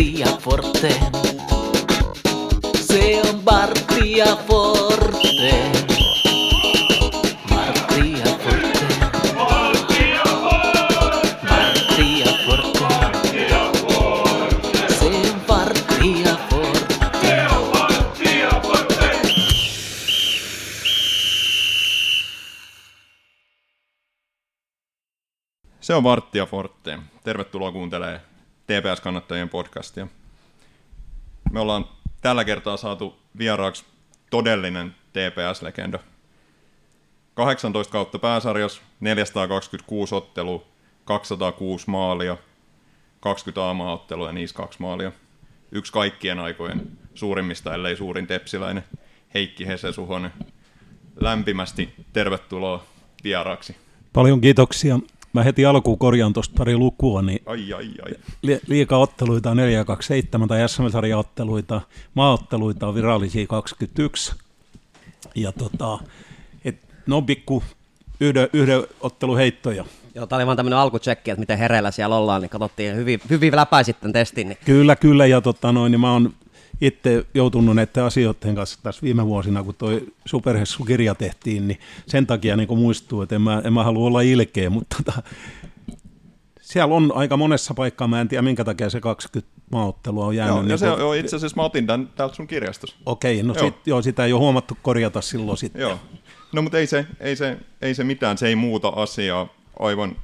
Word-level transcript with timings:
Martti 0.00 0.18
ja 0.18 0.26
Forte. 0.26 1.00
Se 2.80 3.20
on 3.22 3.42
Martti 3.44 4.16
ja 4.16 4.36
Forte. 4.36 5.72
Forte. 7.48 8.22
Forte. 9.26 10.04
Se 14.98 15.04
on 15.04 15.42
Martti 15.48 16.20
ja 16.20 16.40
Forte. 16.50 16.90
Se 25.80 25.94
on 25.94 26.04
Vartti 26.04 26.38
ja 26.38 26.46
Forte. 26.46 26.98
Tervetuloa 27.24 27.72
kuuntelemaan 27.72 28.29
TPS-kannattajien 28.70 29.48
podcastia. 29.48 30.06
Me 31.52 31.60
ollaan 31.60 31.84
tällä 32.20 32.44
kertaa 32.44 32.76
saatu 32.76 33.16
vieraaksi 33.38 33.84
todellinen 34.30 34.94
TPS-legenda. 35.12 35.98
18 37.34 37.92
kautta 37.92 38.18
pääsarjas, 38.18 38.82
426 39.00 40.14
ottelua, 40.14 40.62
206 41.04 41.90
maalia, 41.90 42.36
20 43.20 43.62
aamaottelua 43.62 44.26
ja 44.26 44.32
niissä 44.32 44.56
kaksi 44.56 44.80
maalia. 44.80 45.12
Yksi 45.72 45.92
kaikkien 45.92 46.38
aikojen 46.38 46.98
suurimmista, 47.14 47.74
ellei 47.74 47.96
suurin 47.96 48.26
tepsiläinen, 48.26 48.84
Heikki 49.34 49.66
Hese 49.66 49.92
Suhonen. 49.92 50.32
Lämpimästi 51.20 51.94
tervetuloa 52.12 52.84
vieraaksi. 53.24 53.76
Paljon 54.12 54.40
kiitoksia. 54.40 54.98
Mä 55.32 55.42
heti 55.42 55.66
alkuun 55.66 55.98
korjaan 55.98 56.32
tuosta 56.32 56.54
pari 56.58 56.76
lukua, 56.76 57.22
niin 57.22 57.42
Ai, 57.46 57.72
ai, 57.72 57.90
ai. 58.06 58.12
li- 58.42 58.60
liigaotteluita 58.66 59.50
on 59.50 59.56
427 59.56 60.48
tai 60.48 60.68
SM-sarjaotteluita, 60.68 61.80
maaotteluita 62.14 62.86
on 62.88 62.94
virallisia 62.94 63.46
21. 63.46 64.34
Ja 65.34 65.52
tota, 65.52 65.98
et, 66.64 66.76
ne 67.06 67.14
on 67.14 67.26
pikku 67.26 67.62
yhden, 68.20 68.48
yhden 68.52 68.82
otteluheittoja. 69.00 69.84
Joo, 70.14 70.26
tämä 70.26 70.36
oli 70.38 70.46
vaan 70.46 70.56
tämmöinen 70.56 70.78
alkutsekki, 70.78 71.30
että 71.30 71.40
miten 71.40 71.58
hereillä 71.58 71.90
siellä 71.90 72.16
ollaan, 72.16 72.42
niin 72.42 72.50
katsottiin 72.50 72.96
hyvin, 72.96 73.20
hyvin 73.30 73.56
läpäisit 73.56 74.00
tämän 74.00 74.12
testin. 74.12 74.48
Niin 74.48 74.58
Kyllä, 74.64 74.96
kyllä, 74.96 75.26
ja 75.26 75.40
tota 75.40 75.72
noin, 75.72 75.90
niin 75.92 76.00
mä 76.00 76.12
oon 76.12 76.32
itse 76.80 77.26
joutunut 77.34 77.76
näiden 77.76 78.04
asioiden 78.04 78.54
kanssa 78.54 78.78
tässä 78.82 79.02
viime 79.02 79.26
vuosina, 79.26 79.62
kun 79.62 79.74
toi 79.74 80.06
Superhessu-kirja 80.24 81.14
tehtiin, 81.14 81.68
niin 81.68 81.80
sen 82.06 82.26
takia 82.26 82.56
niin 82.56 82.78
muistuu, 82.78 83.22
että 83.22 83.34
en 83.34 83.42
mä, 83.42 83.62
en 83.64 83.72
mä 83.72 83.84
halua 83.84 84.06
olla 84.06 84.20
ilkeä, 84.20 84.70
mutta 84.70 84.96
tota, 84.96 85.22
siellä 86.60 86.94
on 86.94 87.12
aika 87.14 87.36
monessa 87.36 87.74
paikkaa, 87.74 88.08
mä 88.08 88.20
en 88.20 88.28
tiedä 88.28 88.42
minkä 88.42 88.64
takia 88.64 88.90
se 88.90 89.00
20 89.00 89.52
maaottelua 89.72 90.26
on 90.26 90.36
jäänyt. 90.36 90.54
Joo, 90.54 90.62
ja 90.62 90.68
niin 90.68 90.78
se, 90.78 90.86
kuin- 90.86 91.00
joo, 91.00 91.14
itse 91.14 91.36
asiassa 91.36 91.56
mä 91.56 91.62
otin 91.62 91.86
tämän 91.86 92.08
täältä 92.16 92.34
sun 92.34 92.46
kirjastossa. 92.46 92.96
Okei, 93.06 93.42
no 93.42 93.54
Joo. 93.54 93.64
sit, 93.64 93.86
joo, 93.86 94.02
sitä 94.02 94.24
ei 94.24 94.32
ole 94.32 94.40
huomattu 94.40 94.78
korjata 94.82 95.20
silloin 95.20 95.58
sitten. 95.58 95.82
Joo. 95.82 95.98
No 96.52 96.62
mutta 96.62 96.78
ei 96.78 96.86
se, 96.86 97.06
ei, 97.20 97.36
se, 97.36 97.58
ei 97.82 97.94
se 97.94 98.04
mitään, 98.04 98.38
se 98.38 98.48
ei 98.48 98.56
muuta 98.56 98.88
asiaa. 98.88 99.48
Aivan 99.78 100.16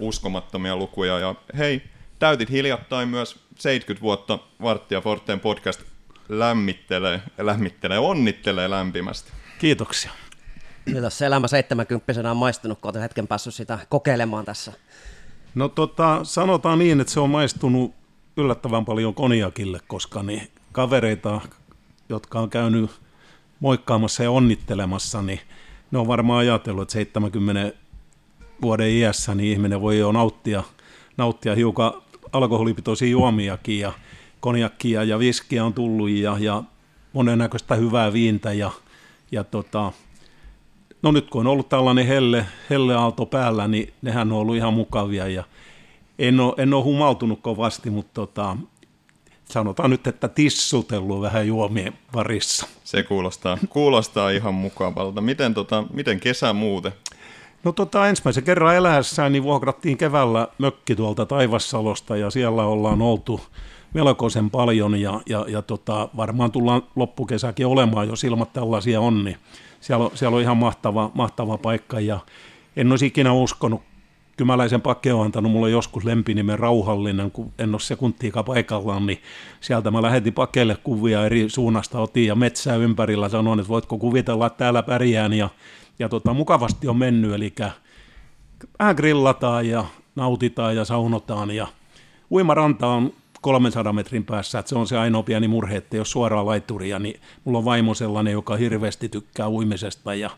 uskomattomia 0.00 0.76
lukuja. 0.76 1.18
Ja 1.18 1.34
hei, 1.58 1.82
täytit 2.18 2.50
hiljattain 2.50 3.08
myös 3.08 3.36
70 3.58 4.02
vuotta 4.02 4.38
Varttia 4.62 5.00
Forteen 5.00 5.40
podcast 5.40 5.80
lämmittelee, 6.28 7.22
lämmittelee, 7.38 7.98
onnittelee 7.98 8.70
lämpimästi. 8.70 9.32
Kiitoksia. 9.58 10.10
miltä 10.86 11.10
se 11.10 11.26
elämä 11.26 11.48
70 11.48 12.30
on 12.30 12.36
maistunut, 12.36 12.78
kun 12.80 12.90
olet 12.90 13.02
hetken 13.02 13.26
päässyt 13.26 13.54
sitä 13.54 13.78
kokeilemaan 13.88 14.44
tässä. 14.44 14.72
No 15.54 15.68
tota, 15.68 16.20
sanotaan 16.22 16.78
niin, 16.78 17.00
että 17.00 17.12
se 17.12 17.20
on 17.20 17.30
maistunut 17.30 17.94
yllättävän 18.36 18.84
paljon 18.84 19.14
koniakille, 19.14 19.80
koska 19.86 20.22
niin 20.22 20.48
kavereita, 20.72 21.40
jotka 22.08 22.40
on 22.40 22.50
käynyt 22.50 22.90
moikkaamassa 23.60 24.22
ja 24.22 24.30
onnittelemassa, 24.30 25.22
niin 25.22 25.40
ne 25.90 25.98
on 25.98 26.08
varmaan 26.08 26.38
ajatellut, 26.38 26.82
että 26.82 26.92
70 26.92 27.72
vuoden 28.62 28.90
iässä 28.90 29.34
niin 29.34 29.52
ihminen 29.52 29.80
voi 29.80 29.98
jo 29.98 30.12
nauttia, 30.12 30.62
nauttia 31.16 31.54
hiukan 31.54 31.92
alkoholipitoisia 32.32 33.08
juomiakin 33.08 33.80
ja 33.80 33.92
konjakkia 34.40 35.04
ja 35.04 35.18
viskiä 35.18 35.64
on 35.64 35.74
tullut 35.74 36.10
ja, 36.10 36.36
ja 36.40 36.62
monennäköistä 37.12 37.74
hyvää 37.74 38.12
viintä 38.12 38.52
ja, 38.52 38.70
ja 39.32 39.44
tota, 39.44 39.92
no 41.02 41.12
nyt 41.12 41.30
kun 41.30 41.40
on 41.40 41.52
ollut 41.52 41.68
tällainen 41.68 42.06
helle, 42.06 42.46
helleaalto 42.70 43.26
päällä, 43.26 43.68
niin 43.68 43.92
nehän 44.02 44.32
on 44.32 44.38
ollut 44.38 44.56
ihan 44.56 44.74
mukavia 44.74 45.28
ja 45.28 45.44
en 46.18 46.40
ole, 46.40 46.54
en 46.58 46.74
ole 46.74 46.84
humaltunut 46.84 47.40
kovasti, 47.42 47.90
mutta 47.90 48.14
tota, 48.14 48.56
sanotaan 49.44 49.90
nyt, 49.90 50.06
että 50.06 50.28
tissutellut 50.28 51.20
vähän 51.20 51.46
juomien 51.46 51.92
parissa. 52.12 52.66
Se 52.84 53.02
kuulostaa, 53.02 53.58
kuulostaa 53.68 54.30
ihan 54.30 54.54
mukavalta. 54.54 55.20
Miten, 55.20 55.54
tota, 55.54 55.84
miten 55.92 56.20
kesä 56.20 56.52
muuten? 56.52 56.92
No 57.64 57.72
tota, 57.72 58.08
ensimmäisen 58.08 58.44
kerran 58.44 58.76
eläessään 58.76 59.32
niin 59.32 59.42
vuokrattiin 59.42 59.98
keväällä 59.98 60.48
mökki 60.58 60.96
tuolta 60.96 61.26
Taivassalosta 61.26 62.16
ja 62.16 62.30
siellä 62.30 62.62
ollaan 62.62 63.02
oltu 63.02 63.40
melkoisen 63.94 64.50
paljon 64.50 65.00
ja, 65.00 65.20
ja, 65.28 65.44
ja 65.48 65.62
tota, 65.62 66.08
varmaan 66.16 66.52
tullaan 66.52 66.82
loppukesäkin 66.96 67.66
olemaan, 67.66 68.08
jos 68.08 68.24
ilmat 68.24 68.52
tällaisia 68.52 69.00
on, 69.00 69.24
niin 69.24 69.36
siellä 69.80 70.04
on, 70.04 70.10
siellä 70.14 70.36
on 70.36 70.42
ihan 70.42 70.56
mahtava, 70.56 71.10
mahtava 71.14 71.58
paikka 71.58 72.00
ja 72.00 72.20
en 72.76 72.90
olisi 72.90 73.06
ikinä 73.06 73.32
uskonut, 73.32 73.82
Kymäläisen 74.38 74.80
Pake 74.80 75.12
on 75.12 75.24
antanut 75.24 75.52
mulle 75.52 75.70
joskus 75.70 76.04
lempinimen 76.04 76.58
Rauhallinen, 76.58 77.30
kun 77.30 77.52
en 77.58 77.70
ole 77.70 77.80
sekuntiikaan 77.80 78.44
paikallaan, 78.44 79.06
niin 79.06 79.22
sieltä 79.60 79.90
mä 79.90 80.02
lähetin 80.02 80.32
Pakelle 80.32 80.76
kuvia 80.84 81.26
eri 81.26 81.50
suunnasta, 81.50 82.00
otin 82.00 82.26
ja 82.26 82.34
metsää 82.34 82.76
ympärillä, 82.76 83.28
sanoin, 83.28 83.58
että 83.58 83.68
voitko 83.68 83.98
kuvitella, 83.98 84.46
että 84.46 84.58
täällä 84.58 84.82
pärjään, 84.82 85.32
ja, 85.32 85.48
ja 85.98 86.08
tota, 86.08 86.34
mukavasti 86.34 86.88
on 86.88 86.96
mennyt, 86.96 87.32
eli 87.32 87.54
vähän 88.78 88.96
grillataan 88.96 89.68
ja 89.68 89.84
nautitaan 90.16 90.76
ja 90.76 90.84
saunotaan, 90.84 91.50
ja 91.50 91.66
uimaranta 92.30 92.86
on 92.86 93.12
300 93.40 93.92
metrin 93.92 94.24
päässä, 94.24 94.58
että 94.58 94.68
se 94.68 94.78
on 94.78 94.86
se 94.86 94.98
ainoa 94.98 95.22
pieni 95.22 95.48
murhe, 95.48 95.76
että 95.76 95.96
jos 95.96 96.10
suoraan 96.10 96.46
laituria, 96.46 96.98
niin 96.98 97.20
mulla 97.44 97.58
on 97.58 97.64
vaimo 97.64 97.94
sellainen, 97.94 98.32
joka 98.32 98.56
hirveästi 98.56 99.08
tykkää 99.08 99.48
uimisesta, 99.48 100.14
ja 100.14 100.30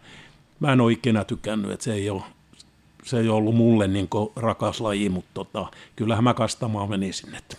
mä 0.61 0.73
en 0.73 0.81
ole 0.81 0.93
ikinä 0.93 1.25
tykännyt, 1.25 1.71
että 1.71 1.85
se 1.85 1.93
ei 1.93 2.11
ole 2.11 2.23
se 3.05 3.21
ei 3.21 3.29
ollut 3.29 3.55
mulle 3.55 3.89
niin 3.89 4.09
rakas 4.37 4.81
laji, 4.81 5.09
mutta 5.09 5.31
tota, 5.35 5.67
kyllähän 5.97 6.25
mä 6.25 6.35
kastamaan 6.35 6.91
menisin. 6.91 7.35
Että. 7.35 7.57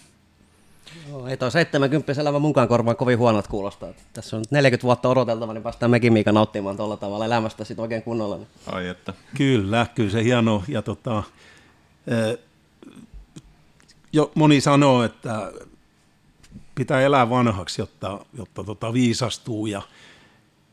Joo, 1.09 1.28
ei 1.28 1.38
toi 1.38 1.52
70 1.52 2.22
elämä 2.22 2.40
munkaan 2.40 2.68
korvaan 2.68 2.97
kovin 2.97 3.18
huonot 3.18 3.47
kuulostaa. 3.47 3.90
Että 3.90 4.03
Tässä 4.13 4.35
on 4.35 4.41
nyt 4.41 4.52
40 4.52 4.84
vuotta 4.84 5.09
odoteltava, 5.09 5.53
niin 5.53 5.63
päästään 5.63 5.91
mekin 5.91 6.13
Miika 6.13 6.31
nauttimaan 6.31 6.78
tuolla 6.78 6.97
tavalla 6.97 7.25
elämästä 7.25 7.63
sit 7.63 7.79
oikein 7.79 8.03
kunnolla. 8.03 8.38
Niin. 8.38 8.47
Ai 8.66 8.88
että. 8.88 9.13
Kyllä, 9.38 9.85
kyllä 9.96 10.09
se 10.09 10.23
hieno. 10.23 10.63
Ja 10.68 10.81
tota, 10.81 11.23
jo 14.13 14.31
moni 14.35 14.61
sanoo, 14.61 15.03
että 15.03 15.51
pitää 16.75 17.01
elää 17.01 17.29
vanhaksi, 17.29 17.81
jotta, 17.81 18.25
jotta 18.38 18.63
tota 18.63 18.94
viisastuu. 18.94 19.66
Ja 19.66 19.81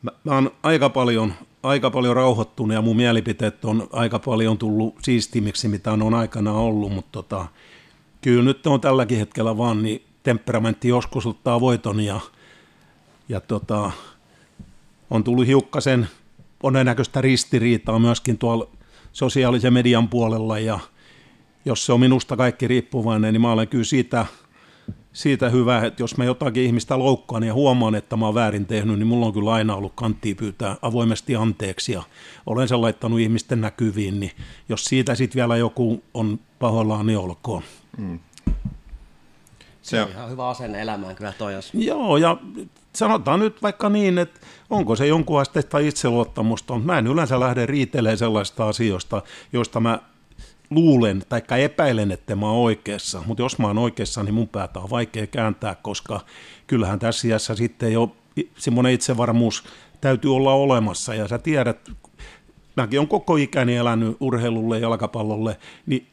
mä, 0.01 0.11
mä 0.23 0.33
oon 0.33 0.51
aika 0.63 0.89
paljon, 0.89 1.33
aika 1.63 1.89
paljon 1.89 2.15
rauhoittunut 2.15 2.73
ja 2.73 2.81
mun 2.81 2.95
mielipiteet 2.95 3.65
on 3.65 3.87
aika 3.91 4.19
paljon 4.19 4.57
tullut 4.57 4.95
siistimiksi, 5.03 5.67
mitä 5.67 5.91
on 5.91 6.13
aikana 6.13 6.53
ollut, 6.53 6.93
mutta 6.93 7.11
tota, 7.11 7.45
kyllä 8.21 8.43
nyt 8.43 8.67
on 8.67 8.81
tälläkin 8.81 9.17
hetkellä 9.17 9.57
vaan, 9.57 9.83
niin 9.83 10.03
temperamentti 10.23 10.87
joskus 10.87 11.25
ottaa 11.25 11.59
voiton 11.59 11.99
ja, 11.99 12.19
ja 13.29 13.41
tota, 13.41 13.91
on 15.09 15.23
tullut 15.23 15.47
hiukkasen 15.47 16.07
monennäköistä 16.63 17.21
ristiriitaa 17.21 17.99
myöskin 17.99 18.37
tuolla 18.37 18.67
sosiaalisen 19.13 19.73
median 19.73 20.07
puolella 20.07 20.59
ja 20.59 20.79
jos 21.65 21.85
se 21.85 21.93
on 21.93 21.99
minusta 21.99 22.37
kaikki 22.37 22.67
riippuvainen, 22.67 23.33
niin 23.33 23.41
mä 23.41 23.51
olen 23.51 23.67
kyllä 23.67 23.83
siitä, 23.83 24.25
siitä 25.13 25.49
hyvä, 25.49 25.85
että 25.85 26.03
jos 26.03 26.17
mä 26.17 26.25
jotakin 26.25 26.63
ihmistä 26.63 26.99
loukkaan 26.99 27.43
ja 27.43 27.53
huomaan, 27.53 27.95
että 27.95 28.17
mä 28.17 28.25
oon 28.25 28.35
väärin 28.35 28.65
tehnyt, 28.65 28.99
niin 28.99 29.07
mulla 29.07 29.25
on 29.25 29.33
kyllä 29.33 29.53
aina 29.53 29.75
ollut 29.75 29.91
kanttia 29.95 30.35
pyytää 30.35 30.75
avoimesti 30.81 31.35
anteeksi 31.35 31.91
ja 31.91 32.03
olen 32.45 32.67
sen 32.67 32.81
laittanut 32.81 33.19
ihmisten 33.19 33.61
näkyviin, 33.61 34.19
niin 34.19 34.31
jos 34.69 34.85
siitä 34.85 35.15
sitten 35.15 35.39
vielä 35.39 35.57
joku 35.57 36.03
on 36.13 36.39
pahoillaan, 36.59 37.05
niin 37.05 37.19
olkoon. 37.19 37.63
Se, 39.81 40.01
on- 40.01 40.09
Ihan 40.09 40.29
hyvä 40.31 40.49
asenne 40.49 40.81
elämään 40.81 41.15
kyllä 41.15 41.33
toi, 41.37 41.53
jos 41.53 41.71
Joo, 41.73 42.17
ja 42.17 42.37
sanotaan 42.95 43.39
nyt 43.39 43.61
vaikka 43.61 43.89
niin, 43.89 44.17
että 44.17 44.39
onko 44.69 44.95
se 44.95 45.07
jonkun 45.07 45.41
asteista 45.41 45.79
itseluottamusta, 45.79 46.73
mutta 46.73 46.87
mä 46.87 46.97
en 46.97 47.07
yleensä 47.07 47.39
lähde 47.39 47.65
riitelemään 47.65 48.17
sellaista 48.17 48.67
asioista, 48.67 49.21
joista 49.53 49.79
mä 49.79 49.99
luulen 50.69 51.23
tai 51.29 51.63
epäilen, 51.63 52.11
että 52.11 52.35
mä 52.35 52.51
oon 52.51 52.63
oikeassa, 52.63 53.23
mutta 53.25 53.43
jos 53.43 53.59
mä 53.59 53.67
oon 53.67 53.77
oikeassa, 53.77 54.23
niin 54.23 54.33
mun 54.33 54.47
päätä 54.47 54.79
on 54.79 54.89
vaikea 54.89 55.27
kääntää, 55.27 55.75
koska 55.75 56.19
kyllähän 56.67 56.99
tässä 56.99 57.27
iässä 57.27 57.55
sitten 57.55 57.93
jo 57.93 58.15
semmoinen 58.57 58.93
itsevarmuus 58.93 59.63
täytyy 60.01 60.35
olla 60.35 60.53
olemassa, 60.53 61.15
ja 61.15 61.27
sä 61.27 61.37
tiedät, 61.37 61.89
mäkin 62.75 62.99
on 62.99 63.07
koko 63.07 63.35
ikäni 63.35 63.75
elänyt 63.75 64.17
urheilulle 64.19 64.77
ja 64.77 64.81
jalkapallolle, 64.81 65.57
niin 65.85 66.07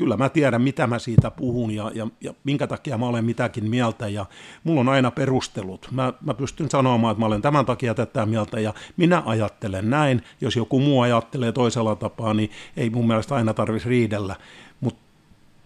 kyllä 0.00 0.16
mä 0.16 0.28
tiedän, 0.28 0.62
mitä 0.62 0.86
mä 0.86 0.98
siitä 0.98 1.30
puhun 1.30 1.70
ja, 1.70 1.90
ja, 1.94 2.06
ja 2.20 2.34
minkä 2.44 2.66
takia 2.66 2.98
mä 2.98 3.06
olen 3.06 3.24
mitäkin 3.24 3.70
mieltä 3.70 4.08
ja 4.08 4.26
mulla 4.64 4.80
on 4.80 4.88
aina 4.88 5.10
perustelut. 5.10 5.88
Mä, 5.90 6.12
mä 6.20 6.34
pystyn 6.34 6.70
sanomaan, 6.70 7.12
että 7.12 7.20
mä 7.20 7.26
olen 7.26 7.42
tämän 7.42 7.66
takia 7.66 7.94
tätä 7.94 8.26
mieltä 8.26 8.60
ja 8.60 8.74
minä 8.96 9.22
ajattelen 9.26 9.90
näin. 9.90 10.22
Jos 10.40 10.56
joku 10.56 10.80
muu 10.80 11.00
ajattelee 11.00 11.52
toisella 11.52 11.96
tapaa, 11.96 12.34
niin 12.34 12.50
ei 12.76 12.90
mun 12.90 13.06
mielestä 13.06 13.34
aina 13.34 13.54
tarvitsisi 13.54 13.88
riidellä. 13.88 14.36
Mutta 14.80 15.00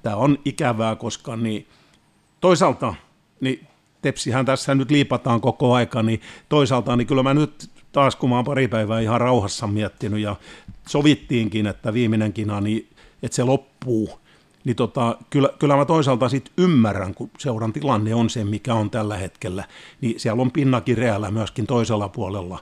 tämä 0.02 0.16
on 0.16 0.38
ikävää, 0.44 0.96
koska 0.96 1.36
niin 1.36 1.66
toisaalta 2.40 2.94
niin 3.40 3.66
tepsihän 4.02 4.44
tässä 4.44 4.74
nyt 4.74 4.90
liipataan 4.90 5.40
koko 5.40 5.74
aika, 5.74 6.02
niin 6.02 6.20
toisaalta 6.48 6.96
niin 6.96 7.06
kyllä 7.06 7.22
mä 7.22 7.34
nyt 7.34 7.70
taas 7.92 8.16
kun 8.16 8.30
mä 8.30 8.36
oon 8.36 8.44
pari 8.44 8.68
päivää 8.68 9.00
ihan 9.00 9.20
rauhassa 9.20 9.66
miettinyt 9.66 10.20
ja 10.20 10.36
sovittiinkin, 10.88 11.66
että 11.66 11.92
viimeinen 11.92 12.32
kina, 12.32 12.60
niin 12.60 12.88
että 13.22 13.36
se 13.36 13.44
loppuu, 13.44 14.23
niin 14.64 14.76
tota, 14.76 15.16
kyllä, 15.30 15.48
kyllä 15.58 15.76
mä 15.76 15.84
toisaalta 15.84 16.28
sit 16.28 16.52
ymmärrän, 16.58 17.14
kun 17.14 17.30
seuran 17.38 17.72
tilanne 17.72 18.14
on 18.14 18.30
se, 18.30 18.44
mikä 18.44 18.74
on 18.74 18.90
tällä 18.90 19.16
hetkellä, 19.16 19.64
niin 20.00 20.20
siellä 20.20 20.42
on 20.42 20.50
pinnakin 20.50 20.98
reällä 20.98 21.30
myöskin 21.30 21.66
toisella 21.66 22.08
puolella. 22.08 22.58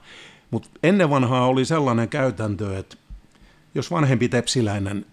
Mutta 0.51 0.69
ennen 0.83 1.09
vanhaa 1.09 1.47
oli 1.47 1.65
sellainen 1.65 2.09
käytäntö, 2.09 2.77
että 2.77 2.97
jos 3.75 3.91
vanhempi 3.91 4.29
tepsiläinen 4.29 5.05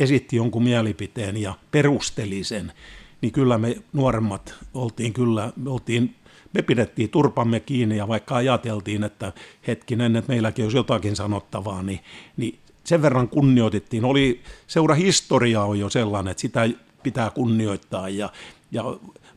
esitti 0.00 0.36
jonkun 0.36 0.62
mielipiteen 0.62 1.36
ja 1.36 1.54
perusteli 1.70 2.44
sen, 2.44 2.72
niin 3.20 3.32
kyllä 3.32 3.58
me 3.58 3.76
nuoremmat 3.92 4.54
oltiin 4.74 5.12
kyllä, 5.12 5.52
me, 5.56 5.70
oltiin, 5.70 6.14
me 6.54 6.62
pidettiin 6.62 7.10
turpamme 7.10 7.60
kiinni 7.60 7.96
ja 7.96 8.08
vaikka 8.08 8.36
ajateltiin, 8.36 9.04
että 9.04 9.32
hetkinen, 9.66 10.16
että 10.16 10.32
meilläkin 10.32 10.64
olisi 10.64 10.76
jotakin 10.76 11.16
sanottavaa, 11.16 11.82
niin, 11.82 12.00
niin 12.36 12.58
sen 12.84 13.02
verran 13.02 13.28
kunnioitettiin. 13.28 14.04
Oli, 14.04 14.42
seura 14.66 14.94
historia 14.94 15.62
on 15.62 15.78
jo 15.78 15.90
sellainen, 15.90 16.30
että 16.30 16.40
sitä 16.40 16.68
pitää 17.02 17.30
kunnioittaa 17.30 18.08
ja, 18.08 18.32
ja 18.72 18.84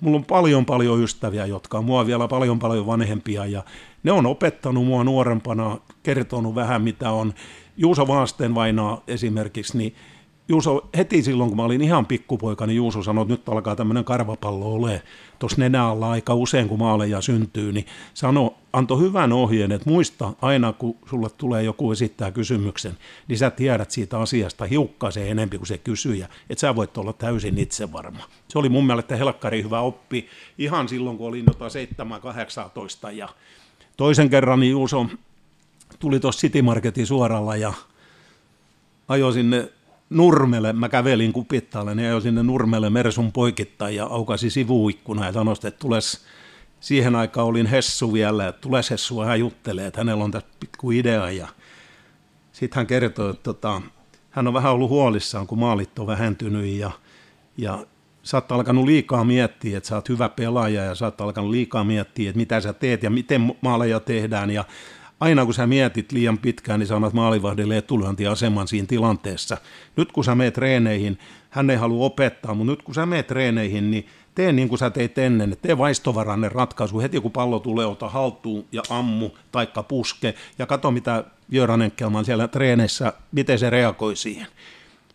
mulla 0.01 0.17
on 0.17 0.25
paljon 0.25 0.65
paljon 0.65 1.03
ystäviä, 1.03 1.45
jotka 1.45 1.77
on 1.77 1.85
mua 1.85 2.05
vielä 2.05 2.27
paljon 2.27 2.59
paljon 2.59 2.85
vanhempia 2.85 3.45
ja 3.45 3.63
ne 4.03 4.11
on 4.11 4.25
opettanut 4.25 4.85
mua 4.85 5.03
nuorempana, 5.03 5.77
kertonut 6.03 6.55
vähän 6.55 6.81
mitä 6.81 7.11
on. 7.11 7.33
Juuso 7.77 8.07
Vaastenvainaa 8.07 9.03
esimerkiksi, 9.07 9.77
niin 9.77 9.95
Juuso, 10.47 10.89
heti 10.97 11.23
silloin 11.23 11.49
kun 11.49 11.57
mä 11.57 11.63
olin 11.63 11.81
ihan 11.81 12.05
pikkupoika, 12.05 12.67
niin 12.67 12.75
Juuso 12.75 13.03
sanoi, 13.03 13.21
että 13.21 13.33
nyt 13.33 13.49
alkaa 13.49 13.75
tämmöinen 13.75 14.03
karvapallo 14.03 14.73
ole 14.73 15.01
tuossa 15.39 15.61
nenä 15.61 15.87
alla 15.87 16.11
aika 16.11 16.33
usein, 16.33 16.69
kun 16.69 16.79
maaleja 16.79 17.21
syntyy, 17.21 17.71
niin 17.71 17.85
sano, 18.13 18.55
antoi 18.73 18.99
hyvän 18.99 19.33
ohjeen, 19.33 19.71
että 19.71 19.89
muista 19.89 20.33
aina, 20.41 20.73
kun 20.73 20.97
sulle 21.09 21.29
tulee 21.37 21.63
joku 21.63 21.91
esittää 21.91 22.31
kysymyksen, 22.31 22.97
niin 23.27 23.37
sä 23.37 23.49
tiedät 23.49 23.91
siitä 23.91 24.19
asiasta 24.19 24.65
hiukkasen 24.65 25.27
enempi 25.27 25.57
kuin 25.57 25.67
se 25.67 25.77
kysyjä, 25.77 26.29
että 26.49 26.59
sä 26.59 26.75
voit 26.75 26.97
olla 26.97 27.13
täysin 27.13 27.57
itsevarma. 27.57 28.23
Se 28.47 28.59
oli 28.59 28.69
mun 28.69 28.85
mielestä 28.85 29.15
helkkari 29.15 29.63
hyvä 29.63 29.79
oppi 29.79 30.27
ihan 30.57 30.89
silloin, 30.89 31.17
kun 31.17 31.27
olin 31.27 31.43
jotain 31.47 31.71
7-18 33.09 33.11
ja 33.11 33.29
toisen 33.97 34.29
kerran 34.29 34.59
niin 34.59 34.71
Juuso 34.71 35.05
tuli 35.99 36.19
tuossa 36.19 36.41
City 36.41 36.61
Marketin 36.61 37.07
suoralla 37.07 37.55
ja 37.55 37.73
ajoi 39.07 39.33
sinne 39.33 39.69
Nurmelle, 40.09 40.73
mä 40.73 40.89
kävelin 40.89 41.33
kupittaalle, 41.33 41.95
niin 41.95 42.07
ajoin 42.07 42.21
sinne 42.21 42.43
Nurmelle 42.43 42.89
Mersun 42.89 43.31
poikittain 43.31 43.95
ja 43.95 44.05
aukasi 44.05 44.49
sivuikkuna 44.49 45.25
ja 45.25 45.31
sanoi, 45.31 45.53
että 45.53 45.79
tules, 45.79 46.25
siihen 46.79 47.15
aikaan 47.15 47.47
olin 47.47 47.65
Hessu 47.65 48.13
vielä, 48.13 48.47
että 48.47 48.61
tules 48.61 48.91
Hessu 48.91 49.19
hän 49.19 49.39
juttelee, 49.39 49.87
että 49.87 49.99
hänellä 49.99 50.23
on 50.23 50.31
tässä 50.31 50.47
pitku 50.59 50.91
idea 50.91 51.31
ja 51.31 51.47
sitten 52.51 52.75
hän 52.75 52.87
kertoi, 52.87 53.29
että 53.29 53.43
tota, 53.43 53.81
hän 54.31 54.47
on 54.47 54.53
vähän 54.53 54.71
ollut 54.71 54.89
huolissaan, 54.89 55.47
kun 55.47 55.59
maalit 55.59 55.99
on 55.99 56.07
vähentynyt 56.07 56.65
ja, 56.65 56.91
ja 57.57 57.85
sä 58.23 58.37
oot 58.37 58.51
alkanut 58.51 58.85
liikaa 58.85 59.23
miettiä, 59.23 59.77
että 59.77 59.89
sä 59.89 59.95
oot 59.95 60.09
hyvä 60.09 60.29
pelaaja 60.29 60.83
ja 60.83 60.95
sä 60.95 61.05
oot 61.05 61.21
alkanut 61.21 61.51
liikaa 61.51 61.83
miettiä, 61.83 62.29
että 62.29 62.37
mitä 62.37 62.61
sä 62.61 62.73
teet 62.73 63.03
ja 63.03 63.09
miten 63.09 63.55
maaleja 63.61 63.99
tehdään 63.99 64.51
ja 64.51 64.65
aina 65.19 65.45
kun 65.45 65.53
sä 65.53 65.67
mietit 65.67 66.11
liian 66.11 66.37
pitkään, 66.37 66.79
niin 66.79 66.87
sä 66.87 66.95
annat 66.95 67.13
maalivahdille 67.13 67.77
etulyöntiaseman 67.77 68.67
siinä 68.67 68.87
tilanteessa. 68.87 69.57
Nyt 69.95 70.11
kun 70.11 70.23
sä 70.23 70.35
meet 70.35 70.53
treeneihin, 70.53 71.19
hän 71.49 71.69
ei 71.69 71.77
halua 71.77 72.05
opettaa, 72.05 72.53
mutta 72.53 72.71
nyt 72.71 72.81
kun 72.81 72.95
sä 72.95 73.05
meet 73.05 73.27
treeneihin, 73.27 73.91
niin 73.91 74.07
tee 74.35 74.51
niin 74.51 74.69
kuin 74.69 74.79
sä 74.79 74.89
teit 74.89 75.17
ennen, 75.17 75.57
tee 75.61 75.77
vaistovarainen 75.77 76.51
ratkaisu, 76.51 76.99
heti 76.99 77.19
kun 77.19 77.31
pallo 77.31 77.59
tulee, 77.59 77.85
ota 77.85 78.09
haltuun 78.09 78.65
ja 78.71 78.81
ammu, 78.89 79.29
taikka 79.51 79.83
puske, 79.83 80.33
ja 80.59 80.65
kato 80.65 80.91
mitä 80.91 81.23
Jöran 81.49 81.81
Enkelman 81.81 82.25
siellä 82.25 82.47
treeneissä, 82.47 83.13
miten 83.31 83.59
se 83.59 83.69
reagoi 83.69 84.15
siihen. 84.15 84.47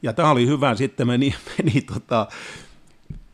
Ja 0.02 0.12
tämä 0.12 0.30
oli 0.30 0.46
hyvä, 0.46 0.74
sitten 0.74 1.06
meni, 1.06 1.34
meni, 1.58 1.80
tota, 1.80 2.26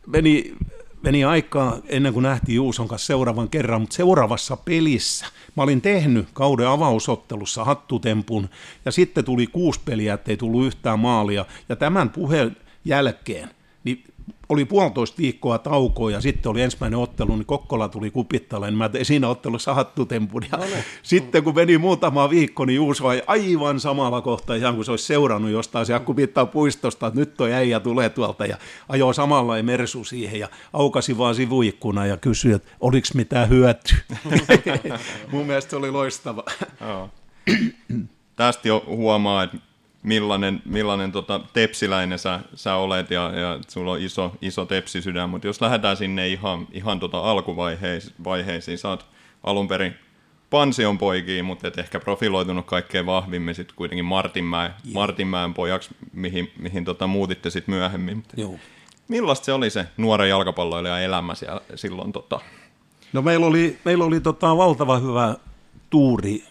meni 0.07 0.55
meni 1.03 1.23
aikaa 1.23 1.77
ennen 1.85 2.13
kuin 2.13 2.23
nähtiin 2.23 2.55
Juuson 2.55 2.87
kanssa 2.87 3.07
seuraavan 3.07 3.49
kerran, 3.49 3.81
mutta 3.81 3.95
seuraavassa 3.95 4.57
pelissä 4.57 5.25
mä 5.55 5.63
olin 5.63 5.81
tehnyt 5.81 6.27
kauden 6.33 6.67
avausottelussa 6.67 7.63
hattutempun 7.63 8.49
ja 8.85 8.91
sitten 8.91 9.25
tuli 9.25 9.47
kuusi 9.47 9.79
peliä, 9.85 10.13
ettei 10.13 10.37
tullut 10.37 10.65
yhtään 10.65 10.99
maalia. 10.99 11.45
Ja 11.69 11.75
tämän 11.75 12.09
puheen 12.09 12.57
jälkeen 12.85 13.49
niin 13.83 14.03
oli 14.49 14.65
puolitoista 14.65 15.17
viikkoa 15.17 15.57
taukoa 15.57 16.11
ja 16.11 16.21
sitten 16.21 16.49
oli 16.49 16.61
ensimmäinen 16.61 16.99
ottelu, 16.99 17.35
niin 17.35 17.45
Kokkola 17.45 17.89
tuli 17.89 18.11
kupittalle, 18.11 18.67
niin 18.67 18.77
mä 18.77 18.89
tein 18.89 19.05
siinä 19.05 19.27
ottelussa 19.27 19.73
hattutempun. 19.73 20.43
Ja 20.51 20.59
sitten 21.03 21.43
kun 21.43 21.55
meni 21.55 21.77
muutama 21.77 22.29
viikko, 22.29 22.65
niin 22.65 22.75
Juuso 22.75 23.03
vai 23.03 23.23
aivan 23.27 23.79
samalla 23.79 24.21
kohtaa, 24.21 24.55
ihan 24.55 24.75
kuin 24.75 24.85
se 24.85 24.91
olisi 24.91 25.05
seurannut 25.05 25.51
jostain 25.51 25.85
se 25.85 25.99
kupittaa 25.99 26.45
puistosta, 26.45 27.07
että 27.07 27.19
nyt 27.19 27.33
toi 27.33 27.53
äijä 27.53 27.79
tulee 27.79 28.09
tuolta 28.09 28.45
ja 28.45 28.57
ajoi 28.89 29.13
samalla 29.13 29.57
ja 29.57 29.63
mersu 29.63 30.03
siihen 30.03 30.39
ja 30.39 30.49
aukasi 30.73 31.17
vaan 31.17 31.35
sivuikkuna 31.35 32.05
ja 32.05 32.17
kysyi, 32.17 32.53
että 32.53 32.69
oliko 32.79 33.07
mitään 33.13 33.49
hyötyä. 33.49 33.97
Mun 35.31 35.45
mielestä 35.45 35.69
se 35.69 35.75
oli 35.75 35.91
loistava. 35.91 36.43
Tästä 38.35 38.67
jo 38.67 38.83
huomaa, 38.87 39.43
että 39.43 39.57
millainen, 40.03 40.61
millainen 40.65 41.11
tota, 41.11 41.41
tepsiläinen 41.53 42.19
sä, 42.19 42.39
sä 42.55 42.75
olet 42.75 43.11
ja, 43.11 43.31
ja 43.39 43.59
sulla 43.67 43.91
on 43.91 44.01
iso, 44.01 44.31
iso 44.41 44.65
tepsisydän, 44.65 45.29
mutta 45.29 45.47
jos 45.47 45.61
lähdetään 45.61 45.97
sinne 45.97 46.27
ihan, 46.27 46.67
ihan 46.71 46.99
tota 46.99 47.19
alkuvaiheisiin, 47.19 48.77
sä 48.77 48.89
oot 48.89 49.05
alun 49.43 49.67
perin 49.67 49.95
pansion 50.49 50.97
poikiin, 50.97 51.45
mutta 51.45 51.67
et 51.67 51.77
ehkä 51.77 51.99
profiloitunut 51.99 52.65
kaikkein 52.65 53.05
vahvimmin 53.05 53.55
sitten 53.55 53.75
kuitenkin 53.75 54.05
Martinmäen, 54.05 54.73
Martinmäen 54.93 55.53
pojaksi, 55.53 55.89
mihin, 56.13 56.51
mihin 56.59 56.85
tota, 56.85 57.07
muutitte 57.07 57.49
sitten 57.49 57.75
myöhemmin. 57.75 58.23
Joo. 58.37 58.55
Millaista 59.07 59.45
se 59.45 59.53
oli 59.53 59.69
se 59.69 59.87
nuoren 59.97 60.29
jalkapalloilijan 60.29 61.01
elämä 61.01 61.35
siellä, 61.35 61.61
silloin? 61.75 62.11
Tota? 62.11 62.39
No 63.13 63.21
meillä 63.21 63.45
oli, 63.45 63.77
meillä 63.85 64.05
oli 64.05 64.19
tota, 64.19 64.57
valtava 64.57 64.99
hyvä 64.99 65.35
tuuri. 65.89 66.43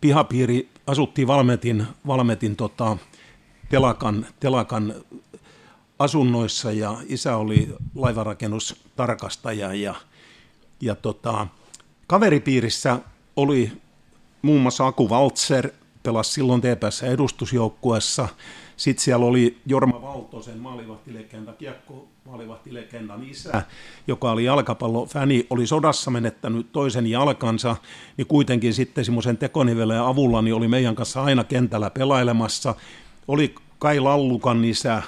Pihapiiri 0.00 0.68
asuttiin 0.86 1.28
Valmetin, 1.28 1.86
Valmetin 2.06 2.56
tota, 2.56 2.96
telakan, 3.68 4.26
telakan 4.40 4.94
asunnoissa 5.98 6.72
ja 6.72 6.98
isä 7.06 7.36
oli 7.36 7.74
laivarakennustarkastaja 7.94 9.74
ja, 9.74 9.94
ja 10.80 10.94
tota, 10.94 11.46
kaveripiirissä 12.06 12.98
oli 13.36 13.72
muun 14.42 14.60
muassa 14.60 14.86
Aku 14.86 15.08
Waltzer, 15.08 15.70
pelasi 16.02 16.32
silloin 16.32 16.60
TPS 16.60 17.02
edustusjoukkuessa. 17.02 18.28
Sitten 18.76 19.04
siellä 19.04 19.26
oli 19.26 19.58
Jorma 19.66 20.02
Valtosen 20.02 20.58
maalivahtilegenda, 20.58 21.52
kiekko 21.52 22.08
maalivahtilegendan 22.26 23.24
isä, 23.24 23.62
joka 24.06 24.30
oli 24.30 24.44
jalkapallofäni, 24.44 25.46
oli 25.50 25.66
sodassa 25.66 26.10
menettänyt 26.10 26.72
toisen 26.72 27.06
jalkansa, 27.06 27.76
niin 28.16 28.26
kuitenkin 28.26 28.74
sitten 28.74 29.04
semmoisen 29.04 29.36
tekoniveleen 29.36 30.02
avulla 30.02 30.42
niin 30.42 30.54
oli 30.54 30.68
meidän 30.68 30.94
kanssa 30.94 31.22
aina 31.22 31.44
kentällä 31.44 31.90
pelailemassa. 31.90 32.74
Oli 33.28 33.54
Kai 33.78 34.00
Lallukan 34.00 34.64
isä, 34.64 35.02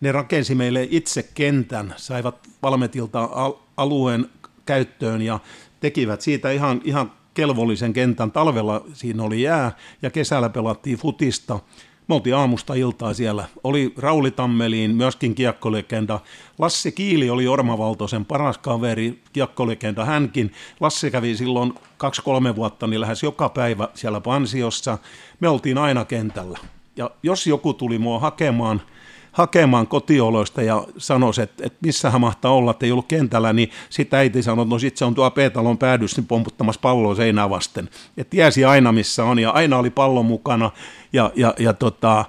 ne 0.00 0.12
rakensi 0.12 0.54
meille 0.54 0.88
itse 0.90 1.22
kentän, 1.34 1.94
saivat 1.96 2.48
Valmetilta 2.62 3.28
alueen 3.76 4.26
käyttöön 4.66 5.22
ja 5.22 5.40
tekivät 5.80 6.20
siitä 6.20 6.50
ihan, 6.50 6.80
ihan 6.84 7.12
kelvollisen 7.34 7.92
kentän. 7.92 8.32
Talvella 8.32 8.84
siinä 8.92 9.22
oli 9.22 9.42
jää 9.42 9.72
ja 10.02 10.10
kesällä 10.10 10.48
pelattiin 10.48 10.98
futista. 10.98 11.60
Me 12.08 12.14
oltiin 12.14 12.36
aamusta 12.36 12.74
iltaa 12.74 13.14
siellä. 13.14 13.44
Oli 13.64 13.94
Rauli 13.96 14.30
Tammeliin, 14.30 14.96
myöskin 14.96 15.34
kiekkolegenda. 15.34 16.20
Lasse 16.58 16.90
Kiili 16.90 17.30
oli 17.30 17.46
Ormavaltoisen 17.46 18.24
paras 18.24 18.58
kaveri, 18.58 19.22
kiekkolegenda 19.32 20.04
hänkin. 20.04 20.52
Lasse 20.80 21.10
kävi 21.10 21.36
silloin 21.36 21.74
kaksi-kolme 21.96 22.56
vuotta 22.56 22.86
niin 22.86 23.00
lähes 23.00 23.22
joka 23.22 23.48
päivä 23.48 23.88
siellä 23.94 24.20
pansiossa. 24.20 24.98
Me 25.40 25.48
oltiin 25.48 25.78
aina 25.78 26.04
kentällä. 26.04 26.58
Ja 26.96 27.10
jos 27.22 27.46
joku 27.46 27.74
tuli 27.74 27.98
mua 27.98 28.18
hakemaan– 28.18 28.82
hakemaan 29.34 29.86
kotioloista 29.86 30.62
ja 30.62 30.86
sanoi, 30.98 31.32
että, 31.42 31.66
että 31.66 31.78
missä 31.82 32.10
hän 32.10 32.20
mahtaa 32.20 32.52
olla, 32.52 32.70
että 32.70 32.86
ei 32.86 32.92
ollut 32.92 33.08
kentällä, 33.08 33.52
niin 33.52 33.70
sitten 33.90 34.18
äiti 34.18 34.42
sanoi, 34.42 34.62
että 34.62 34.74
no 34.74 34.78
sitten 34.78 34.98
se 34.98 35.04
on 35.04 35.14
tuo 35.14 35.30
P-talon 35.30 35.78
päädys 35.78 36.16
niin 36.16 36.26
pomputtamassa 36.26 36.80
palloa 36.80 37.14
seinää 37.14 37.50
vasten. 37.50 37.88
Ja 38.16 38.24
tiesi 38.24 38.64
aina, 38.64 38.92
missä 38.92 39.24
on, 39.24 39.38
ja 39.38 39.50
aina 39.50 39.78
oli 39.78 39.90
pallo 39.90 40.22
mukana, 40.22 40.70
ja, 41.12 41.30
ja, 41.36 41.54
ja 41.58 41.72
tota, 41.72 42.24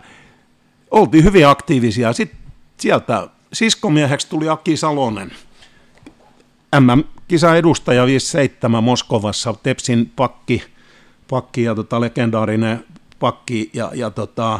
oltiin 0.91 1.23
hyvin 1.23 1.47
aktiivisia. 1.47 2.13
Sitten 2.13 2.39
sieltä 2.77 3.27
siskomieheksi 3.53 4.29
tuli 4.29 4.49
Aki 4.49 4.77
Salonen. 4.77 5.31
MM-kisa 6.79 7.55
edustaja 7.55 8.05
57 8.05 8.83
Moskovassa, 8.83 9.55
Tepsin 9.63 10.11
pakki, 10.15 10.63
pakki 11.29 11.63
ja 11.63 11.75
tota, 11.75 12.01
legendaarinen 12.01 12.85
pakki. 13.19 13.69
Ja, 13.73 13.91
ja 13.93 14.09
tota, 14.09 14.59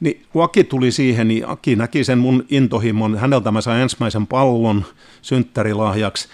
niin 0.00 0.22
kun 0.32 0.44
Aki 0.44 0.64
tuli 0.64 0.90
siihen, 0.90 1.28
niin 1.28 1.48
Aki 1.48 1.76
näki 1.76 2.04
sen 2.04 2.18
mun 2.18 2.44
intohimon. 2.50 3.18
Häneltä 3.18 3.50
mä 3.50 3.60
sain 3.60 3.82
ensimmäisen 3.82 4.26
pallon 4.26 4.84
synttärilahjaksi. 5.22 6.28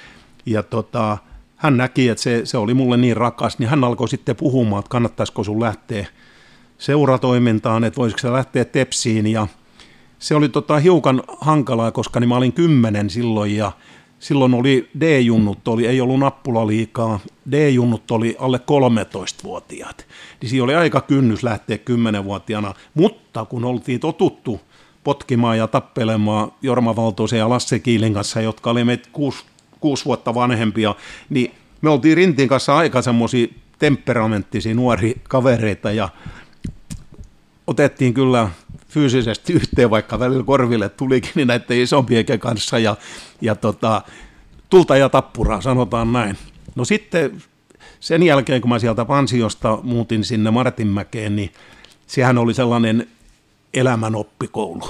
Ja 0.46 0.62
tota, 0.62 1.18
hän 1.56 1.76
näki, 1.76 2.08
että 2.08 2.22
se, 2.22 2.40
se 2.44 2.58
oli 2.58 2.74
mulle 2.74 2.96
niin 2.96 3.16
rakas, 3.16 3.58
niin 3.58 3.68
hän 3.68 3.84
alkoi 3.84 4.08
sitten 4.08 4.36
puhumaan, 4.36 4.80
että 4.80 4.90
kannattaisiko 4.90 5.44
sun 5.44 5.60
lähteä 5.60 6.06
seuratoimintaan, 6.78 7.84
että 7.84 7.98
voisiko 8.00 8.18
se 8.18 8.32
lähteä 8.32 8.64
Tepsiin. 8.64 9.26
Ja 9.26 9.46
se 10.18 10.34
oli 10.34 10.48
tota 10.48 10.78
hiukan 10.78 11.22
hankalaa, 11.40 11.92
koska 11.92 12.20
niin 12.20 12.28
mä 12.28 12.36
olin 12.36 12.52
kymmenen 12.52 13.10
silloin 13.10 13.56
ja 13.56 13.72
silloin 14.24 14.54
oli 14.54 14.88
D-junnut, 15.00 15.68
oli, 15.68 15.86
ei 15.86 16.00
ollut 16.00 16.18
nappula 16.18 16.66
liikaa, 16.66 17.20
D-junnut 17.50 18.10
oli 18.10 18.36
alle 18.38 18.58
13-vuotiaat. 18.58 20.06
Niin 20.40 20.50
siinä 20.50 20.64
oli 20.64 20.74
aika 20.74 21.00
kynnys 21.00 21.42
lähteä 21.42 21.76
10-vuotiaana, 21.76 22.74
mutta 22.94 23.44
kun 23.44 23.64
oltiin 23.64 24.00
totuttu 24.00 24.60
potkimaan 25.04 25.58
ja 25.58 25.66
tappelemaan 25.66 26.52
Jorma 26.62 26.96
Valtoisen 26.96 27.38
ja 27.38 27.48
Lasse 27.48 27.78
Kiilin 27.78 28.14
kanssa, 28.14 28.40
jotka 28.40 28.70
oli 28.70 28.84
meitä 28.84 29.08
kuusi, 29.12 29.44
kuusi 29.80 30.04
vuotta 30.04 30.34
vanhempia, 30.34 30.94
niin 31.30 31.54
me 31.82 31.90
oltiin 31.90 32.16
Rintin 32.16 32.48
kanssa 32.48 32.76
aika 32.76 33.02
semmoisia 33.02 33.46
temperamenttisia 33.78 34.74
nuoria 34.74 35.14
kavereita 35.28 35.92
ja 35.92 36.08
otettiin 37.66 38.14
kyllä 38.14 38.48
fyysisesti 38.94 39.52
yhteen, 39.62 39.90
vaikka 39.90 40.18
välillä 40.18 40.44
korville 40.44 40.88
tulikin 40.88 41.32
niin 41.34 41.48
näiden 41.48 41.80
isompien 41.80 42.24
kanssa 42.38 42.78
ja, 42.78 42.96
ja 43.40 43.54
tota, 43.54 44.02
tulta 44.70 44.96
ja 44.96 45.08
tappuraa, 45.08 45.60
sanotaan 45.60 46.12
näin. 46.12 46.36
No 46.74 46.84
sitten 46.84 47.42
sen 48.00 48.22
jälkeen, 48.22 48.60
kun 48.60 48.68
mä 48.68 48.78
sieltä 48.78 49.04
Pansiosta 49.04 49.78
muutin 49.82 50.24
sinne 50.24 50.50
Martinmäkeen, 50.50 51.36
niin 51.36 51.52
sehän 52.06 52.38
oli 52.38 52.54
sellainen 52.54 53.08
elämänoppikoulu. 53.74 54.88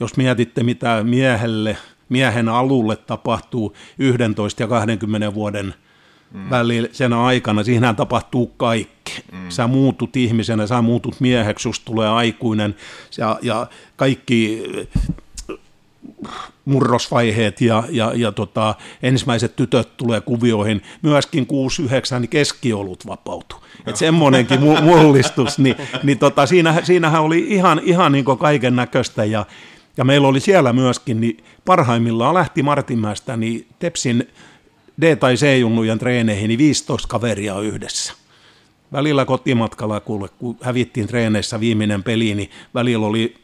Jos 0.00 0.16
mietitte, 0.16 0.62
mitä 0.62 1.02
miehelle, 1.04 1.76
miehen 2.08 2.48
alulle 2.48 2.96
tapahtuu 2.96 3.76
11 3.98 4.62
ja 4.62 4.68
20 4.68 5.34
vuoden 5.34 5.74
mm. 6.32 6.50
välillä 6.50 6.88
sen 6.92 7.12
aikana, 7.12 7.64
siinähän 7.64 7.96
tapahtuu 7.96 8.46
kaikki. 8.46 9.22
Mm. 9.32 9.38
Sä 9.48 9.66
muutut 9.66 10.16
ihmisenä, 10.16 10.66
sä 10.66 10.82
muutut 10.82 11.20
mieheksi, 11.20 11.62
susta 11.62 11.84
tulee 11.84 12.08
aikuinen 12.08 12.74
ja, 13.18 13.38
ja 13.42 13.66
kaikki 13.96 14.62
murrosvaiheet 16.64 17.60
ja, 17.60 17.84
ja, 17.90 18.12
ja 18.14 18.32
tota, 18.32 18.74
ensimmäiset 19.02 19.56
tytöt 19.56 19.96
tulee 19.96 20.20
kuvioihin, 20.20 20.82
myöskin 21.02 21.46
6-9 22.16 22.18
niin 22.18 22.28
keskiolut 22.28 23.06
vapautuu. 23.06 23.58
Että 23.86 23.98
semmoinenkin 23.98 24.60
mullistus, 24.82 25.58
niin, 25.58 25.76
niin 26.02 26.18
tota, 26.18 26.46
siinä, 26.46 26.80
siinähän 26.82 27.22
oli 27.22 27.46
ihan, 27.48 27.80
ihan 27.84 28.12
niin 28.12 28.24
kaiken 28.24 28.76
näköistä 28.76 29.24
ja, 29.24 29.46
ja 29.96 30.04
meillä 30.04 30.28
oli 30.28 30.40
siellä 30.40 30.72
myöskin, 30.72 31.20
niin 31.20 31.44
parhaimmillaan 31.64 32.34
lähti 32.34 32.62
Martinmäestä, 32.62 33.36
niin 33.36 33.66
Tepsin 33.78 34.28
D- 35.00 35.16
tai 35.16 35.34
C-junnujen 35.34 35.98
treeneihin, 35.98 36.48
niin 36.48 36.58
15 36.58 37.08
kaveria 37.08 37.60
yhdessä. 37.60 38.12
Välillä 38.92 39.24
kotimatkalla, 39.24 40.00
kuule, 40.00 40.28
kun 40.28 40.56
hävittiin 40.62 41.06
treeneissä 41.06 41.60
viimeinen 41.60 42.02
peli, 42.02 42.34
niin 42.34 42.50
välillä 42.74 43.06
oli 43.06 43.34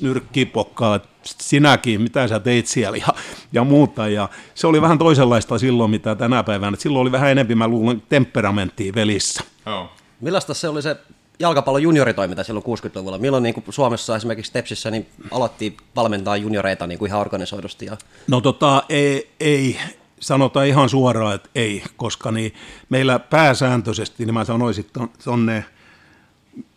nyrkkipokkaa, 0.00 1.00
sinäkin, 1.24 2.02
mitä 2.02 2.28
sä 2.28 2.40
teit 2.40 2.66
siellä 2.66 2.96
ja, 2.96 3.14
ja 3.52 3.64
muuta. 3.64 4.08
Ja 4.08 4.28
se 4.54 4.66
oli 4.66 4.82
vähän 4.82 4.98
toisenlaista 4.98 5.58
silloin, 5.58 5.90
mitä 5.90 6.14
tänä 6.14 6.42
päivänä. 6.42 6.76
Silloin 6.80 7.02
oli 7.02 7.12
vähän 7.12 7.30
enemmän, 7.30 7.58
mä 7.58 7.68
luulen, 7.68 8.02
temperamenttia 8.08 8.94
velissä. 8.94 9.44
Oh. 9.66 9.90
Millaista 10.20 10.54
se 10.54 10.68
oli 10.68 10.82
se 10.82 10.96
jalkapallon 11.38 11.82
junioritoiminta 11.82 12.44
silloin 12.44 12.64
60-luvulla? 12.64 13.18
Milloin 13.18 13.42
niin 13.42 13.54
kuin 13.54 13.64
Suomessa 13.70 14.16
esimerkiksi 14.16 14.52
Tepsissä 14.52 14.90
niin 14.90 15.06
aloitti 15.30 15.76
valmentaa 15.96 16.36
junioreita 16.36 16.86
niin 16.86 16.98
kuin 16.98 17.08
ihan 17.08 17.20
organisoidusti? 17.20 17.86
Ja... 17.86 17.96
No 18.28 18.40
tota, 18.40 18.82
ei, 18.88 19.30
ei, 19.40 19.78
sanotaan 20.22 20.66
ihan 20.66 20.88
suoraan, 20.88 21.34
että 21.34 21.48
ei, 21.54 21.82
koska 21.96 22.32
niin 22.32 22.54
meillä 22.88 23.18
pääsääntöisesti, 23.18 24.24
niin 24.24 24.34
mä 24.34 24.44
sanoisin 24.44 24.86
tuonne, 25.24 25.64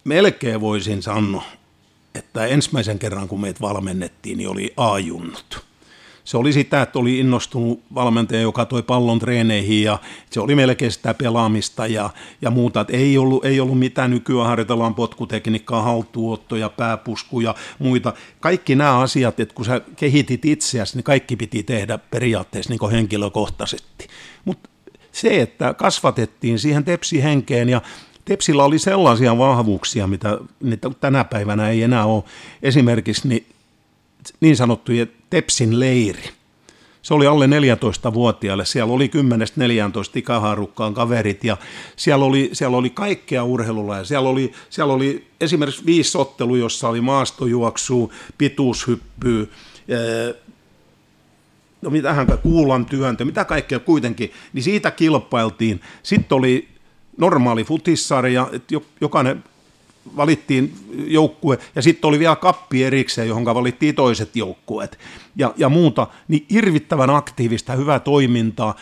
melkein 0.04 0.62
voisin 0.62 1.04
sanoa, 1.04 1.44
että 2.16 2.46
ensimmäisen 2.46 3.00
kerran 3.00 3.28
kun 3.28 3.42
meitä 3.42 3.60
valmennettiin, 3.62 4.38
niin 4.38 4.50
oli 4.50 4.74
A-junnut. 4.78 5.66
Se 6.26 6.38
oli 6.38 6.54
sitä, 6.54 6.82
että 6.82 7.00
oli 7.00 7.20
innostunut 7.20 7.82
valmentaja, 7.96 8.42
joka 8.42 8.66
toi 8.66 8.84
pallon 8.84 9.20
treeneihin 9.20 9.84
ja 9.84 10.00
se 10.30 10.40
oli 10.40 10.56
melkein 10.56 10.92
sitä 10.92 11.14
pelaamista 11.14 11.88
ja, 11.88 12.10
ja 12.42 12.52
muuta. 12.52 12.82
Että 12.82 12.94
ei, 12.94 13.18
ollut, 13.18 13.46
ei 13.46 13.60
ollut 13.60 13.80
mitään 13.80 14.12
nykyään 14.12 14.48
harjoitellaan 14.48 14.96
potkutekniikkaa, 14.96 15.82
haltuottoja, 15.82 16.70
pääpuskuja 16.70 17.50
ja 17.50 17.56
muita. 17.80 18.14
Kaikki 18.40 18.76
nämä 18.76 19.00
asiat, 19.00 19.40
että 19.40 19.56
kun 19.56 19.66
sä 19.66 19.82
kehitit 19.96 20.46
itseäsi, 20.46 20.96
niin 20.96 21.04
kaikki 21.04 21.36
piti 21.36 21.64
tehdä 21.64 21.98
periaatteessa 21.98 22.74
niin 22.74 22.92
henkilökohtaisesti. 22.92 24.08
Mutta 24.46 24.70
se, 25.12 25.42
että 25.42 25.74
kasvatettiin 25.74 26.60
siihen 26.60 26.84
tepsihenkeen 26.84 27.70
ja 27.70 27.82
Tepsillä 28.26 28.64
oli 28.64 28.80
sellaisia 28.80 29.38
vahvuuksia, 29.38 30.08
mitä 30.08 30.38
mitä 30.60 30.90
tänä 31.00 31.24
päivänä 31.24 31.70
ei 31.70 31.84
enää 31.84 32.06
ole. 32.06 32.24
Esimerkiksi 32.64 33.28
niin, 33.28 33.46
niin 34.40 34.56
sanottuja 34.56 35.06
Tepsin 35.30 35.80
leiri. 35.80 36.30
Se 37.02 37.14
oli 37.14 37.28
alle 37.28 37.48
14-vuotiaille. 37.48 38.66
Siellä 38.66 38.94
oli 38.94 39.08
10-14 39.08 39.10
ikähaarukkaan 40.16 40.94
kaverit 40.94 41.44
ja 41.44 41.58
siellä 41.96 42.26
oli, 42.26 42.50
siellä 42.54 42.78
oli 42.78 42.90
kaikkea 42.90 43.44
urheilulla. 43.44 43.98
Ja 43.98 44.04
siellä, 44.04 44.30
oli, 44.30 44.52
siellä 44.70 44.94
oli 44.94 45.28
esimerkiksi 45.42 45.86
viisi 45.86 46.18
ottelu, 46.18 46.56
jossa 46.56 46.90
oli 46.90 47.02
maastojuoksu, 47.02 48.14
pituushyppy, 48.38 49.50
no 51.82 51.90
mitähän 51.90 52.28
kuulan 52.44 52.86
työntö, 52.86 53.26
mitä 53.26 53.46
kaikkea 53.46 53.80
kuitenkin, 53.80 54.32
niin 54.54 54.64
siitä 54.64 54.92
kilpailtiin. 54.92 55.82
Sitten 56.04 56.36
oli 56.36 56.68
normaali 57.18 57.64
futissarja, 57.64 58.50
että 58.54 58.76
jokainen 59.02 59.44
valittiin 60.18 60.74
joukkue, 61.08 61.58
ja 61.76 61.82
sitten 61.82 62.08
oli 62.08 62.20
vielä 62.20 62.36
kappi 62.36 62.84
erikseen, 62.84 63.28
johon 63.28 63.46
valittiin 63.46 63.96
toiset 63.96 64.36
joukkueet 64.36 65.00
ja, 65.36 65.54
ja 65.58 65.70
muuta, 65.70 66.08
niin 66.28 66.46
hirvittävän 66.52 67.10
aktiivista, 67.10 67.74
hyvää 67.74 68.00
toimintaa, 68.00 68.76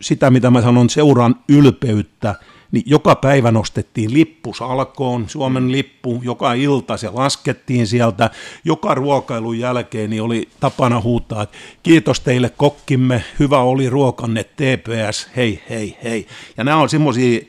sitä 0.00 0.30
mitä 0.30 0.50
mä 0.50 0.62
sanon, 0.62 0.90
seuran 0.90 1.36
ylpeyttä, 1.48 2.34
niin 2.72 2.84
joka 2.86 3.14
päivä 3.14 3.50
nostettiin 3.50 4.12
lippus 4.14 4.62
alkoon, 4.62 5.28
Suomen 5.28 5.62
mm. 5.62 5.72
lippu, 5.72 6.20
joka 6.24 6.52
ilta 6.52 6.96
se 6.96 7.10
laskettiin 7.10 7.86
sieltä, 7.86 8.30
joka 8.64 8.94
ruokailun 8.94 9.58
jälkeen 9.58 10.10
niin 10.10 10.22
oli 10.22 10.48
tapana 10.60 11.00
huutaa, 11.00 11.42
että 11.42 11.56
kiitos 11.82 12.20
teille 12.20 12.50
kokkimme, 12.56 13.24
hyvä 13.38 13.58
oli 13.58 13.90
ruokanne, 13.90 14.44
TPS, 14.44 15.28
hei 15.36 15.62
hei 15.70 15.96
hei. 16.04 16.26
Ja 16.56 16.64
nämä 16.64 16.76
on 16.76 16.88
semmoisia, 16.88 17.40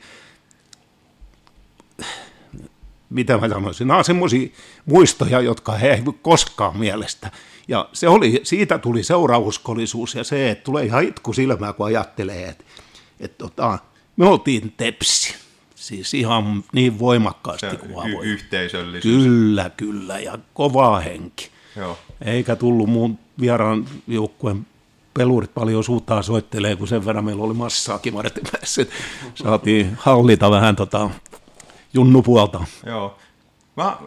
mitä 3.10 3.38
mä 3.38 3.50
sanoisin, 3.50 3.88
nämä 3.88 3.98
on 3.98 4.06
semmoisia 4.06 4.50
muistoja, 4.86 5.42
jotka 5.42 5.72
he 5.72 5.92
ei 5.92 6.04
koskaan 6.22 6.78
mielestä. 6.78 7.32
Ja 7.68 7.90
se 7.94 8.08
oli, 8.08 8.42
siitä 8.44 8.78
tuli 8.78 9.04
seurauskollisuus 9.04 10.16
ja 10.16 10.24
se, 10.24 10.50
että 10.52 10.64
tulee 10.64 10.86
ihan 10.86 11.04
itku 11.04 11.34
silmää, 11.34 11.74
kun 11.74 11.86
ajattelee, 11.86 12.50
että, 12.50 12.64
että 13.20 13.38
tota, 13.38 13.80
me 14.16 14.26
oltiin 14.26 14.74
tepsi. 14.78 15.36
Siis 15.76 16.14
ihan 16.14 16.64
niin 16.74 17.00
voimakkaasti 17.00 17.78
kuin 17.78 18.10
y- 18.10 18.24
yhteisöllisyys. 18.24 19.24
Kyllä, 19.24 19.72
kyllä, 19.78 20.20
ja 20.20 20.40
kova 20.54 21.00
henki. 21.00 21.50
Joo. 21.76 21.98
Eikä 22.26 22.56
tullut 22.56 22.90
muun 22.90 23.20
vieraan 23.40 23.86
joukkueen 24.08 24.66
pelurit 25.14 25.54
paljon 25.54 25.84
suutaan 25.84 26.24
soittelee, 26.24 26.76
kun 26.76 26.88
sen 26.88 27.06
verran 27.06 27.26
meillä 27.26 27.44
oli 27.44 27.54
massaakin 27.54 28.14
Martinmäessä. 28.14 28.86
Saatiin 29.44 29.98
hallita 30.00 30.52
vähän 30.52 30.76
tota 30.76 31.10
junnupuolta. 31.94 32.64
Joo. 32.86 33.18
Mä, 33.76 33.98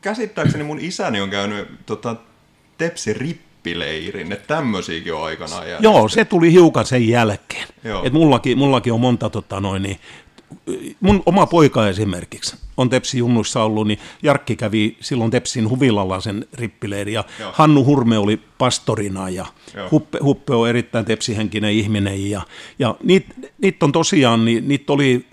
käsittääkseni 0.00 0.64
mun 0.64 0.80
isäni 0.80 1.20
on 1.20 1.30
käynyt 1.30 1.68
tota, 1.86 2.16
Tepsi 2.78 3.12
rippileirin, 3.12 4.32
että 4.32 4.46
tämmöisiäkin 4.46 5.14
on 5.14 5.24
aikanaan 5.24 5.62
järjestetty. 5.62 5.84
Joo, 5.84 6.08
se 6.08 6.24
tuli 6.24 6.52
hiukan 6.52 6.86
sen 6.86 7.08
jälkeen. 7.08 7.68
Et 8.04 8.12
mullakin, 8.12 8.58
mullakin 8.58 8.92
on 8.92 9.00
monta 9.00 9.30
tota 9.30 9.60
noin, 9.60 9.82
niin, 9.82 9.98
mun 11.00 11.22
oma 11.26 11.46
poika 11.46 11.88
esimerkiksi 11.88 12.56
on 12.76 12.90
Tepsi 12.90 13.18
junnuissa 13.18 13.62
ollut, 13.62 13.86
niin 13.86 13.98
Jarkki 14.22 14.56
kävi 14.56 14.96
silloin 15.00 15.30
Tepsin 15.30 15.68
huvilalla 15.68 16.20
sen 16.20 16.46
rippileiri 16.54 17.12
ja 17.12 17.24
Joo. 17.40 17.50
Hannu 17.54 17.84
Hurme 17.84 18.18
oli 18.18 18.40
pastorina 18.58 19.30
ja 19.30 19.46
Huppe, 19.90 20.18
Huppe 20.22 20.54
on 20.54 20.68
erittäin 20.68 21.04
tepsihenkinen 21.04 21.72
ihminen 21.72 22.30
ja, 22.30 22.42
ja 22.78 22.96
niitä 23.02 23.34
niit 23.62 23.82
on 23.82 23.92
tosiaan, 23.92 24.44
niin, 24.44 24.68
niitä 24.68 24.92
oli, 24.92 25.26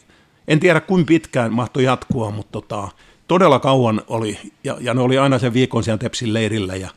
en 0.48 0.60
tiedä 0.60 0.80
kuinka 0.80 1.08
pitkään 1.08 1.54
mahtoi 1.54 1.84
jatkua, 1.84 2.32
mutta 2.32 2.52
tota, 2.52 2.88
todella 3.28 3.60
kauan 3.60 4.02
oli. 4.08 4.38
Ja, 4.64 4.78
ja 4.80 4.94
ne 4.94 5.02
oli 5.02 5.18
aina 5.18 5.40
sen 5.40 5.54
viikon 5.54 5.84
siellä 5.84 5.98
Tepsin 5.98 6.34
leirillä. 6.34 6.76
Ja 6.76 6.90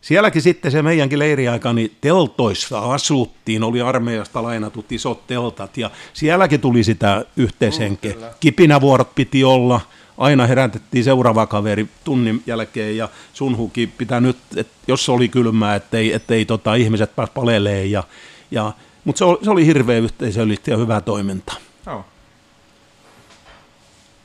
sielläkin 0.00 0.42
sitten 0.42 0.70
se 0.70 0.82
meidänkin 0.82 1.18
leiriaika, 1.18 1.72
niin 1.72 1.96
teltoissa 2.00 2.78
asuttiin, 2.78 3.64
oli 3.64 3.80
armeijasta 3.80 4.42
lainatut 4.42 4.92
isot 4.92 5.26
teltat. 5.26 5.76
Ja 5.76 5.90
sielläkin 6.12 6.60
tuli 6.60 6.84
sitä 6.84 7.24
yhteishenkeä. 7.36 8.12
Mm, 8.14 8.20
Kipinävuorot 8.40 9.14
piti 9.14 9.44
olla, 9.44 9.80
aina 10.18 10.46
herätettiin 10.46 11.04
seuraava 11.04 11.46
kaveri 11.46 11.86
tunnin 12.04 12.42
jälkeen. 12.46 12.96
Ja 12.96 13.08
sunhuki 13.32 13.86
pitää 13.98 14.20
nyt, 14.20 14.36
että 14.56 14.72
jos 14.88 15.08
oli 15.08 15.28
kylmää, 15.28 15.74
ettei, 15.74 16.12
ettei 16.12 16.44
tota, 16.44 16.74
ihmiset 16.74 17.16
pääs 17.16 17.30
paleleen 17.30 17.90
ja, 17.90 18.04
ja 18.50 18.72
mutta 19.04 19.18
se 19.18 19.24
oli, 19.24 19.38
se 19.42 19.50
oli 19.50 19.66
hirveä 19.66 19.98
yhteisöllistä 19.98 20.70
ja 20.70 20.76
hyvää 20.76 21.00
toimintaa. 21.00 21.56
Joo. 21.86 22.04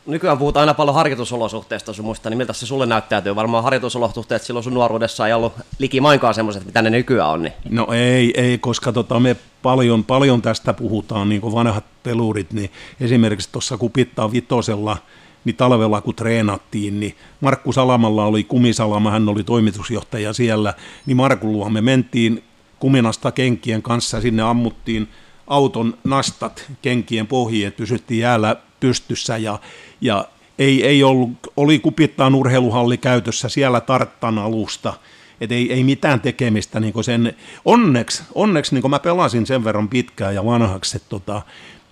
Nykyään 0.06 0.38
puhutaan 0.38 0.62
aina 0.62 0.74
paljon 0.74 0.96
harjoitusolosuhteista 0.96 1.94
sun 1.94 2.06
muista, 2.06 2.30
niin 2.30 2.38
miltä 2.38 2.54
se 2.54 2.66
sulle 2.66 2.86
näyttäytyy? 2.86 3.36
Varmaan 3.36 3.64
harjoitusolosuhteet 3.64 4.42
silloin 4.42 4.64
sun 4.64 4.74
nuoruudessa 4.74 5.28
ei 5.28 5.34
ollut 5.34 5.54
likimainkaan 5.80 6.34
semmoiset, 6.34 6.66
mitä 6.66 6.82
ne 6.82 6.90
nykyään 6.90 7.30
on. 7.30 7.42
Niin. 7.42 7.54
No 7.70 7.88
ei, 7.94 8.34
ei 8.42 8.58
koska 8.58 8.92
tota, 8.92 9.20
me 9.20 9.36
paljon, 9.62 10.04
paljon 10.04 10.42
tästä 10.42 10.74
puhutaan, 10.74 11.30
niin 11.30 11.42
kuin 11.42 11.54
vanhat 11.54 11.84
pelurit, 12.04 12.54
niin 12.54 12.72
esimerkiksi 13.00 13.50
tuossa 13.52 13.78
Kupittaa 13.78 14.32
vitosella, 14.32 14.98
niin 15.46 15.56
talvella 15.56 16.02
kun 16.02 16.16
treenattiin, 16.16 17.00
niin 17.00 17.16
Markku 17.42 17.72
Salamalla 17.72 18.26
oli 18.26 18.44
kumisalama, 18.44 19.12
hän 19.12 19.30
oli 19.30 19.44
toimitusjohtaja 19.44 20.34
siellä, 20.34 20.74
niin 21.06 21.18
Markun 21.18 21.74
me 21.74 21.82
mentiin 21.82 22.44
kuminasta 22.80 23.32
kenkien 23.32 23.82
kanssa, 23.82 24.22
sinne 24.22 24.44
ammuttiin 24.44 25.08
auton 25.48 25.98
nastat 26.04 26.72
kenkien 26.82 27.28
pohjiin, 27.28 27.68
että 27.68 27.78
pysyttiin 27.78 28.20
jäällä 28.20 28.56
pystyssä 28.82 29.38
ja, 29.38 29.60
ja 30.02 30.26
ei, 30.60 30.86
ei 30.86 31.04
ollut, 31.04 31.32
oli 31.58 31.80
kupittaan 31.80 32.36
urheiluhalli 32.36 32.98
käytössä 32.98 33.50
siellä 33.50 33.82
Tarttan 33.82 34.38
alusta, 34.38 34.94
et 35.42 35.52
ei, 35.52 35.74
ei 35.74 35.84
mitään 35.84 36.22
tekemistä 36.22 36.80
niin 36.80 37.04
sen, 37.04 37.36
onneksi, 37.66 38.24
onneksi 38.36 38.76
niin 38.76 38.90
mä 38.90 39.00
pelasin 39.00 39.46
sen 39.46 39.64
verran 39.64 39.90
pitkään 39.90 40.36
ja 40.36 40.46
vanhaksi, 40.46 40.98
että 40.98 41.10
tota, 41.10 41.42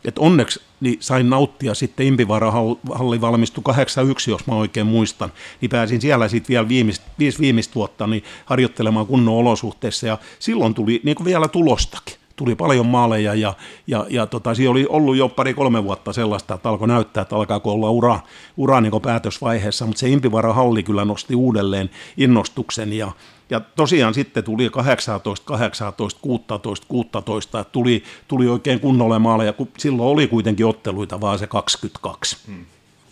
et 0.06 0.20
onneksi 0.20 0.62
niin 0.80 0.98
sain 1.00 1.30
nauttia 1.30 1.74
sitten 1.74 2.06
Impivaara-halli 2.06 3.22
valmistui 3.22 3.64
81, 3.64 4.32
jos 4.32 4.48
mä 4.48 4.56
oikein 4.56 4.88
muistan, 4.88 5.32
niin 5.62 5.70
pääsin 5.70 6.02
siellä 6.02 6.28
sitten 6.28 6.54
vielä 6.54 6.68
viimeist, 6.68 7.04
viimeistä 7.40 7.76
vuotta 7.76 8.08
niin 8.08 8.24
harjoittelemaan 8.46 9.08
kunnon 9.08 9.36
olosuhteissa 9.36 10.08
ja 10.08 10.18
silloin 10.40 10.74
tuli 10.74 11.02
niin 11.04 11.26
vielä 11.26 11.48
tulostakin 11.48 12.19
tuli 12.40 12.56
paljon 12.56 12.86
maaleja 12.86 13.34
ja, 13.34 13.54
ja, 13.88 14.06
ja 14.10 14.26
tota, 14.26 14.56
siinä 14.56 14.72
oli 14.72 14.86
ollut 14.90 15.18
jo 15.18 15.30
pari-kolme 15.30 15.84
vuotta 15.84 16.14
sellaista, 16.14 16.54
että 16.54 16.70
alkoi 16.70 16.88
näyttää, 16.88 17.22
että 17.22 17.36
alkaako 17.36 17.72
olla 17.72 17.90
ura, 17.90 18.20
ura 18.58 18.82
niin 18.82 19.02
päätösvaiheessa, 19.02 19.86
mutta 19.86 20.00
se 20.00 20.10
Impivara 20.10 20.54
halli 20.54 20.84
kyllä 20.84 21.06
nosti 21.06 21.36
uudelleen 21.36 21.90
innostuksen 22.18 22.94
ja, 22.94 23.12
ja 23.50 23.60
tosiaan 23.60 24.14
sitten 24.14 24.44
tuli 24.44 24.70
18, 24.70 25.46
18, 25.46 26.20
16, 26.22 26.88
16, 26.88 27.60
että 27.60 27.72
tuli, 27.72 28.04
tuli 28.28 28.48
oikein 28.48 28.80
kunnolle 28.80 29.20
maaleja, 29.20 29.54
kun 29.54 29.68
silloin 29.78 30.10
oli 30.10 30.28
kuitenkin 30.28 30.66
otteluita 30.66 31.22
vaan 31.22 31.40
se 31.40 31.48
22. 31.48 32.38
Hmm. 32.48 32.66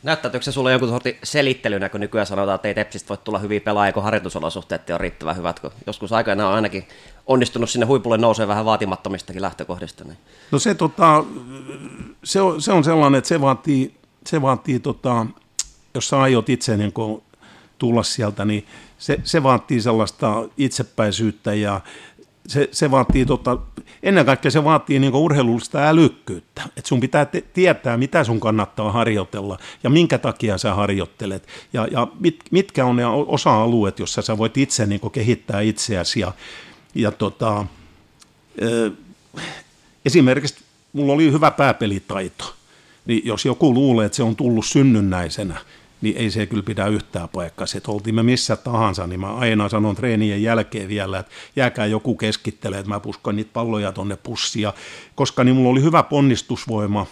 Näyttäytyykö 0.08 0.44
se 0.44 0.52
sulle 0.52 0.72
jonkun 0.72 0.90
sortin 0.90 1.18
selittelynä, 1.24 1.90
kun 1.90 2.00
nykyään 2.00 2.28
sanotaan, 2.28 2.56
että 2.56 2.68
ei 2.68 2.76
Tepsistä 2.76 3.10
voi 3.10 3.18
tulla 3.18 3.40
hyviä 3.40 3.62
pelaajia, 3.62 3.94
kun 3.94 4.04
harjoitusolosuhteet 4.04 4.90
on 4.90 5.00
riittävän 5.00 5.38
hyvät, 5.38 5.60
kun 5.60 5.72
joskus 5.88 6.14
aikana 6.14 6.48
on 6.48 6.54
ainakin 6.54 6.88
onnistunut 7.26 7.70
sinne 7.70 7.86
huipulle 7.86 8.18
nousee 8.18 8.48
vähän 8.48 8.66
vaatimattomistakin 8.66 9.42
lähtökohdista. 9.42 10.04
Niin. 10.04 10.18
No 10.52 10.60
se, 10.60 10.76
tota, 10.76 11.24
se, 12.24 12.42
on, 12.42 12.62
se 12.62 12.72
on 12.72 12.84
sellainen, 12.84 13.18
että 13.18 13.28
se 13.28 13.42
vaatii, 13.42 13.94
se 14.26 14.42
vaatii 14.42 14.80
tota, 14.80 15.26
jos 15.94 16.10
sä 16.10 16.20
aiot 16.20 16.50
itse 16.50 16.78
niin 16.78 16.94
tulla 17.78 18.04
sieltä, 18.04 18.46
niin 18.46 18.66
se, 18.98 19.20
se 19.24 19.44
vaatii 19.44 19.82
sellaista 19.82 20.50
itsepäisyyttä 20.58 21.54
ja 21.54 21.82
se, 22.48 22.70
se 22.72 22.92
vaatii, 22.92 23.26
tota, 23.26 23.58
ennen 24.04 24.26
kaikkea 24.26 24.52
se 24.52 24.64
vaatii 24.64 25.00
niin 25.00 25.16
urheilullista 25.16 25.88
älykkyyttä. 25.88 26.62
Että 26.78 26.88
sun 26.88 27.00
pitää 27.00 27.26
te- 27.26 27.44
tietää, 27.54 27.98
mitä 27.98 28.24
sun 28.24 28.40
kannattaa 28.40 28.92
harjoitella 28.92 29.58
ja 29.84 29.90
minkä 29.90 30.18
takia 30.18 30.58
sä 30.58 30.74
harjoittelet. 30.74 31.48
Ja, 31.74 31.88
ja 31.92 32.08
mit, 32.20 32.40
mitkä 32.52 32.86
on 32.86 32.96
ne 32.96 33.06
osa-alueet, 33.06 34.00
jossa 34.00 34.22
sä 34.22 34.38
voit 34.38 34.58
itse 34.58 34.86
niin 34.86 35.02
kehittää 35.12 35.62
itseäsi. 35.62 36.20
Ja, 36.20 36.32
ja 36.96 37.12
tota, 37.12 37.66
esimerkiksi 40.06 40.64
mulla 40.94 41.14
oli 41.14 41.32
hyvä 41.32 41.52
pääpelitaito. 41.52 42.54
Niin 43.06 43.22
jos 43.26 43.46
joku 43.46 43.74
luulee, 43.74 44.06
että 44.06 44.16
se 44.16 44.24
on 44.24 44.36
tullut 44.36 44.66
synnynnäisenä, 44.66 45.60
niin 46.02 46.18
ei 46.18 46.32
se 46.32 46.46
kyllä 46.46 46.64
pidä 46.64 46.88
yhtään 46.88 47.30
paikkaa. 47.30 47.68
Että 47.78 47.92
oltiin 47.92 48.16
me 48.16 48.24
missä 48.24 48.56
tahansa, 48.56 49.08
niin 49.08 49.20
mä 49.20 49.36
aina 49.36 49.70
sanon 49.70 49.96
treenien 49.96 50.44
jälkeen 50.44 50.88
vielä, 50.90 51.20
että 51.20 51.32
jääkää 51.56 51.86
joku 51.86 52.16
keskittelee, 52.16 52.80
että 52.80 52.90
mä 52.90 53.00
puskan 53.00 53.36
niitä 53.36 53.54
palloja 53.54 53.92
tonne 53.92 54.16
pussia, 54.16 54.74
koska 55.16 55.44
niin 55.44 55.56
mulla 55.56 55.70
oli 55.70 55.82
hyvä 55.82 56.04
ponnistusvoima, 56.04 57.06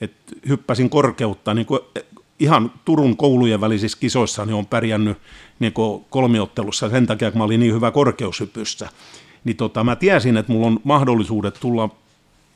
että 0.00 0.34
hyppäsin 0.48 0.90
korkeutta, 0.90 1.54
niin 1.54 1.66
kuin 1.66 1.80
ihan 2.38 2.72
Turun 2.84 3.16
koulujen 3.16 3.60
välisissä 3.60 3.98
kisoissa 4.00 4.46
niin 4.46 4.54
on 4.54 4.66
pärjännyt 4.66 5.18
niin 5.58 5.72
kolmiottelussa 6.10 6.90
sen 6.90 7.06
takia, 7.06 7.28
että 7.28 7.38
mä 7.38 7.44
olin 7.44 7.60
niin 7.60 7.74
hyvä 7.74 7.90
korkeushypyssä. 7.90 8.88
Niin 9.44 9.56
tota, 9.56 9.84
mä 9.84 9.96
tiesin, 9.96 10.36
että 10.36 10.52
mulla 10.52 10.66
on 10.66 10.80
mahdollisuudet 10.84 11.58
tulla 11.60 11.90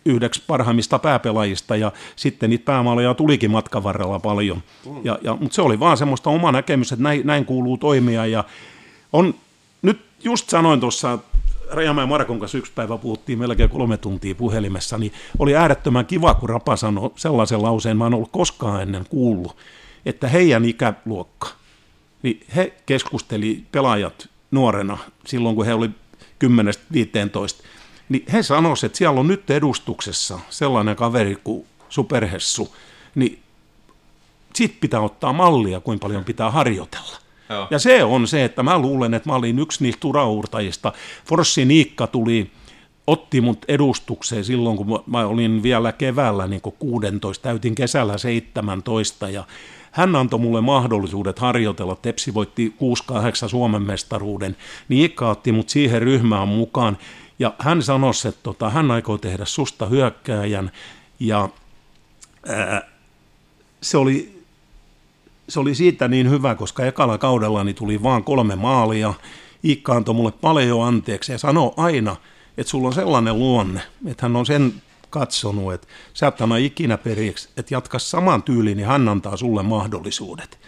yhdeksi 0.04 0.42
parhaimmista 0.46 0.98
pääpelaajista 0.98 1.76
ja 1.76 1.92
sitten 2.16 2.50
niitä 2.50 2.64
päämaaleja 2.64 3.14
tulikin 3.14 3.50
matkan 3.50 3.82
varrella 3.82 4.18
paljon. 4.18 4.62
Mm. 4.86 5.00
Ja, 5.04 5.18
ja, 5.22 5.36
mutta 5.40 5.54
se 5.54 5.62
oli 5.62 5.80
vaan 5.80 5.96
semmoista 5.96 6.30
oma 6.30 6.52
näkemys, 6.52 6.92
että 6.92 7.02
näin, 7.02 7.26
näin 7.26 7.44
kuuluu 7.44 7.78
toimia 7.78 8.26
ja 8.26 8.44
on, 9.12 9.34
nyt 9.82 10.00
just 10.24 10.50
sanoin 10.50 10.80
tuossa 10.80 11.18
Rajamäen 11.70 12.08
Markon 12.08 12.40
kanssa 12.40 12.58
yksi 12.58 12.72
päivä 12.74 12.98
puhuttiin 12.98 13.38
melkein 13.38 13.70
kolme 13.70 13.96
tuntia 13.96 14.34
puhelimessa, 14.34 14.98
niin 14.98 15.12
oli 15.38 15.56
äärettömän 15.56 16.06
kiva, 16.06 16.34
kun 16.34 16.48
Rapa 16.48 16.76
sanoi 16.76 17.10
sellaisen 17.16 17.62
lauseen, 17.62 17.96
mä 17.96 18.06
en 18.06 18.14
ollut 18.14 18.32
koskaan 18.32 18.82
ennen 18.82 19.04
kuullut, 19.08 19.56
että 20.06 20.28
heidän 20.28 20.64
ikäluokka, 20.64 21.48
niin 22.22 22.40
he 22.56 22.72
keskusteli 22.86 23.64
pelaajat 23.72 24.28
nuorena 24.50 24.98
silloin, 25.26 25.56
kun 25.56 25.66
he 25.66 25.74
oli 25.74 25.90
10-15, 26.44 26.48
niin 28.12 28.24
he 28.32 28.42
sanoisivat, 28.42 28.88
että 28.88 28.98
siellä 28.98 29.20
on 29.20 29.28
nyt 29.28 29.50
edustuksessa 29.50 30.38
sellainen 30.50 30.96
kaveri 30.96 31.36
kuin 31.44 31.66
Superhessu, 31.88 32.76
niin 33.14 33.38
siitä 34.54 34.74
pitää 34.80 35.00
ottaa 35.00 35.32
mallia, 35.32 35.80
kuinka 35.80 36.02
paljon 36.02 36.24
pitää 36.24 36.50
harjoitella. 36.50 37.16
Joo. 37.50 37.66
Ja 37.70 37.78
se 37.78 38.04
on 38.04 38.26
se, 38.26 38.44
että 38.44 38.62
mä 38.62 38.78
luulen, 38.78 39.14
että 39.14 39.28
mä 39.28 39.34
olin 39.34 39.58
yksi 39.58 39.84
niistä 39.84 40.08
uraurtajista. 40.08 40.92
Forssi 41.24 41.64
Niikka 41.64 42.06
tuli, 42.06 42.50
otti 43.06 43.40
mut 43.40 43.64
edustukseen 43.68 44.44
silloin, 44.44 44.76
kun 44.76 45.02
mä 45.06 45.26
olin 45.26 45.62
vielä 45.62 45.92
keväällä 45.92 46.46
niin 46.46 46.60
16, 46.78 47.42
täytin 47.42 47.74
kesällä 47.74 48.18
17 48.18 49.28
ja 49.28 49.44
hän 49.90 50.16
antoi 50.16 50.40
mulle 50.40 50.60
mahdollisuudet 50.60 51.38
harjoitella. 51.38 51.96
Tepsi 51.96 52.34
voitti 52.34 52.74
6-8 53.46 53.48
Suomen 53.48 53.82
mestaruuden. 53.82 54.56
Niikka 54.88 55.30
otti 55.30 55.52
mut 55.52 55.68
siihen 55.68 56.02
ryhmään 56.02 56.48
mukaan. 56.48 56.98
Ja 57.42 57.54
hän 57.58 57.82
sanoi, 57.82 58.12
että 58.28 58.40
tota, 58.42 58.70
hän 58.70 58.90
aikoo 58.90 59.18
tehdä 59.18 59.44
susta 59.44 59.86
hyökkääjän 59.86 60.70
ja 61.20 61.48
ää, 62.48 62.82
se 63.80 63.96
oli, 63.96 64.42
se 65.48 65.60
oli 65.60 65.74
siitä 65.74 66.08
niin 66.08 66.30
hyvä, 66.30 66.54
koska 66.54 66.86
ekalla 66.86 67.18
kaudella 67.18 67.64
niin 67.64 67.74
tuli 67.74 68.02
vaan 68.02 68.24
kolme 68.24 68.56
maalia. 68.56 69.14
Iikka 69.64 69.92
antoi 69.92 70.14
mulle 70.14 70.32
paljon 70.32 70.86
anteeksi 70.86 71.32
ja 71.32 71.38
sanoi 71.38 71.72
aina, 71.76 72.16
että 72.58 72.70
sulla 72.70 72.88
on 72.88 72.94
sellainen 72.94 73.38
luonne, 73.38 73.80
että 74.06 74.26
hän 74.26 74.36
on 74.36 74.46
sen 74.46 74.74
katsonut, 75.10 75.72
että 75.72 75.86
sä 76.14 76.26
et 76.26 76.40
anna 76.40 76.56
ikinä 76.56 76.98
periksi, 76.98 77.48
että 77.56 77.74
jatka 77.74 77.98
saman 77.98 78.42
tyyliin, 78.42 78.76
niin 78.76 78.88
hän 78.88 79.08
antaa 79.08 79.36
sulle 79.36 79.62
mahdollisuudet. 79.62 80.58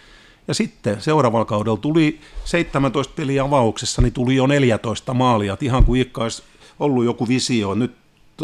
Ja 0.47 0.53
sitten 0.53 1.01
seuraavalla 1.01 1.45
kaudella 1.45 1.77
tuli 1.77 2.19
17 2.45 3.13
peliä 3.15 3.43
avauksessa, 3.43 4.01
niin 4.01 4.13
tuli 4.13 4.35
jo 4.35 4.47
14 4.47 5.13
maalia, 5.13 5.57
ihan 5.61 5.85
kuin 5.85 5.97
Iikka 5.97 6.23
olisi 6.23 6.43
ollut 6.79 7.05
joku 7.05 7.27
visio, 7.27 7.73
nyt 7.73 7.95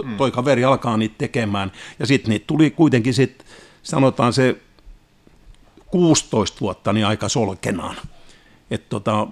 mm. 0.04 0.18
toi 0.18 0.32
kaveri 0.32 0.64
alkaa 0.64 0.98
niitä 0.98 1.16
tekemään. 1.18 1.72
Ja 2.00 2.06
sitten 2.06 2.30
niitä 2.30 2.48
tuli 2.48 2.72
kuitenkin 2.72 3.14
sitten, 3.14 3.48
sanotaan 3.84 4.34
se 4.34 4.58
16 5.88 6.58
vuotta, 6.62 6.94
niin 6.94 7.06
aika 7.06 7.30
solkenaan. 7.30 7.96
Että 8.72 8.90
tota, 8.90 9.28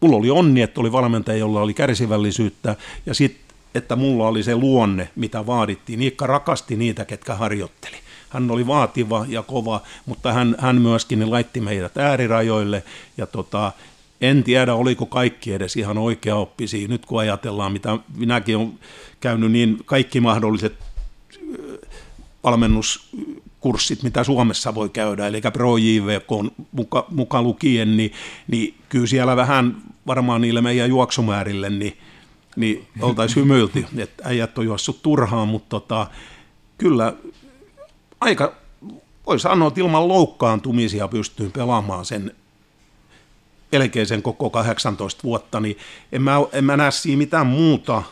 mulla 0.00 0.16
oli 0.16 0.30
onni, 0.30 0.62
että 0.62 0.80
oli 0.80 0.92
valmentaja, 0.92 1.38
jolla 1.38 1.60
oli 1.60 1.74
kärsivällisyyttä, 1.74 2.76
ja 3.06 3.14
sitten, 3.14 3.56
että 3.74 3.96
mulla 3.96 4.28
oli 4.28 4.42
se 4.42 4.56
luonne, 4.56 5.08
mitä 5.16 5.46
vaadittiin. 5.46 5.98
Niikka 5.98 6.26
rakasti 6.26 6.76
niitä, 6.76 7.04
ketkä 7.04 7.34
harjoitteli. 7.34 7.96
Hän 8.28 8.50
oli 8.50 8.66
vaativa 8.66 9.26
ja 9.28 9.42
kova, 9.42 9.80
mutta 10.06 10.32
hän, 10.32 10.56
hän 10.58 10.80
myöskin 10.80 11.30
laitti 11.30 11.60
meidät 11.60 11.96
äärirajoille, 11.96 12.82
ja 13.16 13.26
tota, 13.26 13.72
en 14.22 14.44
tiedä, 14.44 14.74
oliko 14.74 15.06
kaikki 15.06 15.52
edes 15.52 15.76
ihan 15.76 15.98
oikea 15.98 16.36
oppisia. 16.36 16.88
Nyt 16.88 17.06
kun 17.06 17.20
ajatellaan, 17.20 17.72
mitä 17.72 17.98
minäkin 18.16 18.56
olen 18.56 18.78
käynyt, 19.20 19.52
niin 19.52 19.78
kaikki 19.84 20.20
mahdolliset 20.20 20.74
valmennuskurssit, 22.44 24.02
mitä 24.02 24.24
Suomessa 24.24 24.74
voi 24.74 24.88
käydä, 24.88 25.26
eli 25.26 25.40
Pro 25.52 25.76
JVK 25.76 26.54
muka, 26.72 27.06
muka 27.10 27.42
lukien, 27.42 27.96
niin, 27.96 28.12
niin 28.48 28.74
kyllä 28.88 29.06
siellä 29.06 29.36
vähän 29.36 29.76
varmaan 30.06 30.40
niille 30.40 30.60
meidän 30.60 30.88
juoksumäärille, 30.88 31.70
niin, 31.70 31.98
niin 32.56 32.86
oltaisiin 33.00 33.42
hymyilty, 33.42 33.86
että 33.96 34.22
äijät 34.26 34.58
on 34.58 34.64
juossut 34.64 35.02
turhaan, 35.02 35.48
mutta 35.48 35.68
tota, 35.68 36.06
kyllä 36.78 37.14
aika, 38.20 38.52
voi 39.26 39.40
sanoa, 39.40 39.68
että 39.68 39.80
ilman 39.80 40.08
loukkaantumisia 40.08 41.08
pystyy 41.08 41.50
pelaamaan 41.50 42.04
sen 42.04 42.32
melkein 43.72 44.06
sen 44.06 44.22
koko 44.22 44.50
18 44.50 45.22
vuotta, 45.24 45.60
niin 45.60 45.78
en 46.12 46.22
mä, 46.22 46.36
en 46.52 46.64
mä 46.64 46.76
näe 46.76 46.90
siinä 46.90 47.18
mitään 47.18 47.46
muuta, 47.46 48.02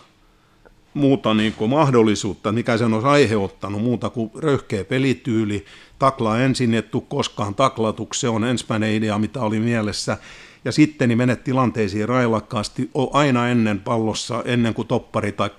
muuta 0.94 1.34
niin 1.34 1.52
kuin 1.52 1.70
mahdollisuutta, 1.70 2.52
mikä 2.52 2.78
sen 2.78 2.92
olisi 2.92 3.08
aiheuttanut, 3.08 3.82
muuta 3.82 4.10
kuin 4.10 4.30
röyhkeä 4.38 4.84
pelityyli, 4.84 5.64
taklaa 5.98 6.40
ensin, 6.40 6.74
et 6.74 6.90
tuu 6.90 7.00
koskaan 7.00 7.54
taklatuksi, 7.54 8.20
se 8.20 8.28
on 8.28 8.44
ensimmäinen 8.44 8.92
idea, 8.92 9.18
mitä 9.18 9.40
oli 9.40 9.60
mielessä, 9.60 10.18
ja 10.64 10.72
sitten 10.72 11.08
niin 11.08 11.18
menet 11.18 11.44
tilanteisiin 11.44 12.08
railakkaasti, 12.08 12.90
aina 13.12 13.48
ennen 13.48 13.80
pallossa, 13.80 14.42
ennen 14.44 14.74
kuin 14.74 14.88
toppari 14.88 15.32
tai 15.32 15.50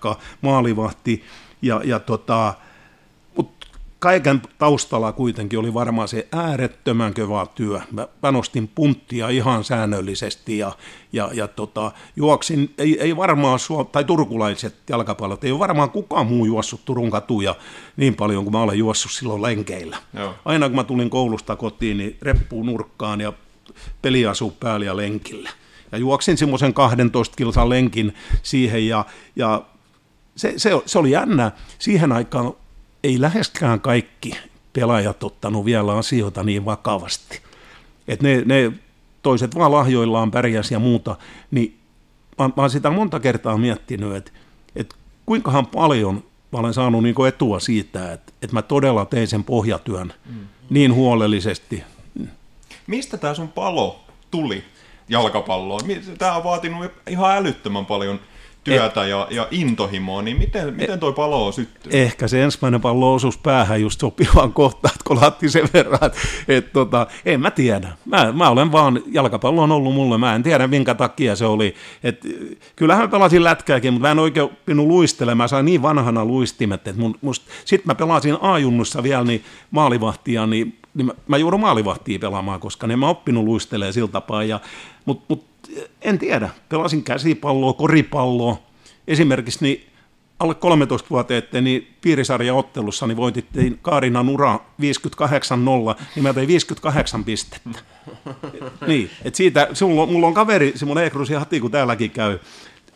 maalivahti, 0.41 1.23
ja, 1.61 1.81
ja 1.83 1.99
tota, 1.99 2.53
kaiken 4.01 4.41
taustalla 4.57 5.11
kuitenkin 5.11 5.59
oli 5.59 5.73
varmaan 5.73 6.07
se 6.07 6.27
äärettömän 6.31 7.13
kova 7.13 7.45
työ. 7.45 7.81
Mä 7.91 8.07
panostin 8.21 8.67
punttia 8.67 9.29
ihan 9.29 9.63
säännöllisesti 9.63 10.57
ja, 10.57 10.71
ja, 11.13 11.29
ja 11.33 11.47
tota, 11.47 11.91
juoksin, 12.15 12.73
ei, 12.77 13.01
ei 13.01 13.17
varmaan, 13.17 13.59
tai 13.91 14.03
turkulaiset 14.03 14.75
jalkapallot, 14.89 15.43
ei 15.43 15.51
ole 15.51 15.59
varmaan 15.59 15.89
kukaan 15.89 16.27
muu 16.27 16.45
juossut 16.45 16.85
Turun 16.85 17.11
katuja 17.11 17.55
niin 17.97 18.15
paljon 18.15 18.43
kuin 18.43 18.53
mä 18.53 18.61
olen 18.61 18.77
juossut 18.77 19.11
silloin 19.11 19.41
lenkeillä. 19.41 19.97
Joo. 20.13 20.33
Aina 20.45 20.69
kun 20.69 20.75
mä 20.75 20.83
tulin 20.83 21.09
koulusta 21.09 21.55
kotiin, 21.55 21.97
niin 21.97 22.17
reppuun 22.21 22.65
nurkkaan 22.65 23.21
ja 23.21 23.33
peliasu 24.01 24.53
päällä 24.59 24.85
ja 24.85 24.97
lenkillä. 24.97 25.49
Ja 25.91 25.97
juoksin 25.97 26.37
semmoisen 26.37 26.73
12 26.73 27.35
kilsan 27.35 27.69
lenkin 27.69 28.13
siihen 28.43 28.87
ja, 28.87 29.05
ja 29.35 29.61
se, 30.35 30.53
se, 30.57 30.71
se 30.85 30.99
oli 30.99 31.11
jännä. 31.11 31.51
Siihen 31.79 32.11
aikaan 32.11 32.53
ei 33.03 33.21
läheskään 33.21 33.81
kaikki 33.81 34.33
pelaajat 34.73 35.23
ottanut 35.23 35.65
vielä 35.65 35.97
asioita 35.97 36.43
niin 36.43 36.65
vakavasti. 36.65 37.41
Että 38.07 38.27
ne, 38.27 38.41
ne 38.45 38.71
toiset 39.21 39.55
vaan 39.55 39.71
lahjoillaan 39.71 40.31
pärjäs 40.31 40.71
ja 40.71 40.79
muuta, 40.79 41.15
niin 41.51 41.77
mä, 42.37 42.47
mä 42.47 42.53
oon 42.57 42.69
sitä 42.69 42.89
monta 42.89 43.19
kertaa 43.19 43.57
miettinyt, 43.57 44.15
että, 44.15 44.31
että 44.75 44.95
kuinkahan 45.25 45.67
paljon 45.67 46.23
mä 46.51 46.59
olen 46.59 46.73
saanut 46.73 47.03
niin 47.03 47.27
etua 47.27 47.59
siitä, 47.59 48.13
että, 48.13 48.33
että 48.41 48.55
mä 48.55 48.61
todella 48.61 49.05
tein 49.05 49.27
sen 49.27 49.43
pohjatyön 49.43 50.13
mm. 50.25 50.47
niin 50.69 50.93
huolellisesti. 50.93 51.83
Mistä 52.87 53.17
tämä 53.17 53.33
sun 53.33 53.47
palo 53.47 53.99
tuli 54.31 54.63
jalkapalloon? 55.09 55.81
Tämä 56.17 56.35
on 56.35 56.43
vaatinut 56.43 56.91
ihan 57.09 57.37
älyttömän 57.37 57.85
paljon 57.85 58.19
työtä 58.63 59.05
ja, 59.05 59.27
ja 59.29 59.47
intohimoa, 59.51 60.21
niin 60.21 60.37
miten, 60.37 60.73
miten 60.73 60.99
toi 60.99 61.13
palo 61.13 61.45
on 61.45 61.53
syttynyt? 61.53 61.95
Ehkä 61.95 62.27
se 62.27 62.43
ensimmäinen 62.43 62.81
pallo 62.81 63.13
osuus 63.13 63.37
päähän 63.37 63.81
just 63.81 63.99
sopivaan 63.99 64.53
kohtaan, 64.61 64.91
että 64.93 65.03
kolahti 65.03 65.49
sen 65.49 65.69
verran, 65.73 65.99
että 66.01 66.19
et, 66.47 66.73
tota, 66.73 67.07
en 67.25 67.39
mä 67.39 67.51
tiedä. 67.51 67.87
Mä, 68.05 68.31
mä 68.31 68.49
olen 68.49 68.71
vaan, 68.71 69.01
jalkapallo 69.11 69.63
on 69.63 69.71
ollut 69.71 69.93
mulle, 69.93 70.17
mä 70.17 70.35
en 70.35 70.43
tiedä 70.43 70.67
minkä 70.67 70.93
takia 70.93 71.35
se 71.35 71.45
oli. 71.45 71.75
Et, 72.03 72.25
kyllähän 72.75 73.03
mä 73.03 73.07
pelasin 73.07 73.43
lätkääkin, 73.43 73.93
mutta 73.93 74.07
mä 74.07 74.11
en 74.11 74.19
oikein 74.19 74.43
oppinut 74.43 74.87
luistelemaan, 74.87 75.37
mä 75.37 75.47
sain 75.47 75.65
niin 75.65 75.81
vanhana 75.81 76.25
luistimet, 76.25 76.87
että 76.87 77.01
sitten 77.65 77.87
mä 77.87 77.95
pelasin 77.95 78.37
A-junnussa 78.41 79.03
vielä 79.03 79.23
niin 79.23 79.43
maalivahtia, 79.71 80.45
niin 80.45 80.77
niin 80.93 81.05
mä, 81.05 81.13
mä 81.27 81.37
joudun 81.37 81.59
maalivahtia 81.59 82.19
pelaamaan, 82.19 82.59
koska 82.59 82.87
ne 82.87 82.95
mä 82.95 83.09
oppinut 83.09 83.43
luistelee 83.43 83.91
sillä 83.91 84.07
tapaa. 84.07 84.43
Ja, 84.43 84.59
mutta 85.05 85.25
mut, 85.27 85.45
en 86.01 86.19
tiedä, 86.19 86.49
pelasin 86.69 87.03
käsipalloa, 87.03 87.73
koripalloa. 87.73 88.61
Esimerkiksi 89.07 89.59
niin 89.61 89.91
alle 90.41 90.53
13-vuotiaiden 90.53 91.63
niin 91.63 91.87
piirisarjaottelussa 92.01 93.07
niin 93.07 93.17
voitittiin 93.17 93.79
Kaarinan 93.81 94.29
ura 94.29 94.59
58-0, 94.81 94.83
niin 96.15 96.23
mä 96.23 96.33
tein 96.33 96.47
58 96.47 97.23
pistettä. 97.23 97.79
niin, 98.87 99.09
että 99.25 99.37
siitä, 99.37 99.67
mulla, 99.81 100.05
mulla 100.05 100.27
on 100.27 100.33
kaveri, 100.33 100.73
Simon 100.75 100.97
ja 101.31 101.39
Hati, 101.39 101.59
kun 101.59 101.71
täälläkin 101.71 102.11
käy, 102.11 102.39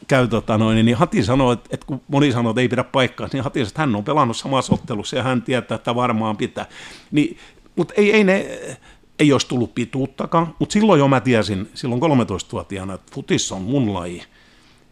käy 0.08 0.28
tota 0.28 0.58
noin, 0.58 0.86
niin 0.86 0.98
Hati 0.98 1.24
sanoi, 1.24 1.54
että, 1.54 1.70
että 1.72 1.86
kun 1.86 2.02
moni 2.08 2.32
sanoo, 2.32 2.50
että 2.50 2.62
ei 2.62 2.70
pidä 2.70 2.84
paikkaa, 2.84 3.30
niin 3.34 3.44
Hati 3.44 3.60
sanoi, 3.60 3.68
että 3.68 3.82
hän 3.82 3.96
on 3.96 4.04
pelannut 4.04 4.38
samassa 4.38 4.74
ottelussa 4.74 5.16
ja 5.16 5.24
hän 5.24 5.42
tietää, 5.42 5.76
että 5.76 5.96
varmaan 5.96 6.38
pitää. 6.38 6.66
Niin, 7.12 7.38
mutta 7.76 7.94
ei, 7.98 8.12
ei 8.12 8.24
ne, 8.24 8.60
ei 9.20 9.32
olisi 9.32 9.48
tullut 9.48 9.76
pituuttakaan, 9.76 10.56
mutta 10.60 10.74
silloin 10.74 11.00
jo 11.00 11.08
mä 11.08 11.22
tiesin, 11.22 11.70
silloin 11.74 12.02
13-vuotiaana, 12.02 12.94
että 12.94 13.12
futis 13.16 13.52
on 13.52 13.62
mun 13.62 13.94
laji. 13.94 14.24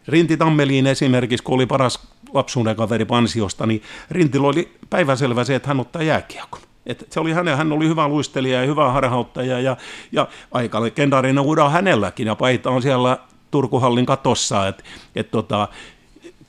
Rinti 0.08 0.36
Tammeliin 0.36 0.86
esimerkiksi, 0.86 1.44
kun 1.44 1.54
oli 1.54 1.66
paras 1.66 2.08
lapsuuden 2.32 2.76
kaveri 2.76 3.04
Pansiosta, 3.04 3.66
niin 3.66 3.82
Rintillä 4.10 4.48
oli 4.48 4.72
päiväselvä 4.90 5.44
se, 5.44 5.54
että 5.54 5.68
hän 5.68 5.80
ottaa 5.80 6.02
jääkiekon. 6.02 6.60
Et 6.86 7.06
se 7.10 7.20
oli 7.20 7.32
hänen, 7.32 7.56
hän 7.56 7.72
oli 7.72 7.88
hyvä 7.88 8.08
luistelija 8.08 8.60
ja 8.60 8.66
hyvä 8.66 8.92
harhauttaja 8.92 9.60
ja, 9.60 9.76
ja 10.12 10.28
aika 10.52 10.82
legendaarinen 10.82 11.44
ura 11.44 11.68
hänelläkin 11.68 12.26
ja 12.26 12.34
paita 12.34 12.70
on 12.70 12.82
siellä 12.82 13.18
Turkuhallin 13.50 14.06
katossa, 14.06 14.68
että 14.68 14.84
et 15.16 15.30
tota, 15.30 15.68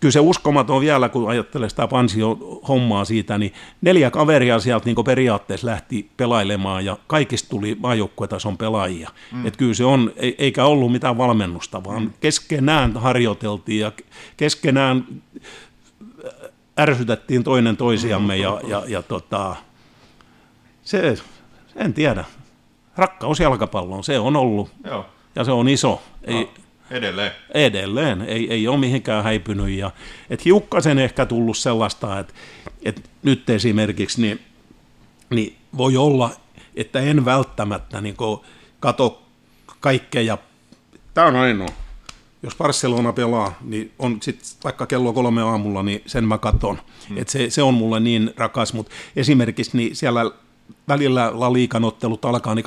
kyllä 0.05 0.13
se 0.13 0.19
uskomaton 0.19 0.81
vielä, 0.81 1.09
kun 1.09 1.29
ajattelee 1.29 1.69
sitä 1.69 1.87
Pansio-hommaa 1.87 3.05
siitä, 3.05 3.37
niin 3.37 3.53
neljä 3.81 4.11
kaveria 4.11 4.59
sieltä 4.59 4.85
niin 4.85 5.05
periaatteessa 5.05 5.67
lähti 5.67 6.09
pelailemaan 6.17 6.85
ja 6.85 6.97
kaikista 7.07 7.49
tuli 7.49 7.77
maajoukkuetason 7.79 8.57
pelaajia. 8.57 9.09
Mm. 9.31 9.45
Että 9.45 9.57
kyllä 9.57 9.73
se 9.73 9.85
on, 9.85 10.11
eikä 10.37 10.65
ollut 10.65 10.91
mitään 10.91 11.17
valmennusta, 11.17 11.83
vaan 11.83 12.01
mm. 12.01 12.13
keskenään 12.19 12.93
harjoiteltiin 12.93 13.79
ja 13.79 13.91
keskenään 14.37 15.07
ärsytettiin 16.79 17.43
toinen 17.43 17.77
toisiamme 17.77 18.37
ja, 18.37 18.61
ja, 18.67 18.83
ja 18.87 19.01
tota, 19.01 19.55
se, 20.83 21.17
en 21.75 21.93
tiedä, 21.93 22.25
rakkaus 22.97 23.39
jalkapalloon, 23.39 24.03
se 24.03 24.19
on 24.19 24.35
ollut 24.35 24.69
Joo. 24.83 25.05
ja 25.35 25.43
se 25.43 25.51
on 25.51 25.69
iso. 25.69 26.01
Ei, 26.23 26.43
no 26.43 26.49
Edelleen. 26.91 27.31
Edelleen, 27.53 28.21
ei, 28.21 28.53
ei 28.53 28.67
ole 28.67 28.77
mihinkään 28.77 29.23
häipynyt. 29.23 29.69
Ja, 29.69 29.91
et 30.29 30.45
hiukkasen 30.45 30.99
ehkä 30.99 31.25
tullut 31.25 31.57
sellaista, 31.57 32.19
että 32.19 32.33
et 32.83 33.09
nyt 33.23 33.49
esimerkiksi 33.49 34.21
niin, 34.21 34.39
niin 35.29 35.55
voi 35.77 35.97
olla, 35.97 36.31
että 36.75 36.99
en 36.99 37.25
välttämättä 37.25 38.01
niin 38.01 38.15
kato 38.79 39.21
kaikkea. 39.79 40.37
Tämä 41.13 41.27
on 41.27 41.35
ainoa. 41.35 41.69
Jos 42.43 42.55
Barcelona 42.55 43.13
pelaa, 43.13 43.57
niin 43.61 43.91
on 43.99 44.17
sitten 44.21 44.47
vaikka 44.63 44.85
kello 44.85 45.13
kolme 45.13 45.41
aamulla, 45.41 45.83
niin 45.83 46.01
sen 46.05 46.23
mä 46.23 46.37
katon. 46.37 46.79
Hmm. 47.09 47.17
Et 47.17 47.29
se, 47.29 47.49
se 47.49 47.63
on 47.63 47.73
mulle 47.73 47.99
niin 47.99 48.33
rakas, 48.37 48.73
mutta 48.73 48.91
esimerkiksi 49.15 49.77
niin 49.77 49.95
siellä 49.95 50.31
välillä 50.87 51.31
La 51.33 51.53
Liigan 51.53 51.83
ottelut 51.83 52.25
alkaa 52.25 52.55
niin 52.55 52.65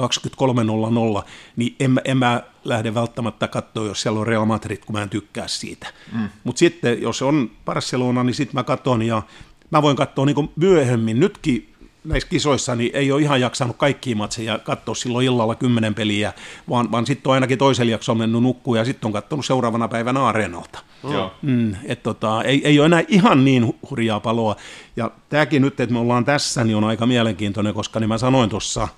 23.00, 1.18 1.24
niin 1.56 1.76
en, 1.80 2.00
en 2.04 2.16
mä 2.16 2.42
lähde 2.64 2.94
välttämättä 2.94 3.48
katsoa, 3.48 3.86
jos 3.86 4.02
siellä 4.02 4.20
on 4.20 4.26
Real 4.26 4.44
Madrid, 4.44 4.78
kun 4.86 4.96
mä 4.96 5.02
en 5.02 5.08
tykkää 5.08 5.48
siitä. 5.48 5.86
Mm. 6.12 6.28
Mutta 6.44 6.58
sitten, 6.58 7.02
jos 7.02 7.22
on 7.22 7.50
Barcelona, 7.64 8.24
niin 8.24 8.34
sitten 8.34 8.54
mä 8.54 8.64
katson 8.64 9.02
ja 9.02 9.22
mä 9.70 9.82
voin 9.82 9.96
katsoa 9.96 10.26
niin 10.26 10.50
myöhemmin. 10.56 11.20
Nytkin 11.20 11.74
näissä 12.08 12.28
kisoissa 12.28 12.74
niin 12.74 12.90
ei 12.94 13.12
ole 13.12 13.22
ihan 13.22 13.40
jaksanut 13.40 13.76
kaikkia 13.76 14.16
matseja 14.16 14.58
katsoa 14.58 14.94
silloin 14.94 15.26
illalla 15.26 15.54
kymmenen 15.54 15.94
peliä, 15.94 16.32
vaan, 16.68 16.92
vaan 16.92 17.06
sitten 17.06 17.30
on 17.30 17.34
ainakin 17.34 17.58
toisella 17.58 17.92
jaksolla 17.92 18.18
mennyt 18.18 18.42
nukkua 18.42 18.78
ja 18.78 18.84
sitten 18.84 19.06
on 19.06 19.12
katsonut 19.12 19.46
seuraavana 19.46 19.88
päivänä 19.88 20.26
areenalta. 20.26 20.78
Joo. 21.04 21.32
Mm, 21.42 21.76
et 21.84 22.02
tota, 22.02 22.42
ei, 22.42 22.60
ei 22.64 22.78
ole 22.78 22.86
enää 22.86 23.02
ihan 23.08 23.44
niin 23.44 23.78
hurjaa 23.90 24.20
paloa. 24.20 24.56
Ja 24.96 25.10
tämäkin 25.28 25.62
nyt, 25.62 25.80
että 25.80 25.92
me 25.92 25.98
ollaan 25.98 26.24
tässä, 26.24 26.64
niin 26.64 26.76
on 26.76 26.84
aika 26.84 27.06
mielenkiintoinen, 27.06 27.74
koska 27.74 28.00
niin 28.00 28.08
mä 28.08 28.18
sanoin 28.18 28.50
tuossa, 28.50 28.88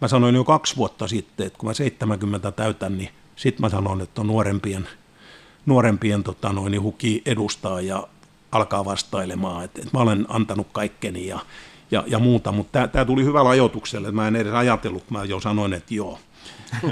mä 0.00 0.08
sanoin 0.08 0.34
jo 0.34 0.44
kaksi 0.44 0.76
vuotta 0.76 1.08
sitten, 1.08 1.46
että 1.46 1.58
kun 1.58 1.68
mä 1.68 1.74
70 1.74 2.52
täytän, 2.52 2.98
niin 2.98 3.10
sitten 3.36 3.60
mä 3.60 3.68
sanoin, 3.68 4.00
että 4.00 4.20
on 4.20 4.26
nuorempien, 4.26 4.88
nuorempien 5.66 6.22
tota 6.22 6.52
noin, 6.52 6.70
niin 6.70 6.82
huki 6.82 7.22
edustaa 7.26 7.80
ja 7.80 8.06
alkaa 8.52 8.84
vastailemaan, 8.84 9.64
että, 9.64 9.80
että 9.82 9.96
mä 9.96 10.02
olen 10.02 10.26
antanut 10.28 10.66
kaikkeni 10.72 11.26
ja, 11.26 11.38
ja, 11.94 12.04
ja 12.06 12.18
muuta, 12.18 12.52
mutta 12.52 12.88
tämä 12.88 13.04
tuli 13.04 13.24
hyvällä 13.24 13.50
ajoituksella, 13.50 14.08
että 14.08 14.16
mä 14.16 14.28
en 14.28 14.36
edes 14.36 14.52
ajatellut, 14.52 15.04
kun 15.08 15.18
mä 15.18 15.24
jo 15.24 15.40
sanoin, 15.40 15.72
että 15.72 15.94
joo. 15.94 16.18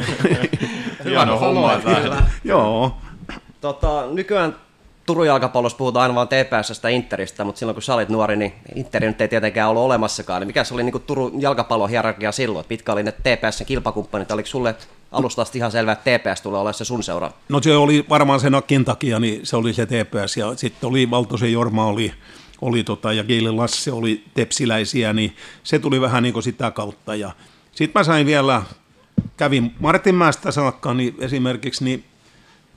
Hieno 1.05 1.39
homma. 1.39 1.73
Joo. 2.45 2.97
Tota, 3.61 4.07
nykyään 4.13 4.57
Turun 5.07 5.27
jalkapallossa 5.27 5.79
puhutaan 5.79 6.03
aina 6.03 6.15
vain 6.15 6.29
TPSstä 6.29 6.89
Interistä, 6.89 7.45
mutta 7.45 7.59
silloin 7.59 7.75
kun 7.75 7.83
sä 7.83 7.95
olit 7.95 8.09
nuori, 8.09 8.37
niin 8.37 8.53
Interi 8.75 9.07
nyt 9.07 9.21
ei 9.21 9.29
tietenkään 9.29 9.71
ollut 9.71 9.83
olemassakaan. 9.83 10.41
Niin 10.41 10.47
mikä 10.47 10.65
se 10.65 10.75
oli 10.75 10.83
niin 10.83 10.93
kuin 10.93 11.05
Turun 11.07 11.43
jalkapallon 11.43 11.91
hierarkia 11.91 12.33
silloin? 12.33 12.67
Pitkä 12.69 12.93
oli 12.93 13.03
ne 13.03 13.13
TPSn 13.13 13.65
kilpakumppanit? 13.67 14.31
Oliko 14.31 14.47
sulle 14.47 14.75
alusta 15.13 15.43
asti 15.43 15.59
ihan 15.59 15.71
selvää, 15.71 15.93
että 15.93 16.19
TPS 16.19 16.41
tulee 16.41 16.61
olemaan 16.61 16.75
se 16.75 16.85
sun 16.85 17.03
seura? 17.03 17.31
No 17.49 17.63
se 17.63 17.77
oli 17.77 18.05
varmaan 18.09 18.41
sen 18.41 18.55
akin 18.55 18.85
takia, 18.85 19.19
niin 19.19 19.47
se 19.47 19.57
oli 19.57 19.73
se 19.73 19.87
TPS. 19.87 20.37
Ja 20.37 20.57
sitten 20.57 20.89
oli 20.91 21.11
Valtosen 21.11 21.53
Jorma 21.53 21.87
oli, 21.87 22.13
oli 22.63 22.85
tota, 22.85 23.13
ja 23.13 23.25
Geili 23.25 23.51
Lasse 23.51 23.93
oli 23.93 24.25
tepsiläisiä, 24.35 25.13
niin 25.13 25.37
se 25.63 25.79
tuli 25.79 26.01
vähän 26.01 26.23
niin 26.23 26.33
kuin 26.33 26.43
sitä 26.43 26.71
kautta. 26.71 27.15
Ja 27.15 27.33
sitten 27.73 28.01
mä 28.01 28.05
sain 28.05 28.27
vielä, 28.27 28.63
kävin 29.37 29.75
Martinmäestä 29.81 30.51
saakka, 30.51 30.95
niin 30.95 31.15
esimerkiksi 31.19 31.85
niin 31.85 32.05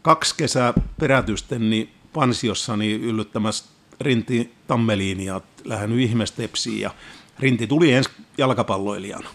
kaksi 0.01 0.35
kesää 0.37 0.73
perätysten 0.99 1.69
niin 1.69 1.89
pansiossani 2.13 2.93
yllyttämässä 2.93 3.65
Rinti 4.01 4.53
Tammeliinia 4.67 5.41
lähden 5.63 5.99
ihmestepsiin 5.99 6.81
ja 6.81 6.91
Rinti 7.39 7.67
tuli 7.67 7.91
ensi 7.91 8.09
jalkapalloilijana. 8.37 9.29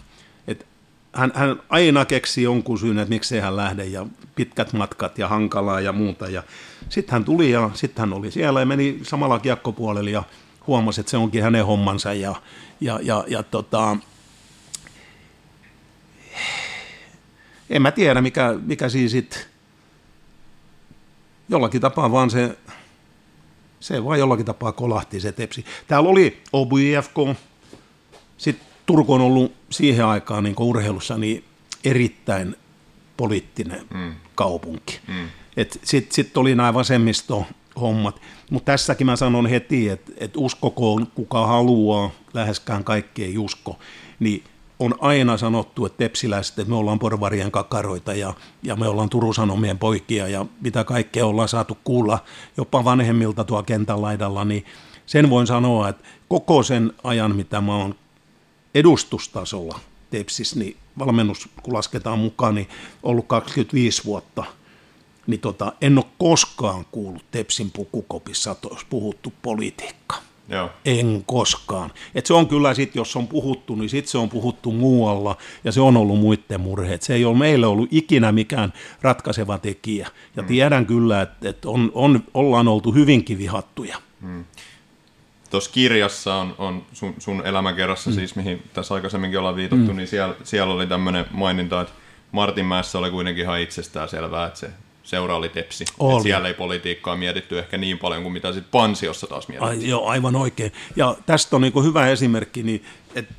Hän, 1.13 1.31
hän 1.35 1.61
aina 1.69 2.05
keksi 2.05 2.43
jonkun 2.43 2.79
syyn, 2.79 2.99
että 2.99 3.09
miksei 3.09 3.39
hän 3.39 3.55
lähde 3.55 3.85
ja 3.85 4.05
pitkät 4.35 4.73
matkat 4.73 5.17
ja 5.17 5.27
hankalaa 5.27 5.81
ja 5.81 5.91
muuta. 5.91 6.29
Ja 6.29 6.43
sitten 6.89 7.13
hän 7.13 7.25
tuli 7.25 7.51
ja 7.51 7.69
sitten 7.73 8.01
hän 8.01 8.13
oli 8.13 8.31
siellä 8.31 8.59
ja 8.59 8.65
meni 8.65 8.99
samalla 9.03 9.39
kiekkopuolella 9.39 10.09
ja 10.09 10.23
huomasi, 10.67 11.01
että 11.01 11.11
se 11.11 11.17
onkin 11.17 11.43
hänen 11.43 11.65
hommansa 11.65 12.13
ja, 12.13 12.35
ja, 12.81 12.99
ja, 13.03 13.23
ja 13.27 13.43
tota, 13.43 13.97
en 17.69 17.81
mä 17.81 17.91
tiedä, 17.91 18.21
mikä, 18.21 18.55
mikä 18.65 18.89
siinä 18.89 19.09
sitten, 19.09 19.41
jollakin 21.49 21.81
tapaa 21.81 22.11
vaan 22.11 22.29
se, 22.29 22.57
se 23.79 24.03
vaan 24.03 24.19
jollakin 24.19 24.45
tapaa 24.45 24.71
kolahti 24.71 25.19
se 25.19 25.31
tepsi. 25.31 25.65
Täällä 25.87 26.09
oli 26.09 26.41
OBFK, 26.53 27.37
sitten 28.37 28.70
Turku 28.91 29.13
on 29.13 29.21
ollut 29.21 29.53
siihen 29.69 30.05
aikaan 30.05 30.43
niin 30.43 30.55
urheilussa 30.59 31.17
niin 31.17 31.43
erittäin 31.83 32.55
poliittinen 33.17 33.81
mm. 33.93 34.13
kaupunki. 34.35 34.99
Mm. 35.07 35.27
Sitten 35.83 36.15
sit 36.15 36.37
oli 36.37 36.55
nämä 36.55 36.73
vasemmisto-hommat. 36.73 38.21
Mutta 38.49 38.71
tässäkin 38.71 39.07
mä 39.07 39.15
sanon 39.15 39.45
heti, 39.45 39.89
että 39.89 40.11
et 40.17 40.31
uskokoon 40.37 41.07
kuka 41.15 41.47
haluaa, 41.47 42.11
läheskään 42.33 42.83
kaikki 42.83 43.23
ei 43.23 43.37
usko, 43.37 43.79
niin 44.19 44.43
on 44.79 44.95
aina 44.99 45.37
sanottu, 45.37 45.85
että 45.85 45.97
tepsiläiset, 45.97 46.59
että 46.59 46.69
me 46.69 46.75
ollaan 46.75 46.99
porvarien 46.99 47.51
kakaroita 47.51 48.13
ja, 48.13 48.33
ja 48.63 48.75
me 48.75 48.87
ollaan 48.87 49.09
Turun 49.09 49.35
Sanomien 49.35 49.79
poikia 49.79 50.27
ja 50.27 50.45
mitä 50.61 50.83
kaikkea 50.83 51.25
ollaan 51.25 51.49
saatu 51.49 51.77
kuulla 51.83 52.19
jopa 52.57 52.83
vanhemmilta 52.83 53.43
tuo 53.43 53.63
kentän 53.63 54.01
laidalla, 54.01 54.45
niin 54.45 54.65
sen 55.05 55.29
voin 55.29 55.47
sanoa, 55.47 55.89
että 55.89 56.03
koko 56.27 56.63
sen 56.63 56.93
ajan, 57.03 57.35
mitä 57.35 57.61
mä 57.61 57.75
oon 57.75 57.95
edustustasolla 58.75 59.79
Tepsis, 60.09 60.55
niin 60.55 60.77
valmennus, 60.99 61.49
kun 61.63 61.73
lasketaan 61.73 62.19
mukaan, 62.19 62.55
niin 62.55 62.67
ollut 63.03 63.27
25 63.27 64.05
vuotta, 64.05 64.43
niin 65.27 65.39
tota, 65.39 65.73
en 65.81 65.97
ole 65.97 66.05
koskaan 66.17 66.85
kuullut 66.91 67.25
Tepsin 67.31 67.71
pukukopissa, 67.71 68.51
että 68.51 68.67
olisi 68.67 68.85
puhuttu 68.89 69.33
politiikkaa. 69.41 70.21
Joo. 70.49 70.69
En 70.85 71.23
koskaan. 71.25 71.91
Et 72.15 72.25
se 72.25 72.33
on 72.33 72.47
kyllä 72.47 72.73
sitten, 72.73 72.99
jos 72.99 73.15
on 73.15 73.27
puhuttu, 73.27 73.75
niin 73.75 73.89
sitten 73.89 74.11
se 74.11 74.17
on 74.17 74.29
puhuttu 74.29 74.71
muualla 74.71 75.37
ja 75.63 75.71
se 75.71 75.81
on 75.81 75.97
ollut 75.97 76.19
muiden 76.19 76.61
murheet. 76.61 77.01
Se 77.01 77.13
ei 77.13 77.25
ole 77.25 77.37
meille 77.37 77.67
ollut 77.67 77.89
ikinä 77.91 78.31
mikään 78.31 78.73
ratkaiseva 79.01 79.57
tekijä. 79.57 80.07
Ja 80.35 80.41
mm. 80.41 80.47
tiedän 80.47 80.85
kyllä, 80.85 81.21
että 81.21 81.49
et 81.49 81.65
on, 81.65 81.91
on, 81.93 82.23
ollaan 82.33 82.67
oltu 82.67 82.91
hyvinkin 82.91 83.37
vihattuja. 83.37 83.97
Mm. 84.21 84.45
Tuossa 85.51 85.71
kirjassa 85.71 86.35
on, 86.35 86.55
on 86.57 86.85
sun, 86.93 87.15
sun 87.19 87.41
elämäkerrassa, 87.45 88.09
mm. 88.09 88.15
siis 88.15 88.35
mihin 88.35 88.63
tässä 88.73 88.93
aikaisemminkin 88.93 89.39
ollaan 89.39 89.55
viitattu, 89.55 89.91
mm. 89.91 89.97
niin 89.97 90.07
siellä, 90.07 90.35
siellä 90.43 90.73
oli 90.73 90.87
tämmöinen 90.87 91.25
maininta, 91.31 91.81
että 91.81 91.93
Martin 92.31 92.65
Mäessä 92.65 92.99
oli 92.99 93.11
kuitenkin 93.11 93.43
ihan 93.43 93.59
itsestään 93.59 94.09
selvää, 94.09 94.47
että 94.47 94.59
se 94.59 94.69
seura 95.03 95.35
oli 95.35 95.49
tepsi. 95.49 95.85
Oli. 95.99 96.23
siellä 96.23 96.47
ei 96.47 96.53
politiikkaa 96.53 97.15
mietitty 97.15 97.59
ehkä 97.59 97.77
niin 97.77 97.97
paljon 97.99 98.23
kuin 98.23 98.33
mitä 98.33 98.53
sitten 98.53 98.71
Pansiossa 98.71 99.27
taas 99.27 99.47
mietittiin. 99.47 99.81
Ai, 99.81 99.89
joo, 99.89 100.07
aivan 100.07 100.35
oikein. 100.35 100.71
Ja 100.95 101.15
tästä 101.25 101.55
on 101.55 101.61
niin 101.61 101.83
hyvä 101.83 102.07
esimerkki, 102.07 102.63
niin, 102.63 102.83
että 103.15 103.33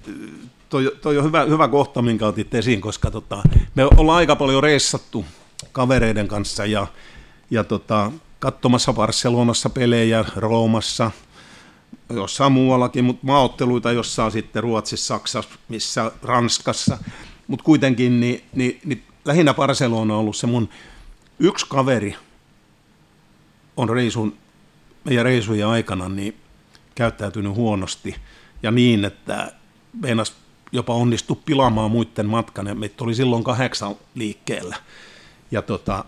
toi, 0.68 0.92
toi 1.02 1.18
on 1.18 1.24
hyvä, 1.24 1.44
hyvä 1.44 1.68
kohta, 1.68 2.02
minkä 2.02 2.26
otit 2.26 2.54
esiin, 2.54 2.80
koska 2.80 3.10
tota, 3.10 3.42
me 3.74 3.84
ollaan 3.84 4.18
aika 4.18 4.36
paljon 4.36 4.62
reissattu 4.62 5.24
kavereiden 5.72 6.28
kanssa 6.28 6.66
ja, 6.66 6.86
ja 7.50 7.64
tota, 7.64 8.12
katsomassa 8.38 8.92
Barcelonassa 8.92 9.70
pelejä, 9.70 10.24
Roomassa, 10.36 11.10
jossain 12.14 12.52
muuallakin, 12.52 13.04
mutta 13.04 13.26
maaotteluita 13.26 13.92
jossain 13.92 14.32
sitten 14.32 14.62
Ruotsissa, 14.62 15.14
Saksassa, 15.14 15.58
missä 15.68 16.12
Ranskassa, 16.22 16.98
mutta 17.46 17.64
kuitenkin 17.64 18.20
niin, 18.20 18.44
niin, 18.54 18.80
niin 18.84 19.02
lähinnä 19.24 19.54
Barcelona 19.54 20.14
on 20.14 20.20
ollut 20.20 20.36
se 20.36 20.46
mun 20.46 20.68
Yksi 21.38 21.66
kaveri 21.68 22.16
on 23.76 23.88
reisun, 23.88 24.36
meidän 25.04 25.24
reisujen 25.24 25.66
aikana 25.66 26.08
niin 26.08 26.36
käyttäytynyt 26.94 27.54
huonosti 27.54 28.16
ja 28.62 28.70
niin, 28.70 29.04
että 29.04 29.52
meinas 30.02 30.36
jopa 30.72 30.94
onnistu 30.94 31.34
pilaamaan 31.34 31.90
muiden 31.90 32.26
matkan. 32.26 32.66
Ja 32.66 32.74
meitä 32.74 33.04
oli 33.04 33.14
silloin 33.14 33.44
kahdeksan 33.44 33.96
liikkeellä. 34.14 34.76
Ja 35.50 35.62
tota, 35.62 36.04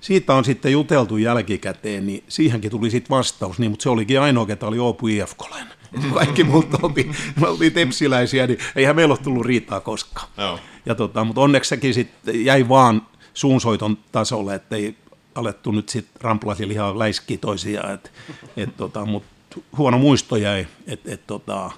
siitä 0.00 0.34
on 0.34 0.44
sitten 0.44 0.72
juteltu 0.72 1.16
jälkikäteen, 1.16 2.06
niin 2.06 2.24
siihenkin 2.28 2.70
tuli 2.70 2.90
sitten 2.90 3.16
vastaus, 3.16 3.58
niin, 3.58 3.70
mutta 3.70 3.82
se 3.82 3.90
olikin 3.90 4.20
ainoa, 4.20 4.46
ketä 4.46 4.66
oli 4.66 4.78
Oopu 4.78 5.08
IFKolen. 5.08 5.66
Kaikki 6.14 6.44
muut 6.44 6.66
oltiin, 6.82 7.16
me 7.40 7.48
oltiin 7.48 7.72
tepsiläisiä, 7.72 8.46
niin 8.46 8.58
eihän 8.76 8.96
meillä 8.96 9.12
ole 9.12 9.18
tullut 9.22 9.46
riitaa 9.46 9.80
koskaan. 9.80 10.28
Joo. 10.36 10.58
Ja 10.86 10.94
tota, 10.94 11.24
mutta 11.24 11.40
onneksi 11.40 11.68
sekin 11.68 11.94
sitten 11.94 12.44
jäi 12.44 12.68
vaan 12.68 13.06
suunsoiton 13.34 13.98
tasolle, 14.12 14.54
ettei 14.54 14.96
alettu 15.34 15.70
nyt 15.70 15.88
sitten 15.88 16.22
ramplasilla 16.22 16.72
ihan 16.72 16.98
läiskiä 16.98 17.38
toisiaan, 17.38 17.94
et, 17.94 18.12
et 18.56 18.76
tota, 18.76 19.06
mutta 19.06 19.60
huono 19.76 19.98
muisto 19.98 20.36
jäi, 20.36 20.66
että 20.86 21.14
et, 21.14 21.26
tota, 21.26 21.70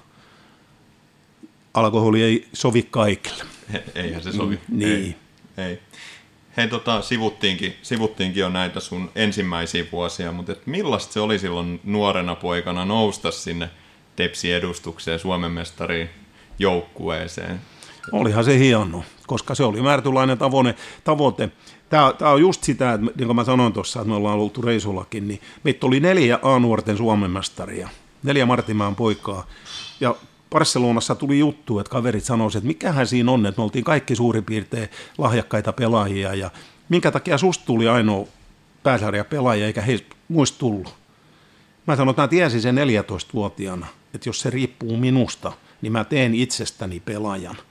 alkoholi 1.73 2.23
ei 2.23 2.47
sovi 2.53 2.87
kaikille. 2.91 3.43
Eihän 3.95 4.23
se 4.23 4.31
sovi. 4.31 4.59
Niin. 4.69 5.15
Ei. 5.57 5.65
ei. 5.65 5.79
Hei, 6.57 6.67
tota, 6.67 7.01
sivuttiinkin, 7.01 7.75
sivuttiinkin 7.81 8.41
jo 8.41 8.49
näitä 8.49 8.79
sun 8.79 9.11
ensimmäisiä 9.15 9.85
vuosia, 9.91 10.31
mutta 10.31 10.51
et 10.51 10.67
millaista 10.67 11.13
se 11.13 11.19
oli 11.19 11.39
silloin 11.39 11.79
nuorena 11.83 12.35
poikana 12.35 12.85
nousta 12.85 13.31
sinne 13.31 13.69
Tepsi-edustukseen, 14.15 15.19
Suomen 15.19 15.51
mestariin 15.51 16.09
joukkueeseen? 16.59 17.61
Olihan 18.11 18.43
se 18.43 18.59
hieno, 18.59 19.03
koska 19.27 19.55
se 19.55 19.63
oli 19.63 19.81
määrätynlainen 19.81 20.37
tavoite. 20.37 20.75
tavoite. 21.03 21.49
Tämä, 21.89 22.13
tämä 22.17 22.31
on 22.31 22.41
just 22.41 22.63
sitä, 22.63 22.93
että 22.93 23.07
niin 23.15 23.27
kuin 23.27 23.35
mä 23.35 23.43
sanoin 23.43 23.73
tuossa, 23.73 23.99
että 23.99 24.09
me 24.09 24.15
ollaan 24.15 24.39
oltu 24.39 24.61
reisullakin, 24.61 25.27
niin 25.27 25.41
meitä 25.63 25.85
oli 25.85 25.99
neljä 25.99 26.39
A-nuorten 26.41 26.97
Suomen 26.97 27.31
mestaria, 27.31 27.89
neljä 28.23 28.45
Martimaan 28.45 28.95
poikaa. 28.95 29.47
Ja 29.99 30.15
Barcelonassa 30.53 31.15
tuli 31.15 31.39
juttu, 31.39 31.79
että 31.79 31.89
kaverit 31.89 32.23
sanoisivat, 32.23 32.63
että 32.63 32.67
mikähän 32.67 33.07
siinä 33.07 33.31
on, 33.31 33.45
että 33.45 33.59
me 33.59 33.63
oltiin 33.63 33.83
kaikki 33.83 34.15
suurin 34.15 34.43
piirtein 34.43 34.89
lahjakkaita 35.17 35.73
pelaajia 35.73 36.33
ja 36.33 36.51
minkä 36.89 37.11
takia 37.11 37.37
susta 37.37 37.65
tuli 37.65 37.87
ainoa 37.87 38.27
pääsarja 38.83 39.25
pelaaja 39.25 39.65
eikä 39.65 39.81
he 39.81 39.99
muista 40.27 40.59
tullut. 40.59 40.95
Mä 41.87 41.95
sanoin, 41.95 42.09
että 42.09 42.21
mä 42.21 42.27
tiesin 42.27 42.61
sen 42.61 42.75
14-vuotiaana, 42.75 43.87
että 44.13 44.29
jos 44.29 44.39
se 44.39 44.49
riippuu 44.49 44.97
minusta, 44.97 45.51
niin 45.81 45.91
mä 45.91 46.03
teen 46.03 46.35
itsestäni 46.35 46.99
pelaajan– 46.99 47.57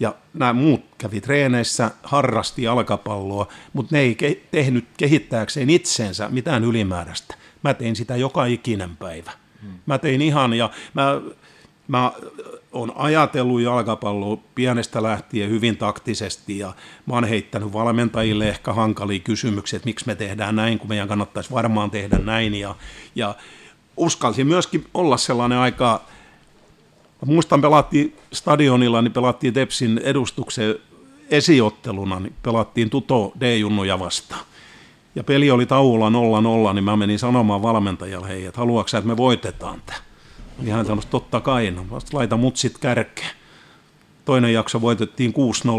ja 0.00 0.14
nämä 0.34 0.52
muut 0.52 0.84
kävi 0.98 1.20
treeneissä, 1.20 1.90
harrasti 2.02 2.62
jalkapalloa, 2.62 3.48
mutta 3.72 3.96
ne 3.96 4.00
ei 4.00 4.16
ke- 4.22 4.46
tehnyt 4.50 4.84
kehittääkseen 4.96 5.70
itsensä 5.70 6.28
mitään 6.28 6.64
ylimääräistä. 6.64 7.34
Mä 7.64 7.74
tein 7.74 7.96
sitä 7.96 8.16
joka 8.16 8.44
ikinen 8.44 8.96
päivä. 8.96 9.32
Mä 9.86 9.98
tein 9.98 10.22
ihan, 10.22 10.54
ja 10.54 10.70
mä, 10.94 11.20
mä 11.88 12.12
on 12.72 12.92
ajatellut 12.96 13.60
jalkapalloa 13.60 14.38
pienestä 14.54 15.02
lähtien 15.02 15.50
hyvin 15.50 15.76
taktisesti, 15.76 16.58
ja 16.58 16.72
mä 17.06 17.14
oon 17.14 17.24
heittänyt 17.24 17.72
valmentajille 17.72 18.48
ehkä 18.48 18.72
hankalia 18.72 19.18
kysymyksiä, 19.18 19.76
että 19.76 19.86
miksi 19.86 20.06
me 20.06 20.14
tehdään 20.14 20.56
näin, 20.56 20.78
kun 20.78 20.88
meidän 20.88 21.08
kannattaisi 21.08 21.50
varmaan 21.50 21.90
tehdä 21.90 22.18
näin, 22.18 22.54
ja, 22.54 22.74
ja 23.14 23.34
uskalsin 23.96 24.46
myöskin 24.46 24.86
olla 24.94 25.16
sellainen 25.16 25.58
aika 25.58 26.00
muistan, 27.26 27.60
pelattiin 27.60 28.16
stadionilla, 28.32 29.02
niin 29.02 29.12
pelattiin 29.12 29.54
Tepsin 29.54 30.00
edustuksen 30.04 30.74
esiotteluna, 31.30 32.20
niin 32.20 32.34
pelattiin 32.42 32.90
Tuto 32.90 33.32
D-junnuja 33.40 33.98
vastaan. 33.98 34.44
Ja 35.14 35.24
peli 35.24 35.50
oli 35.50 35.66
tauolla 35.66 36.08
0-0, 36.70 36.74
niin 36.74 36.84
mä 36.84 36.96
menin 36.96 37.18
sanomaan 37.18 37.62
valmentajalle, 37.62 38.28
hei, 38.28 38.44
että 38.44 38.60
haluatko 38.60 38.96
että 38.96 39.08
me 39.08 39.16
voitetaan 39.16 39.82
tämä? 39.86 40.05
Niin 40.58 40.74
hän 40.74 40.86
sanoi, 40.86 41.04
totta 41.10 41.40
kai, 41.40 41.70
no, 41.70 41.86
laita 42.12 42.36
mut 42.36 42.56
sit 42.56 42.78
kärkeen. 42.78 43.30
Toinen 44.24 44.52
jakso 44.52 44.80
voitettiin 44.80 45.34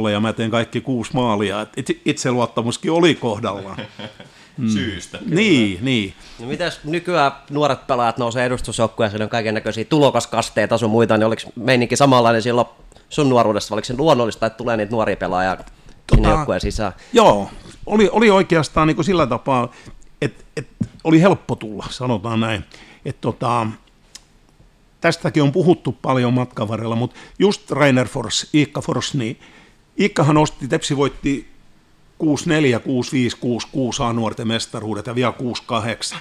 6-0 0.07 0.09
ja 0.09 0.19
mä 0.19 0.33
tein 0.33 0.51
kaikki 0.51 0.81
kuusi 0.81 1.11
maalia. 1.13 1.61
Et 1.77 1.89
itseluottamuskin 2.05 2.91
oli 2.91 3.15
kohdallaan. 3.15 3.77
mm. 4.57 4.69
syystä. 4.69 5.17
Kyllä. 5.17 5.35
Niin, 5.35 5.79
niin. 5.81 6.13
No 6.39 6.47
mitäs 6.47 6.79
nykyään 6.83 7.31
nuoret 7.49 7.87
pelaajat 7.87 8.17
nousee 8.17 8.45
edustusjoukkueeseen, 8.45 9.21
on 9.21 9.29
kaiken 9.29 9.53
näköisiä 9.53 9.85
tulokaskasteita 9.85 10.77
sun 10.77 10.89
muita, 10.89 11.17
niin 11.17 11.27
oliko 11.27 11.41
meininki 11.55 11.95
samanlainen 11.95 12.41
silloin 12.41 12.67
sun 13.09 13.29
nuoruudessa, 13.29 13.75
oliko 13.75 13.85
se 13.85 13.97
luonnollista, 13.97 14.45
että 14.45 14.57
tulee 14.57 14.77
niitä 14.77 14.91
nuoria 14.91 15.17
pelaajia 15.17 15.55
tota, 15.55 15.71
sinne 16.15 16.29
joukkueen 16.29 16.61
sisään? 16.61 16.93
Joo, 17.13 17.49
oli, 17.85 18.09
oli 18.11 18.29
oikeastaan 18.29 18.87
niin 18.87 18.95
kuin 18.95 19.05
sillä 19.05 19.27
tapaa, 19.27 19.71
että 20.21 20.43
et 20.57 20.67
oli 21.03 21.21
helppo 21.21 21.55
tulla, 21.55 21.85
sanotaan 21.89 22.39
näin. 22.39 22.63
Että 23.05 23.21
tota, 23.21 23.67
tästäkin 25.01 25.43
on 25.43 25.51
puhuttu 25.51 25.91
paljon 25.91 26.33
matkan 26.33 26.67
varrella, 26.67 26.95
mutta 26.95 27.15
just 27.39 27.71
Rainer 27.71 28.07
Fors, 28.07 28.49
Iikka 28.53 28.81
Fors, 28.81 29.13
niin 29.13 29.39
Iikkahan 29.99 30.37
osti, 30.37 30.67
Tepsi 30.67 30.97
voitti 30.97 31.47
64, 32.17 32.79
65, 32.79 33.37
66 33.37 34.03
A-nuorten 34.03 34.47
mestaruudet 34.47 35.07
ja 35.07 35.15
vielä 35.15 35.31
68. 35.31 36.19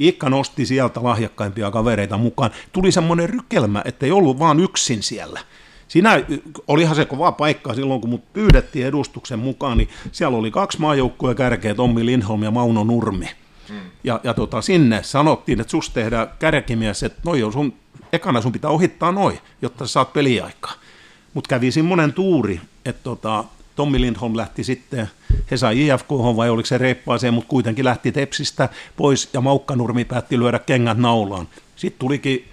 Iikka 0.00 0.30
nosti 0.30 0.66
sieltä 0.66 1.02
lahjakkaimpia 1.02 1.70
kavereita 1.70 2.18
mukaan. 2.18 2.50
Tuli 2.72 2.92
semmoinen 2.92 3.28
rykelmä, 3.28 3.82
että 3.84 4.06
ei 4.06 4.12
ollut 4.12 4.38
vaan 4.38 4.60
yksin 4.60 5.02
siellä. 5.02 5.40
Siinä 5.88 6.24
olihan 6.66 6.96
se 6.96 7.04
kova 7.04 7.32
paikka 7.32 7.74
silloin, 7.74 8.00
kun 8.00 8.10
mut 8.10 8.32
pyydettiin 8.32 8.86
edustuksen 8.86 9.38
mukaan, 9.38 9.78
niin 9.78 9.88
siellä 10.12 10.38
oli 10.38 10.50
kaksi 10.50 10.80
maajoukkueen 10.80 11.36
kärkeä, 11.36 11.74
Tommi 11.74 12.06
Lindholm 12.06 12.42
ja 12.42 12.50
Mauno 12.50 12.84
Nurmi. 12.84 13.28
Hmm. 13.68 13.80
Ja, 14.04 14.20
ja 14.24 14.34
tota, 14.34 14.62
sinne 14.62 15.02
sanottiin, 15.02 15.60
että 15.60 15.70
susta 15.70 15.94
tehdään 15.94 16.28
kärkimies, 16.38 17.02
että 17.02 17.20
noi 17.24 17.42
on 17.42 17.52
sun, 17.52 17.74
ekana 18.12 18.40
sun 18.40 18.52
pitää 18.52 18.70
ohittaa 18.70 19.12
noin, 19.12 19.38
jotta 19.62 19.86
sä 19.86 19.92
saat 19.92 20.12
peliaikaa. 20.12 20.72
Mutta 21.34 21.48
kävi 21.48 21.70
semmoinen 21.70 22.12
tuuri, 22.12 22.60
että 22.84 23.02
tota, 23.02 23.44
Tommi 23.76 24.00
Lindholm 24.00 24.36
lähti 24.36 24.64
sitten, 24.64 25.10
he 25.50 25.56
sai 25.56 25.86
IFK 25.86 26.10
vai 26.10 26.50
oliko 26.50 26.66
se 26.66 26.78
reippaaseen, 26.78 27.34
mutta 27.34 27.48
kuitenkin 27.48 27.84
lähti 27.84 28.12
Tepsistä 28.12 28.68
pois 28.96 29.30
ja 29.32 29.40
Maukkanurmi 29.40 30.04
päätti 30.04 30.38
lyödä 30.38 30.58
kengät 30.58 30.98
naulaan. 30.98 31.48
Sitten 31.76 31.98
tulikin, 31.98 32.48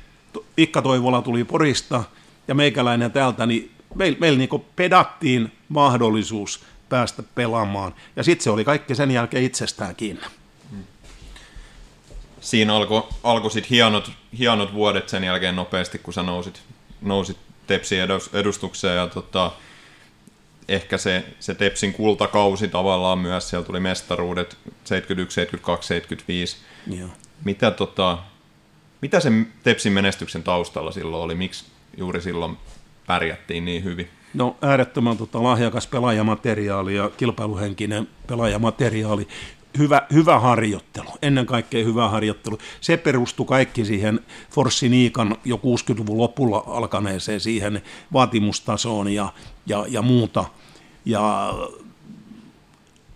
Ikka 0.58 0.82
Toivola 0.82 1.22
tuli 1.22 1.44
Porista 1.44 2.04
ja 2.48 2.56
meikäläinen 2.56 3.12
täältä, 3.12 3.46
niin 3.46 3.72
meillä 3.96 4.18
meil 4.20 4.38
niinku 4.38 4.66
pedattiin 4.76 5.52
mahdollisuus 5.70 6.64
päästä 6.90 7.24
pelaamaan. 7.36 7.96
Ja 8.16 8.24
sitten 8.24 8.44
se 8.44 8.50
oli 8.50 8.64
kaikki 8.64 8.96
sen 8.96 9.12
jälkeen 9.12 9.44
itsestään 9.44 9.96
kiinni. 9.96 10.26
Siinä 12.46 12.76
alkoi 12.76 13.08
alko 13.24 13.50
sitten 13.50 13.70
hienot, 13.70 14.12
hienot 14.38 14.74
vuodet 14.74 15.10
sen 15.10 15.24
jälkeen 15.24 15.56
nopeasti, 15.56 16.00
kun 16.00 16.14
sä 16.14 16.24
nousit, 16.24 16.62
nousit 17.02 17.38
Tepsin 17.68 18.00
edustukseen 18.34 18.98
ja 18.98 19.08
tota, 19.08 19.52
ehkä 20.68 20.98
se, 20.98 21.26
se 21.40 21.56
Tepsin 21.56 21.94
kultakausi 21.94 22.68
tavallaan 22.68 23.20
myös, 23.20 23.50
siellä 23.50 23.66
tuli 23.66 23.80
mestaruudet 23.80 24.58
71, 24.84 25.36
72, 25.36 25.88
75. 25.88 26.58
Joo. 26.88 27.10
Mitä, 27.46 27.72
tota, 27.72 28.18
mitä 29.02 29.20
sen 29.20 29.48
Tepsin 29.64 29.94
menestyksen 29.94 30.44
taustalla 30.44 30.92
silloin 30.92 31.24
oli? 31.24 31.36
Miksi 31.36 31.66
juuri 31.98 32.22
silloin 32.22 32.58
pärjättiin 33.08 33.66
niin 33.66 33.84
hyvin? 33.84 34.10
No 34.34 34.56
äärettömän 34.62 35.18
tota, 35.18 35.44
lahjakas 35.44 35.88
pelaajamateriaali 35.88 36.96
ja 36.96 37.12
kilpailuhenkinen 37.18 38.08
pelaajamateriaali. 38.28 39.28
Hyvä, 39.78 40.02
hyvä 40.14 40.40
harjoittelu, 40.40 41.10
ennen 41.22 41.46
kaikkea 41.46 41.84
hyvä 41.84 42.10
harjoittelu. 42.10 42.58
Se 42.82 42.98
perustui 42.98 43.46
kaikki 43.46 43.86
siihen 43.86 44.20
Forssi 44.50 44.90
Niikan 44.90 45.36
jo 45.46 45.56
60-luvun 45.56 46.18
lopulla 46.18 46.64
alkaneeseen 46.68 47.40
siihen 47.40 47.82
vaatimustasoon 48.14 49.14
ja, 49.14 49.34
ja, 49.68 49.86
ja 49.90 50.02
muuta. 50.02 50.46
Ja 51.06 51.54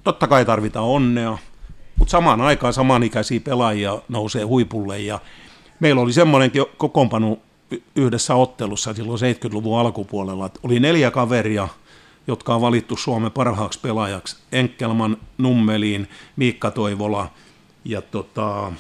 totta 0.04 0.28
kai 0.28 0.46
tarvitaan 0.46 0.86
onnea, 0.86 1.38
mutta 1.96 2.12
samaan 2.12 2.42
aikaan 2.42 2.74
samanikäisiä 2.74 3.40
pelaajia 3.40 4.02
nousee 4.10 4.44
huipulle 4.44 5.00
ja 5.00 5.20
meillä 5.80 6.02
oli 6.02 6.14
semmoinenkin 6.14 6.66
kokoonpano 6.78 7.38
yhdessä 7.96 8.36
ottelussa 8.36 8.94
silloin 8.94 9.20
70-luvun 9.20 9.80
alkupuolella, 9.80 10.46
että 10.46 10.60
oli 10.64 10.80
neljä 10.80 11.12
kaveria, 11.12 11.68
jotka 12.30 12.56
on 12.56 12.62
valittu 12.62 12.98
Suomen 12.98 13.32
parhaaksi 13.32 13.80
pelaajaksi. 13.80 14.38
Enkelman, 14.52 15.18
Nummeliin, 15.38 16.10
Miikka 16.36 16.72
Toivola 16.72 17.32
ja 17.86 18.02
tota, 18.02 18.72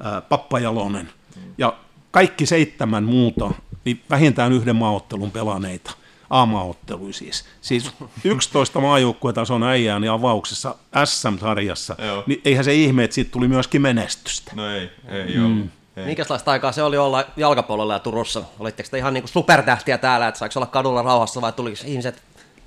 ää, 0.00 0.20
Pappa 0.20 0.60
Jalonen. 0.60 1.10
Ja 1.58 1.76
kaikki 2.10 2.46
seitsemän 2.46 3.04
muuta, 3.04 3.50
niin 3.84 4.02
vähintään 4.10 4.52
yhden 4.52 4.76
maaottelun 4.76 5.30
pelaneita. 5.30 5.92
A-maaottelui 6.30 7.12
siis. 7.12 7.44
Siis 7.60 7.92
11 8.24 8.80
maajoukkuetason 8.80 9.62
äijää 9.62 9.98
niin 9.98 10.10
avauksessa 10.10 10.74
SM-sarjassa, 11.04 11.96
niin 12.26 12.40
eihän 12.44 12.64
se 12.64 12.74
ihme, 12.74 13.04
että 13.04 13.14
siitä 13.14 13.30
tuli 13.30 13.48
myöskin 13.48 13.82
menestystä. 13.82 14.52
No 14.54 14.70
ei, 14.70 14.90
ei 15.08 15.36
mm. 15.36 15.46
ollut. 15.46 15.66
Ei. 15.96 16.04
Minkälaista 16.04 16.50
aikaa 16.50 16.72
se 16.72 16.82
oli 16.82 16.96
olla 16.96 17.24
jalkapallolla 17.36 17.92
ja 17.92 17.98
Turussa? 17.98 18.42
Olitteko 18.58 18.88
te 18.90 18.98
ihan 18.98 19.14
niin 19.14 19.22
kuin 19.22 19.32
supertähtiä 19.32 19.98
täällä, 19.98 20.28
että 20.28 20.38
saiko 20.38 20.52
olla 20.58 20.66
kadulla 20.66 21.02
rauhassa 21.02 21.40
vai 21.40 21.52
tuliko 21.52 21.76
ihmiset 21.84 22.22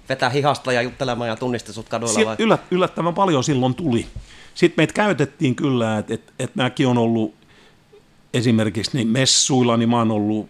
vetää 0.09 0.29
hihasta 0.29 0.73
ja 0.73 0.81
juttelemaan 0.81 1.29
ja 1.29 1.35
tunnisti 1.35 1.73
sut 1.73 1.89
kaduilla? 1.89 2.25
Vai? 2.25 2.35
Yllät, 2.39 2.61
yllättävän 2.71 3.13
paljon 3.13 3.43
silloin 3.43 3.75
tuli. 3.75 4.07
Sitten 4.53 4.81
meitä 4.81 4.93
käytettiin 4.93 5.55
kyllä, 5.55 5.97
että 5.97 6.13
et, 6.13 6.33
et 6.39 6.55
mäkin 6.55 6.88
on 6.88 6.97
ollut 6.97 7.33
esimerkiksi 8.33 8.97
niin 8.97 9.07
messuilla, 9.07 9.77
niin 9.77 9.89
mä 9.89 9.97
oon 9.97 10.11
ollut 10.11 10.49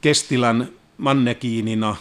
Kestilän 0.00 0.68
mannekiinina 0.98 1.96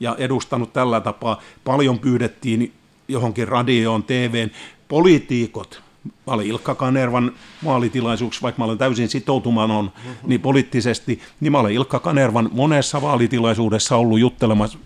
ja 0.00 0.16
edustanut 0.18 0.72
tällä 0.72 1.00
tapaa. 1.00 1.42
Paljon 1.64 1.98
pyydettiin 1.98 2.72
johonkin 3.08 3.48
radioon, 3.48 4.02
TVn, 4.02 4.50
poliitikot, 4.88 5.82
mä 6.04 6.32
olin 6.32 6.46
Ilkka 6.46 6.74
Kanervan 6.74 7.32
maalitilaisuuksissa, 7.62 8.42
vaikka 8.42 8.58
mä 8.58 8.64
olen 8.64 8.78
täysin 8.78 9.08
sitoutumaton 9.08 9.92
niin 10.26 10.40
poliittisesti, 10.40 11.20
niin 11.40 11.52
mä 11.52 11.58
olen 11.58 11.72
Ilkka 11.72 11.98
Kanervan 11.98 12.50
monessa 12.52 13.02
vaalitilaisuudessa 13.02 13.96
ollut 13.96 14.18
juttelemassa 14.18 14.78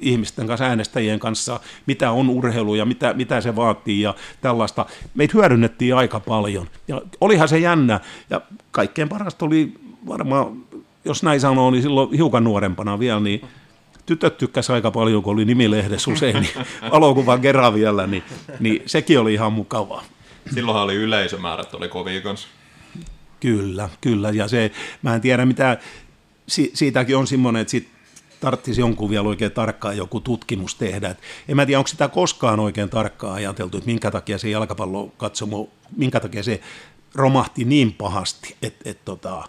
ihmisten 0.00 0.46
kanssa, 0.46 0.64
äänestäjien 0.64 1.18
kanssa, 1.18 1.60
mitä 1.86 2.10
on 2.10 2.30
urheilu 2.30 2.74
ja 2.74 2.84
mitä, 2.84 3.12
mitä 3.14 3.40
se 3.40 3.56
vaatii 3.56 4.00
ja 4.00 4.14
tällaista. 4.40 4.86
Meitä 5.14 5.32
hyödynnettiin 5.34 5.94
aika 5.94 6.20
paljon 6.20 6.66
ja 6.88 7.02
olihan 7.20 7.48
se 7.48 7.58
jännä 7.58 8.00
ja 8.30 8.40
kaikkein 8.70 9.08
parasta 9.08 9.44
oli 9.44 9.72
varmaan, 10.08 10.56
jos 11.04 11.22
näin 11.22 11.40
sanoo, 11.40 11.70
niin 11.70 11.82
silloin 11.82 12.12
hiukan 12.12 12.44
nuorempana 12.44 12.98
vielä, 12.98 13.20
niin 13.20 13.40
tytöt 14.06 14.38
tykkäsi 14.38 14.72
aika 14.72 14.90
paljon, 14.90 15.22
kun 15.22 15.32
oli 15.32 15.44
nimilehdessä 15.44 16.10
usein, 16.10 16.36
niin 16.36 16.66
valokuvan 16.92 17.40
kerran 17.40 17.74
vielä, 17.74 18.06
niin, 18.06 18.22
niin 18.60 18.82
sekin 18.86 19.20
oli 19.20 19.34
ihan 19.34 19.52
mukavaa. 19.52 20.04
Silloinhan 20.54 20.84
oli 20.84 20.94
yleisömäärät, 20.94 21.74
oli 21.74 21.88
kovia 21.88 22.20
kanssa. 22.20 22.48
Kyllä, 23.40 23.88
kyllä. 24.00 24.30
Ja 24.30 24.48
se, 24.48 24.70
mä 25.02 25.14
en 25.14 25.20
tiedä 25.20 25.46
mitä, 25.46 25.78
si, 26.48 26.70
siitäkin 26.74 27.16
on 27.16 27.26
semmoinen, 27.26 27.60
että 27.60 27.70
sit 27.70 27.88
tarvitsisi 28.40 28.80
jonkun 28.80 29.10
vielä 29.10 29.28
oikein 29.28 29.52
tarkkaan 29.52 29.96
joku 29.96 30.20
tutkimus 30.20 30.74
tehdä. 30.74 31.08
Et 31.08 31.18
en 31.48 31.56
mä 31.56 31.66
tiedä, 31.66 31.78
onko 31.78 31.88
sitä 31.88 32.08
koskaan 32.08 32.60
oikein 32.60 32.90
tarkkaan 32.90 33.34
ajateltu, 33.34 33.76
että 33.76 33.86
minkä 33.86 34.10
takia 34.10 34.38
se 34.38 34.50
jalkapallo 34.50 35.12
katsomo, 35.16 35.68
minkä 35.96 36.20
takia 36.20 36.42
se 36.42 36.60
romahti 37.14 37.64
niin 37.64 37.92
pahasti, 37.92 38.56
että 38.62 38.90
et 38.90 39.04
tota, 39.04 39.42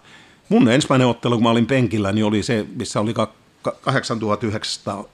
mun 0.48 0.68
ensimmäinen 0.68 1.06
ottelu, 1.06 1.34
kun 1.34 1.42
mä 1.42 1.50
olin 1.50 1.66
penkillä, 1.66 2.12
niin 2.12 2.24
oli 2.24 2.42
se, 2.42 2.66
missä 2.74 3.00
oli 3.00 3.14
8900, 3.80 5.04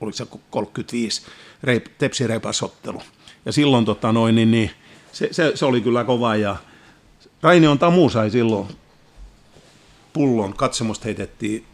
oliko 0.00 0.16
se 0.16 0.26
35 0.50 1.22
reip, 1.62 1.86
tepsireipasottelu. 1.98 3.02
Ja 3.46 3.52
silloin 3.52 3.84
tota 3.84 4.12
noin, 4.12 4.34
niin, 4.34 4.50
niin 4.50 4.70
se, 5.12 5.28
se, 5.30 5.52
se, 5.54 5.64
oli 5.64 5.80
kyllä 5.80 6.04
kova 6.04 6.36
ja 6.36 6.56
Rainion 7.42 7.78
Tamu 7.78 8.08
sai 8.08 8.30
silloin 8.30 8.68
pullon, 10.12 10.54
katsomusta 10.54 11.04
heitettiin 11.04 11.64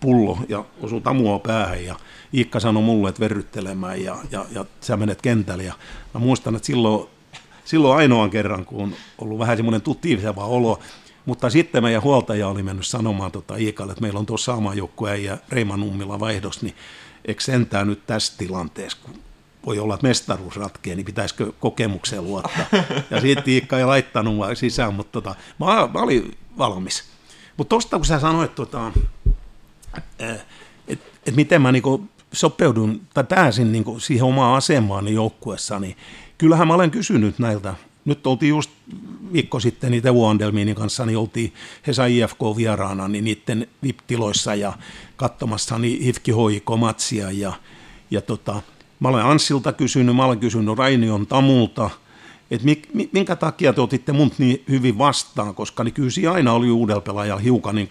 pullo 0.00 0.38
ja 0.48 0.64
osui 0.82 1.00
Tamua 1.00 1.38
päähän 1.38 1.84
ja 1.84 1.96
Iikka 2.34 2.60
sanoi 2.60 2.82
mulle, 2.82 3.08
että 3.08 3.20
verryttelemään 3.20 4.04
ja, 4.04 4.16
ja, 4.30 4.46
ja 4.52 4.64
sä 4.80 4.96
menet 4.96 5.22
kentälle. 5.22 5.62
Ja 5.62 5.74
mä 6.14 6.20
muistan, 6.20 6.56
että 6.56 6.66
silloin, 6.66 7.08
silloin 7.64 7.98
ainoan 7.98 8.30
kerran, 8.30 8.64
kun 8.64 8.82
on 8.82 8.94
ollut 9.18 9.38
vähän 9.38 9.56
semmoinen 9.56 9.82
tuttiiviseva 9.82 10.44
olo, 10.44 10.78
mutta 11.26 11.50
sitten 11.50 11.82
meidän 11.82 12.02
huoltaja 12.02 12.48
oli 12.48 12.62
mennyt 12.62 12.86
sanomaan 12.86 13.32
tota 13.32 13.56
Iikalle, 13.56 13.92
että 13.92 14.02
meillä 14.02 14.18
on 14.18 14.26
tuossa 14.26 14.52
sama 14.52 14.74
joukkue 14.74 15.16
ja 15.16 15.38
Reima 15.48 15.76
Nummila 15.76 16.20
vaihdos, 16.20 16.62
niin 16.62 16.74
eikö 17.24 17.42
sentään 17.42 17.86
nyt 17.86 18.06
tässä 18.06 18.32
tilanteessa, 18.38 18.98
kun 19.02 19.14
voi 19.68 19.78
olla, 19.78 19.94
että 19.94 20.06
mestaruus 20.06 20.56
ratkee, 20.56 20.94
niin 20.94 21.06
pitäisikö 21.06 21.52
kokemukseen 21.60 22.24
luottaa. 22.24 22.64
Ja 23.10 23.20
siitä 23.20 23.42
Iikka 23.46 23.78
ei 23.78 23.84
laittanut 23.84 24.34
mua 24.34 24.54
sisään, 24.54 24.94
mutta 24.94 25.12
tota, 25.12 25.34
mä, 25.58 25.66
mä 25.66 26.00
olin 26.00 26.38
valmis. 26.58 27.04
Mutta 27.56 27.68
tuosta 27.68 27.96
kun 27.96 28.06
sä 28.06 28.20
sanoit, 28.20 28.54
tota, 28.54 28.92
että 29.96 30.40
et, 31.26 31.36
miten 31.36 31.62
mä 31.62 31.72
niinku 31.72 32.08
sopeudun 32.32 33.00
tai 33.14 33.24
pääsin 33.24 33.72
niinku 33.72 34.00
siihen 34.00 34.24
omaan 34.24 34.56
asemaani 34.56 35.14
joukkuessa, 35.14 35.78
niin 35.78 35.96
kyllähän 36.38 36.68
mä 36.68 36.74
olen 36.74 36.90
kysynyt 36.90 37.38
näiltä. 37.38 37.74
Nyt 38.04 38.26
oltiin 38.26 38.50
just 38.50 38.70
viikko 39.32 39.60
sitten 39.60 39.90
niitä 39.90 40.12
Wandelminin 40.12 40.74
kanssa, 40.74 41.06
niin 41.06 41.18
oltiin 41.18 41.52
Hesa 41.86 42.06
IFK 42.06 42.40
vieraana, 42.56 43.08
niin 43.08 43.24
niiden 43.24 43.66
VIP-tiloissa 43.82 44.54
ja 44.54 44.72
katsomassa 45.16 45.78
niin 45.78 46.02
Hifki 46.02 46.32
Matsia 46.78 47.30
ja, 47.30 47.52
ja 48.10 48.20
tota, 48.20 48.62
Mä 49.00 49.08
olen 49.08 49.24
Anssilta 49.24 49.72
kysynyt, 49.72 50.16
mä 50.16 50.24
olen 50.24 50.40
kysynyt 50.40 50.78
Rainion 50.78 51.26
Tamulta, 51.26 51.90
että 52.50 52.66
minkä 53.12 53.36
takia 53.36 53.72
te 53.72 53.80
otitte 53.80 54.12
mut 54.12 54.38
niin 54.38 54.64
hyvin 54.68 54.98
vastaan, 54.98 55.54
koska 55.54 55.84
niin 55.84 55.94
kyllä 55.94 56.10
siinä 56.10 56.32
aina 56.32 56.52
oli 56.52 56.70
uudella 56.70 57.00
pelaajalla 57.00 57.42
hiukan 57.42 57.74
niin 57.74 57.88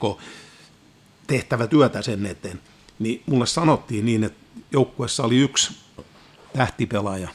tehtävä 1.27 1.67
työtä 1.67 2.01
sen 2.01 2.25
eteen. 2.25 2.59
Niin 2.99 3.23
mulle 3.25 3.45
sanottiin 3.45 4.05
niin, 4.05 4.23
että 4.23 4.39
joukkuessa 4.71 5.23
oli 5.23 5.37
yksi 5.37 5.77
tähtipelaaja, 6.53 7.29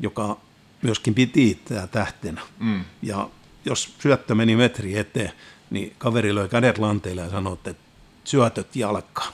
joka 0.00 0.36
myöskin 0.82 1.14
piti 1.14 1.50
itseä 1.50 1.86
tähtenä. 1.86 2.40
Mm. 2.58 2.84
Ja 3.02 3.30
jos 3.64 3.94
syöttö 3.98 4.34
meni 4.34 4.56
metri 4.56 4.98
eteen, 4.98 5.32
niin 5.70 5.94
kaveri 5.98 6.34
löi 6.34 6.48
kädet 6.48 6.78
lanteille 6.78 7.22
ja 7.22 7.30
sanoi, 7.30 7.52
että 7.52 7.87
syötöt 8.28 8.76
jalkaan. 8.76 9.32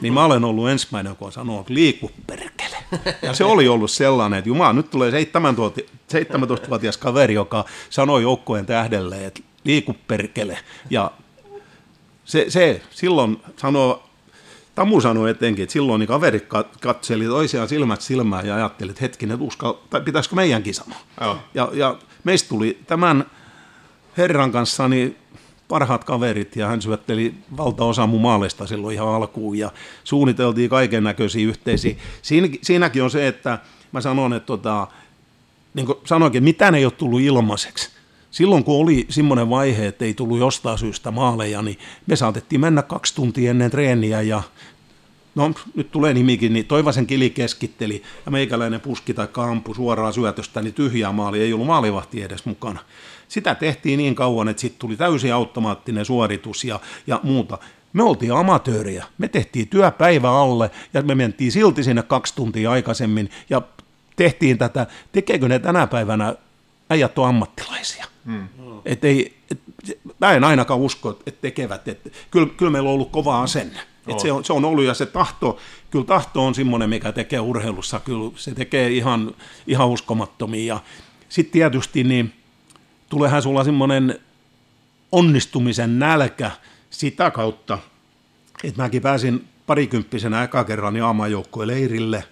Niin 0.00 0.12
mä 0.12 0.24
olen 0.24 0.44
ollut 0.44 0.68
ensimmäinen, 0.68 1.10
joka 1.10 1.24
on 1.24 1.32
sanonut, 1.32 1.70
liiku 1.70 2.10
perkele. 2.26 2.76
Ja 3.22 3.34
se 3.34 3.44
oli 3.44 3.68
ollut 3.68 3.90
sellainen, 3.90 4.38
että 4.38 4.48
jumala, 4.48 4.72
nyt 4.72 4.90
tulee 4.90 5.10
17-vuotias 6.10 6.96
kaveri, 6.96 7.34
joka 7.34 7.64
sanoi 7.90 8.22
joukkojen 8.22 8.66
tähdelle, 8.66 9.26
että 9.26 9.42
liiku 9.64 9.96
perkele. 10.06 10.58
Ja 10.90 11.10
se, 12.24 12.46
se 12.48 12.82
silloin 12.90 13.42
sanoo, 13.56 14.02
Tamu 14.74 15.00
sanoi 15.00 15.30
etenkin, 15.30 15.62
että 15.62 15.72
silloin 15.72 15.98
niin 15.98 16.08
kaverit 16.08 16.46
katseli 16.80 17.24
toisiaan 17.24 17.68
silmät 17.68 18.00
silmään 18.00 18.46
ja 18.46 18.54
ajatteli, 18.54 18.90
että 18.90 19.02
hetkinen, 19.02 19.40
uskal, 19.40 19.72
tai 19.90 20.00
pitäisikö 20.00 20.36
meidänkin 20.36 20.74
sanoa. 20.74 20.98
Joo. 21.20 21.38
Ja, 21.54 21.68
ja 21.72 21.96
meistä 22.24 22.48
tuli 22.48 22.78
tämän 22.86 23.24
herran 24.16 24.52
kanssa 24.52 24.88
niin 24.88 25.16
parhaat 25.68 26.04
kaverit 26.04 26.56
ja 26.56 26.66
hän 26.66 26.82
syötteli 26.82 27.34
valtaosa 27.56 28.06
mun 28.06 28.20
maalista 28.20 28.66
silloin 28.66 28.94
ihan 28.94 29.08
alkuun 29.08 29.58
ja 29.58 29.72
suunniteltiin 30.04 30.70
kaiken 30.70 31.04
näköisiä 31.04 31.48
yhteisiä. 31.48 31.96
Siin, 32.22 32.58
siinäkin 32.62 33.02
on 33.02 33.10
se, 33.10 33.28
että 33.28 33.58
mä 33.92 34.00
sanon, 34.00 34.32
että 34.32 34.46
tota, 34.46 34.86
niin 35.74 35.86
kuin 35.86 35.98
sanoinkin, 36.04 36.44
mitään 36.44 36.74
ei 36.74 36.84
ole 36.84 36.92
tullut 36.92 37.20
ilmaiseksi. 37.20 37.90
Silloin 38.30 38.64
kun 38.64 38.80
oli 38.80 39.06
semmoinen 39.08 39.50
vaihe, 39.50 39.86
että 39.86 40.04
ei 40.04 40.14
tullut 40.14 40.38
jostain 40.38 40.78
syystä 40.78 41.10
maaleja, 41.10 41.62
niin 41.62 41.78
me 42.06 42.16
saatettiin 42.16 42.60
mennä 42.60 42.82
kaksi 42.82 43.14
tuntia 43.14 43.50
ennen 43.50 43.70
treeniä 43.70 44.22
ja 44.22 44.42
no 45.34 45.52
nyt 45.74 45.90
tulee 45.90 46.14
nimikin, 46.14 46.52
niin 46.52 46.66
Toivasen 46.66 47.06
kili 47.06 47.30
keskitteli 47.30 48.02
ja 48.26 48.32
meikäläinen 48.32 48.80
puski 48.80 49.14
tai 49.14 49.26
kampu 49.26 49.74
suoraan 49.74 50.12
syötöstä, 50.12 50.62
niin 50.62 50.74
tyhjää 50.74 51.12
maali, 51.12 51.40
ei 51.40 51.52
ollut 51.52 51.66
maalivahti 51.66 52.22
edes 52.22 52.44
mukana. 52.44 52.80
Sitä 53.28 53.54
tehtiin 53.54 53.98
niin 53.98 54.14
kauan, 54.14 54.48
että 54.48 54.60
sitten 54.60 54.78
tuli 54.78 54.96
täysin 54.96 55.34
automaattinen 55.34 56.04
suoritus 56.04 56.64
ja, 56.64 56.80
ja 57.06 57.20
muuta. 57.22 57.58
Me 57.92 58.02
oltiin 58.02 58.32
amatööriä, 58.32 59.04
me 59.18 59.28
tehtiin 59.28 59.68
työpäivä 59.68 60.30
alle 60.30 60.70
ja 60.94 61.02
me 61.02 61.14
mentiin 61.14 61.52
silti 61.52 61.84
sinne 61.84 62.02
kaksi 62.02 62.34
tuntia 62.36 62.70
aikaisemmin 62.70 63.30
ja 63.50 63.62
tehtiin 64.16 64.58
tätä. 64.58 64.86
Tekeekö 65.12 65.48
ne 65.48 65.58
tänä 65.58 65.86
päivänä 65.86 66.34
äijät 66.90 67.18
on 67.18 67.28
ammattilaisia? 67.28 68.06
Hmm. 68.26 68.48
Et 68.84 69.04
ei, 69.04 69.36
et, 69.50 69.60
mä 70.20 70.32
en 70.32 70.44
ainakaan 70.44 70.80
usko, 70.80 71.18
että 71.26 71.40
tekevät. 71.40 71.88
Et, 71.88 72.12
kyllä, 72.30 72.48
kyllä 72.56 72.72
meillä 72.72 72.88
on 72.88 72.94
ollut 72.94 73.10
kova 73.10 73.42
asenne. 73.42 73.80
Et 74.08 74.20
se, 74.20 74.32
on, 74.32 74.44
se 74.44 74.52
on 74.52 74.64
ollut 74.64 74.84
ja 74.84 74.94
se 74.94 75.06
tahto, 75.06 75.58
kyllä 75.90 76.04
tahto 76.04 76.46
on 76.46 76.54
semmoinen, 76.54 76.90
mikä 76.90 77.12
tekee 77.12 77.40
urheilussa, 77.40 78.00
kyllä 78.00 78.30
se 78.36 78.54
tekee 78.54 78.90
ihan, 78.90 79.34
ihan 79.66 79.88
uskomattomia. 79.88 80.80
Sitten 81.28 81.52
tietysti 81.52 82.04
niin 82.04 82.32
tuleehan 83.08 83.42
sulla 83.42 83.64
semmoinen 83.64 84.20
onnistumisen 85.12 85.98
nälkä 85.98 86.50
sitä 86.90 87.30
kautta, 87.30 87.78
että 88.64 88.82
mäkin 88.82 89.02
pääsin 89.02 89.44
parikymppisenä 89.66 90.42
eka 90.42 90.64
kerran 90.64 90.94
niin 90.94 91.04
aamajoukkojen 91.04 91.68
leirille, 91.68 92.24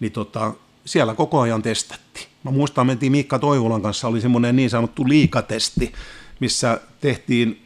niin 0.00 0.12
tota, 0.12 0.52
siellä 0.84 1.14
koko 1.14 1.40
ajan 1.40 1.62
testattiin. 1.62 2.26
Mä 2.44 2.50
muistan, 2.50 2.86
mentiin 2.86 3.12
Miikka 3.12 3.38
Toivolan 3.38 3.82
kanssa, 3.82 4.08
oli 4.08 4.20
semmoinen 4.20 4.56
niin 4.56 4.70
sanottu 4.70 5.08
liikatesti, 5.08 5.92
missä 6.40 6.80
tehtiin 7.00 7.62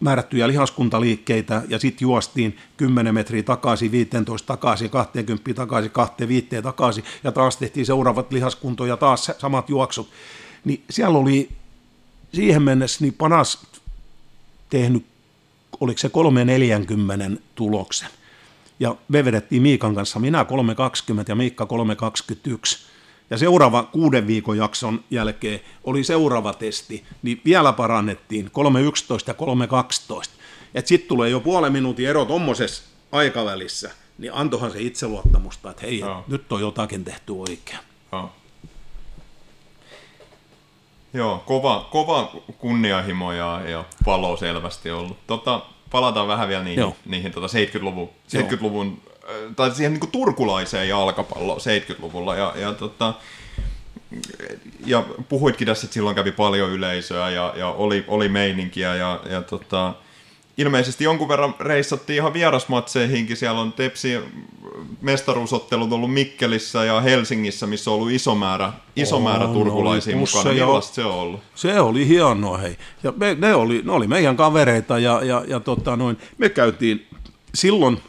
määrättyjä 0.00 0.48
lihaskuntaliikkeitä 0.48 1.62
ja 1.68 1.78
sitten 1.78 2.06
juostiin 2.06 2.56
10 2.76 3.14
metriä 3.14 3.42
takaisin, 3.42 3.92
15 3.92 4.46
takaisin, 4.46 4.90
20 4.90 5.54
takaisin, 5.54 5.90
25 5.90 6.62
takaisin 6.62 7.04
ja 7.24 7.32
taas 7.32 7.56
tehtiin 7.56 7.86
seuraavat 7.86 8.32
lihaskunto 8.32 8.86
ja 8.86 8.96
taas 8.96 9.30
samat 9.38 9.70
juoksut. 9.70 10.10
Niin 10.64 10.84
siellä 10.90 11.18
oli 11.18 11.48
siihen 12.34 12.62
mennessä 12.62 13.04
niin 13.04 13.14
Panas 13.14 13.66
tehnyt, 14.70 15.06
oliko 15.80 15.98
se 15.98 16.08
340 16.08 17.42
tuloksen. 17.54 18.08
Ja 18.80 18.96
me 19.08 19.24
vedettiin 19.24 19.62
Miikan 19.62 19.94
kanssa, 19.94 20.18
minä 20.18 20.44
320 20.44 21.32
ja 21.32 21.36
Miikka 21.36 21.66
321. 21.66 22.78
Ja 23.30 23.38
seuraava 23.38 23.82
kuuden 23.82 24.26
viikon 24.26 24.56
jakson 24.56 25.04
jälkeen 25.10 25.60
oli 25.84 26.04
seuraava 26.04 26.52
testi, 26.52 27.04
niin 27.22 27.40
vielä 27.44 27.72
parannettiin 27.72 28.46
3.11 28.46 28.52
ja 29.26 29.34
3.12. 30.24 30.30
Että 30.74 30.88
sitten 30.88 31.08
tulee 31.08 31.30
jo 31.30 31.40
puolen 31.40 31.72
minuutin 31.72 32.08
ero 32.08 32.24
tuommoisessa 32.24 32.82
aikavälissä, 33.12 33.90
niin 34.18 34.34
antohan 34.34 34.70
se 34.70 34.80
itseluottamusta, 34.80 35.70
että 35.70 35.82
hei, 35.82 36.00
no. 36.00 36.24
nyt 36.28 36.52
on 36.52 36.60
jotakin 36.60 37.04
tehty 37.04 37.32
oikein. 37.32 37.78
No. 38.12 38.30
Joo, 41.14 41.42
kova, 41.46 41.88
kova 41.90 42.32
kunnianhimo 42.58 43.32
ja, 43.32 43.60
ja 43.68 43.84
palo 44.04 44.36
selvästi 44.36 44.90
ollut. 44.90 45.16
Tota, 45.26 45.62
palataan 45.90 46.28
vähän 46.28 46.48
vielä 46.48 46.64
niihin, 46.64 46.94
niihin 47.06 47.32
tota 47.32 47.46
70-luvun, 47.46 48.10
70-luvun 48.36 49.00
tai 49.56 49.70
siihen 49.70 49.92
niin 49.92 50.00
kuin 50.00 50.10
turkulaiseen 50.10 50.88
jalkapalloon 50.88 51.60
70-luvulla. 51.60 52.36
Ja, 52.36 52.52
ja, 52.56 52.72
tota, 52.72 53.14
ja 54.86 55.04
puhuitkin 55.28 55.66
tässä, 55.66 55.86
että 55.86 55.94
silloin 55.94 56.16
kävi 56.16 56.32
paljon 56.32 56.70
yleisöä 56.70 57.30
ja, 57.30 57.54
ja 57.56 57.68
oli, 57.68 58.04
oli 58.08 58.28
meininkiä 58.28 58.94
ja, 58.94 59.20
ja 59.30 59.42
tota, 59.42 59.94
ilmeisesti 60.58 61.04
jonkun 61.04 61.28
verran 61.28 61.54
reissattiin 61.60 62.16
ihan 62.16 62.32
vierasmatseihinkin. 62.32 63.36
Siellä 63.36 63.60
on 63.60 63.72
Tepsi 63.72 64.18
mestaruusottelut 65.00 65.92
ollut 65.92 66.12
Mikkelissä 66.14 66.84
ja 66.84 67.00
Helsingissä, 67.00 67.66
missä 67.66 67.90
on 67.90 67.96
ollut 67.96 68.10
iso 68.10 68.34
määrä, 68.34 68.72
iso 68.96 69.20
määrä 69.20 69.46
turkulaisia 69.46 70.16
mukana. 70.16 70.52
Millaista 70.52 70.94
se 70.94 71.04
on 71.04 71.14
ollut? 71.14 71.40
Se 71.54 71.80
oli 71.80 72.08
hienoa, 72.08 72.58
hei. 72.58 72.76
Ja 73.02 73.12
me, 73.16 73.36
ne, 73.38 73.54
oli, 73.54 73.82
ne 73.84 73.92
oli 73.92 74.06
meidän 74.06 74.36
kavereita 74.36 74.98
ja, 74.98 75.24
ja, 75.24 75.44
ja 75.48 75.60
tota 75.60 75.96
noin, 75.96 76.18
me 76.38 76.48
käytiin 76.48 77.06
silloin 77.54 78.00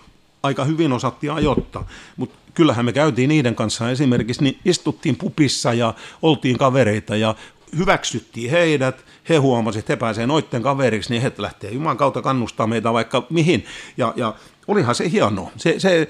aika 0.43 0.65
hyvin 0.65 0.93
osattiin 0.93 1.31
ajoittaa, 1.31 1.87
mutta 2.17 2.35
kyllähän 2.53 2.85
me 2.85 2.93
käytiin 2.93 3.29
niiden 3.29 3.55
kanssa 3.55 3.91
esimerkiksi, 3.91 4.43
niin 4.43 4.59
istuttiin 4.65 5.15
pupissa 5.15 5.73
ja 5.73 5.93
oltiin 6.21 6.57
kavereita 6.57 7.15
ja 7.15 7.35
hyväksyttiin 7.77 8.51
heidät, 8.51 9.05
he 9.29 9.37
huomasivat, 9.37 9.83
että 9.83 9.93
he 9.93 9.97
pääsevät 9.97 10.27
noitten 10.27 10.61
kaveriksi, 10.61 11.09
niin 11.09 11.21
he 11.21 11.31
lähtee 11.37 11.71
Jumalan 11.71 11.97
kautta 11.97 12.21
kannustaa 12.21 12.67
meitä 12.67 12.93
vaikka 12.93 13.27
mihin. 13.29 13.65
Ja, 13.97 14.13
ja 14.15 14.35
olihan 14.67 14.95
se 14.95 15.11
hienoa. 15.11 15.51
Se, 15.57 15.79
se, 15.79 16.09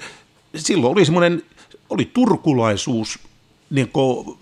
silloin 0.55 0.91
oli 0.91 1.05
semmoinen, 1.05 1.43
oli 1.89 2.11
turkulaisuus, 2.13 3.20
niin 3.70 3.89
kuin, 3.89 4.38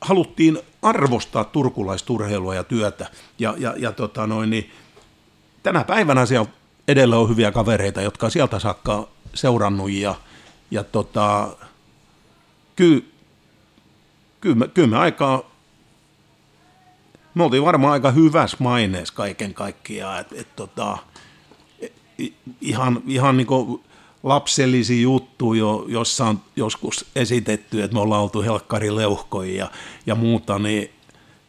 haluttiin 0.00 0.58
arvostaa 0.82 1.44
turkulaisturheilua 1.44 2.54
ja 2.54 2.64
työtä. 2.64 3.06
Ja, 3.38 3.54
ja, 3.58 3.74
ja 3.76 3.92
tota 3.92 4.26
noin, 4.26 4.50
niin, 4.50 4.70
tänä 5.62 5.84
päivänä 5.84 6.26
siellä 6.26 6.48
edellä 6.88 7.18
on 7.18 7.28
hyviä 7.28 7.52
kavereita, 7.52 8.02
jotka 8.02 8.30
sieltä 8.30 8.58
saakka 8.58 9.08
seurannut 9.34 9.90
ja, 9.90 10.14
ja 10.70 10.84
tota, 10.84 11.56
kyllä, 12.76 13.00
kyllä, 14.40 14.56
me, 14.56 14.68
kyllä 14.68 14.88
me 14.88 14.98
aika, 14.98 15.44
me 17.36 17.44
oltiin 17.44 17.64
varmaan 17.64 17.92
aika 17.92 18.10
hyvässä 18.10 18.56
maineessa 18.60 19.14
kaiken 19.14 19.54
kaikkiaan, 19.54 20.20
että 20.20 20.34
et, 20.38 20.56
tota, 20.56 20.98
ihan, 22.60 23.02
ihan 23.06 23.36
niin 23.36 23.46
kuin 23.46 23.80
lapsellisia 24.22 25.02
juttuja, 25.02 25.58
jo, 25.58 25.84
jossa 25.88 26.26
on 26.26 26.40
joskus 26.56 27.06
esitetty, 27.16 27.82
että 27.82 27.94
me 27.94 28.00
ollaan 28.00 28.22
oltu 28.22 28.42
helkkarileuhkoja 28.42 29.56
ja, 29.56 29.70
ja 30.06 30.14
muuta, 30.14 30.58
niin 30.58 30.90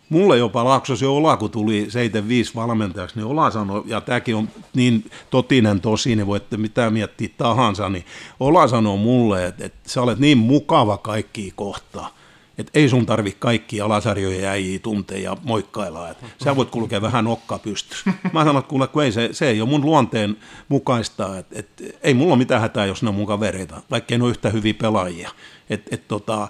Mulle 0.10 0.38
jopa 0.38 0.64
Laaksosi 0.64 1.06
Ola, 1.06 1.38
kun 1.38 1.52
tuli 1.52 1.86
75 1.90 2.56
valmentajaksi, 2.56 3.16
niin 3.16 3.26
Ola 3.26 3.52
sanoi, 3.52 3.84
ja 3.86 4.02
tämäkin 4.02 4.36
on 4.36 4.50
niin 4.74 5.12
totinen 5.30 5.82
tosi, 5.82 6.16
niin 6.16 6.28
voitte 6.28 6.58
mitä 6.58 6.90
miettiä 6.90 7.30
tahansa, 7.38 7.90
niin 7.90 8.06
Ola 8.40 8.68
sanoi 8.68 8.98
mulle, 8.98 9.46
että, 9.46 9.66
että 9.66 9.90
sä 9.90 10.02
olet 10.02 10.20
niin 10.20 10.38
mukava 10.38 10.98
kaikki 10.98 11.54
kohtaa, 11.56 12.10
että 12.58 12.80
ei 12.80 12.90
sun 12.90 13.06
tarvi 13.06 13.36
kaikki 13.40 13.82
alasarjoja 13.82 14.42
jäijiä 14.42 14.80
tuntea 14.80 15.18
ja 15.18 15.38
moikkailla, 15.44 16.10
että 16.10 16.26
sä 16.44 16.56
voit 16.56 16.70
kulkea 16.70 17.02
vähän 17.02 17.26
nokka 17.26 17.60
pystyssä. 17.60 18.14
Mä 18.34 18.40
sanoin, 18.40 18.58
että 18.58 18.70
kuule, 18.70 18.88
kun 18.88 19.04
ei, 19.04 19.12
se, 19.12 19.30
se 19.32 19.50
ei 19.50 19.62
ole 19.62 19.70
mun 19.70 19.86
luonteen 19.86 20.38
mukaista, 20.70 21.38
että, 21.38 21.60
että 21.60 21.84
ei 22.04 22.14
mulla 22.14 22.34
ole 22.34 22.38
mitään 22.38 22.62
hätää, 22.62 22.86
jos 22.86 23.04
ne 23.04 23.10
on 23.10 23.16
mun 23.16 23.28
kavereita, 23.28 23.82
vaikka 23.92 24.14
ei 24.14 24.22
ole 24.22 24.30
yhtä 24.30 24.50
hyviä 24.50 24.74
pelaajia. 24.74 25.32
Että, 25.70 25.96
että 25.96 26.08
tota, 26.08 26.48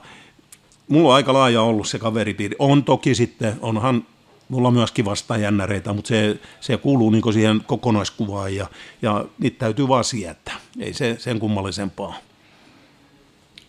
mulla 0.88 1.10
on 1.10 1.16
aika 1.16 1.34
laaja 1.34 1.62
ollut 1.62 1.88
se 1.88 2.00
kaveripiiri. 2.00 2.56
On 2.60 2.84
toki 2.84 3.16
sitten, 3.16 3.56
onhan 3.62 4.06
mulla 4.50 4.68
on 4.68 4.74
myöskin 4.74 5.06
vastajännäreitä, 5.06 5.94
mutta 5.94 6.08
se, 6.08 6.40
se 6.60 6.78
kuuluu 6.78 7.10
niin 7.10 7.34
siihen 7.34 7.64
kokonaiskuvaan 7.68 8.56
ja, 8.56 8.68
ja 9.02 9.26
niitä 9.40 9.60
täytyy 9.60 9.88
vaan 9.88 10.04
sietää. 10.04 10.56
Ei 10.80 10.94
se 10.94 11.16
sen 11.20 11.40
kummallisempaa. 11.40 12.16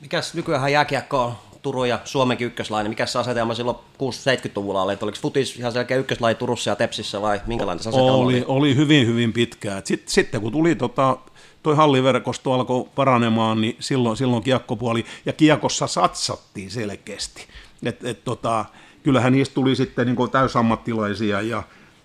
Mikäs 0.01 0.35
nykyään 0.35 0.73
jääkiekko 0.73 1.25
on 1.25 1.35
Turun 1.63 1.89
ja 1.89 2.01
Suomenkin 2.05 2.47
ykköslainen? 2.47 2.91
Mikä 2.91 3.07
se 3.07 3.19
asetelma 3.19 3.55
silloin 3.55 3.77
60-70-luvulla 3.77 4.83
oli? 4.83 4.99
oliko 5.03 5.19
futis 5.21 5.57
ihan 5.57 5.73
selkeä 5.73 5.97
ykköslaji 5.97 6.35
Turussa 6.35 6.71
ja 6.71 6.77
Tepsissä 6.77 7.21
vai 7.21 7.41
minkälainen 7.47 7.83
se 7.83 7.89
asetelma 7.89 8.13
oli? 8.13 8.35
Oli, 8.35 8.45
oli 8.47 8.77
hyvin, 8.77 9.07
hyvin 9.07 9.33
pitkään. 9.33 9.83
Sitten, 9.85 10.13
sitten 10.13 10.41
kun 10.41 10.53
tuli 10.53 10.75
tota, 10.75 11.17
toi 11.63 11.77
halliverkosto 11.77 12.53
alkoi 12.53 12.85
paranemaan, 12.95 13.61
niin 13.61 13.77
silloin, 13.81 14.17
silloin 14.17 14.43
kiekkopuoli, 14.43 15.05
ja 15.27 15.33
kiekossa 15.33 15.87
satsattiin 15.87 16.71
selkeästi. 16.71 17.47
Et, 17.83 18.05
et 18.05 18.25
tota, 18.25 18.65
kyllähän 19.03 19.33
niistä 19.33 19.55
tuli 19.55 19.77
sitten 19.77 20.07
niin 20.07 20.31
täysammattilaisia, 20.31 21.41
ja 21.41 21.63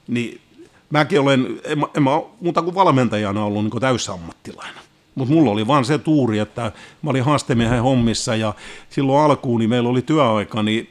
niin 0.07 0.41
mäkin 0.89 1.19
olen, 1.19 1.59
en, 1.63 1.85
en 1.97 2.03
mä 2.03 2.11
muuta 2.39 2.61
kuin 2.61 2.75
valmentajana 2.75 3.45
ollut 3.45 3.63
niin 3.63 3.81
täysammattilainen. 3.81 4.82
Mutta 5.15 5.33
mulla 5.33 5.51
oli 5.51 5.67
vaan 5.67 5.85
se 5.85 5.97
tuuri, 5.97 6.39
että 6.39 6.71
mä 7.01 7.09
olin 7.09 7.23
haastemiehen 7.23 7.83
hommissa 7.83 8.35
ja 8.35 8.53
silloin 8.89 9.25
alkuun 9.25 9.59
niin 9.59 9.69
meillä 9.69 9.89
oli 9.89 10.01
työaika 10.01 10.63
niin 10.63 10.89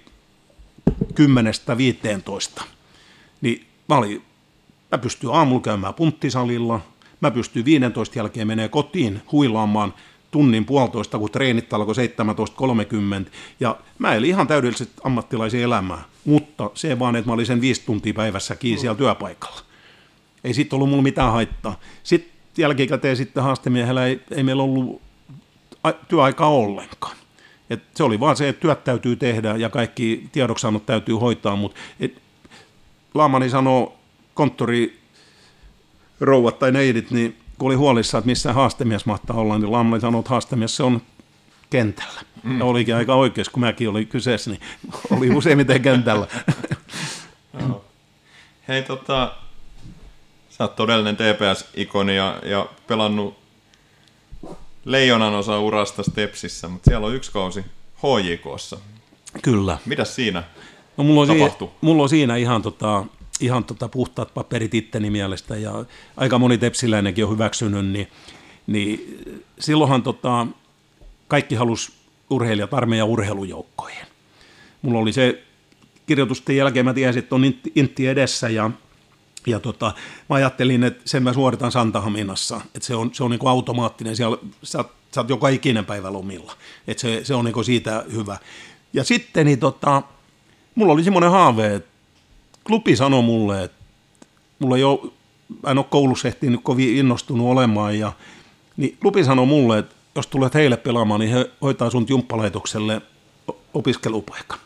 10-15. 1.01 2.63
Niin 3.41 3.67
mä, 3.89 3.97
olin, 3.97 4.23
mä 4.93 4.99
pystyin 4.99 5.33
aamulla 5.33 5.63
käymään 5.63 5.95
punttisalilla, 5.95 6.81
mä 7.21 7.31
pystyin 7.31 7.65
15 7.65 8.19
jälkeen 8.19 8.47
menee 8.47 8.69
kotiin 8.69 9.23
huilaamaan 9.33 9.95
tunnin 10.31 10.65
puolitoista, 10.65 11.19
kun 11.19 11.31
treenit 11.31 11.73
alkoi 11.73 11.95
17.30. 13.25 13.31
Ja 13.61 13.77
mä 13.99 14.15
elin 14.15 14.31
ihan 14.31 14.47
täydellisesti 14.47 14.95
ammattilaisen 15.05 15.61
elämää, 15.61 16.05
mutta 16.25 16.71
se 16.75 16.99
vaan, 16.99 17.17
että 17.17 17.29
mä 17.31 17.35
olin 17.35 17.47
sen 17.47 17.61
viisi 17.61 17.83
tuntia 17.87 18.15
päivässä 18.15 18.57
kiinni 18.57 18.81
siellä 18.81 18.99
työpaikalla. 18.99 19.61
Ei 20.45 20.55
siitä 20.55 20.77
ollut 20.77 20.89
mulla 20.89 21.03
mitään 21.03 21.33
haittaa. 21.33 21.81
Sitten 22.03 22.33
jälkikäteen 22.59 23.17
sitten 23.17 23.43
haastemiehellä 23.43 24.07
ei, 24.07 24.21
ei 24.31 24.43
meillä 24.43 24.63
ollut 24.63 25.03
työaikaa 26.09 26.49
ollenkaan. 26.49 27.17
Et 27.71 27.83
se 27.95 28.05
oli 28.05 28.21
vaan 28.21 28.37
se, 28.37 28.49
että 28.49 28.61
työt 28.61 28.85
täytyy 28.85 29.17
tehdä 29.17 29.57
ja 29.57 29.69
kaikki 29.69 30.29
tiedoksiannot 30.33 30.87
täytyy 30.87 31.15
hoitaa, 31.15 31.57
mutta 31.57 31.81
Laamani 33.15 33.51
sanoo 33.51 33.99
konttori 34.35 35.01
rouvat 36.21 36.59
tai 36.59 36.73
neidit, 36.73 37.11
niin 37.11 37.37
kun 37.59 37.67
oli 37.67 37.75
huolissa, 37.75 38.19
että 38.19 38.27
missä 38.27 38.53
haastemies 38.53 39.07
mahtaa 39.07 39.37
olla, 39.37 39.59
niin 39.59 39.73
Laamani 39.73 40.01
sanoi, 40.01 40.19
että 40.19 40.31
haastemies 40.31 40.77
se 40.77 40.83
on 40.83 41.03
kentällä. 41.71 42.21
Mm. 42.43 42.59
Ja 42.59 42.65
olikin 42.65 42.97
aika 42.97 43.15
oikeassa, 43.15 43.53
kun 43.53 43.61
mäkin 43.61 43.89
olin 43.89 44.07
kyseessä, 44.07 44.51
niin 44.51 44.61
oli 45.11 45.31
useimmiten 45.31 45.83
kentällä. 45.83 46.27
Hei 48.69 48.83
tota, 48.83 49.35
sä 50.59 50.65
oot 50.65 50.77
todellinen 50.77 51.17
TPS-ikoni 51.17 52.17
ja, 52.17 52.39
ja 52.45 52.67
pelannut 52.87 53.39
leijonan 54.85 55.35
osa 55.35 55.61
urasta 55.61 56.03
Stepsissä, 56.03 56.69
mutta 56.69 56.91
siellä 56.91 57.07
on 57.07 57.15
yksi 57.15 57.33
kausi 57.33 57.65
HJKssa. 57.97 58.79
Kyllä. 59.43 59.79
Mitäs 59.87 60.15
siinä? 60.15 60.43
No, 60.97 61.05
mulla, 61.05 61.21
on 61.21 61.27
siinä, 61.27 61.41
tapahtui? 61.41 61.71
mulla 61.81 62.03
on 62.03 62.09
siinä 62.09 62.37
ihan, 62.37 62.63
tota, 62.63 63.05
ihan 63.41 63.65
tota 63.65 63.89
puhtaat 63.89 64.35
paperit 64.35 64.75
itteni 64.75 65.11
mielestä 65.11 65.57
ja 65.57 65.85
aika 66.17 66.39
moni 66.39 66.59
tepsiläinenkin 66.59 67.25
on 67.25 67.33
hyväksynyt, 67.33 67.87
niin, 67.87 68.09
niin 68.67 69.19
silloinhan 69.59 70.03
tota, 70.03 70.47
kaikki 71.29 71.55
halus 71.55 71.93
urheilijat 72.31 72.75
armeijan 72.75 73.09
urheilujoukkoihin. 73.09 74.07
Mulla 74.83 74.99
oli 74.99 75.13
se 75.13 75.43
kirjoitusten 76.07 76.57
jälkeen, 76.57 76.85
mä 76.85 76.95
tiesin, 76.95 77.23
että 77.23 77.35
on 77.35 77.45
intti 77.75 78.07
edessä 78.07 78.49
ja 78.49 78.71
ja 79.47 79.61
tota, 79.61 79.93
mä 80.29 80.37
ajattelin, 80.37 80.85
että 80.85 81.03
sen 81.05 81.23
mä 81.23 81.33
suoritan 81.33 81.73
Santahaminassa, 81.73 82.61
että 82.75 82.87
se 82.87 82.95
on, 82.95 83.11
se 83.15 83.25
on 83.25 83.31
niin 83.31 83.39
kuin 83.39 83.51
automaattinen, 83.51 84.17
siellä, 84.17 84.37
sä, 84.63 84.85
sä 85.15 85.21
oot 85.21 85.29
joka 85.29 85.49
ikinen 85.49 85.85
päivä 85.85 86.13
lomilla, 86.13 86.53
että 86.87 87.01
se, 87.01 87.21
se 87.25 87.35
on 87.35 87.45
niin 87.45 87.55
kuin 87.55 87.65
siitä 87.65 88.05
hyvä. 88.13 88.39
Ja 88.93 89.05
sitten 89.05 89.47
niin 89.47 89.59
tota, 89.59 90.03
mulla 90.75 90.93
oli 90.93 91.05
semmoinen 91.05 91.31
haave, 91.31 91.75
että 91.75 91.91
klubi 92.65 92.97
sanoi 92.97 93.23
mulle, 93.23 93.65
että 93.65 93.85
mulla 94.59 94.77
ei 94.77 94.85
ole, 94.85 95.01
mä 95.63 95.71
en 95.71 95.79
ole 95.79 95.87
koulussa 95.91 96.29
ehtinyt 96.29 96.61
kovin 96.63 96.97
innostunut 96.97 97.49
olemaan, 97.49 97.99
ja 97.99 98.13
niin 98.77 98.97
klubi 99.01 99.25
sanoi 99.25 99.47
mulle, 99.47 99.79
että 99.79 99.95
jos 100.15 100.27
tulet 100.27 100.55
heille 100.55 100.77
pelaamaan, 100.77 101.21
niin 101.21 101.33
he 101.33 101.51
hoitaa 101.63 101.91
sun 101.91 102.07
jumppalaitokselle 102.09 103.03
opiskelupaikan. 103.75 104.59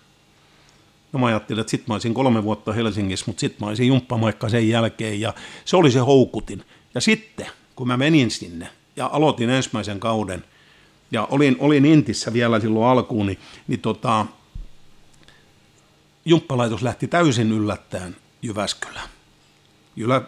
No 1.17 1.21
mä 1.21 1.27
ajattelin, 1.27 1.61
että 1.61 1.71
sit 1.71 1.89
mä 1.89 1.95
olisin 1.95 2.15
kolme 2.15 2.43
vuotta 2.43 2.73
Helsingissä, 2.73 3.25
mutta 3.27 3.41
sit 3.41 3.61
mä 3.61 3.67
olisin 3.67 3.87
jumppamaikka 3.87 4.49
sen 4.49 4.69
jälkeen 4.69 5.21
ja 5.21 5.35
se 5.65 5.77
oli 5.77 5.91
se 5.91 5.99
houkutin. 5.99 6.65
Ja 6.95 7.01
sitten, 7.01 7.47
kun 7.77 7.87
mä 7.89 7.97
menin 7.97 8.31
sinne 8.31 8.69
ja 8.97 9.07
aloitin 9.13 9.51
ensimmäisen 9.51 10.01
kauden 10.01 10.45
ja 11.11 11.29
olin, 11.31 11.57
olin 11.59 11.85
Intissä 11.85 12.33
vielä 12.33 12.61
silloin 12.61 12.87
alkuun, 12.87 13.27
niin, 13.27 13.39
niin 13.69 13.81
tota, 13.81 14.27
jumppalaitos 16.25 16.83
lähti 16.83 17.09
täysin 17.09 17.53
yllättäen 17.53 18.17
Jyväskylään. 18.43 19.09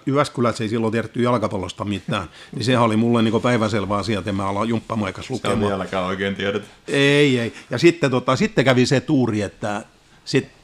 Jyväskylässä 0.07 0.65
ei 0.65 0.69
silloin 0.69 0.93
tiedetty 0.93 1.23
jalkapallosta 1.23 1.85
mitään, 1.85 2.29
niin 2.55 2.65
sehän 2.65 2.83
oli 2.83 2.97
mulle 2.97 3.23
niin 3.23 3.43
päiväselvä 3.43 3.97
asia, 3.97 4.19
että 4.19 4.33
mä 4.33 4.49
alan 4.49 4.69
jumppamaikas 4.69 5.27
Se 5.27 5.33
on 5.33 5.35
lukemaan. 5.37 5.71
vieläkään 5.73 6.05
oikein 6.05 6.35
tiedetä. 6.37 6.67
Ei, 6.89 7.39
ei. 7.39 7.53
Ja 7.71 7.79
sitten, 7.79 8.11
tota, 8.11 8.37
sitten 8.37 8.65
kävi 8.65 8.87
se 8.87 9.01
tuuri, 9.01 9.43
että 9.43 9.85
sit 10.25 10.58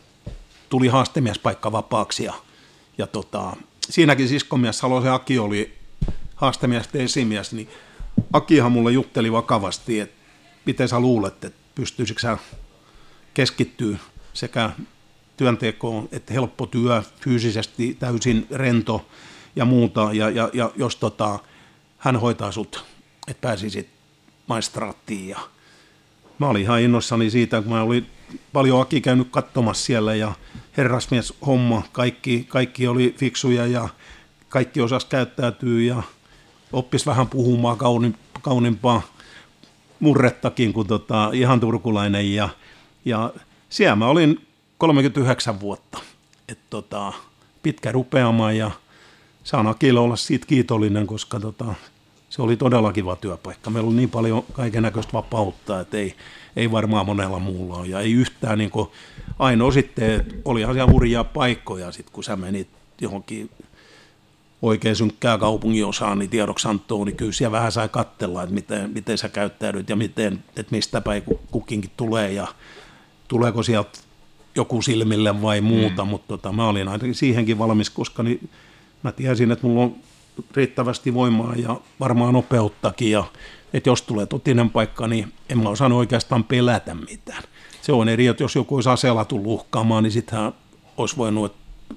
tuli 0.69 0.89
haastemiespaikka 0.89 1.73
vapaaksi 1.73 2.25
ja, 2.25 2.35
ja 2.99 3.07
tota, 3.07 3.57
siinäkin 3.91 4.29
siskomies 4.29 4.79
Salosen 4.79 5.13
Aki 5.13 5.39
oli 5.39 5.75
haastemies 6.35 6.89
ja 6.93 7.01
esimies, 7.01 7.53
niin 7.53 7.69
Akihan 8.33 8.73
mulle 8.73 8.93
jutteli 8.93 9.33
vakavasti, 9.33 10.01
että 10.01 10.17
miten 10.65 10.89
sä 10.89 11.01
luulet, 11.01 11.45
että 11.45 11.61
pystyisikö 11.75 12.21
sä 12.21 12.39
keskittyä 13.35 13.99
sekä 14.33 14.71
työntekoon, 15.37 16.09
että 16.13 16.35
helppo 16.35 16.67
työ, 16.67 17.03
fyysisesti 17.21 17.97
täysin 18.01 18.47
rento 18.51 19.07
ja 19.57 19.65
muuta, 19.65 20.11
ja, 20.13 20.31
ja, 20.31 20.51
ja 20.53 20.71
jos 20.77 20.97
tota, 20.97 21.39
hän 21.99 22.17
hoitaa 22.17 22.53
sut, 22.53 22.85
että 23.29 23.41
pääsisit 23.41 23.89
maistraattiin 24.47 25.29
ja 25.29 25.39
mä 26.39 26.49
olin 26.49 26.63
ihan 26.63 26.81
innoissani 26.81 27.31
siitä, 27.31 27.63
kun 27.63 27.73
mä 27.73 27.83
olin 27.83 28.07
paljon 28.53 28.81
Aki 28.81 29.01
käynyt 29.01 29.29
katsomassa 29.31 29.85
siellä 29.85 30.15
ja 30.15 30.33
herrasmies 30.77 31.35
homma, 31.47 31.83
kaikki, 31.93 32.45
kaikki 32.49 32.87
oli 32.87 33.15
fiksuja 33.19 33.67
ja 33.67 33.89
kaikki 34.49 34.81
osas 34.81 35.05
käyttäytyä 35.05 35.81
ja 35.81 36.03
oppis 36.73 37.07
vähän 37.07 37.27
puhumaan 37.27 37.79
kauni, 37.79 38.15
kauniimpaa 38.43 39.03
murrettakin 40.01 40.73
kuin 40.73 40.87
tota, 40.87 41.31
ihan 41.33 41.61
turkulainen 41.61 42.35
ja, 42.35 42.49
ja 43.05 43.33
siellä 43.69 43.97
mä 43.97 44.07
olin 44.07 44.47
39 44.79 45.61
vuotta, 45.61 45.99
et 46.49 46.59
tota, 46.71 47.13
pitkä 47.63 47.93
rupeama 47.93 48.53
ja 48.53 48.71
saan 49.45 49.67
Akille 49.67 50.01
olla 50.01 50.17
siitä 50.17 50.47
kiitollinen, 50.47 51.07
koska 51.07 51.41
tota, 51.41 51.75
se 52.35 52.43
oli 52.43 52.57
todella 52.57 52.93
kiva 52.93 53.17
työpaikka. 53.17 53.71
Meillä 53.71 53.89
oli 53.89 53.97
niin 53.97 54.11
paljon 54.11 54.45
kaiken 54.53 54.83
näköistä 54.83 55.13
vapautta, 55.13 55.81
että 55.81 55.97
ei, 55.97 56.15
ei 56.57 56.71
varmaan 56.71 57.07
monella 57.07 57.39
muulla 57.39 57.77
ole. 57.77 57.87
Ja 57.87 58.01
ei 58.01 58.13
yhtään, 58.13 58.59
niin 58.59 58.71
kuin, 58.71 58.89
ainoa 59.39 59.73
sitten, 59.73 60.11
että 60.11 60.35
olihan 60.45 60.75
siellä 60.75 60.93
hurjaa 60.93 61.25
paikkoja, 61.25 61.93
sit, 61.93 62.11
kun 62.11 62.25
sä 62.25 62.37
menit 62.37 62.69
johonkin 63.01 63.51
oikein 64.63 64.97
synkkää 64.97 65.39
kaupungin 65.39 65.87
osaan, 65.87 66.19
niin 66.19 66.31
tiedoksi 66.31 66.69
Anttoon, 66.69 67.07
niin 67.07 67.17
kyllä 67.17 67.33
siellä 67.33 67.57
vähän 67.57 67.73
sai 67.73 67.89
katsella, 67.89 68.43
että 68.43 68.55
miten, 68.55 68.91
miten 68.91 69.19
sä 69.19 69.29
käyttäydyt 69.29 69.89
ja 69.89 69.97
miten, 69.97 70.45
että 70.57 70.77
mistä 70.77 71.01
päin 71.01 71.23
ku- 71.23 71.41
kukinkin 71.51 71.91
tulee 71.97 72.33
ja 72.33 72.47
tuleeko 73.29 73.63
sieltä 73.63 73.99
joku 74.55 74.83
silmille 74.83 75.43
vai 75.43 75.61
muuta, 75.61 76.05
mm. 76.05 76.11
mutta 76.11 76.29
tota, 76.29 76.53
mä 76.53 76.69
olin 76.69 76.89
ainakin 76.89 77.15
siihenkin 77.15 77.59
valmis, 77.59 77.91
koska 77.91 78.23
niin 78.23 78.51
mä 79.03 79.13
tiesin, 79.13 79.53
että 79.53 79.67
mulla 79.67 79.83
on 79.83 79.97
riittävästi 80.57 81.15
voimaa 81.15 81.55
ja 81.57 81.81
varmaan 82.01 82.35
nopeuttakin 82.35 83.11
ja 83.11 83.25
että 83.73 83.91
jos 83.91 84.03
tulee 84.03 84.27
totinen 84.27 84.71
paikka, 84.71 85.07
niin 85.07 85.33
en 85.49 85.59
mä 85.59 85.69
osannut 85.69 85.99
oikeastaan 85.99 86.45
pelätä 86.45 86.95
mitään. 86.95 87.43
Se 87.83 87.93
on 87.93 88.09
eri, 88.09 88.27
että 88.27 88.43
jos 88.43 88.55
joku 88.55 88.75
olisi 88.75 88.89
aseella 88.89 89.25
tullut 89.25 89.47
uhkaamaan, 89.47 90.03
niin 90.03 90.13
sittenhän 90.13 90.53
olisi 90.97 91.17
voinut, 91.17 91.53
että 91.53 91.95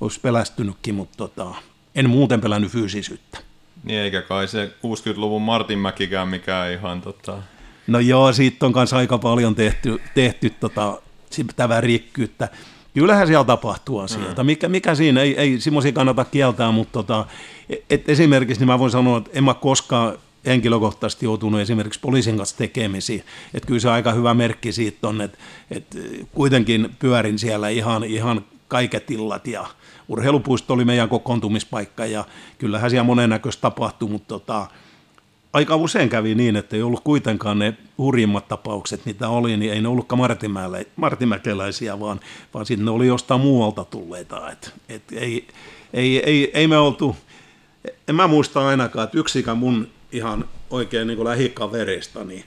olisi 0.00 0.20
pelästynytkin, 0.20 0.94
mutta 0.94 1.16
tota, 1.16 1.54
en 1.94 2.10
muuten 2.10 2.40
pelännyt 2.40 2.72
fyysisyyttä. 2.72 3.38
Niin 3.84 3.98
eikä 3.98 4.22
kai 4.22 4.48
se 4.48 4.66
60-luvun 4.66 5.42
Martin 5.42 5.78
Mäkikään 5.78 6.28
mikään 6.28 6.72
ihan 6.72 7.00
tota... 7.00 7.38
No 7.86 7.98
joo, 7.98 8.32
siitä 8.32 8.66
on 8.66 8.72
kanssa 8.72 8.96
aika 8.96 9.18
paljon 9.18 9.54
tehty, 9.54 10.00
tehty 10.14 10.50
tota, 10.50 11.02
sitä 11.30 11.68
värikkyyttä. 11.68 12.48
Kyllähän 12.94 13.26
siellä 13.26 13.44
tapahtuu 13.44 13.98
asioita. 13.98 14.44
Mikä, 14.44 14.68
mikä 14.68 14.94
siinä, 14.94 15.22
ei, 15.22 15.38
ei 15.38 15.60
semmoisia 15.60 15.92
kannata 15.92 16.24
kieltää, 16.24 16.72
mutta 16.72 16.92
tota, 16.92 17.26
et 17.90 18.08
esimerkiksi 18.08 18.60
niin 18.60 18.66
mä 18.66 18.78
voin 18.78 18.90
sanoa, 18.90 19.18
että 19.18 19.30
en 19.34 19.44
mä 19.44 19.54
koskaan 19.54 20.18
henkilökohtaisesti 20.46 21.26
joutunut 21.26 21.60
esimerkiksi 21.60 22.00
poliisin 22.00 22.36
kanssa 22.36 22.56
tekemisiin. 22.56 23.24
Että 23.54 23.66
kyllä 23.66 23.80
se 23.80 23.90
aika 23.90 24.12
hyvä 24.12 24.34
merkki 24.34 24.72
siitä 24.72 25.08
on, 25.08 25.20
että, 25.20 25.38
että 25.70 25.98
kuitenkin 26.34 26.90
pyörin 26.98 27.38
siellä 27.38 27.68
ihan, 27.68 28.04
ihan 28.04 28.44
kaiket 28.68 29.10
illat 29.10 29.46
ja 29.46 29.66
urheilupuisto 30.08 30.74
oli 30.74 30.84
meidän 30.84 31.08
kokoontumispaikka 31.08 32.06
ja 32.06 32.24
kyllähän 32.58 32.90
siellä 32.90 33.04
monennäköistä 33.04 33.60
tapahtui, 33.60 34.08
mutta 34.08 34.28
tota, 34.28 34.66
aika 35.54 35.76
usein 35.76 36.08
kävi 36.08 36.34
niin, 36.34 36.56
että 36.56 36.76
ei 36.76 36.82
ollut 36.82 37.04
kuitenkaan 37.04 37.58
ne 37.58 37.74
hurjimmat 37.98 38.48
tapaukset, 38.48 39.06
mitä 39.06 39.28
oli, 39.28 39.56
niin 39.56 39.72
ei 39.72 39.82
ne 39.82 39.88
ollutkaan 39.88 40.20
martinmäkeläisiä, 40.96 42.00
vaan, 42.00 42.20
vaan 42.54 42.66
sitten 42.66 42.84
ne 42.84 42.90
oli 42.90 43.06
jostain 43.06 43.40
muualta 43.40 43.84
tulleita. 43.84 44.50
Et, 44.50 44.74
et 44.88 45.02
ei, 45.12 45.48
ei, 45.92 46.18
ei, 46.18 46.50
ei 46.54 46.66
me 46.66 46.78
oltu, 46.78 47.16
en 48.08 48.14
mä 48.14 48.26
muista 48.26 48.68
ainakaan, 48.68 49.04
että 49.04 49.18
yksikään 49.18 49.58
mun 49.58 49.88
ihan 50.12 50.44
oikein 50.70 51.06
niin 51.06 51.24
lähikaverista 51.24 52.24
niin 52.24 52.44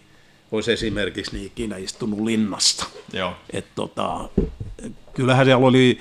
olisi 0.51 0.71
esimerkiksi 0.71 1.35
niin 1.35 1.45
ikinä 1.45 1.77
istunut 1.77 2.19
linnassa. 2.19 2.85
Joo. 3.13 3.33
Et 3.53 3.65
tota, 3.75 4.29
kyllähän 5.13 5.45
siellä 5.45 5.65
oli 5.65 5.99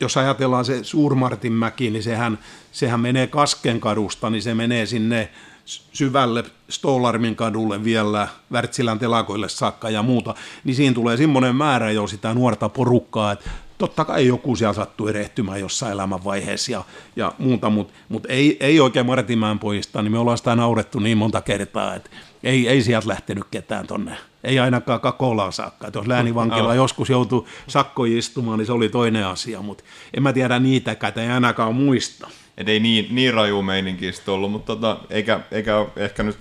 jos 0.00 0.16
ajatellaan 0.16 0.64
se 0.64 0.84
Suurmartinmäki, 0.84 1.90
niin 1.90 2.02
sehän, 2.02 2.38
sehän 2.72 3.00
menee 3.00 3.26
Kaskenkadusta, 3.26 4.30
niin 4.30 4.42
se 4.42 4.54
menee 4.54 4.86
sinne 4.86 5.30
syvälle 5.66 6.44
Stolarmin 6.68 7.36
kadulle 7.36 7.84
vielä 7.84 8.28
Wärtsilän 8.52 8.98
telakoille 8.98 9.48
saakka 9.48 9.90
ja 9.90 10.02
muuta, 10.02 10.34
niin 10.64 10.74
siinä 10.74 10.94
tulee 10.94 11.16
semmoinen 11.16 11.56
määrä 11.56 11.90
jo 11.90 12.06
sitä 12.06 12.34
nuorta 12.34 12.68
porukkaa, 12.68 13.32
että 13.32 13.50
totta 13.78 14.04
kai 14.04 14.26
joku 14.26 14.56
siellä 14.56 14.74
sattuu 14.74 15.08
erehtymään 15.08 15.60
jossain 15.60 15.92
elämänvaiheessa 15.92 16.72
ja, 16.72 16.84
ja 17.16 17.32
muuta, 17.38 17.70
mutta 17.70 17.94
mut 18.08 18.26
ei, 18.28 18.56
ei 18.60 18.80
oikein 18.80 19.06
Martinmäen 19.06 19.58
pojista, 19.58 20.02
niin 20.02 20.12
me 20.12 20.18
ollaan 20.18 20.38
sitä 20.38 20.56
naurettu 20.56 20.98
niin 20.98 21.18
monta 21.18 21.40
kertaa, 21.40 21.94
että 21.94 22.10
ei, 22.42 22.68
ei 22.68 22.82
sieltä 22.82 23.08
lähtenyt 23.08 23.44
ketään 23.50 23.86
tonne. 23.86 24.16
Ei 24.44 24.58
ainakaan 24.58 25.00
Kakolaan 25.00 25.52
saakka. 25.52 25.86
Että 25.86 25.98
jos 25.98 26.06
läänivankila 26.06 26.74
joskus 26.74 27.10
joutui 27.10 27.44
sakkoistumaan, 27.68 28.18
istumaan, 28.18 28.58
niin 28.58 28.66
se 28.66 28.72
oli 28.72 28.88
toinen 28.88 29.26
asia, 29.26 29.62
mutta 29.62 29.84
en 30.14 30.22
mä 30.22 30.32
tiedä 30.32 30.58
niitäkään, 30.58 31.12
ei 31.16 31.28
ainakaan 31.28 31.74
muista. 31.74 32.28
Et 32.56 32.68
ei 32.68 32.80
niin, 32.80 33.06
niin 33.10 33.34
raju 33.34 33.62
meininkiistä 33.62 34.32
ollut, 34.32 34.50
mutta 34.50 34.74
tota, 34.74 34.98
eikä, 35.10 35.40
eikä 35.50 35.86
ehkä 35.96 36.22
nyt 36.22 36.36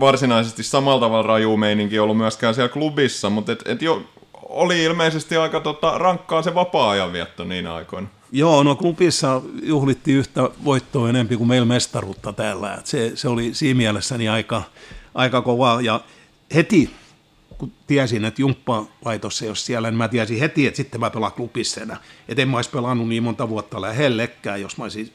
varsinaisesti 0.00 0.62
samalla 0.62 1.00
tavalla 1.00 1.26
raju 1.26 1.56
meininki 1.56 1.98
ollut 1.98 2.16
myöskään 2.16 2.54
siellä 2.54 2.68
klubissa, 2.68 3.30
mutta 3.30 3.52
et, 3.52 3.62
et 3.66 3.82
jo, 3.82 4.02
oli 4.32 4.82
ilmeisesti 4.82 5.36
aika 5.36 5.60
tota, 5.60 5.98
rankkaa 5.98 6.42
se 6.42 6.54
vapaa-ajanvietto 6.54 7.44
niin 7.44 7.66
aikoina. 7.66 8.08
Joo, 8.32 8.62
no 8.62 8.76
klubissa 8.76 9.42
juhlittiin 9.62 10.16
yhtä 10.16 10.50
voittoa 10.64 11.08
enemmän 11.08 11.38
kuin 11.38 11.48
meillä 11.48 11.66
mestaruutta 11.66 12.32
täällä. 12.32 12.78
Se, 12.84 13.12
se 13.14 13.28
oli 13.28 13.54
siinä 13.54 13.76
mielessäni 13.76 14.28
aika, 14.28 14.62
aika 15.14 15.42
kova 15.42 15.80
ja 15.80 16.00
heti 16.54 16.90
kun 17.62 17.72
tiesin, 17.86 18.24
että 18.24 18.42
jumppalaitos 18.42 19.42
ei 19.42 19.48
ole 19.48 19.56
siellä, 19.56 19.90
niin 19.90 19.98
mä 19.98 20.08
tiesin 20.08 20.38
heti, 20.38 20.66
että 20.66 20.76
sitten 20.76 21.00
mä 21.00 21.10
pelaan 21.10 21.32
klubissa 21.32 21.80
enää. 21.80 21.96
Että 22.28 22.42
en 22.42 22.48
mä 22.48 22.56
olisi 22.58 22.70
pelannut 22.70 23.08
niin 23.08 23.22
monta 23.22 23.48
vuotta 23.48 23.80
lähellekään, 23.80 24.60
jos 24.60 24.76
mä 24.76 24.84
olisin 24.84 25.12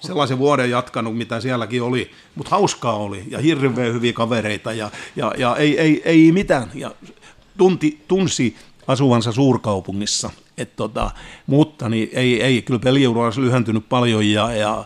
sellaisen 0.00 0.38
vuoden 0.38 0.70
jatkanut, 0.70 1.16
mitä 1.16 1.40
sielläkin 1.40 1.82
oli. 1.82 2.10
Mutta 2.34 2.50
hauskaa 2.50 2.96
oli 2.96 3.24
ja 3.28 3.38
hirveän 3.38 3.94
hyviä 3.94 4.12
kavereita 4.12 4.72
ja, 4.72 4.90
ja, 5.16 5.32
ja 5.38 5.56
ei, 5.56 5.78
ei, 5.78 6.02
ei 6.04 6.32
mitään. 6.32 6.70
Ja 6.74 6.94
tunti, 7.58 8.04
tunsi 8.08 8.56
asuvansa 8.86 9.32
suurkaupungissa. 9.32 10.30
Et 10.58 10.76
tota, 10.76 11.10
mutta 11.46 11.88
niin 11.88 12.08
ei, 12.12 12.42
ei, 12.42 12.62
kyllä 12.62 12.80
peliura 12.80 13.24
olisi 13.24 13.40
lyhentynyt 13.40 13.88
paljon 13.88 14.26
ja, 14.26 14.52
ja 14.52 14.84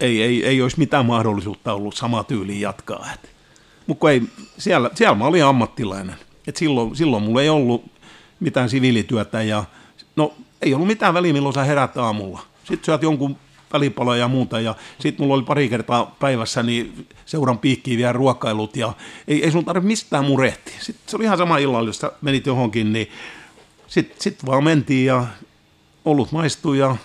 ei, 0.00 0.22
ei, 0.22 0.46
ei 0.46 0.62
olisi 0.62 0.78
mitään 0.78 1.06
mahdollisuutta 1.06 1.72
ollut 1.72 1.96
sama 1.96 2.24
tyyli 2.24 2.60
jatkaa. 2.60 3.06
Mutta 3.86 4.06
siellä, 4.58 4.90
siellä 4.94 5.14
mä 5.14 5.26
olin 5.26 5.44
ammattilainen. 5.44 6.23
Et 6.46 6.56
silloin, 6.56 6.96
silloin 6.96 7.22
mulla 7.22 7.42
ei 7.42 7.48
ollut 7.48 7.84
mitään 8.40 8.68
siviilityötä 8.68 9.42
ja 9.42 9.64
no 10.16 10.34
ei 10.62 10.74
ollut 10.74 10.86
mitään 10.86 11.14
väliä, 11.14 11.32
milloin 11.32 11.54
sä 11.54 11.64
herät 11.64 11.96
aamulla. 11.96 12.42
Sitten 12.64 12.84
syöt 12.84 13.02
jonkun 13.02 13.36
välipaloja 13.72 14.20
ja 14.20 14.28
muuta. 14.28 14.60
Ja 14.60 14.74
sitten 14.98 15.24
mulla 15.24 15.34
oli 15.34 15.42
pari 15.42 15.68
kertaa 15.68 16.16
päivässä 16.20 16.62
niin 16.62 17.08
seuran 17.26 17.58
piikkiin 17.58 17.98
vielä 17.98 18.12
ruokailut 18.12 18.76
ja 18.76 18.92
ei, 19.28 19.44
ei 19.44 19.50
sun 19.50 19.64
tarvitse 19.64 19.88
mistään 19.88 20.24
murehtia. 20.24 20.74
Sitten 20.80 21.10
se 21.10 21.16
oli 21.16 21.24
ihan 21.24 21.38
sama 21.38 21.58
illalla, 21.58 21.88
jos 21.88 22.02
menit 22.22 22.46
johonkin, 22.46 22.92
niin 22.92 23.10
sitten 23.86 24.16
sit 24.20 24.46
vaan 24.46 24.64
mentiin 24.64 25.06
ja 25.06 25.26
ollut 26.04 26.32
maistui 26.32 26.78
ja 26.78 26.96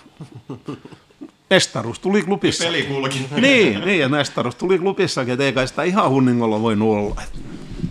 mestaruus 1.50 1.98
tuli 1.98 2.22
klubissa. 2.22 2.64
Peli 2.64 2.82
kulki. 2.82 3.26
Niin, 3.40 3.80
niin 3.80 4.00
ja 4.00 4.08
mestaruus 4.08 4.54
tuli 4.54 4.78
klubissakin, 4.78 5.32
että 5.32 5.44
ei 5.44 5.52
kai 5.52 5.68
sitä 5.68 5.82
ihan 5.82 6.10
hunningolla 6.10 6.62
voi 6.62 6.76
olla. 6.80 7.22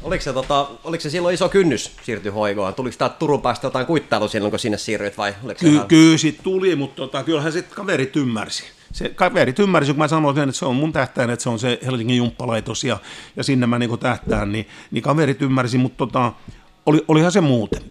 Oliko 0.04 0.24
se, 0.24 0.34
tota, 0.34 0.68
oliko 0.84 1.02
se 1.02 1.10
silloin 1.10 1.34
iso 1.34 1.50
kynnys 1.50 1.92
siirtyä 2.04 2.32
hoigoon? 2.32 2.74
Tuliko 2.74 2.96
tämä 2.98 3.10
Turun 3.10 3.42
päästä 3.42 3.68
jotain 3.68 3.86
kuittailu 3.86 4.28
silloin, 4.28 4.52
kun 4.52 4.60
sinne 4.60 4.78
siirryit 4.78 5.18
vai 5.18 5.36
oliko 5.44 5.60
Ky- 5.60 5.70
ihan... 5.70 5.88
Kyllä 5.88 6.18
sit 6.18 6.40
tuli, 6.44 6.76
mutta 6.76 6.96
tota, 6.96 7.24
kyllähän 7.24 7.52
sitten 7.52 7.76
kaverit 7.76 8.16
ymmärsi. 8.16 8.64
Se 8.92 9.10
kaverit 9.10 9.60
ymmärsi, 9.60 9.92
kun 9.92 9.98
mä 9.98 10.08
sanoin 10.08 10.36
sen, 10.36 10.50
että 10.50 10.60
se 10.60 10.66
on 10.66 10.76
mun 10.76 10.94
tähtäin, 10.94 11.30
että 11.30 11.44
se 11.44 11.50
on 11.50 11.60
se 11.60 11.80
Helsingin 11.86 12.18
jumppalaitos 12.18 12.84
ja, 12.84 12.98
ja 13.36 13.44
sinne 13.44 13.68
mä 13.68 13.80
niin 13.80 14.00
tähtään, 14.00 14.52
niin, 14.52 14.68
niin 14.92 15.02
kaverit 15.02 15.42
ymmärsi, 15.42 15.78
mutta 15.78 15.98
tota, 15.98 16.34
oli, 16.86 17.06
olihan 17.08 17.32
se 17.32 17.42
muuten. 17.42 17.82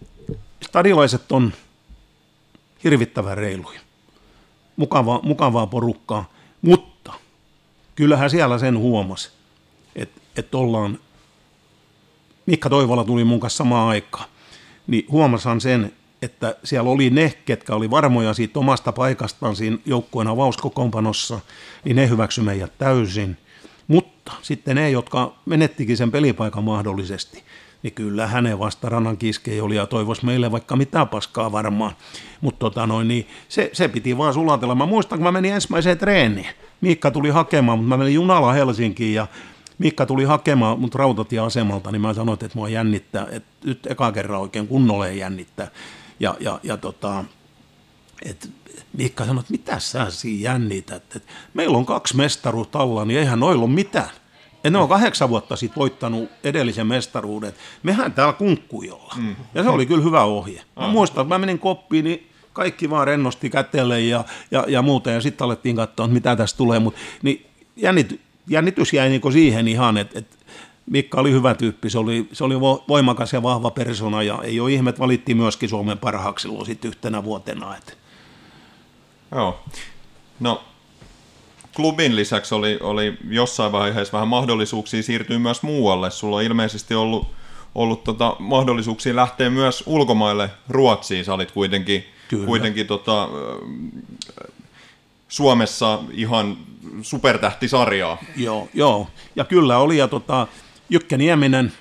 Stadilaiset 0.63 1.31
on 1.31 1.53
hirvittävän 2.83 3.37
reiluja. 3.37 3.79
Mukavaa, 4.79 5.19
mukavaa 5.23 5.67
porukkaa, 5.67 6.29
mutta 6.61 7.13
kyllähän 7.95 8.29
siellä 8.29 8.57
sen 8.57 8.77
huomasi, 8.77 9.31
että, 9.95 10.21
että 10.35 10.57
ollaan 10.57 10.99
Mikka 12.45 12.69
Toivola 12.69 13.03
tuli 13.03 13.23
mun 13.23 13.39
kanssa 13.39 13.57
samaan 13.57 13.89
aikaan, 13.89 14.29
niin 14.87 15.05
huomasan 15.11 15.61
sen, 15.61 15.93
että 16.21 16.55
siellä 16.63 16.89
oli 16.89 17.09
ne, 17.09 17.33
ketkä 17.45 17.75
oli 17.75 17.91
varmoja 17.91 18.33
siitä 18.33 18.59
omasta 18.59 18.91
paikastaan 18.91 19.55
siinä 19.55 19.77
joukkueen 19.85 20.27
avauskokoonpanossa, 20.27 21.39
niin 21.83 21.95
ne 21.95 22.09
hyväksy 22.09 22.41
meidät 22.41 22.77
täysin. 22.77 23.37
Mutta 23.87 24.31
sitten 24.41 24.75
ne, 24.75 24.89
jotka 24.91 25.33
menettikin 25.45 25.97
sen 25.97 26.11
pelipaikan 26.11 26.63
mahdollisesti, 26.63 27.43
niin 27.83 27.93
kyllä 27.93 28.27
hänen 28.27 28.59
vasta 28.59 28.89
rannan 28.89 29.17
kiskei 29.17 29.61
oli 29.61 29.75
ja 29.75 29.85
toivoisi 29.85 30.25
meille 30.25 30.51
vaikka 30.51 30.75
mitä 30.75 31.05
paskaa 31.05 31.51
varmaan. 31.51 31.91
Mutta 32.41 32.59
tota 32.59 32.87
noin, 32.87 33.07
niin 33.07 33.27
se, 33.49 33.69
se, 33.73 33.87
piti 33.87 34.17
vaan 34.17 34.33
sulatella. 34.33 34.75
Mä 34.75 34.85
muistan, 34.85 35.19
kun 35.19 35.23
mä 35.23 35.31
menin 35.31 35.53
ensimmäiseen 35.53 35.97
treeniin. 35.97 36.47
Miikka 36.81 37.11
tuli 37.11 37.29
hakemaan, 37.29 37.77
mutta 37.79 37.89
mä 37.89 37.97
menin 37.97 38.13
junalla 38.13 38.53
Helsinkiin 38.53 39.13
ja 39.13 39.27
Mikka 39.77 40.05
tuli 40.05 40.23
hakemaan 40.23 40.79
mut 40.79 40.95
rautatieasemalta, 40.95 41.91
niin 41.91 42.01
mä 42.01 42.13
sanoin, 42.13 42.33
että 42.33 42.49
mua 42.57 42.69
jännittää, 42.69 43.27
että 43.31 43.49
nyt 43.63 43.85
eka 43.85 44.11
kerran 44.11 44.41
oikein 44.41 44.67
kunnolla 44.67 45.07
jännittää. 45.07 45.67
Ja, 46.19 46.35
ja, 46.39 46.59
ja 46.63 46.77
tota, 46.77 47.25
että 48.25 48.47
Mikka 48.93 49.25
sanoi, 49.25 49.39
että 49.39 49.51
mitä 49.51 49.79
sä 49.79 50.09
siinä 50.09 50.41
jännität, 50.41 51.15
että 51.15 51.31
meillä 51.53 51.77
on 51.77 51.85
kaksi 51.85 52.15
mestaruutta 52.15 52.79
alla, 52.79 53.05
niin 53.05 53.19
eihän 53.19 53.39
noilla 53.39 53.63
ole 53.63 53.71
mitään. 53.71 54.09
Ne 54.69 54.77
on 54.77 54.89
kahdeksan 54.89 55.29
vuotta 55.29 55.55
sitten 55.55 55.79
voittanut 55.79 56.29
edellisen 56.43 56.87
mestaruuden. 56.87 57.53
Mehän 57.83 58.13
täällä 58.13 58.33
kunkkujolla. 58.33 59.13
Mm. 59.17 59.35
Ja 59.53 59.63
se 59.63 59.69
oli 59.69 59.85
kyllä 59.85 60.03
hyvä 60.03 60.23
ohje. 60.23 60.61
Mä 60.75 60.85
ah. 60.85 60.91
muistan, 60.91 61.21
että 61.21 61.35
mä 61.35 61.39
menin 61.39 61.59
koppiin, 61.59 62.05
niin 62.05 62.27
kaikki 62.53 62.89
vaan 62.89 63.07
rennosti 63.07 63.49
kätelle 63.49 64.01
ja, 64.01 64.25
ja, 64.51 64.65
ja 64.67 64.81
muuta. 64.81 65.11
Ja 65.11 65.21
sitten 65.21 65.45
alettiin 65.45 65.75
katsoa, 65.75 66.05
että 66.05 66.13
mitä 66.13 66.35
tästä 66.35 66.57
tulee. 66.57 66.79
Mut, 66.79 66.95
niin 67.21 67.45
jännit, 67.75 68.21
jännitys 68.47 68.93
jäi 68.93 69.09
niin 69.09 69.33
siihen 69.33 69.67
ihan, 69.67 69.97
että, 69.97 70.19
että 70.19 70.35
Mikka 70.89 71.19
oli 71.19 71.31
hyvä 71.31 71.53
tyyppi, 71.53 71.89
se 71.89 71.99
oli, 71.99 72.29
se 72.33 72.43
oli 72.43 72.59
voimakas 72.59 73.33
ja 73.33 73.43
vahva 73.43 73.71
persona 73.71 74.23
ja 74.23 74.39
ei 74.43 74.59
ole 74.59 74.71
ihme, 74.71 74.89
että 74.89 74.99
valittiin 74.99 75.37
myöskin 75.37 75.69
Suomen 75.69 75.97
parhaaksi 75.97 76.43
silloin 76.43 76.79
yhtenä 76.85 77.23
vuotena. 77.23 77.75
Että. 77.77 77.93
Joo. 79.31 79.63
No, 80.39 80.63
klubin 81.79 82.15
lisäksi 82.15 82.55
oli, 82.55 82.77
oli 82.81 83.17
jossain 83.29 83.71
vaiheessa 83.71 84.13
vähän 84.13 84.27
mahdollisuuksia 84.27 85.03
siirtyä 85.03 85.39
myös 85.39 85.63
muualle. 85.63 86.11
Sulla 86.11 86.35
on 86.35 86.43
ilmeisesti 86.43 86.95
ollut, 86.95 87.27
ollut 87.75 88.03
tota, 88.03 88.35
mahdollisuuksia 88.39 89.15
lähteä 89.15 89.49
myös 89.49 89.83
ulkomaille 89.85 90.49
Ruotsiin. 90.69 91.25
Sä 91.25 91.33
olit 91.33 91.51
kuitenkin, 91.51 92.05
kuitenkin 92.45 92.87
tota, 92.87 93.29
Suomessa 95.27 95.99
ihan 96.11 96.57
supertähtisarjaa. 97.01 98.17
Joo, 98.35 98.67
joo. 98.73 99.07
ja 99.35 99.45
kyllä 99.45 99.77
oli. 99.77 99.97
Ja 99.97 100.07
tota, 100.07 100.47
Jykkä 100.89 101.17
Nieminen, 101.17 101.73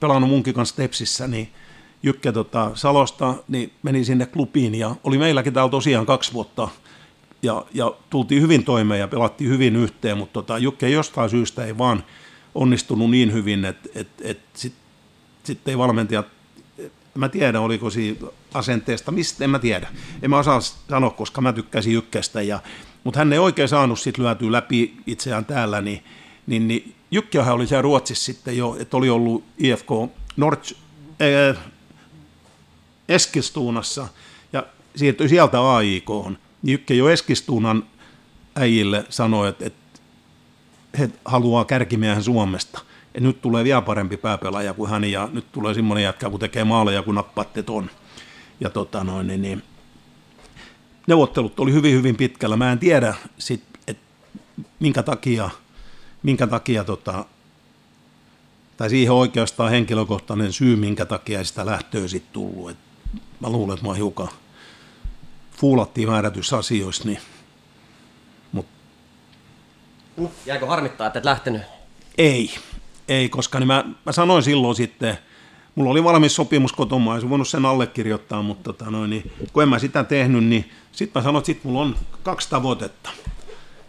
pelannut 0.00 0.30
munkin 0.30 0.54
kanssa 0.54 0.76
Tepsissä, 0.76 1.26
niin 1.26 1.48
Jykkä 2.02 2.32
tota, 2.32 2.70
Salosta 2.74 3.34
niin 3.48 3.72
meni 3.82 4.04
sinne 4.04 4.26
klubiin 4.26 4.74
ja 4.74 4.96
oli 5.04 5.18
meilläkin 5.18 5.52
täällä 5.52 5.70
tosiaan 5.70 6.06
kaksi 6.06 6.32
vuotta 6.32 6.68
ja, 7.42 7.66
ja 7.74 7.94
tultiin 8.10 8.42
hyvin 8.42 8.64
toimeen 8.64 9.00
ja 9.00 9.08
pelattiin 9.08 9.50
hyvin 9.50 9.76
yhteen, 9.76 10.18
mutta 10.18 10.32
tota, 10.32 10.58
Jykkä 10.58 10.88
jostain 10.88 11.30
syystä 11.30 11.64
ei 11.64 11.78
vaan 11.78 12.04
onnistunut 12.54 13.10
niin 13.10 13.32
hyvin, 13.32 13.64
että 13.64 13.88
et, 13.94 14.08
et 14.20 14.40
sitten 14.54 14.82
sit 15.44 15.68
ei 15.68 15.78
valmentajat, 15.78 16.26
mä 17.14 17.28
tiedä 17.28 17.60
oliko 17.60 17.90
siinä 17.90 18.26
asenteesta, 18.54 19.12
mistä 19.12 19.44
en 19.44 19.50
mä 19.50 19.58
tiedä, 19.58 19.88
en 20.22 20.30
mä 20.30 20.38
osaa 20.38 20.60
sanoa, 20.60 21.10
koska 21.10 21.40
mä 21.40 21.52
tykkäsin 21.52 21.92
Jykkästä, 21.92 22.42
ja, 22.42 22.60
mutta 23.04 23.18
hän 23.18 23.32
ei 23.32 23.38
oikein 23.38 23.68
saanut 23.68 24.00
sitten 24.00 24.24
lyötyä 24.24 24.52
läpi 24.52 24.94
itseään 25.06 25.44
täällä, 25.44 25.80
niin, 25.80 26.04
niin, 26.46 26.68
niin 26.68 26.94
Jykkiähän 27.10 27.54
oli 27.54 27.66
siellä 27.66 27.82
Ruotsissa 27.82 28.24
sitten 28.24 28.56
jo, 28.56 28.76
että 28.80 28.96
oli 28.96 29.10
ollut 29.10 29.44
IFK 29.58 29.88
Nord, 30.36 30.58
äh, 31.22 31.64
Eskistuunassa 33.08 34.08
ja 34.52 34.66
siirtyi 34.96 35.28
sieltä 35.28 35.74
AIK. 35.74 36.10
Jykki 36.62 36.98
jo 36.98 37.08
Eskistuunan 37.08 37.82
äijille 38.56 39.04
sanoi, 39.08 39.48
että, 39.48 39.66
että 39.66 40.00
he 40.98 41.10
haluaa 41.24 41.64
kärkimiehen 41.64 42.22
Suomesta. 42.22 42.80
Ja 43.14 43.20
nyt 43.20 43.40
tulee 43.40 43.64
vielä 43.64 43.82
parempi 43.82 44.16
pääpelaaja 44.16 44.74
kuin 44.74 44.90
hän 44.90 45.04
ja 45.04 45.28
nyt 45.32 45.52
tulee 45.52 45.74
semmoinen 45.74 46.04
jätkä, 46.04 46.30
kun 46.30 46.40
tekee 46.40 46.64
maaleja, 46.64 47.02
kun 47.02 47.14
nappaatte 47.14 47.62
ton. 47.62 47.90
Ja 48.60 48.70
tota 48.70 49.04
noin, 49.04 49.26
niin, 49.26 49.42
niin, 49.42 49.62
neuvottelut 51.06 51.60
oli 51.60 51.72
hyvin, 51.72 51.94
hyvin 51.94 52.16
pitkällä. 52.16 52.56
Mä 52.56 52.72
en 52.72 52.78
tiedä 52.78 53.14
sit, 53.38 53.62
että 53.86 54.02
minkä 54.80 55.02
takia– 55.02 55.50
minkä 56.22 56.46
takia, 56.46 56.84
tota, 56.84 57.24
tai 58.76 58.90
siihen 58.90 59.12
oikeastaan 59.12 59.70
henkilökohtainen 59.70 60.52
syy, 60.52 60.76
minkä 60.76 61.06
takia 61.06 61.44
sitä 61.44 61.66
lähtöä 61.66 62.08
sitten 62.08 62.32
tullut. 62.32 62.70
Et 62.70 62.76
mä 63.40 63.50
luulen, 63.50 63.74
että 63.74 63.84
mä 63.84 63.88
oon 63.88 63.96
hiukan 63.96 64.28
fuulattiin 65.62 66.08
määrätyissä 66.08 66.56
asioissa, 66.56 67.04
niin 67.08 67.18
Jäikö 70.46 70.66
harmittaa, 70.66 71.06
että 71.06 71.18
et 71.18 71.24
lähtenyt? 71.24 71.62
Ei, 72.18 72.50
ei, 73.08 73.28
koska 73.28 73.58
niin 73.58 73.66
mä, 73.66 73.84
mä 74.06 74.12
sanoin 74.12 74.42
silloin 74.42 74.74
sitten, 74.74 75.18
mulla 75.74 75.90
oli 75.90 76.04
valmis 76.04 76.34
sopimus 76.34 76.74
mä 77.04 77.12
olisin 77.12 77.30
voinut 77.30 77.48
sen 77.48 77.66
allekirjoittaa, 77.66 78.42
mutta 78.42 78.62
tota 78.72 78.90
noin, 78.90 79.10
niin, 79.10 79.32
kun 79.52 79.62
en 79.62 79.68
mä 79.68 79.78
sitä 79.78 80.04
tehnyt, 80.04 80.44
niin 80.44 80.70
sitten 80.92 81.20
mä 81.20 81.24
sanoin, 81.24 81.40
että 81.40 81.46
sit 81.46 81.64
mulla 81.64 81.80
on 81.80 81.96
kaksi 82.22 82.50
tavoitetta. 82.50 83.10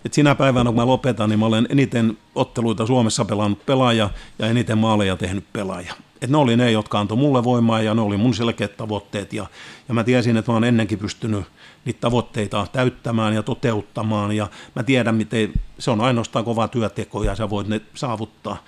Et 0.06 0.14
sinä 0.14 0.36
päivänä, 0.36 0.70
kun 0.70 0.76
mä 0.76 0.86
lopetan, 0.86 1.30
niin 1.30 1.40
mä 1.40 1.46
olen 1.46 1.68
eniten 1.70 2.18
otteluita 2.36 2.86
Suomessa 2.86 3.26
pelannut 3.26 3.66
pelaaja 3.66 4.10
ja 4.40 4.48
eniten 4.48 4.78
maaleja 4.78 5.18
tehnyt 5.18 5.46
pelaaja. 5.54 5.94
Et 6.22 6.30
ne 6.30 6.38
oli 6.38 6.58
ne, 6.58 6.72
jotka 6.72 7.00
antoi 7.00 7.18
mulle 7.18 7.44
voimaa 7.44 7.82
ja 7.82 7.94
ne 7.94 8.02
oli 8.02 8.18
mun 8.18 8.34
selkeät 8.34 8.78
tavoitteet. 8.78 9.34
Ja, 9.34 9.46
ja 9.88 9.94
mä 9.94 10.04
tiesin, 10.04 10.38
että 10.38 10.52
mä 10.52 10.54
oon 10.54 10.64
ennenkin 10.64 11.00
pystynyt 11.00 11.46
niitä 11.86 12.00
tavoitteita 12.00 12.68
täyttämään 12.72 13.34
ja 13.34 13.44
toteuttamaan. 13.44 14.32
Ja 14.32 14.48
mä 14.76 14.84
tiedän, 14.84 15.16
miten 15.16 15.54
se 15.80 15.92
on 15.92 16.02
ainoastaan 16.02 16.46
kova 16.46 16.68
työteko 16.68 17.24
ja 17.24 17.36
sä 17.36 17.50
voit 17.50 17.68
ne 17.68 17.82
saavuttaa. 17.96 18.64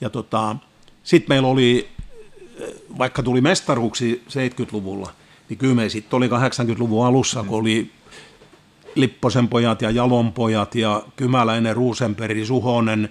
Ja 0.00 0.10
tota, 0.10 0.56
sitten 1.02 1.34
meillä 1.34 1.48
oli, 1.48 1.88
vaikka 2.98 3.22
tuli 3.22 3.40
mestaruuksi 3.40 4.22
70-luvulla, 4.28 5.10
niin 5.48 5.58
kyllä 5.58 5.74
me 5.74 5.88
sitten 5.88 6.16
oli 6.16 6.28
80-luvun 6.28 7.06
alussa, 7.06 7.42
kun 7.42 7.58
oli 7.58 7.90
Lipposen 8.94 9.48
pojat 9.48 9.82
ja 9.82 9.90
Jalon 9.90 10.32
pojat 10.32 10.74
ja 10.74 11.02
Kymäläinen, 11.16 11.76
Ruusenperi, 11.76 12.46
Suhonen, 12.46 13.08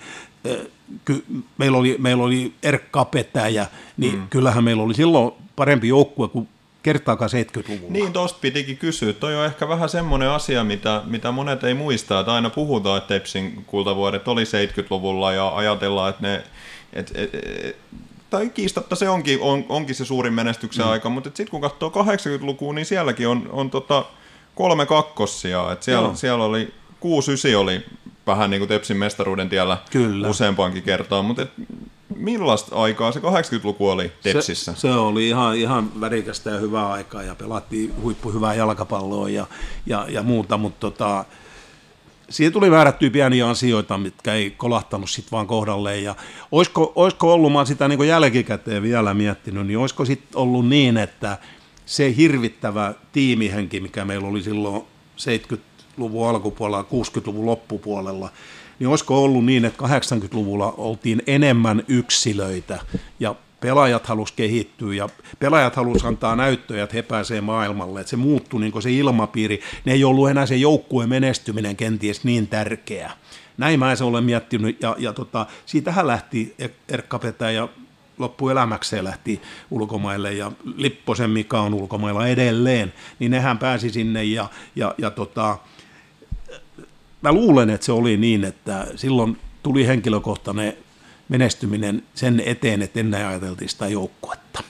ky, 1.05 1.25
meillä, 1.57 1.77
oli, 1.77 1.95
meillä 1.99 2.23
oli 2.23 2.53
Erkka 2.63 3.05
Petäjä, 3.05 3.67
niin 3.97 4.15
mm. 4.15 4.27
kyllähän 4.29 4.63
meillä 4.63 4.83
oli 4.83 4.93
silloin 4.93 5.31
parempi 5.55 5.87
joukkue 5.87 6.27
kuin 6.27 6.47
kertaakaan 6.83 7.29
70-luvulla. 7.29 7.93
Niin, 7.93 8.13
tosta 8.13 8.39
pitikin 8.41 8.77
kysyä. 8.77 9.13
Toi 9.13 9.35
on 9.35 9.45
ehkä 9.45 9.67
vähän 9.67 9.89
semmoinen 9.89 10.29
asia, 10.29 10.63
mitä, 10.63 11.01
mitä 11.05 11.31
monet 11.31 11.63
ei 11.63 11.73
muista, 11.73 12.19
että 12.19 12.33
aina 12.33 12.49
puhutaan, 12.49 12.97
että 12.97 13.07
Tepsin 13.07 13.63
kultavuodet 13.67 14.27
oli 14.27 14.43
70-luvulla 14.43 15.33
ja 15.33 15.55
ajatellaan, 15.55 16.09
että 16.09 16.21
ne... 16.21 16.43
Et, 16.93 17.11
et, 17.15 17.35
et, 17.35 17.75
tai 18.29 18.49
kiistatta 18.49 18.95
se 18.95 19.09
onkin, 19.09 19.41
on, 19.41 19.65
onkin 19.69 19.95
se 19.95 20.05
suurin 20.05 20.33
menestyksen 20.33 20.85
mm. 20.85 20.91
aika, 20.91 21.09
mutta 21.09 21.27
sitten 21.27 21.47
kun 21.51 21.61
katsoo 21.61 21.89
80-lukua, 21.89 22.73
niin 22.73 22.85
sielläkin 22.85 23.27
on, 23.27 23.49
on 23.51 23.69
tota 23.69 24.05
kolme 24.55 24.85
kakkossia. 24.85 25.71
Et 25.71 25.83
siellä, 25.83 26.15
siellä 26.15 26.43
oli 26.43 26.73
6-9 27.53 27.57
oli 27.57 27.85
vähän 28.27 28.49
niin 28.49 28.59
kuin 28.59 28.69
Tepsin 28.69 28.97
mestaruuden 28.97 29.49
tiellä 29.49 29.77
Kyllä. 29.91 30.29
useampaankin 30.29 30.83
kertaan, 30.83 31.25
mutta 31.25 31.41
et, 31.41 31.51
millaista 32.15 32.75
aikaa 32.75 33.11
se 33.11 33.19
80-luku 33.19 33.89
oli 33.89 34.11
Tepsissä? 34.23 34.73
Se, 34.73 34.79
se 34.79 34.91
oli 34.91 35.27
ihan, 35.27 35.55
ihan 35.55 36.01
värikästä 36.01 36.49
ja 36.49 36.59
hyvää 36.59 36.91
aikaa 36.91 37.23
ja 37.23 37.35
pelattiin 37.35 37.93
huippu 38.01 38.31
hyvää 38.31 38.53
jalkapalloa 38.53 39.29
ja, 39.29 39.47
ja, 39.85 40.05
ja 40.09 40.23
muuta, 40.23 40.57
mutta 40.57 40.79
tota, 40.79 41.25
siihen 42.29 42.53
tuli 42.53 42.69
määrättyä 42.69 43.09
pieniä 43.09 43.49
asioita, 43.49 43.97
mitkä 43.97 44.33
ei 44.33 44.51
kolahtanut 44.51 45.09
sitten 45.09 45.31
vaan 45.31 45.47
kohdalleen. 45.47 46.03
Ja 46.03 46.15
olisiko, 46.51 46.93
olisiko 46.95 47.33
ollut, 47.33 47.53
mä 47.53 47.65
sitä 47.65 47.87
niin 47.87 48.07
jälkikäteen 48.07 48.83
vielä 48.83 49.13
miettinyt, 49.13 49.67
niin 49.67 49.77
olisiko 49.77 50.05
sitten 50.05 50.37
ollut 50.37 50.67
niin, 50.67 50.97
että 50.97 51.37
se 51.85 52.15
hirvittävä 52.17 52.93
tiimihenki, 53.11 53.79
mikä 53.79 54.05
meillä 54.05 54.27
oli 54.27 54.43
silloin 54.43 54.83
70-luvun 55.17 56.29
alkupuolella, 56.29 56.85
60-luvun 56.91 57.45
loppupuolella, 57.45 58.29
niin 58.83 58.89
olisiko 58.89 59.23
ollut 59.23 59.45
niin, 59.45 59.65
että 59.65 59.83
80-luvulla 59.83 60.73
oltiin 60.77 61.21
enemmän 61.27 61.83
yksilöitä 61.87 62.79
ja 63.19 63.35
pelaajat 63.59 64.07
halusivat 64.07 64.37
kehittyä 64.37 64.93
ja 64.93 65.09
pelaajat 65.39 65.75
halusivat 65.75 66.07
antaa 66.07 66.35
näyttöjä, 66.35 66.83
että 66.83 66.95
he 66.95 67.01
pääsevät 67.01 67.45
maailmalle, 67.45 67.99
että 67.99 68.09
se 68.09 68.15
muuttui 68.15 68.61
niin 68.61 68.81
se 68.81 68.91
ilmapiiri. 68.91 69.61
Ne 69.85 69.93
ei 69.93 70.03
ollut 70.03 70.29
enää 70.29 70.45
se 70.45 70.55
joukkueen 70.55 71.09
menestyminen 71.09 71.75
kenties 71.75 72.23
niin 72.23 72.47
tärkeä. 72.47 73.11
Näin 73.57 73.79
mä 73.79 73.95
se 73.95 74.03
olen 74.03 74.23
miettinyt 74.23 74.81
ja, 74.81 74.95
ja 74.99 75.13
tota, 75.13 75.45
siitähän 75.65 76.07
lähti 76.07 76.55
Erkka 76.89 77.19
Petä 77.19 77.51
ja 77.51 77.67
loppuelämäkseen 78.17 79.03
lähti 79.03 79.41
ulkomaille 79.71 80.33
ja 80.33 80.51
Lipposen 80.77 81.29
Mika 81.29 81.61
on 81.61 81.73
ulkomailla 81.73 82.27
edelleen, 82.27 82.93
niin 83.19 83.31
nehän 83.31 83.57
pääsi 83.57 83.89
sinne 83.89 84.23
ja, 84.23 84.49
ja, 84.75 84.95
ja 84.97 85.11
tota, 85.11 85.57
mä 87.23 87.31
luulen, 87.31 87.69
että 87.69 87.85
se 87.85 87.91
oli 87.91 88.17
niin, 88.17 88.43
että 88.43 88.87
silloin 88.95 89.39
tuli 89.63 89.87
henkilökohtainen 89.87 90.77
menestyminen 91.29 92.03
sen 92.15 92.43
eteen, 92.45 92.81
että 92.81 92.99
ennen 92.99 93.27
ajateltiin 93.27 93.69
sitä 93.69 93.87
joukkuetta. 93.87 94.63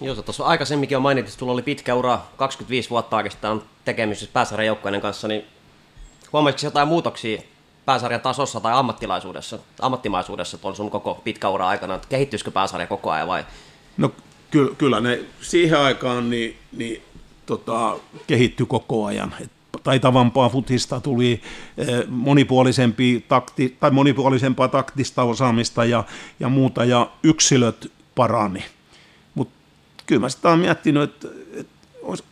Joo, 0.00 0.14
tuossa 0.14 0.44
aikaisemminkin 0.44 0.96
on 0.96 1.02
mainittu, 1.02 1.28
että 1.28 1.38
sulla 1.38 1.52
oli 1.52 1.62
pitkä 1.62 1.94
ura, 1.94 2.20
25 2.36 2.90
vuotta 2.90 3.16
oikeastaan 3.16 3.62
tekemisissä 3.84 4.30
pääsarjan 4.32 4.66
joukkueiden 4.66 5.00
kanssa, 5.00 5.28
niin 5.28 5.44
huomasitko 6.32 6.66
jotain 6.66 6.88
muutoksia 6.88 7.42
pääsarjan 7.84 8.20
tasossa 8.20 8.60
tai 8.60 8.72
ammattilaisuudessa, 8.72 9.58
ammattimaisuudessa 9.80 10.58
tuolla 10.58 10.76
sun 10.76 10.90
koko 10.90 11.20
pitkä 11.24 11.48
ura 11.48 11.68
aikana, 11.68 11.94
että 11.94 12.08
kehittyisikö 12.08 12.50
pääsarja 12.50 12.86
koko 12.86 13.10
ajan 13.10 13.28
vai? 13.28 13.44
No 13.96 14.12
ky- 14.50 14.74
kyllä 14.78 15.00
ne 15.00 15.20
siihen 15.40 15.78
aikaan 15.78 16.30
niin, 16.30 16.56
niin 16.72 17.02
tota, 17.46 17.96
kehittyi 18.26 18.66
koko 18.66 19.04
ajan. 19.04 19.34
Et 19.40 19.50
taitavampaa 19.82 20.48
futista, 20.48 21.00
tuli 21.00 21.40
eh, 21.78 22.08
monipuolisempi 22.08 23.24
takti, 23.28 23.76
tai 23.80 23.90
monipuolisempaa 23.90 24.68
taktista 24.68 25.22
osaamista 25.22 25.84
ja, 25.84 26.04
ja 26.40 26.48
muuta, 26.48 26.84
ja 26.84 27.10
yksilöt 27.22 27.92
parani. 28.14 28.64
Mutta 29.34 29.54
kyllä 30.06 30.20
mä 30.20 30.28
sitä 30.28 30.48
olen 30.48 30.60
miettinyt, 30.60 31.02
että, 31.02 31.28
olis, 32.02 32.24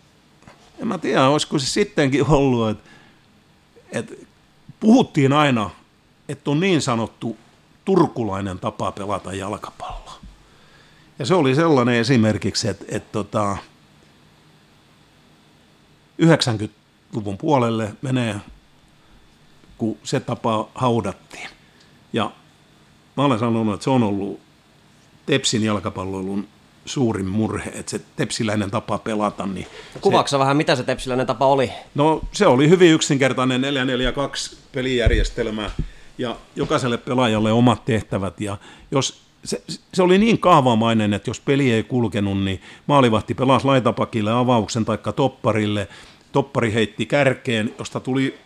en 0.78 0.88
mä 0.88 0.99
tiedä, 0.99 1.28
olisiko 1.28 1.59
se 1.59 1.66
sittenkin 1.66 2.26
ollut, 2.28 2.70
että, 2.70 2.90
että 3.93 4.14
puhuttiin 4.80 5.32
aina, 5.32 5.70
että 6.28 6.51
on 6.51 6.61
niin 6.61 6.82
sanottu 6.82 7.36
turkulainen 7.84 8.59
tapa 8.59 8.93
pelata 8.93 9.32
jalkapalloa. 9.32 10.18
Ja 11.18 11.26
se 11.26 11.34
oli 11.34 11.55
sellainen 11.55 11.95
esimerkiksi, 11.95 12.68
että, 12.68 12.84
että, 12.84 12.97
että 12.97 13.12
tota, 13.12 13.57
90 16.18 16.82
luvun 17.13 17.39
puolelle 17.39 17.95
menee, 18.03 18.37
kun 19.79 19.97
se 20.05 20.21
tapa 20.21 20.69
haudattiin. 20.75 21.49
Ja 22.13 22.31
mä 23.17 23.25
olen 23.25 23.39
sanonut, 23.39 23.75
että 23.75 23.85
se 23.85 23.91
on 23.91 24.03
ollut 24.03 24.41
Tepsin 25.27 25.65
jalkapalloilun 25.65 26.49
suurin 26.85 27.27
murhe, 27.27 27.71
että 27.75 27.91
se 27.91 28.01
tepsiläinen 28.17 28.71
tapa 28.71 28.99
pelata. 28.99 29.47
Niin 29.47 29.67
Kuvaaksa 30.01 30.35
se, 30.37 30.39
vähän, 30.39 30.57
mitä 30.57 30.77
se 30.77 30.83
tepsiläinen 30.83 31.27
tapa 31.27 31.47
oli? 31.47 31.71
No 31.95 32.21
se 32.33 32.47
oli 32.47 32.69
hyvin 32.69 32.93
yksinkertainen 32.93 33.63
4-4-2 33.63 34.57
pelijärjestelmä 34.73 35.71
ja 36.19 36.37
jokaiselle 36.57 36.99
pelaajalle 36.99 37.53
omat 37.53 37.85
tehtävät. 37.85 38.41
Ja 38.41 38.57
jos 38.91 39.23
se, 39.45 39.63
se 39.95 40.03
oli 40.03 40.19
niin 40.19 40.39
kaavamainen, 40.39 41.15
että 41.15 41.31
jos 41.31 41.41
peli 41.41 41.73
ei 41.73 41.83
kulkenut, 41.83 42.45
niin 42.45 42.61
maalivahti 42.87 43.35
pelasi 43.35 43.67
laitapakille 43.67 44.33
avauksen 44.33 44.85
tai 44.85 44.99
topparille– 45.17 45.89
toppari 46.33 46.72
heitti 46.72 47.07
kärkeen, 47.07 47.74
josta 47.78 48.01
tuli 48.01 48.39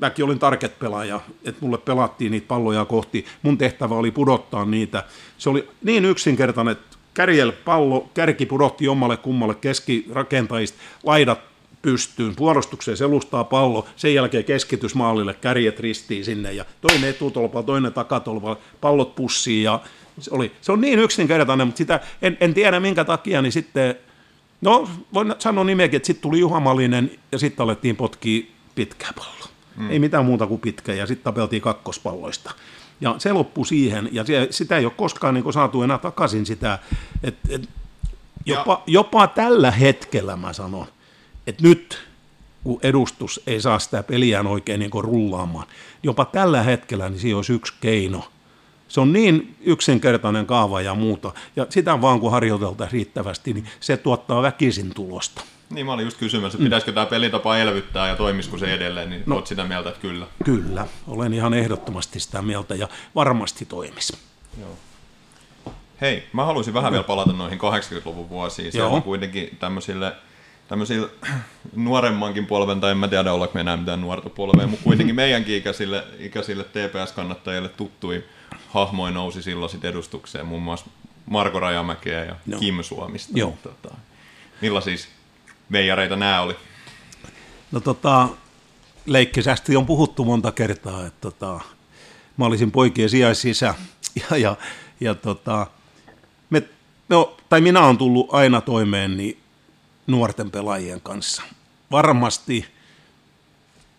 mäkin 0.00 0.24
olin 0.24 0.38
target-pelaaja, 0.38 1.20
että 1.44 1.60
mulle 1.60 1.78
pelattiin 1.78 2.32
niitä 2.32 2.48
palloja 2.48 2.84
kohti. 2.84 3.26
Mun 3.42 3.58
tehtävä 3.58 3.94
oli 3.94 4.10
pudottaa 4.10 4.64
niitä. 4.64 5.04
Se 5.38 5.50
oli 5.50 5.68
niin 5.84 6.04
yksinkertainen, 6.04 6.72
että 6.72 6.96
kärjel 7.14 7.52
pallo, 7.52 8.10
kärki 8.14 8.46
pudotti 8.46 8.88
omalle 8.88 9.16
kummalle 9.16 9.54
keskirakentajista, 9.54 10.78
laidat 11.04 11.40
pystyyn, 11.82 12.36
puolustukseen 12.36 12.96
selustaa 12.96 13.44
pallo, 13.44 13.86
sen 13.96 14.14
jälkeen 14.14 14.44
keskitys 14.44 14.94
maalille, 14.94 15.34
kärjet 15.34 15.80
ristiin 15.80 16.24
sinne 16.24 16.52
ja 16.52 16.64
toinen 16.80 17.10
etutolpa, 17.10 17.62
toinen 17.62 17.92
takatolpa, 17.92 18.56
pallot 18.80 19.14
pussiin 19.14 19.62
ja 19.62 19.80
se, 20.18 20.30
oli, 20.34 20.52
se 20.60 20.72
on 20.72 20.80
niin 20.80 20.98
yksinkertainen, 20.98 21.66
mutta 21.66 21.78
sitä 21.78 22.00
en, 22.22 22.36
en 22.40 22.54
tiedä 22.54 22.80
minkä 22.80 23.04
takia, 23.04 23.42
niin 23.42 23.52
sitten 23.52 23.94
No, 24.60 24.88
voin 25.14 25.34
sanoa 25.38 25.64
nimeäkin, 25.64 25.96
että 25.96 26.06
sitten 26.06 26.22
tuli 26.22 26.40
Juha 26.40 26.60
Malinen 26.60 27.10
ja 27.32 27.38
sitten 27.38 27.64
alettiin 27.64 27.96
potkia 27.96 28.46
pitkää 28.74 29.10
palloa. 29.16 29.48
Mm. 29.76 29.90
Ei 29.90 29.98
mitään 29.98 30.24
muuta 30.24 30.46
kuin 30.46 30.60
pitkä 30.60 30.94
ja 30.94 31.06
sitten 31.06 31.24
tapeltiin 31.24 31.62
kakkospalloista. 31.62 32.50
Ja 33.00 33.14
se 33.18 33.32
loppui 33.32 33.66
siihen, 33.66 34.08
ja 34.12 34.24
se, 34.24 34.48
sitä 34.50 34.76
ei 34.76 34.84
ole 34.84 34.92
koskaan 34.96 35.34
niin 35.34 35.52
saatu 35.52 35.82
enää 35.82 35.98
takaisin 35.98 36.46
sitä, 36.46 36.78
että 37.22 37.48
et, 37.54 37.68
jopa, 38.46 38.82
jopa 38.86 39.26
tällä 39.26 39.70
hetkellä 39.70 40.36
mä 40.36 40.52
sanon, 40.52 40.86
että 41.46 41.62
nyt 41.62 41.98
kun 42.64 42.80
edustus 42.82 43.40
ei 43.46 43.60
saa 43.60 43.78
sitä 43.78 44.02
peliään 44.02 44.46
oikein 44.46 44.80
niin 44.80 44.90
rullaamaan, 44.94 45.66
jopa 46.02 46.24
tällä 46.24 46.62
hetkellä 46.62 47.08
niin 47.08 47.20
siinä 47.20 47.36
olisi 47.36 47.52
yksi 47.52 47.74
keino– 47.80 48.24
se 48.90 49.00
on 49.00 49.12
niin 49.12 49.56
yksinkertainen 49.60 50.46
kaava 50.46 50.80
ja 50.80 50.94
muuta, 50.94 51.32
ja 51.56 51.66
sitä 51.68 52.00
vaan 52.00 52.20
kun 52.20 52.30
harjoiteltaisiin 52.30 52.92
riittävästi, 52.92 53.52
niin 53.52 53.66
se 53.80 53.96
tuottaa 53.96 54.42
väkisin 54.42 54.94
tulosta. 54.94 55.42
Niin 55.70 55.86
mä 55.86 55.92
olin 55.92 56.04
just 56.04 56.18
kysymässä, 56.18 56.56
että 56.56 56.64
pitäisikö 56.64 56.92
tämä 56.92 57.06
pelitapa 57.06 57.56
elvyttää 57.56 58.08
ja 58.08 58.16
toimisiko 58.16 58.58
se 58.58 58.74
edelleen, 58.74 59.10
niin 59.10 59.22
no, 59.26 59.34
olet 59.34 59.46
sitä 59.46 59.64
mieltä, 59.64 59.88
että 59.88 60.00
kyllä. 60.00 60.26
Kyllä, 60.44 60.86
olen 61.08 61.34
ihan 61.34 61.54
ehdottomasti 61.54 62.20
sitä 62.20 62.42
mieltä 62.42 62.74
ja 62.74 62.88
varmasti 63.14 63.64
toimisi. 63.64 64.18
Joo. 64.60 64.76
Hei, 66.00 66.28
mä 66.32 66.44
haluaisin 66.44 66.74
vähän 66.74 66.92
no. 66.92 66.92
vielä 66.92 67.04
palata 67.04 67.32
noihin 67.32 67.58
80-luvun 67.58 68.28
vuosiin. 68.28 68.70
Joo. 68.74 68.94
on 68.94 69.02
kuitenkin 69.02 69.56
tämmöisille 69.60 70.12
tämmöisillä 70.68 71.08
nuoremmankin 71.76 72.46
polven, 72.46 72.80
tai 72.80 72.90
en 72.90 72.96
mä 72.96 73.08
tiedä 73.08 73.32
ollaanko 73.32 73.54
me 73.54 73.60
enää 73.60 73.76
mitään 73.76 74.00
nuorta 74.00 74.30
polvea, 74.30 74.66
mutta 74.66 74.84
kuitenkin 74.84 75.14
meidänkin 75.24 75.56
ikäisille, 75.56 76.04
ikäisille 76.18 76.64
TPS-kannattajille 76.64 77.68
tuttui 77.68 78.24
hahmoja 78.72 79.12
nousi 79.12 79.42
silloin 79.42 79.70
sit 79.70 79.84
edustukseen, 79.84 80.46
muun 80.46 80.62
muassa 80.62 80.86
Marko 81.26 81.60
Rajamäkeä 81.60 82.24
ja 82.24 82.36
Joo. 82.46 82.60
Kim 82.60 82.82
Suomista. 82.82 83.32
Joo. 83.34 83.58
Tota, 83.62 83.94
millaisia 84.60 84.96
veijareita 85.72 86.16
nämä 86.16 86.40
oli? 86.40 86.56
No 87.72 87.80
tota, 87.80 88.28
leikkisästi 89.06 89.76
on 89.76 89.86
puhuttu 89.86 90.24
monta 90.24 90.52
kertaa, 90.52 91.06
että 91.06 91.20
tota, 91.20 91.60
mä 92.36 92.44
olisin 92.44 92.70
poikien 92.70 93.10
sijaisisä 93.10 93.74
ja, 94.14 94.36
ja, 94.36 94.56
ja 95.00 95.14
tota, 95.14 95.66
me, 96.50 96.62
no, 97.08 97.36
tai 97.48 97.60
minä 97.60 97.84
olen 97.84 97.98
tullut 97.98 98.34
aina 98.34 98.60
toimeen 98.60 99.16
niin 99.16 99.40
nuorten 100.06 100.50
pelaajien 100.50 101.00
kanssa. 101.00 101.42
Varmasti 101.90 102.66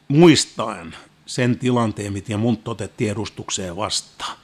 muistaen 0.07 0.95
sen 1.25 1.59
tilanteen, 1.59 2.13
miten 2.13 2.39
mut 2.39 2.67
otettiin 2.67 3.11
edustukseen 3.11 3.75
vastaan. 3.75 4.37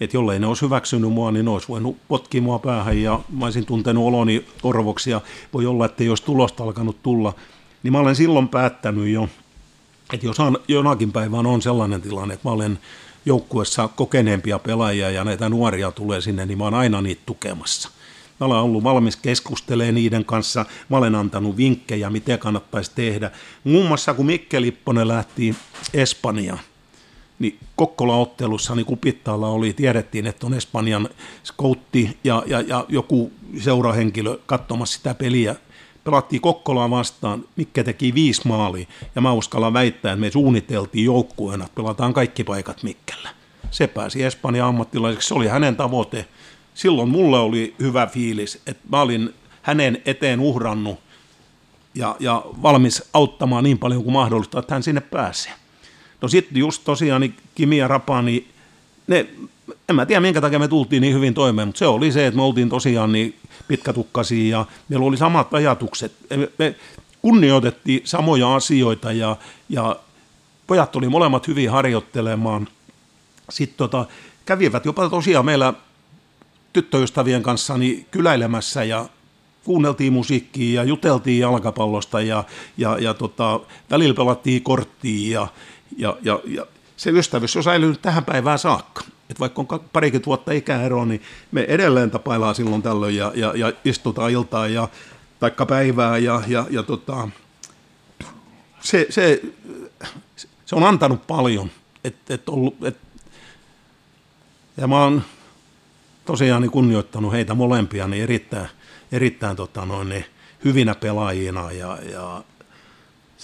Että 0.00 0.16
jollei 0.16 0.38
ne 0.38 0.46
olisi 0.46 0.62
hyväksynyt 0.62 1.12
mua, 1.12 1.30
niin 1.30 1.44
ne 1.44 1.50
olisi 1.50 1.68
voinut 1.68 1.96
potkia 2.08 2.42
mua 2.42 2.58
päähän 2.58 3.02
ja 3.02 3.20
mä 3.30 3.44
olisin 3.44 3.66
tuntenut 3.66 4.04
oloni 4.04 4.44
orvoksi 4.62 5.10
ja 5.10 5.20
voi 5.52 5.66
olla, 5.66 5.86
että 5.86 6.04
olisi 6.08 6.24
tulosta 6.24 6.64
alkanut 6.64 7.02
tulla. 7.02 7.32
Niin 7.82 7.92
mä 7.92 7.98
olen 7.98 8.16
silloin 8.16 8.48
päättänyt 8.48 9.08
jo, 9.08 9.28
että 10.12 10.26
jos 10.26 10.40
on, 10.40 10.58
jonakin 10.68 11.12
päivänä 11.12 11.48
on 11.48 11.62
sellainen 11.62 12.02
tilanne, 12.02 12.34
että 12.34 12.48
mä 12.48 12.52
olen 12.52 12.78
joukkuessa 13.26 13.88
kokeneempia 13.88 14.58
pelaajia 14.58 15.10
ja 15.10 15.24
näitä 15.24 15.48
nuoria 15.48 15.90
tulee 15.90 16.20
sinne, 16.20 16.46
niin 16.46 16.58
mä 16.58 16.64
oon 16.64 16.74
aina 16.74 17.02
niitä 17.02 17.22
tukemassa. 17.26 17.90
Mä 18.40 18.46
olen 18.46 18.58
ollut 18.58 18.84
valmis 18.84 19.16
keskustelemaan 19.16 19.94
niiden 19.94 20.24
kanssa, 20.24 20.66
mä 20.88 20.96
olen 20.96 21.14
antanut 21.14 21.56
vinkkejä, 21.56 22.10
mitä 22.10 22.38
kannattaisi 22.38 22.92
tehdä. 22.94 23.30
Muun 23.64 23.86
muassa 23.88 24.14
kun 24.14 24.26
Mikke 24.26 24.60
Lipponen 24.60 25.08
lähti 25.08 25.56
Espanjaan, 25.94 26.58
niin 27.38 27.58
Kokkola-ottelussa 27.76 28.74
niin 28.74 28.86
Kupittaalla 28.86 29.48
oli, 29.48 29.72
tiedettiin, 29.72 30.26
että 30.26 30.46
on 30.46 30.54
Espanjan 30.54 31.08
skoutti 31.44 32.18
ja, 32.24 32.42
ja, 32.46 32.60
ja 32.60 32.86
joku 32.88 33.32
seurahenkilö 33.58 34.38
katsomassa 34.46 34.96
sitä 34.96 35.14
peliä. 35.14 35.56
Pelattiin 36.04 36.42
Kokkolaa 36.42 36.90
vastaan, 36.90 37.44
Mikke 37.56 37.84
teki 37.84 38.14
viisi 38.14 38.48
maalia, 38.48 38.86
ja 39.14 39.20
mä 39.20 39.32
uskallan 39.32 39.72
väittää, 39.72 40.12
että 40.12 40.20
me 40.20 40.30
suunniteltiin 40.30 41.04
joukkueena, 41.04 41.64
että 41.64 41.74
pelataan 41.74 42.12
kaikki 42.12 42.44
paikat 42.44 42.82
Mikkellä. 42.82 43.28
Se 43.70 43.86
pääsi 43.86 44.22
Espanjan 44.22 44.68
ammattilaiseksi, 44.68 45.28
se 45.28 45.34
oli 45.34 45.48
hänen 45.48 45.76
tavoite. 45.76 46.28
Silloin 46.74 47.08
mulle 47.08 47.38
oli 47.38 47.74
hyvä 47.80 48.06
fiilis, 48.06 48.62
että 48.66 48.82
mä 48.90 49.00
olin 49.00 49.34
hänen 49.62 50.02
eteen 50.06 50.40
uhrannut 50.40 50.98
ja, 51.94 52.16
ja 52.20 52.42
valmis 52.62 53.02
auttamaan 53.12 53.64
niin 53.64 53.78
paljon 53.78 54.02
kuin 54.04 54.12
mahdollista, 54.12 54.58
että 54.58 54.74
hän 54.74 54.82
sinne 54.82 55.00
pääsee. 55.00 55.52
No 56.24 56.28
sitten 56.28 56.56
just 56.58 56.84
tosiaan 56.84 57.20
niin 57.20 57.36
Kimi 57.54 57.76
ja 57.76 57.88
Rapa, 57.88 58.22
niin 58.22 58.48
ne, 59.06 59.26
en 59.88 59.96
mä 59.96 60.06
tiedä 60.06 60.20
minkä 60.20 60.40
takia 60.40 60.58
me 60.58 60.68
tultiin 60.68 61.00
niin 61.00 61.14
hyvin 61.14 61.34
toimeen, 61.34 61.68
mutta 61.68 61.78
se 61.78 61.86
oli 61.86 62.12
se, 62.12 62.26
että 62.26 62.36
me 62.36 62.42
oltiin 62.42 62.68
tosiaan 62.68 63.12
niin 63.12 63.36
pitkätukkaisia 63.68 64.58
ja 64.58 64.66
meillä 64.88 65.06
oli 65.06 65.16
samat 65.16 65.54
ajatukset. 65.54 66.12
Me, 66.58 66.74
kunnioitettiin 67.22 68.00
samoja 68.04 68.54
asioita 68.54 69.12
ja, 69.12 69.36
ja 69.68 69.96
pojat 70.66 70.96
oli 70.96 71.08
molemmat 71.08 71.48
hyvin 71.48 71.70
harjoittelemaan. 71.70 72.68
Sitten 73.50 73.78
tota, 73.78 74.06
kävivät 74.46 74.84
jopa 74.84 75.08
tosiaan 75.08 75.44
meillä 75.44 75.74
tyttöystävien 76.72 77.42
kanssa 77.42 77.78
niin 77.78 78.06
kyläilemässä 78.10 78.84
ja 78.84 79.06
kuunneltiin 79.64 80.12
musiikkia 80.12 80.80
ja 80.80 80.88
juteltiin 80.88 81.40
jalkapallosta 81.40 82.20
ja, 82.20 82.44
ja, 82.76 82.98
ja 82.98 83.14
tota, 83.14 83.60
välillä 83.90 84.14
pelattiin 84.14 84.62
korttia 84.62 85.40
ja, 85.40 85.48
ja, 85.96 86.16
ja, 86.22 86.40
ja 86.44 86.66
se 86.96 87.10
ystävyys 87.10 87.56
on 87.56 87.62
säilynyt 87.62 88.02
tähän 88.02 88.24
päivään 88.24 88.58
saakka. 88.58 89.02
Et 89.30 89.40
vaikka 89.40 89.60
on 89.68 89.80
parikymmentä 89.92 90.26
vuotta 90.26 90.52
ikäeroa, 90.52 91.04
niin 91.04 91.22
me 91.52 91.64
edelleen 91.68 92.10
tapaillaan 92.10 92.54
silloin 92.54 92.82
tällöin 92.82 93.16
ja, 93.16 93.32
ja, 93.34 93.52
ja 93.56 93.72
istutaan 93.84 94.30
iltaa 94.30 94.68
ja 94.68 94.88
taikka 95.40 95.66
päivää 95.66 96.18
ja, 96.18 96.42
ja, 96.46 96.66
ja 96.70 96.82
tota, 96.82 97.28
se, 98.80 99.06
se, 99.10 99.42
se 100.66 100.76
on 100.76 100.84
antanut 100.84 101.26
paljon. 101.26 101.70
Et, 102.04 102.30
et 102.30 102.48
ollut, 102.48 102.84
et, 102.84 102.96
ja 104.76 104.86
mä 104.86 105.02
oon 105.02 105.22
tosiaan 106.24 106.62
niin 106.62 106.70
kunnioittanut 106.70 107.32
heitä 107.32 107.54
molempia 107.54 108.08
niin 108.08 108.22
erittäin, 108.22 108.68
erittäin 109.12 109.56
tota 109.56 109.86
noin, 109.86 110.08
niin 110.08 110.24
hyvinä 110.64 110.94
pelaajina 110.94 111.72
ja, 111.72 111.98
ja 112.12 112.44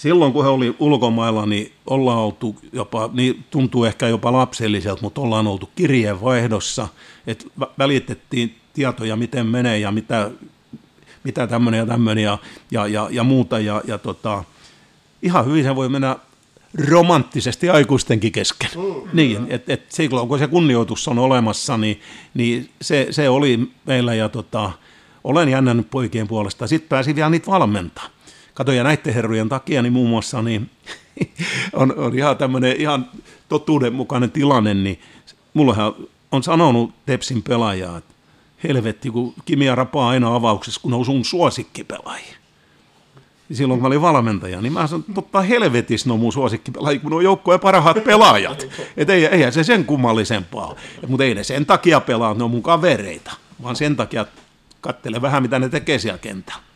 silloin 0.01 0.33
kun 0.33 0.43
he 0.43 0.49
oli 0.49 0.75
ulkomailla, 0.79 1.45
niin 1.45 1.71
ollaan 1.87 2.17
oltu 2.17 2.55
jopa, 2.73 3.09
niin 3.13 3.43
tuntuu 3.49 3.85
ehkä 3.85 4.07
jopa 4.07 4.31
lapselliselta, 4.31 5.01
mutta 5.01 5.21
ollaan 5.21 5.47
oltu 5.47 5.69
kirjeenvaihdossa, 5.75 6.87
että 7.27 7.45
vä- 7.61 7.69
välitettiin 7.79 8.55
tietoja, 8.73 9.15
miten 9.15 9.47
menee 9.47 9.79
ja 9.79 9.91
mitä, 9.91 10.31
mitä 11.23 11.47
tämmöinen 11.47 11.77
ja 11.77 11.85
tämmöinen 11.85 12.23
ja, 12.23 12.37
ja, 12.71 12.87
ja, 12.87 13.07
ja 13.11 13.23
muuta. 13.23 13.59
Ja, 13.59 13.81
ja 13.87 13.97
tota, 13.97 14.43
ihan 15.21 15.45
hyvin 15.45 15.63
se 15.63 15.75
voi 15.75 15.89
mennä 15.89 16.15
romanttisesti 16.87 17.69
aikuistenkin 17.69 18.31
kesken. 18.31 18.69
Mm, 18.75 19.09
niin, 19.13 19.45
että 19.49 19.73
et 19.73 19.85
silloin 19.89 20.27
kun 20.27 20.39
se 20.39 20.47
kunnioitus 20.47 21.07
on 21.07 21.19
olemassa, 21.19 21.77
niin, 21.77 22.01
niin 22.33 22.69
se, 22.81 23.07
se 23.11 23.29
oli 23.29 23.71
meillä 23.85 24.13
ja 24.13 24.29
tota, 24.29 24.71
olen 25.23 25.49
jännännyt 25.49 25.89
poikien 25.89 26.27
puolesta. 26.27 26.67
Sitten 26.67 26.89
pääsin 26.89 27.15
vielä 27.15 27.29
niitä 27.29 27.51
valmentaa. 27.51 28.09
Kato, 28.53 28.71
ja 28.71 28.83
näiden 28.83 29.13
herrojen 29.13 29.49
takia 29.49 29.81
niin 29.81 29.93
muun 29.93 30.09
muassa 30.09 30.41
niin, 30.41 30.69
on, 31.73 31.97
on 31.97 32.17
ihan 32.17 32.37
tämmöinen 32.37 32.75
ihan 32.81 33.09
totuudenmukainen 33.49 34.31
tilanne, 34.31 34.73
niin 34.73 34.99
mullahan 35.53 35.93
on 36.31 36.43
sanonut 36.43 36.93
Tepsin 37.05 37.43
pelaajaa, 37.43 37.97
että 37.97 38.13
helvetti, 38.63 39.09
kun 39.09 39.33
Kimi 39.45 39.65
ja 39.65 39.75
Rapaa 39.75 40.09
aina 40.09 40.35
avauksessa, 40.35 40.81
kun 40.81 40.93
on 40.93 41.05
sun 41.05 41.25
suosikkipelaajia. 41.25 42.35
Niin 43.49 43.57
silloin 43.57 43.79
kun 43.79 43.83
mä 43.83 43.87
olin 43.87 44.01
valmentaja, 44.01 44.61
niin 44.61 44.73
mä 44.73 44.87
sanoin, 44.87 45.01
että 45.01 45.13
totta 45.13 45.41
helvetis 45.41 46.05
ne 46.05 46.13
on 46.13 46.19
mun 46.19 46.33
suosikkipelaajia, 46.33 46.99
kun 46.99 47.09
ne 47.09 47.15
on 47.15 47.23
joukkojen 47.23 47.59
parhaat 47.59 48.03
pelaajat. 48.03 48.67
Että 48.97 49.13
ei, 49.13 49.25
eihän 49.25 49.53
se 49.53 49.63
sen 49.63 49.85
kummallisempaa. 49.85 50.75
Mutta 51.07 51.23
ei 51.23 51.35
ne 51.35 51.43
sen 51.43 51.65
takia 51.65 51.99
pelaa, 51.99 52.33
ne 52.33 52.43
on 52.43 52.51
mun 52.51 52.63
kavereita, 52.63 53.31
vaan 53.63 53.75
sen 53.75 53.95
takia 53.95 54.25
kattele 54.81 55.21
vähän, 55.21 55.43
mitä 55.43 55.59
ne 55.59 55.69
tekee 55.69 55.99
siellä 55.99 56.17
kentällä. 56.17 56.70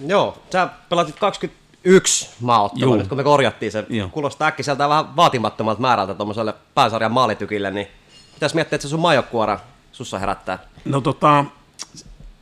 Joo, 0.00 0.42
sä 0.52 0.68
pelatit 0.88 1.18
21 1.18 2.30
maaottelua 2.40 2.96
nyt, 2.96 3.08
kun 3.08 3.16
me 3.16 3.24
korjattiin 3.24 3.72
se. 3.72 3.86
Joo. 3.88 4.08
Kuulostaa 4.08 4.48
äkkiseltä 4.48 4.88
vähän 4.88 5.16
vaatimattomalta 5.16 5.80
määrältä 5.80 6.14
tuommoiselle 6.14 6.54
pääsarjan 6.74 7.12
maalitykille, 7.12 7.70
niin 7.70 7.86
pitäis 8.34 8.54
miettiä, 8.54 8.76
että 8.76 8.82
se 8.82 8.90
sun 8.90 9.00
majokuora 9.00 9.60
sussa 9.92 10.18
herättää. 10.18 10.58
No 10.84 11.00
tota, 11.00 11.44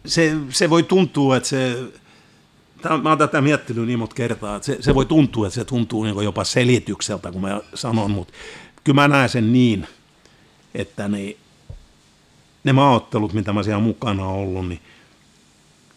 se, 0.07 0.37
se 0.51 0.71
voi 0.71 0.83
tuntua, 0.83 1.37
että 1.37 1.49
se, 1.49 1.77
tää, 2.83 2.99
mä 2.99 3.09
oon 3.09 3.19
tätä 3.19 3.41
miettinyt 3.41 3.87
niin 3.87 3.99
monta 3.99 4.15
kertaa, 4.15 4.57
että 4.57 4.67
se, 4.67 4.77
se 4.81 4.95
voi 4.95 5.07
tuntua, 5.07 5.47
että 5.47 5.55
se 5.55 5.65
tuntuu 5.65 6.05
niin 6.05 6.25
jopa 6.25 6.45
selitykseltä, 6.45 7.33
kun 7.33 7.41
mä 7.41 7.61
sanon, 7.75 8.11
mutta 8.11 8.35
kyllä 8.85 9.01
mä 9.01 9.09
näen 9.09 9.29
sen 9.29 9.53
niin, 9.53 9.87
että 10.75 11.09
ne, 11.09 11.37
ne 12.65 12.73
maaottelut, 12.73 13.33
mitä 13.33 13.53
mä 13.53 13.63
siellä 13.63 13.83
mukana 13.83 14.27
ollut, 14.27 14.69
niin 14.69 14.81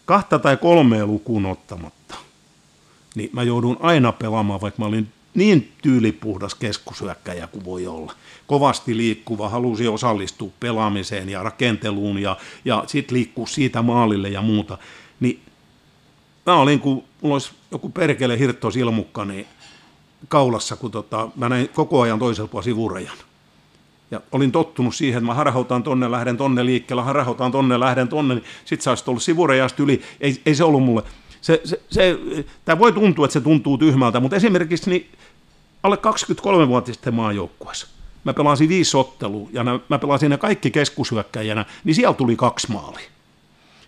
kahta 0.08 0.38
tai 0.38 0.56
kolmea 0.56 1.06
lukuun 1.06 1.46
ottamatta, 1.46 2.14
niin 3.14 3.30
mä 3.32 3.42
joudun 3.42 3.76
aina 3.80 4.12
pelaamaan, 4.12 4.60
vaikka 4.60 4.82
mä 4.82 4.88
olin 4.88 5.08
niin 5.34 5.72
tyylipuhdas 5.82 6.54
keskushyökkäjä 6.54 7.46
kuin 7.46 7.64
voi 7.64 7.86
olla. 7.86 8.12
Kovasti 8.46 8.96
liikkuva, 8.96 9.48
halusi 9.48 9.88
osallistua 9.88 10.50
pelaamiseen 10.60 11.28
ja 11.28 11.42
rakenteluun 11.42 12.18
ja, 12.18 12.36
ja 12.64 12.84
sitten 12.86 13.16
liikkua 13.16 13.46
siitä 13.46 13.82
maalille 13.82 14.28
ja 14.28 14.42
muuta. 14.42 14.78
Niin 15.20 15.40
mä 16.46 16.56
olin, 16.56 16.80
kun 16.80 17.04
mulla 17.20 17.34
olisi 17.34 17.50
joku 17.70 17.88
perkele 17.88 18.38
hirtto 18.38 18.70
silmukka 18.70 19.24
niin 19.24 19.46
kaulassa, 20.28 20.76
kun 20.76 20.90
tota, 20.90 21.28
mä 21.36 21.48
näin 21.48 21.68
koko 21.68 22.00
ajan 22.00 22.18
toisella 22.18 22.48
puolella 22.48 22.64
sivurajan. 22.64 23.16
Ja 24.10 24.20
olin 24.32 24.52
tottunut 24.52 24.94
siihen, 24.94 25.18
että 25.18 25.26
mä 25.26 25.34
harhautan 25.34 25.82
tonne, 25.82 26.10
lähden 26.10 26.36
tonne 26.36 26.66
liikkeellä, 26.66 27.02
harhautan 27.02 27.52
tonne, 27.52 27.80
lähden 27.80 28.08
tonne, 28.08 28.34
niin 28.34 28.44
sit 28.64 28.80
sä 28.80 28.90
olisit 28.90 29.08
ollut 29.08 29.22
sivurajasta 29.22 29.82
yli. 29.82 30.02
Ei, 30.20 30.42
ei 30.46 30.54
se 30.54 30.64
ollut 30.64 30.82
mulle. 30.82 31.02
Se, 31.40 31.60
se, 31.64 31.80
se, 31.90 32.18
tämä 32.64 32.78
voi 32.78 32.92
tuntua, 32.92 33.24
että 33.24 33.32
se 33.32 33.40
tuntuu 33.40 33.78
tyhmältä, 33.78 34.20
mutta 34.20 34.36
esimerkiksi 34.36 34.90
niin 34.90 35.10
alle 35.82 35.96
23-vuotisten 35.96 37.14
maajoukkueessa. 37.14 37.86
Mä 38.24 38.34
pelasin 38.34 38.68
viisi 38.68 38.96
ottelua 38.96 39.48
ja 39.52 39.64
mä 39.88 39.98
pelasin 39.98 40.30
ne 40.30 40.36
kaikki 40.36 40.70
keskushyökkäjänä, 40.70 41.64
niin 41.84 41.94
siellä 41.94 42.14
tuli 42.14 42.36
kaksi 42.36 42.72
maalia. 42.72 43.10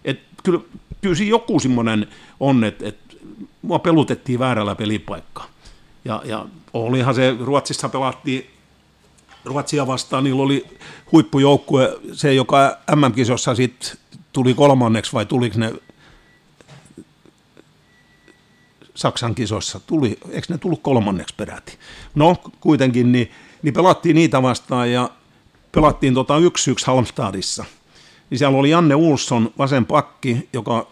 Et 0.05 0.21
kyllä, 0.43 0.61
kyllä 1.01 1.15
siinä 1.15 1.31
joku 1.31 1.61
semmoinen 1.61 2.07
on, 2.41 2.65
että 2.65 2.89
et 2.89 2.99
mua 3.63 3.79
pelutettiin 3.79 4.39
väärällä 4.39 4.75
pelipaikkaa. 4.75 5.47
Ja, 6.05 6.23
ja 6.25 6.47
olihan 6.73 7.15
se, 7.15 7.37
Ruotsissa 7.41 7.89
pelattiin 7.89 8.51
Ruotsia 9.45 9.87
vastaan, 9.87 10.25
niillä 10.25 10.43
oli 10.43 10.67
huippujoukkue, 11.13 11.99
se 12.13 12.35
joka 12.35 12.79
MM-kisossa 12.97 13.55
sitten 13.55 13.99
tuli 14.33 14.55
kolmanneksi 14.55 15.13
vai 15.13 15.27
tuliko 15.27 15.59
ne 15.59 15.73
Saksan 18.95 19.35
kisoissa. 19.35 19.81
Tuli, 19.81 20.19
eikö 20.31 20.47
ne 20.49 20.59
tullut 20.59 20.83
kolmanneksi 20.83 21.35
peräti? 21.37 21.79
No, 22.15 22.37
kuitenkin, 22.61 23.13
niin, 23.13 23.31
niin 23.63 23.75
pelattiin 23.75 24.17
niitä 24.17 24.43
vastaan 24.43 24.93
ja 24.93 25.11
pelattiin 25.73 26.15
tota 26.15 26.39
1-1 26.39 26.41
Halmstadissa. 26.87 27.65
Niin 28.31 28.39
siellä 28.39 28.59
oli 28.59 28.71
Janne 28.71 28.95
Ulsson, 28.95 29.53
vasen 29.59 29.87
pakki, 29.87 30.49
joka 30.53 30.87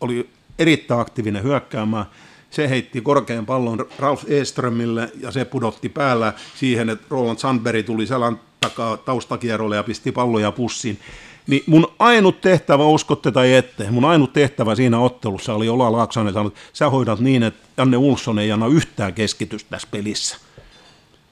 oli 0.00 0.30
erittäin 0.58 1.00
aktiivinen 1.00 1.42
hyökkäämään. 1.42 2.06
Se 2.50 2.68
heitti 2.68 3.00
korkean 3.00 3.46
pallon 3.46 3.86
Ralf 3.98 4.24
Eströmille 4.28 5.12
ja 5.20 5.30
se 5.30 5.44
pudotti 5.44 5.88
päällä 5.88 6.32
siihen, 6.56 6.90
että 6.90 7.06
Roland 7.10 7.38
Sandberg 7.38 7.86
tuli 7.86 8.06
selän 8.06 8.40
takaa 8.60 8.96
taustakierrolle 8.96 9.76
ja 9.76 9.82
pisti 9.82 10.12
palloja 10.12 10.52
pussiin. 10.52 10.98
Niin 11.46 11.62
mun 11.66 11.92
ainut 11.98 12.40
tehtävä, 12.40 12.84
uskotte 12.84 13.30
tai 13.30 13.54
ette, 13.54 13.90
mun 13.90 14.04
ainut 14.04 14.32
tehtävä 14.32 14.74
siinä 14.74 14.98
ottelussa 14.98 15.54
oli 15.54 15.68
Ola 15.68 15.92
Laaksonen 15.92 16.32
sanonut, 16.32 16.52
että 16.56 16.68
sä 16.72 16.90
hoidat 16.90 17.20
niin, 17.20 17.42
että 17.42 17.68
Janne 17.76 17.96
Ulsson 17.96 18.38
ei 18.38 18.52
anna 18.52 18.66
yhtään 18.66 19.14
keskitystä 19.14 19.70
tässä 19.70 19.88
pelissä. 19.90 20.36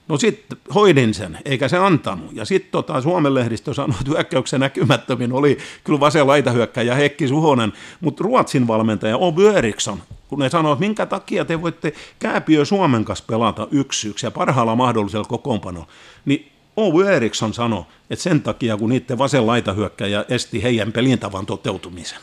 No 0.08 0.18
sitten 0.18 0.58
hoidin 0.74 1.14
sen, 1.14 1.38
eikä 1.44 1.68
se 1.68 1.76
antanut. 1.76 2.32
Ja 2.32 2.44
sitten 2.44 2.72
tota, 2.72 3.00
Suomen 3.00 3.34
lehdistö 3.34 3.74
sanoi, 3.74 3.96
että 4.00 4.10
hyökkäyksen 4.10 4.60
näkymättömin 4.60 5.32
oli 5.32 5.58
kyllä 5.84 6.00
vasen 6.00 6.26
laitahyökkäjä 6.26 6.94
Hekki 6.94 7.28
Suhonen, 7.28 7.72
mutta 8.00 8.24
Ruotsin 8.24 8.66
valmentaja 8.66 9.16
Oby 9.16 9.48
Eriksson, 9.48 10.02
kun 10.28 10.38
ne 10.38 10.48
sanoo, 10.48 10.72
että 10.72 10.80
minkä 10.80 11.06
takia 11.06 11.44
te 11.44 11.62
voitte 11.62 11.92
Kääpiö 12.18 12.64
Suomen 12.64 13.04
kanssa 13.04 13.24
pelata 13.28 13.68
yksi 13.70 14.08
yksi 14.08 14.26
ja 14.26 14.30
parhaalla 14.30 14.76
mahdollisella 14.76 15.24
kokoonpanolla, 15.24 15.86
niin 16.24 16.52
Oby 16.76 17.08
Eriksson 17.08 17.54
sanoi, 17.54 17.84
että 18.10 18.22
sen 18.22 18.42
takia, 18.42 18.76
kun 18.76 18.90
niiden 18.90 19.18
vasen 19.18 19.46
laitahyökkäjä 19.46 20.24
esti 20.28 20.62
heidän 20.62 20.92
pelintavan 20.92 21.46
toteutumisen. 21.46 22.18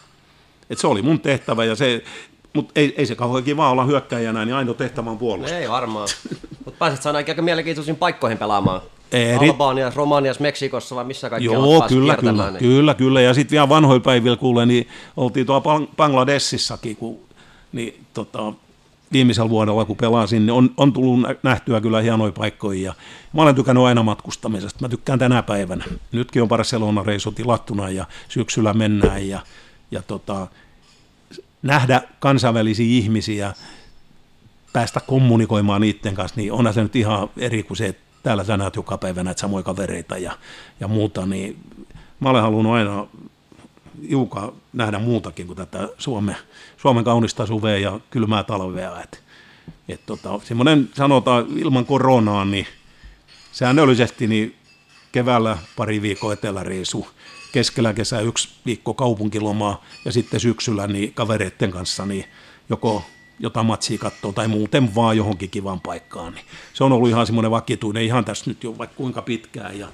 Et 0.69 0.77
se 0.77 0.87
oli 0.87 1.01
mun 1.01 1.19
tehtävä 1.19 1.65
ja 1.65 1.75
se, 1.75 2.03
mutta 2.53 2.71
ei, 2.75 2.93
ei 2.97 3.05
se 3.05 3.15
kauhean 3.15 3.43
kiva 3.43 3.69
olla 3.69 3.85
hyökkäjänä, 3.85 4.45
niin 4.45 4.55
ainoa 4.55 4.73
tehtävä 4.73 5.09
on 5.09 5.17
puolustaa. 5.17 5.57
Ei 5.57 5.69
varmaan. 5.69 6.07
Mutta 6.65 6.77
pääsit 6.79 7.01
sä 7.01 7.09
ainakin 7.09 7.31
aika 7.31 7.41
mielenkiintoisiin 7.41 7.95
paikkoihin 7.97 8.37
pelaamaan. 8.37 8.81
Eri- 9.11 9.49
Albaniassa, 9.49 9.97
Romaniassa, 9.97 10.41
Meksikossa 10.41 10.95
vai 10.95 11.03
missä 11.03 11.29
kaikki 11.29 11.45
Joo, 11.45 11.85
kyllä, 11.89 12.15
kyllä, 12.15 12.51
niin. 12.51 12.59
kyllä, 12.59 12.93
kyllä. 12.93 13.21
Ja 13.21 13.33
sitten 13.33 13.51
vielä 13.51 13.69
vanhoilla 13.69 14.03
päivillä 14.03 14.37
kuule, 14.37 14.65
niin 14.65 14.87
oltiin 15.17 15.45
tuolla 15.45 15.63
Bang- 15.63 15.89
Bangladesissakin, 15.97 16.95
kun 16.95 17.19
niin, 17.73 18.05
tota, 18.13 18.53
viimeisellä 19.13 19.49
vuodella, 19.49 19.85
kun 19.85 19.97
pelasin, 19.97 20.45
niin 20.45 20.53
on, 20.53 20.69
on 20.77 20.93
tullut 20.93 21.21
nä- 21.21 21.35
nähtyä 21.43 21.81
kyllä 21.81 22.01
hienoja 22.01 22.31
paikkoja. 22.31 22.81
Ja 22.81 22.93
mä 23.33 23.41
olen 23.41 23.55
tykännyt 23.55 23.83
aina 23.83 24.03
matkustamisesta. 24.03 24.79
Mä 24.81 24.89
tykkään 24.89 25.19
tänä 25.19 25.43
päivänä. 25.43 25.85
Nytkin 26.11 26.41
on 26.41 26.47
Barcelona-reisu 26.47 27.31
tilattuna 27.31 27.89
ja 27.89 28.05
syksyllä 28.29 28.73
mennään 28.73 29.27
ja, 29.27 29.39
ja 29.91 30.01
tota, 30.01 30.47
nähdä 31.61 32.01
kansainvälisiä 32.19 32.85
ihmisiä, 32.85 33.53
päästä 34.73 34.99
kommunikoimaan 34.99 35.81
niiden 35.81 36.15
kanssa, 36.15 36.41
niin 36.41 36.51
onhan 36.51 36.73
se 36.73 36.83
nyt 36.83 36.95
ihan 36.95 37.29
eri 37.37 37.63
kuin 37.63 37.77
se, 37.77 37.85
että 37.85 38.03
täällä 38.23 38.43
sä 38.43 38.57
näet 38.57 38.75
joka 38.75 38.97
päivä 38.97 39.23
näitä 39.23 39.41
samoja 39.41 39.63
kavereita 39.63 40.17
ja, 40.17 40.37
ja 40.79 40.87
muuta, 40.87 41.25
niin 41.25 41.57
mä 42.19 42.29
olen 42.29 42.41
halunnut 42.41 42.73
aina 42.73 43.07
Juuka 44.09 44.53
nähdä 44.73 44.99
muutakin 44.99 45.47
kuin 45.47 45.57
tätä 45.57 45.89
Suomen, 45.97 46.37
Suomen 46.77 47.03
kaunista 47.03 47.45
suvea 47.45 47.77
ja 47.77 47.99
kylmää 48.09 48.43
talvea. 48.43 49.01
Et, 49.01 49.23
et 49.89 50.05
tota, 50.05 50.39
semmoinen 50.43 50.89
sanotaan 50.93 51.45
ilman 51.57 51.85
koronaa, 51.85 52.45
niin 52.45 52.67
säännöllisesti 53.51 54.27
niin 54.27 54.55
keväällä 55.11 55.57
pari 55.75 56.01
viikkoa 56.01 56.33
eteläreisu, 56.33 57.07
keskellä 57.51 57.93
kesää 57.93 58.21
yksi 58.21 58.49
viikko 58.65 58.93
kaupunkilomaa 58.93 59.83
ja 60.05 60.11
sitten 60.11 60.39
syksyllä 60.39 60.87
niin 60.87 61.13
kavereiden 61.13 61.71
kanssa 61.71 62.05
niin 62.05 62.25
joko 62.69 63.03
jota 63.39 63.63
matsia 63.63 63.97
katsoo 63.97 64.31
tai 64.31 64.47
muuten 64.47 64.95
vaan 64.95 65.17
johonkin 65.17 65.49
kivaan 65.49 65.81
paikkaan. 65.81 66.33
Niin 66.33 66.45
se 66.73 66.83
on 66.83 66.91
ollut 66.91 67.09
ihan 67.09 67.25
semmoinen 67.25 67.51
vakituinen 67.51 68.03
ihan 68.03 68.25
tässä 68.25 68.49
nyt 68.49 68.63
jo 68.63 68.77
vaikka 68.77 68.95
kuinka 68.95 69.21
pitkään 69.21 69.79
ja, 69.79 69.87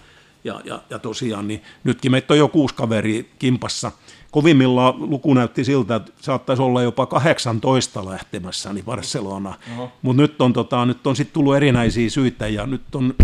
ja, 0.44 0.62
ja, 0.64 0.82
ja 0.90 1.00
tosiaan 1.00 1.48
niin 1.48 1.62
nytkin 1.84 2.12
meitä 2.12 2.34
on 2.34 2.38
jo 2.38 2.48
kuusi 2.48 2.76
kaveri 2.76 3.30
kimpassa. 3.40 3.92
Kovimmillaan 4.32 5.10
luku 5.10 5.34
näytti 5.34 5.64
siltä, 5.64 5.96
että 5.96 6.12
saattaisi 6.22 6.62
olla 6.62 6.82
jopa 6.82 7.06
18 7.06 8.06
lähtemässä 8.06 8.74
niin 8.74 8.86
Barcelona. 8.86 9.54
Mutta 10.02 10.22
nyt 10.22 10.42
on, 10.42 10.54
tota, 10.54 10.86
nyt 10.86 11.08
on 11.08 11.16
sitten 11.16 11.34
tullut 11.34 11.56
erinäisiä 11.56 12.10
syitä 12.10 12.48
ja 12.48 12.66
nyt 12.66 12.96
on 12.96 13.16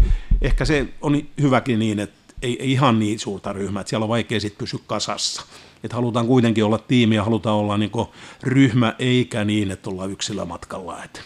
ehkä 0.41 0.66
se 0.66 0.88
on 1.01 1.22
hyväkin 1.41 1.80
niin, 1.80 1.99
että 1.99 2.34
ei, 2.41 2.61
ei 2.61 2.72
ihan 2.72 2.99
niin 2.99 3.20
suurta 3.20 3.53
ryhmää, 3.53 3.82
että 3.82 3.89
siellä 3.89 4.03
on 4.03 4.09
vaikea 4.09 4.39
sitten 4.39 4.57
pysyä 4.57 4.80
kasassa. 4.88 5.41
Että 5.84 5.95
halutaan 5.95 6.28
kuitenkin 6.28 6.66
olla 6.66 6.78
tiimi 6.78 7.16
ja 7.16 7.24
halutaan 7.24 7.55
olla 7.55 7.78
niin 7.78 7.91
ryhmä, 8.43 8.95
eikä 8.99 9.45
niin, 9.45 9.72
että 9.72 9.89
ollaan 9.89 10.11
yksilömatkalla. 10.11 11.03
Että. 11.03 11.22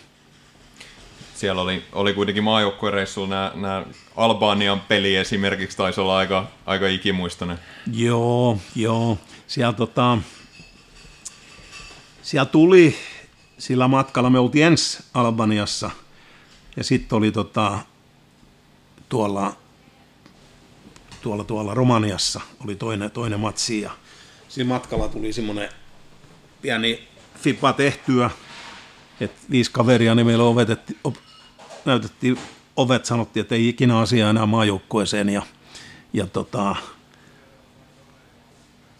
Siellä 1.39 1.61
oli, 1.61 1.83
oli 1.93 2.13
kuitenkin 2.13 2.43
maajoukkuereissulla 2.43 3.27
nämä, 3.27 3.51
nämä 3.55 3.85
Albanian 4.15 4.81
peli 4.81 5.15
esimerkiksi 5.15 5.77
taisi 5.77 6.01
olla 6.01 6.17
aika, 6.17 6.47
aika 6.65 6.87
ikimuistoinen. 6.87 7.59
Joo, 7.93 8.57
joo. 8.75 9.17
Siellä, 9.47 9.73
tota, 9.73 10.17
siellä 12.21 12.45
tuli 12.45 12.95
sillä 13.57 13.87
matkalla, 13.87 14.29
me 14.29 14.39
oltiin 14.39 14.65
ensin 14.65 15.05
Albaniassa 15.13 15.91
ja 16.77 16.83
sitten 16.83 17.17
oli 17.17 17.31
tota, 17.31 17.79
tuolla, 19.09 19.55
tuolla, 21.21 21.43
tuolla 21.43 21.73
Romaniassa 21.73 22.41
oli 22.63 22.75
toinen, 22.75 23.11
toinen 23.11 23.39
matsi 23.39 23.81
ja 23.81 23.91
siinä 24.49 24.67
matkalla 24.67 25.07
tuli 25.07 25.33
semmoinen 25.33 25.69
pieni 26.61 27.07
fipa 27.35 27.73
tehtyä, 27.73 28.29
että 29.21 29.41
viisi 29.51 29.71
kaveria, 29.71 30.15
niin 30.15 30.25
meillä 30.25 30.43
ovetetti, 30.43 30.97
op, 31.03 31.15
näytettiin 31.89 32.37
ovet, 32.75 33.05
sanottiin, 33.05 33.41
että 33.41 33.55
ei 33.55 33.69
ikinä 33.69 33.99
asiaa 33.99 34.29
enää 34.29 34.45
maajoukkueeseen 34.45 35.29
ja, 35.29 35.41
ja 36.13 36.27
tota, 36.27 36.75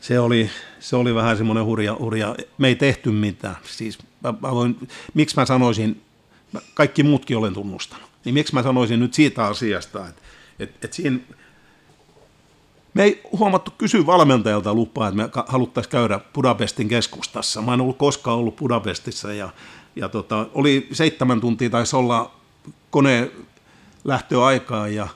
se 0.02 0.20
oli, 0.20 0.50
se 0.80 0.96
oli 0.96 1.16
vähän 1.16 1.38
semmoinen 1.38 1.66
hurja, 1.66 1.96
hurja, 2.00 2.36
me 2.58 2.68
ei 2.68 2.76
tehty 2.76 3.12
mitään. 3.12 3.56
Siis 3.64 4.00
mä, 4.24 4.34
mä 4.42 4.52
voin, 4.52 4.88
miksi 5.14 5.36
mä 5.36 5.46
sanoisin, 5.46 6.02
mä 6.52 6.60
kaikki 6.74 7.04
muutkin 7.04 7.38
olen 7.38 7.54
tunnustanut, 7.54 8.10
niin 8.26 8.34
miksi 8.34 8.54
mä 8.54 8.64
sanoisin 8.64 9.00
nyt 9.00 9.14
siitä 9.14 9.46
asiasta, 9.46 10.08
että, 10.08 10.22
että, 10.60 10.76
että 10.86 10.96
siinä 10.96 11.20
me 12.94 13.04
ei 13.04 13.22
huomattu 13.40 13.72
kysyä 13.78 14.06
valmentajalta 14.06 14.74
lupaa, 14.74 15.08
että 15.08 15.24
me 15.24 15.30
haluttaisiin 15.48 15.92
käydä 15.92 16.20
Budapestin 16.34 16.88
keskustassa. 16.88 17.62
Mä 17.62 17.74
en 17.74 17.82
ollut 17.82 17.98
koskaan 17.98 18.38
ollut 18.38 18.56
Budapestissa 18.56 19.34
ja, 19.34 19.50
ja 19.96 20.10
tota, 20.10 20.48
oli 20.54 20.88
seitsemän 20.92 21.42
tuntia 21.42 21.70
taisi 21.70 21.96
olla 21.96 22.39
kone 22.90 23.32
lähtöaikaa 24.04 24.88
ja 24.88 25.08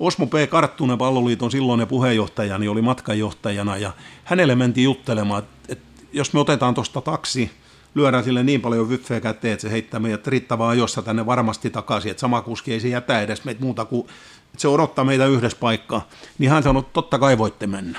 Osmo 0.00 0.26
P. 0.26 0.32
Karttunen, 0.50 0.98
palloliiton 0.98 1.50
silloinen 1.50 1.88
puheenjohtaja, 1.88 2.58
niin 2.58 2.70
oli 2.70 2.82
matkanjohtajana 2.82 3.76
ja 3.76 3.92
hänelle 4.24 4.54
mentiin 4.54 4.84
juttelemaan, 4.84 5.42
että, 5.42 5.72
että 5.72 6.02
jos 6.12 6.32
me 6.32 6.40
otetaan 6.40 6.74
tuosta 6.74 7.00
taksi, 7.00 7.50
lyödään 7.94 8.24
sille 8.24 8.42
niin 8.42 8.60
paljon 8.60 8.88
vyffeä 8.88 9.20
käteen, 9.20 9.52
että 9.52 9.62
se 9.62 9.70
heittää 9.70 10.00
meidät 10.00 10.26
riittävää 10.26 10.68
ajossa 10.68 11.02
tänne 11.02 11.26
varmasti 11.26 11.70
takaisin, 11.70 12.10
että 12.10 12.20
sama 12.20 12.42
kuski 12.42 12.72
ei 12.72 12.80
se 12.80 12.88
jätä 12.88 13.20
edes 13.20 13.44
meitä 13.44 13.60
muuta 13.60 13.84
kuin, 13.84 14.06
että 14.46 14.58
se 14.58 14.68
odottaa 14.68 15.04
meitä 15.04 15.26
yhdessä 15.26 15.58
paikkaa, 15.60 16.08
niin 16.38 16.50
hän 16.50 16.62
sanoi, 16.62 16.80
että 16.80 16.92
totta 16.92 17.18
kai 17.18 17.38
voitte 17.38 17.66
mennä. 17.66 17.98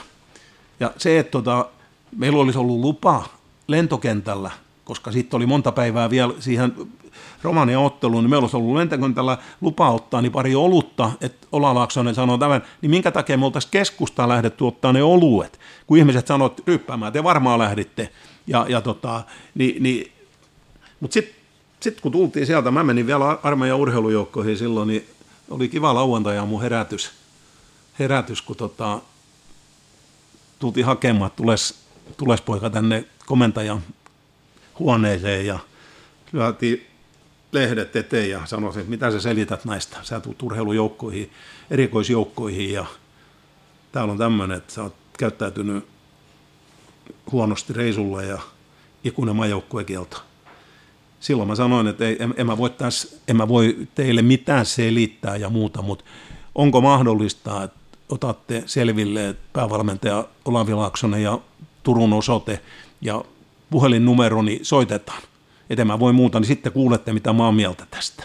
Ja 0.79 0.91
se, 0.97 1.19
että 1.19 1.31
tota, 1.31 1.69
meillä 2.17 2.39
olisi 2.39 2.59
ollut 2.59 2.79
lupa 2.79 3.25
lentokentällä, 3.67 4.51
koska 4.83 5.11
sitten 5.11 5.37
oli 5.37 5.45
monta 5.45 5.71
päivää 5.71 6.09
vielä 6.09 6.33
siihen 6.39 6.73
Romanian 7.41 7.83
otteluun, 7.83 8.23
niin 8.23 8.29
meillä 8.29 8.43
olisi 8.43 8.57
ollut 8.57 8.75
lentokentällä 8.75 9.37
lupa 9.61 9.91
ottaa 9.91 10.21
niin 10.21 10.31
pari 10.31 10.55
olutta, 10.55 11.11
että 11.21 11.47
Ola 11.51 11.75
Laaksonen 11.75 12.15
sanoi 12.15 12.39
tämän, 12.39 12.61
niin 12.81 12.89
minkä 12.89 13.11
takia 13.11 13.37
me 13.37 13.45
oltaisiin 13.45 13.71
keskustaan 13.71 14.29
lähdetty 14.29 14.63
ottaa 14.63 14.93
ne 14.93 15.03
oluet, 15.03 15.59
kun 15.87 15.97
ihmiset 15.97 16.27
sanoivat, 16.27 16.61
ryppäämään, 16.67 17.13
te 17.13 17.23
varmaan 17.23 17.59
lähditte. 17.59 18.09
Ja, 18.47 18.65
ja 18.69 18.81
tota, 18.81 19.23
niin, 19.55 19.83
niin, 19.83 20.11
mutta 20.99 21.13
sitten 21.13 21.35
sit 21.79 22.01
kun 22.01 22.11
tultiin 22.11 22.45
sieltä, 22.45 22.71
mä 22.71 22.83
menin 22.83 23.07
vielä 23.07 23.37
armeijan 23.43 23.77
urheilujoukkoihin 23.77 24.57
silloin, 24.57 24.87
niin 24.87 25.05
oli 25.49 25.67
kiva 25.67 25.93
lauantai 25.93 26.45
mun 26.45 26.61
herätys, 26.61 27.11
herätys 27.99 28.41
kun 28.41 28.55
tota, 28.55 28.99
tultiin 30.59 30.85
hakemaan, 30.85 31.31
tules, 31.35 31.75
tules 32.17 32.41
poika 32.41 32.69
tänne 32.69 33.05
komentajan 33.25 33.81
huoneeseen 34.79 35.45
ja 35.45 35.59
lyötiin 36.31 36.87
lehdet 37.51 37.95
eteen 37.95 38.29
ja 38.29 38.45
sanoisin, 38.45 38.79
että 38.79 38.89
mitä 38.89 39.11
sä 39.11 39.19
selität 39.19 39.65
näistä. 39.65 39.97
Sä 40.03 40.19
tulet 40.19 40.43
urheilujoukkoihin, 40.43 41.31
erikoisjoukkoihin 41.71 42.73
ja 42.73 42.85
täällä 43.91 44.11
on 44.11 44.17
tämmöinen, 44.17 44.57
että 44.57 44.73
sä 44.73 44.83
oot 44.83 44.95
käyttäytynyt 45.17 45.87
huonosti 47.31 47.73
reisulla 47.73 48.23
ja 48.23 48.39
ikuinen 49.03 49.35
majoukkuekielto. 49.35 50.23
Silloin 51.19 51.49
mä 51.49 51.55
sanoin, 51.55 51.87
että 51.87 52.05
ei, 52.05 52.17
en, 52.19 52.33
en, 52.37 52.45
mä 52.45 52.57
voi 52.57 52.69
täs, 52.69 53.21
en 53.27 53.37
mä 53.37 53.47
voi 53.47 53.87
teille 53.95 54.21
mitään 54.21 54.65
selittää 54.65 55.35
ja 55.35 55.49
muuta, 55.49 55.81
mutta 55.81 56.05
onko 56.55 56.81
mahdollista, 56.81 57.63
että 57.63 57.79
otatte 58.09 58.63
selville, 58.65 59.29
että 59.29 59.49
päävalmentaja 59.53 60.27
Olavi 60.45 60.73
Laaksonen 60.73 61.23
ja 61.23 61.39
Turun 61.83 62.13
osoite 62.13 62.61
ja 63.01 63.23
puhelinnumero, 63.69 64.41
niin 64.41 64.65
soitetaan. 64.65 65.21
Että 65.69 65.85
mä 65.85 65.99
voi 65.99 66.13
muuta, 66.13 66.39
niin 66.39 66.47
sitten 66.47 66.71
kuulette, 66.71 67.13
mitä 67.13 67.33
mä 67.33 67.45
oon 67.45 67.55
mieltä 67.55 67.85
tästä. 67.91 68.23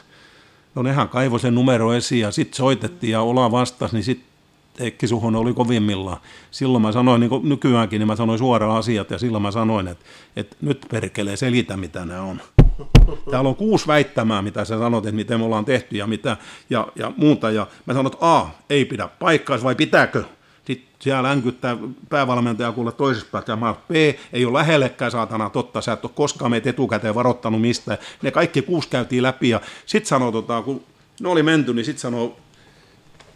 No 0.75 0.83
nehän 0.83 1.09
kaivoi 1.09 1.41
sen 1.41 1.55
numero 1.55 1.93
esiin 1.93 2.21
ja 2.21 2.31
sitten 2.31 2.57
soitettiin 2.57 3.11
ja 3.11 3.21
Ola 3.21 3.51
vastasi, 3.51 3.95
niin 3.95 4.05
sitten 4.05 4.33
Heikki 4.81 5.07
Suhonen 5.09 5.41
oli 5.41 5.55
kovimmillaan. 5.55 6.17
Silloin 6.51 6.83
mä 6.83 6.93
sanoin, 6.93 7.21
niin 7.21 7.31
kuin 7.31 7.49
nykyäänkin, 7.49 7.99
niin 7.99 8.07
mä 8.07 8.17
sanoin 8.17 8.39
suoraan 8.39 8.77
asiat 8.77 9.11
ja 9.11 9.19
silloin 9.19 9.43
mä 9.43 9.51
sanoin, 9.51 9.89
että, 9.89 10.05
että 10.37 10.57
nyt 10.61 10.87
perkelee 10.91 11.37
selitä, 11.37 11.77
mitä 11.77 12.05
nämä 12.05 12.23
on. 12.23 12.41
Täällä 13.31 13.49
on 13.49 13.57
kuusi 13.57 13.87
väittämää, 13.87 14.43
mitä 14.43 14.65
sä 14.65 14.79
sanot, 14.79 15.07
että 15.07 15.17
miten 15.17 15.41
me 15.41 15.45
ollaan 15.45 15.65
tehty 15.65 15.97
ja, 15.97 16.07
mitä, 16.07 16.37
ja, 16.71 16.89
ja 16.97 17.13
muuta. 17.17 17.51
Ja 17.51 17.67
mä 17.87 17.95
sanoin, 17.95 18.15
että 18.15 18.27
A, 18.37 18.49
ei 18.71 18.85
pidä 18.85 19.09
paikkaa, 19.19 19.63
vai 19.63 19.75
pitääkö? 19.75 20.25
Siellä 21.03 21.23
länkyttää 21.23 21.77
päävalmentaja 22.09 22.73
kuule 22.73 22.93
toisesta 22.93 23.29
päästä, 23.33 23.57
mä 23.57 23.75
B, 23.89 23.93
ei 24.33 24.45
ole 24.45 24.59
lähellekään 24.59 25.11
saatana 25.11 25.51
totta, 25.51 25.81
sä 25.81 25.93
et 25.93 26.05
ole 26.05 26.13
koskaan 26.15 26.51
meitä 26.51 26.71
etukäteen 26.71 27.15
varoittanut 27.15 27.61
mistä. 27.61 27.99
Ne 28.23 28.31
kaikki 28.31 28.63
kuusi 28.63 28.89
käytiin 28.89 29.23
läpi, 29.23 29.49
ja 29.49 29.61
sitten 29.87 30.09
sanoi, 30.09 30.33
tota, 30.33 30.63
kun 30.63 30.85
ne 31.21 31.29
oli 31.29 31.43
menty, 31.43 31.75
niin 31.75 31.85
sitten 31.85 32.01
sanoi 32.01 32.33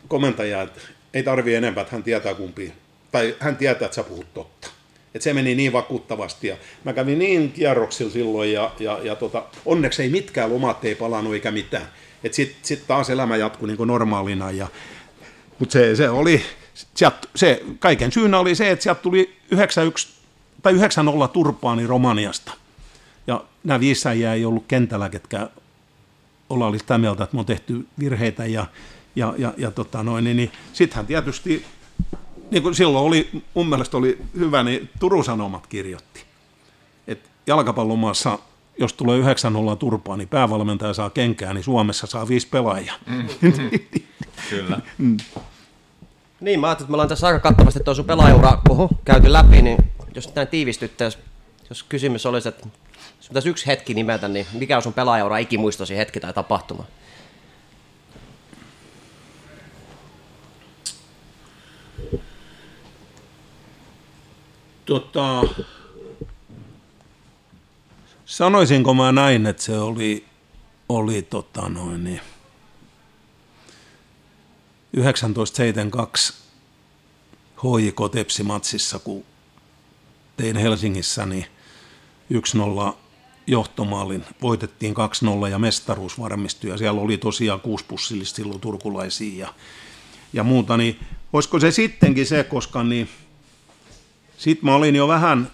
komentaja, 0.09 0.63
että 0.63 0.81
ei 1.15 1.23
tarvi 1.23 1.55
enempää, 1.55 1.83
että 1.83 1.97
hän 1.97 2.03
tietää 2.03 2.35
kumpi, 2.35 2.73
tai 3.13 3.37
hän 3.39 3.57
tietää, 3.57 3.87
että 3.87 3.95
sä 3.95 4.03
puhut 4.03 4.35
totta. 4.35 4.69
Et 5.15 5.23
se 5.23 5.35
meni 5.35 5.55
niin 5.55 5.73
vakuuttavasti 5.73 6.47
ja 6.47 6.57
mä 6.85 6.93
kävin 6.93 7.19
niin 7.19 7.53
kierroksilla 7.53 8.13
silloin 8.13 8.53
ja, 8.53 8.71
ja, 8.81 8.99
ja 9.03 9.17
tota, 9.17 9.43
onneksi 9.65 10.03
ei 10.03 10.09
mitkään 10.09 10.53
lomat 10.53 10.85
ei 10.85 10.95
palannut 10.95 11.35
eikä 11.35 11.51
mitään. 11.51 11.87
Sitten 12.31 12.59
sit 12.63 12.87
taas 12.87 13.11
elämä 13.11 13.37
jatkui 13.37 13.69
niin 13.69 13.89
normaalina. 13.89 14.51
Ja, 14.51 14.67
mutta 15.59 15.73
se, 15.73 15.97
se 15.97 16.09
oli, 16.09 16.43
sieltä, 16.95 17.29
se, 17.35 17.63
kaiken 17.79 18.13
syynä 18.13 18.39
oli 18.39 18.55
se, 18.55 18.71
että 18.71 18.83
sieltä 18.83 19.01
tuli 19.01 19.37
91 19.51 20.09
tai 20.63 20.73
9-0 20.73 20.77
turpaani 21.33 21.87
Romaniasta. 21.87 22.53
Ja 23.27 23.45
nämä 23.65 23.81
viisäjiä 23.81 24.35
ei 24.35 24.45
ollut 24.45 24.65
kentällä, 24.69 25.09
ketkä 25.09 25.51
olla 26.51 26.67
oli 26.67 26.79
sitä 26.79 26.99
mieltä, 26.99 27.25
että 27.25 27.37
me 27.37 27.41
on 27.41 27.47
tehty 27.47 27.87
virheitä 27.99 28.47
ja, 28.47 28.67
ja, 29.17 29.35
ja, 29.39 29.55
ja 29.57 29.71
tota 29.71 30.03
noin, 30.03 30.25
niin, 30.25 30.37
niin 30.37 30.53
sittenhän 30.73 31.07
tietysti 31.07 31.65
niin 32.51 32.63
kuin 32.63 32.75
silloin 32.75 33.05
oli, 33.05 33.43
mun 33.55 33.69
mielestä 33.69 33.97
oli 33.97 34.19
hyvä, 34.39 34.63
niin 34.63 34.91
Turun 35.01 35.25
Sanomat 35.25 35.67
kirjoitti, 35.67 36.25
että 37.09 37.29
jalkapallomaassa, 37.47 38.39
jos 38.79 38.93
tulee 38.93 39.21
9-0 39.21 39.77
turpaa, 39.79 40.17
niin 40.17 40.29
päävalmentaja 40.29 40.95
saa 40.95 41.11
kenkää, 41.11 41.55
niin 41.55 41.65
Suomessa 41.65 42.07
saa 42.07 42.29
viisi 42.29 42.49
pelaajaa. 42.49 42.97
Mm. 43.07 43.29
Kyllä. 44.51 44.81
Niin, 46.41 46.61
mä 46.61 46.67
ajattelin, 46.67 46.87
että 46.87 46.91
me 46.91 46.95
ollaan 46.95 47.09
tässä 47.09 47.27
aika 47.27 47.41
kattavasti 47.41 47.81
tuo 47.81 47.95
sun 47.95 48.05
pelaajaura 48.05 48.63
käyty 49.05 49.33
läpi, 49.33 49.63
niin 49.63 49.79
jos 50.15 50.35
näin 50.35 50.49
tiivistyttäisiin, 50.49 51.25
jos 51.71 51.83
kysymys 51.83 52.27
olisi, 52.27 52.49
että 52.49 52.69
jos 53.19 53.29
pitäisi 53.29 53.49
yksi 53.49 53.67
hetki 53.67 53.95
nimetä, 53.95 54.29
niin 54.29 54.47
mikä 54.53 54.77
on 54.77 54.83
sun 54.83 54.93
pelaajaura 54.93 55.39
ikimuistosi 55.39 55.97
hetki 55.97 56.21
tai 56.21 56.33
tapahtuma? 56.33 56.85
Tota, 64.87 65.43
sanoisinko 68.25 68.95
mä 68.95 69.13
näin, 69.13 69.47
että 69.47 69.63
se 69.63 69.79
oli, 69.79 70.25
oli 70.89 71.23
tota 71.23 71.69
noin, 71.69 72.05
niin 72.05 72.21
1972 74.95 76.35
HJK 77.57 78.13
Tepsi-matsissa, 78.13 78.99
kun 78.99 79.25
tein 80.37 80.57
Helsingissä, 80.57 81.27
niin 81.27 81.47
1-0 82.91 82.95
johtomaalin, 83.47 84.25
voitettiin 84.43 84.95
2-0 85.47 85.49
ja 85.51 85.59
mestaruus 85.59 86.21
varmistui 86.21 86.71
ja 86.71 86.77
siellä 86.77 87.01
oli 87.01 87.19
tosiaan 87.19 87.61
kuuspussillista 87.61 88.37
silloin 88.37 88.61
turkulaisia 88.61 89.47
ja, 89.47 89.55
ja 90.33 90.45
muuta, 90.45 90.77
niin 90.77 91.01
olisiko 91.33 91.61
se 91.61 91.71
sittenkin 91.71 92.27
se, 92.27 92.45
koska 92.45 92.85
niin– 92.85 93.09
sitten 94.37 94.65
mä 94.65 94.75
olin 94.75 94.97
jo 94.97 95.09
vähän, 95.09 95.51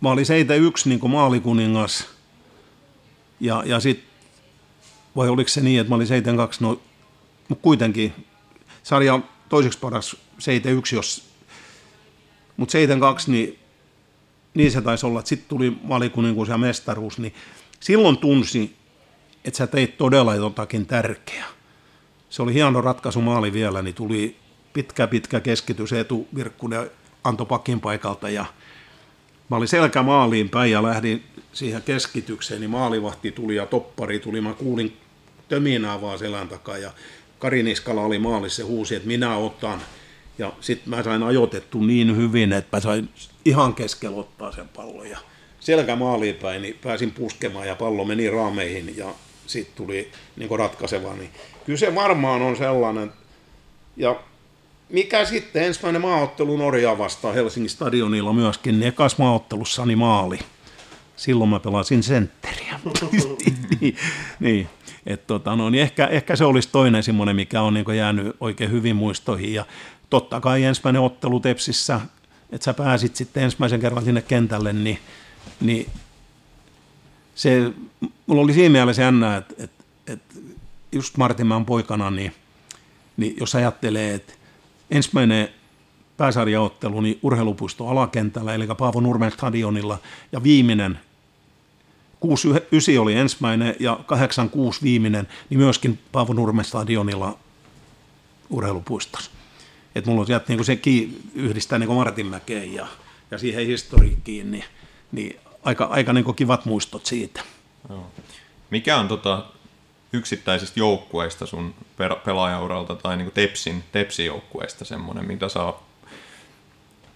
mä 0.00 0.10
olin 0.10 0.26
71 0.26 0.88
niin 0.88 1.10
maalikuningas. 1.10 2.06
Ja, 3.40 3.62
ja 3.66 3.80
sitten, 3.80 4.08
vai 5.16 5.28
oliko 5.28 5.48
se 5.48 5.60
niin, 5.60 5.80
että 5.80 5.88
mä 5.88 5.94
olin 5.94 6.06
72, 6.06 6.62
no, 6.62 6.80
mutta 7.48 7.62
kuitenkin 7.62 8.12
sarja 8.82 9.20
toiseksi 9.48 9.78
paras 9.78 10.16
71, 10.38 10.96
jos, 10.96 11.24
mutta 12.56 12.72
72, 12.72 13.30
niin, 13.30 13.58
niin 14.54 14.72
se 14.72 14.80
taisi 14.80 15.06
olla, 15.06 15.18
että 15.18 15.28
sitten 15.28 15.48
tuli 15.48 15.76
maalikuninkuus 15.82 16.48
ja 16.48 16.58
mestaruus, 16.58 17.18
niin 17.18 17.34
silloin 17.80 18.18
tunsi, 18.18 18.76
että 19.44 19.58
sä 19.58 19.66
teit 19.66 19.98
todella 19.98 20.34
jotakin 20.34 20.86
tärkeää. 20.86 21.48
Se 22.30 22.42
oli 22.42 22.54
hieno 22.54 22.80
ratkaisu 22.80 23.20
maali 23.20 23.52
vielä, 23.52 23.82
niin 23.82 23.94
tuli 23.94 24.36
pitkä 24.72 25.06
pitkä 25.06 25.40
keskitys 25.40 25.92
Etu 25.92 26.28
Virkkunen 26.34 26.90
antoi 27.24 27.46
pakin 27.46 27.80
paikalta 27.80 28.30
ja 28.30 28.44
mä 29.50 29.56
olin 29.56 29.68
selkä 29.68 30.02
maaliin 30.02 30.48
päin 30.48 30.72
ja 30.72 30.82
lähdin 30.82 31.24
siihen 31.52 31.82
keskitykseen, 31.82 32.60
niin 32.60 32.70
maalivahti 32.70 33.32
tuli 33.32 33.56
ja 33.56 33.66
toppari 33.66 34.18
tuli. 34.18 34.40
Mä 34.40 34.54
kuulin 34.54 34.96
töminää 35.48 36.00
vaan 36.00 36.18
selän 36.18 36.48
takaa 36.48 36.78
ja 36.78 36.90
Kari 37.42 37.62
Niskala 37.62 38.00
oli 38.00 38.18
maalissa 38.18 38.62
ja 38.62 38.66
huusi, 38.66 38.94
että 38.94 39.08
minä 39.08 39.36
otan. 39.36 39.82
Ja 40.38 40.52
sitten 40.60 40.90
mä 40.90 41.02
sain 41.02 41.22
ajoitettu 41.22 41.82
niin 41.82 42.16
hyvin, 42.16 42.52
että 42.52 42.76
mä 42.76 42.80
sain 42.80 43.08
ihan 43.44 43.74
keskellä 43.74 44.16
ottaa 44.16 44.52
sen 44.52 44.68
pallon. 44.68 45.10
Ja 45.10 45.18
selkä 45.60 45.96
maaliin 45.96 46.34
päin, 46.34 46.62
niin 46.62 46.78
pääsin 46.82 47.10
puskemaan 47.10 47.66
ja 47.66 47.74
pallo 47.74 48.04
meni 48.04 48.30
raameihin 48.30 48.96
ja 48.96 49.14
sitten 49.46 49.76
tuli 49.76 50.10
niin 50.36 50.58
ratkaiseva. 50.58 51.14
Niin 51.14 51.30
kyllä 51.64 51.78
se 51.78 51.94
varmaan 51.94 52.42
on 52.42 52.56
sellainen, 52.56 53.12
ja 53.96 54.20
mikä 54.88 55.24
sitten 55.24 55.62
ensimmäinen 55.62 56.02
maaottelu 56.02 56.56
Norjaa 56.56 56.98
vastaan 56.98 57.34
Helsingin 57.34 57.70
stadionilla 57.70 58.32
myöskin, 58.32 58.80
niin 58.80 58.88
ekas 58.88 59.18
maaottelussani 59.18 59.96
maali. 59.96 60.38
Silloin 61.16 61.50
mä 61.50 61.60
pelasin 61.60 62.02
sentteriä. 62.02 62.80
niin, 63.80 63.96
niin. 64.40 64.68
Et 65.06 65.26
tota, 65.26 65.56
no, 65.56 65.70
niin 65.70 65.82
ehkä, 65.82 66.06
ehkä, 66.06 66.36
se 66.36 66.44
olisi 66.44 66.68
toinen 66.72 67.02
semmoinen, 67.02 67.36
mikä 67.36 67.62
on 67.62 67.74
niin 67.74 67.96
jäänyt 67.96 68.36
oikein 68.40 68.70
hyvin 68.70 68.96
muistoihin. 68.96 69.54
Ja 69.54 69.64
totta 70.10 70.40
kai 70.40 70.64
ensimmäinen 70.64 71.02
ottelu 71.02 71.40
Tepsissä, 71.40 72.00
että 72.52 72.64
sä 72.64 72.74
pääsit 72.74 73.16
sitten 73.16 73.42
ensimmäisen 73.42 73.80
kerran 73.80 74.04
sinne 74.04 74.22
kentälle, 74.22 74.72
niin, 74.72 74.98
niin 75.60 75.86
se, 77.34 77.72
mulla 78.26 78.42
oli 78.42 78.52
siinä 78.52 78.72
mielessä 78.72 79.02
jännä, 79.02 79.36
että, 79.36 79.54
että, 79.58 79.84
että 80.06 80.34
just 80.92 81.16
Martinmaan 81.16 81.66
poikana, 81.66 82.10
niin, 82.10 82.32
niin 83.16 83.36
jos 83.40 83.54
ajattelee, 83.54 84.14
että 84.14 84.32
ensimmäinen 84.90 85.48
pääsarjaottelu 86.16 87.00
niin 87.00 87.18
urheilupuisto 87.22 87.88
alakentällä, 87.88 88.54
eli 88.54 88.66
Paavo 88.78 89.00
Nurmen 89.00 89.30
stadionilla, 89.30 89.98
ja 90.32 90.42
viimeinen 90.42 90.98
69 92.22 92.98
oli 92.98 93.14
ensimmäinen 93.14 93.76
ja 93.80 93.98
86 94.06 94.82
viimeinen, 94.82 95.28
niin 95.50 95.58
myöskin 95.58 95.98
Paavo 96.12 96.32
Nurmen 96.32 96.64
stadionilla 96.64 97.38
urheilupuistossa. 98.50 99.30
Että 99.94 100.10
mulla 100.10 100.20
on 100.20 100.26
sieltä 100.26 100.44
niin 100.48 100.64
se 100.64 100.78
yhdistää 101.34 101.78
niin 101.78 101.92
Martinmäkeen 101.92 102.74
ja, 102.74 102.86
ja 103.30 103.38
siihen 103.38 103.66
historiikkiin, 103.66 104.50
niin, 104.50 104.64
niin 105.12 105.40
aika, 105.62 105.84
aika 105.84 106.12
niin 106.12 106.34
kivat 106.34 106.64
muistot 106.64 107.06
siitä. 107.06 107.42
Mikä 108.70 108.96
on 108.96 109.08
tota, 109.08 109.44
yksittäisistä 110.12 110.80
joukkueista 110.80 111.46
sun 111.46 111.74
pelaajauralta 112.24 112.94
tai 112.94 113.16
niin 113.16 113.32
Tepsin, 113.32 113.84
Tepsin 113.92 114.26
joukkueista 114.26 114.84
semmoinen, 114.84 115.26
mitä 115.26 115.48
saa 115.48 115.88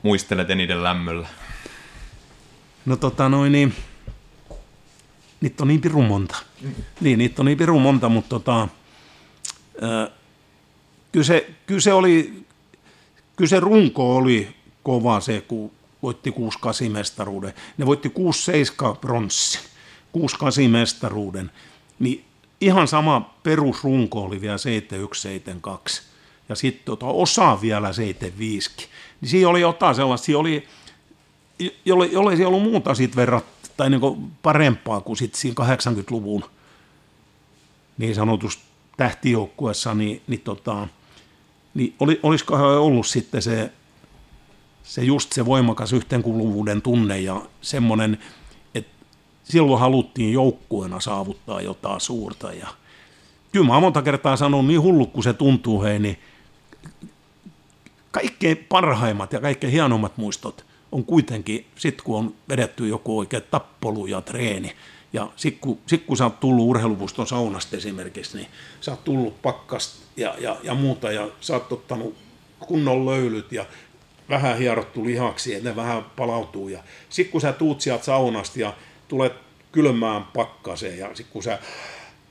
muistelet 0.03 0.51
eniten 0.51 0.83
lämmöllä? 0.83 1.29
No 2.87 2.97
tota 2.97 3.29
noin, 3.29 3.53
niin, 3.53 3.75
niitä 5.47 5.65
on 5.65 5.69
niin 5.69 5.81
pirun 5.81 6.05
monta. 6.05 6.37
Niin, 7.01 7.19
niitä 7.19 7.43
on 7.43 7.47
niin 7.47 7.59
pirun 7.59 7.83
monta, 7.83 8.09
mutta 8.09 8.29
tota, 8.29 8.63
äh, 8.63 10.13
kyllä, 11.13 11.25
se, 11.25 11.51
kyllä, 11.67 11.81
se 11.81 11.93
oli, 11.93 12.45
kyllä 13.37 13.49
se 13.49 13.61
runko 13.61 14.17
oli 14.17 14.49
kova 14.83 15.21
se, 15.21 15.41
kun 15.41 15.71
voitti 16.03 16.35
6-8 16.87 16.91
mestaruuden. 16.91 17.55
Ne 17.79 17.87
voitti 17.87 18.13
6-7 18.95 18.97
bronssi, 19.01 19.59
6-8 20.19 20.69
mestaruuden. 20.69 21.51
Niin 21.99 22.25
ihan 22.61 22.89
sama 22.89 23.35
perusrunko 23.43 24.23
oli 24.23 24.41
vielä 24.41 24.59
7172 24.59 26.03
ja 26.49 26.55
sitten 26.55 26.85
tota, 26.85 27.07
osa 27.07 27.61
vielä 27.61 27.93
75. 27.93 28.71
Niin 29.21 29.29
siinä 29.29 29.49
oli 29.49 29.61
jotain 29.61 29.95
sellaista, 29.95 30.25
siinä 30.25 30.39
oli, 30.39 30.69
jolle, 31.85 32.07
jolle 32.07 32.33
ei 32.33 32.45
ollut 32.45 32.63
muuta 32.63 32.95
siitä 32.95 33.17
verrat, 33.17 33.45
tai 33.77 33.91
niin 33.91 34.33
parempaa 34.43 35.01
kuin 35.01 35.17
sitten 35.17 35.41
siinä 35.41 35.55
80-luvun 35.65 36.45
niin 37.99 38.15
sanotusti 38.15 38.63
tähtijoukkuessa, 38.97 39.95
niin, 39.95 40.23
niin, 40.27 40.41
tota, 40.41 40.89
niin 41.75 41.95
oli, 42.01 42.21
olisikohan 42.23 42.79
ollut 42.79 43.07
sitten 43.07 43.43
se, 43.43 43.73
se 44.83 45.03
just 45.03 45.33
se 45.33 45.47
voimakas 45.47 45.93
yhteenkuuluvuuden 45.93 46.83
tunne 46.83 47.21
ja 47.21 47.43
semmoinen, 47.61 48.19
että 48.75 49.07
silloin 49.45 49.81
haluttiin 49.81 50.33
joukkueena 50.33 51.01
saavuttaa 51.01 51.61
jotain 51.61 52.01
suurta. 52.01 52.53
Ja 52.53 52.67
kyllä 53.53 53.67
mä 53.67 53.73
oon 53.73 53.83
monta 53.83 54.03
kertaa 54.03 54.37
sanonut, 54.37 54.67
niin 54.67 54.83
hullu 54.83 55.07
kuin 55.07 55.25
se 55.25 55.33
tuntuu, 55.33 55.83
hei, 55.83 55.99
niin 55.99 56.19
kaikkein 58.11 58.57
parhaimmat 58.69 59.33
ja 59.33 59.41
kaikkein 59.41 59.73
hienommat 59.73 60.17
muistot 60.17 60.66
on 60.93 61.05
kuitenkin, 61.05 61.67
sit 61.77 62.03
kun 62.03 62.19
on 62.19 62.35
vedetty 62.49 62.89
joku 62.89 63.19
oikein 63.19 63.43
tappolu 63.51 64.07
ja 64.07 64.21
treeni, 64.21 64.73
ja 65.13 65.31
sit 65.37 65.59
kun, 65.61 65.79
sit 65.87 66.05
kun 66.07 66.17
sä 66.17 66.25
oot 66.25 66.41
tullut 66.41 66.69
urheilupuston 66.69 67.27
saunasta 67.27 67.77
esimerkiksi, 67.77 68.37
niin 68.37 68.49
sä 68.81 68.91
oot 68.91 69.05
tullut 69.05 69.43
pakkasta 69.43 70.07
ja, 70.17 70.35
ja, 70.39 70.57
ja 70.63 70.75
muuta, 70.75 71.13
ja 71.13 71.29
sä 71.41 71.55
oot 71.55 71.73
ottanut 71.73 72.15
kunnon 72.61 73.07
löylyt 73.07 73.53
ja 73.53 73.67
vähän 74.29 74.59
hierottu 74.59 75.05
lihaksi, 75.05 75.55
että 75.55 75.69
ne 75.69 75.77
vähän 75.77 76.05
palautuu. 76.17 76.69
Ja 76.69 76.83
sitten 77.09 77.33
kun 77.33 77.41
sä 77.41 77.53
tuut 77.53 77.81
sieltä 77.81 78.05
saunasta 78.05 78.61
ja 78.61 78.75
tulet 79.09 79.33
kylmään 79.73 80.25
pakkaseen 80.25 80.99
ja 80.99 81.07
sitten 81.15 81.33
kun 81.33 81.43
sä 81.43 81.59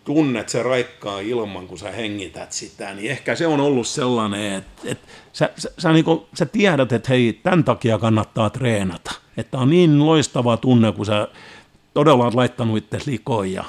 tunnet 0.06 0.49
se 0.49 0.64
raikkaa 0.64 1.19
ilman, 1.19 1.68
kun 1.68 1.80
sä 1.80 1.91
hengität 1.91 2.52
sitä, 2.52 2.94
niin 2.94 3.11
ehkä 3.11 3.36
se 3.36 3.48
on 3.48 3.60
ollut 3.60 3.88
sellainen, 3.88 4.53
että, 4.53 4.82
että 4.86 5.07
sä, 5.34 5.49
sä, 5.57 5.69
sä, 5.77 5.91
niin 5.91 6.06
kuin, 6.06 6.22
sä 6.34 6.45
tiedät, 6.45 6.91
että 6.91 7.10
hei, 7.10 7.40
tämän 7.44 7.64
takia 7.64 7.98
kannattaa 7.98 8.49
treenata. 8.49 9.11
Että 9.38 9.57
on 9.57 9.69
niin 9.69 10.06
loistava 10.06 10.57
tunne, 10.57 10.91
kun 10.91 11.06
sä 11.06 11.27
todella 11.94 12.23
oot 12.23 12.34
laittanut 12.34 12.77
itse 12.77 12.99
likoon 13.06 13.52
ja 13.52 13.64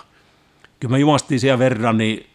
kyllä 0.80 0.92
me 0.92 0.98
juostiin 0.98 1.40
siellä 1.40 1.58
verran, 1.58 1.98
niin 1.98 2.26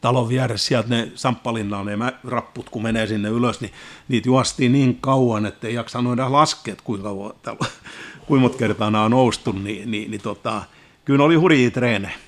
talon 0.00 0.28
vieressä 0.28 0.66
sieltä 0.66 0.88
ne 0.88 1.12
samppalinna 1.14 1.84
ne 1.84 1.96
rapput, 2.24 2.70
kun 2.70 2.82
menee 2.82 3.06
sinne 3.06 3.28
ylös, 3.28 3.60
niin 3.60 3.72
niitä 4.08 4.28
juostiin 4.28 4.72
niin 4.72 4.98
kauan, 5.00 5.46
että 5.46 5.66
ei 5.66 5.74
jaksa 5.74 6.02
noida 6.02 6.32
laskea, 6.32 6.74
kuinka, 6.84 7.08
kuinka 8.26 8.42
monta 8.42 8.58
kertaa 8.58 8.90
nämä 8.90 9.04
on 9.04 9.10
noustu, 9.10 9.52
niin, 9.52 9.90
niin, 9.90 10.10
niin 10.10 10.20
tota, 10.20 10.62
kyllä 11.04 11.24
oli 11.24 11.34
hurjia 11.34 11.70
treenejä. 11.70 12.25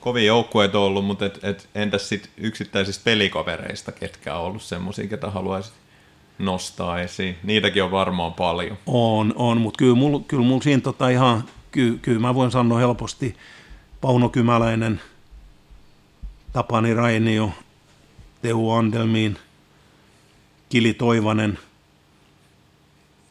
Kovin 0.00 0.26
joukkueet 0.26 0.74
on 0.74 0.82
ollut, 0.82 1.04
mutta 1.04 1.26
et, 1.26 1.38
et, 1.42 1.68
entäs 1.74 2.08
sit 2.08 2.30
yksittäisistä 2.36 3.04
pelikavereista, 3.04 3.92
ketkä 3.92 4.34
on 4.34 4.44
ollut 4.44 4.62
semmoisia, 4.62 5.08
ketä 5.08 5.30
haluaisit 5.30 5.74
nostaa 6.38 7.00
esiin? 7.00 7.36
Niitäkin 7.42 7.82
on 7.82 7.90
varmaan 7.90 8.32
paljon. 8.32 8.78
On, 8.86 9.32
on 9.36 9.60
mutta 9.60 9.78
kyllä 9.78 9.94
mulla 9.94 10.20
kyllä 10.28 10.44
mul 10.44 10.60
siinä 10.60 10.82
tota 10.82 11.08
ihan, 11.08 11.44
kyllä, 11.70 11.98
kyllä 12.02 12.20
mä 12.20 12.34
voin 12.34 12.50
sanoa 12.50 12.78
helposti, 12.78 13.36
Pauno 14.00 14.28
Kymäläinen– 14.28 15.00
Tapani 16.52 16.94
Rainio, 16.94 17.52
Teuvo 18.42 18.74
Andelmiin, 18.74 19.38
Kili 20.68 20.94
Toivanen, 20.94 21.58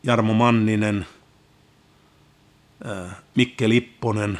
Jarmo 0.03 0.33
Manninen, 0.33 1.05
Mikke 3.35 3.69
Lipponen, 3.69 4.39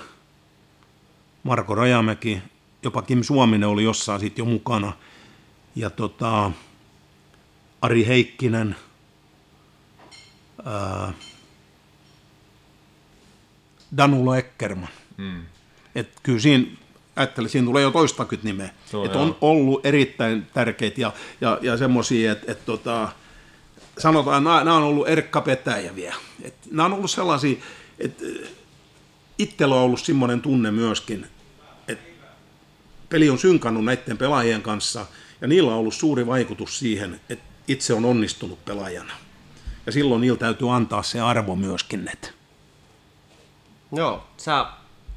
Marko 1.44 1.76
Rajamäki, 1.76 2.42
jopa 2.84 3.02
Kim 3.02 3.24
Suominen 3.24 3.70
oli 3.70 3.84
jossain 3.84 4.20
sitten 4.20 4.42
jo 4.42 4.46
mukana. 4.46 4.94
Ja 5.76 5.90
tota, 5.90 6.52
Ari 7.82 8.08
Heikkinen, 8.08 8.76
ää, 10.66 11.14
Danula 13.98 14.38
Eckerman. 14.38 14.90
Mm. 15.18 15.42
Et 15.96 16.20
kyllä 16.24 16.40
siinä 16.40 16.66
ajattelin, 17.16 17.50
siinä 17.50 17.66
tulee 17.66 17.84
jo 17.84 17.92
toistakymmentä 17.92 18.48
nimeä. 18.48 18.70
So, 18.86 19.06
että 19.06 19.20
on 19.20 19.38
ollut 19.42 19.86
erittäin 19.86 20.48
tärkeitä 20.54 21.02
ja, 21.02 21.14
ja, 21.42 21.60
ja 21.62 21.78
semmoisia, 21.78 22.32
että 22.32 22.52
et, 22.52 22.66
tota, 22.66 23.10
sanotaan, 23.98 24.44
nämä, 24.44 24.64
nämä 24.64 24.78
on 24.78 24.84
ollut 24.84 25.08
Erkka 25.08 25.42
Petäjä 25.42 25.96
vielä. 25.96 26.16
Et, 26.42 26.56
nämä 26.72 26.86
on 26.86 26.94
ollut 26.94 27.12
sellaisia, 27.12 27.58
että 28.00 28.26
itsellä 29.40 29.76
on 29.76 29.82
ollut 29.82 30.00
semmoinen 30.00 30.42
tunne 30.42 30.72
myöskin, 30.72 31.28
että 31.88 32.06
peli 33.10 33.30
on 33.30 33.38
synkannut 33.38 33.86
näiden 33.86 34.18
pelaajien 34.18 34.62
kanssa 34.62 35.06
ja 35.42 35.48
niillä 35.48 35.72
on 35.72 35.78
ollut 35.78 35.94
suuri 35.94 36.28
vaikutus 36.28 36.80
siihen, 36.80 37.22
että 37.30 37.46
itse 37.68 37.94
on 37.94 38.06
onnistunut 38.06 38.66
pelaajana. 38.66 39.14
Ja 39.86 39.92
silloin 39.92 40.22
niillä 40.22 40.38
täytyy 40.38 40.76
antaa 40.76 41.04
se 41.04 41.20
arvo 41.20 41.56
myöskin. 41.56 42.10
Että. 42.14 42.30
Joo, 43.92 44.24
sä 44.38 44.66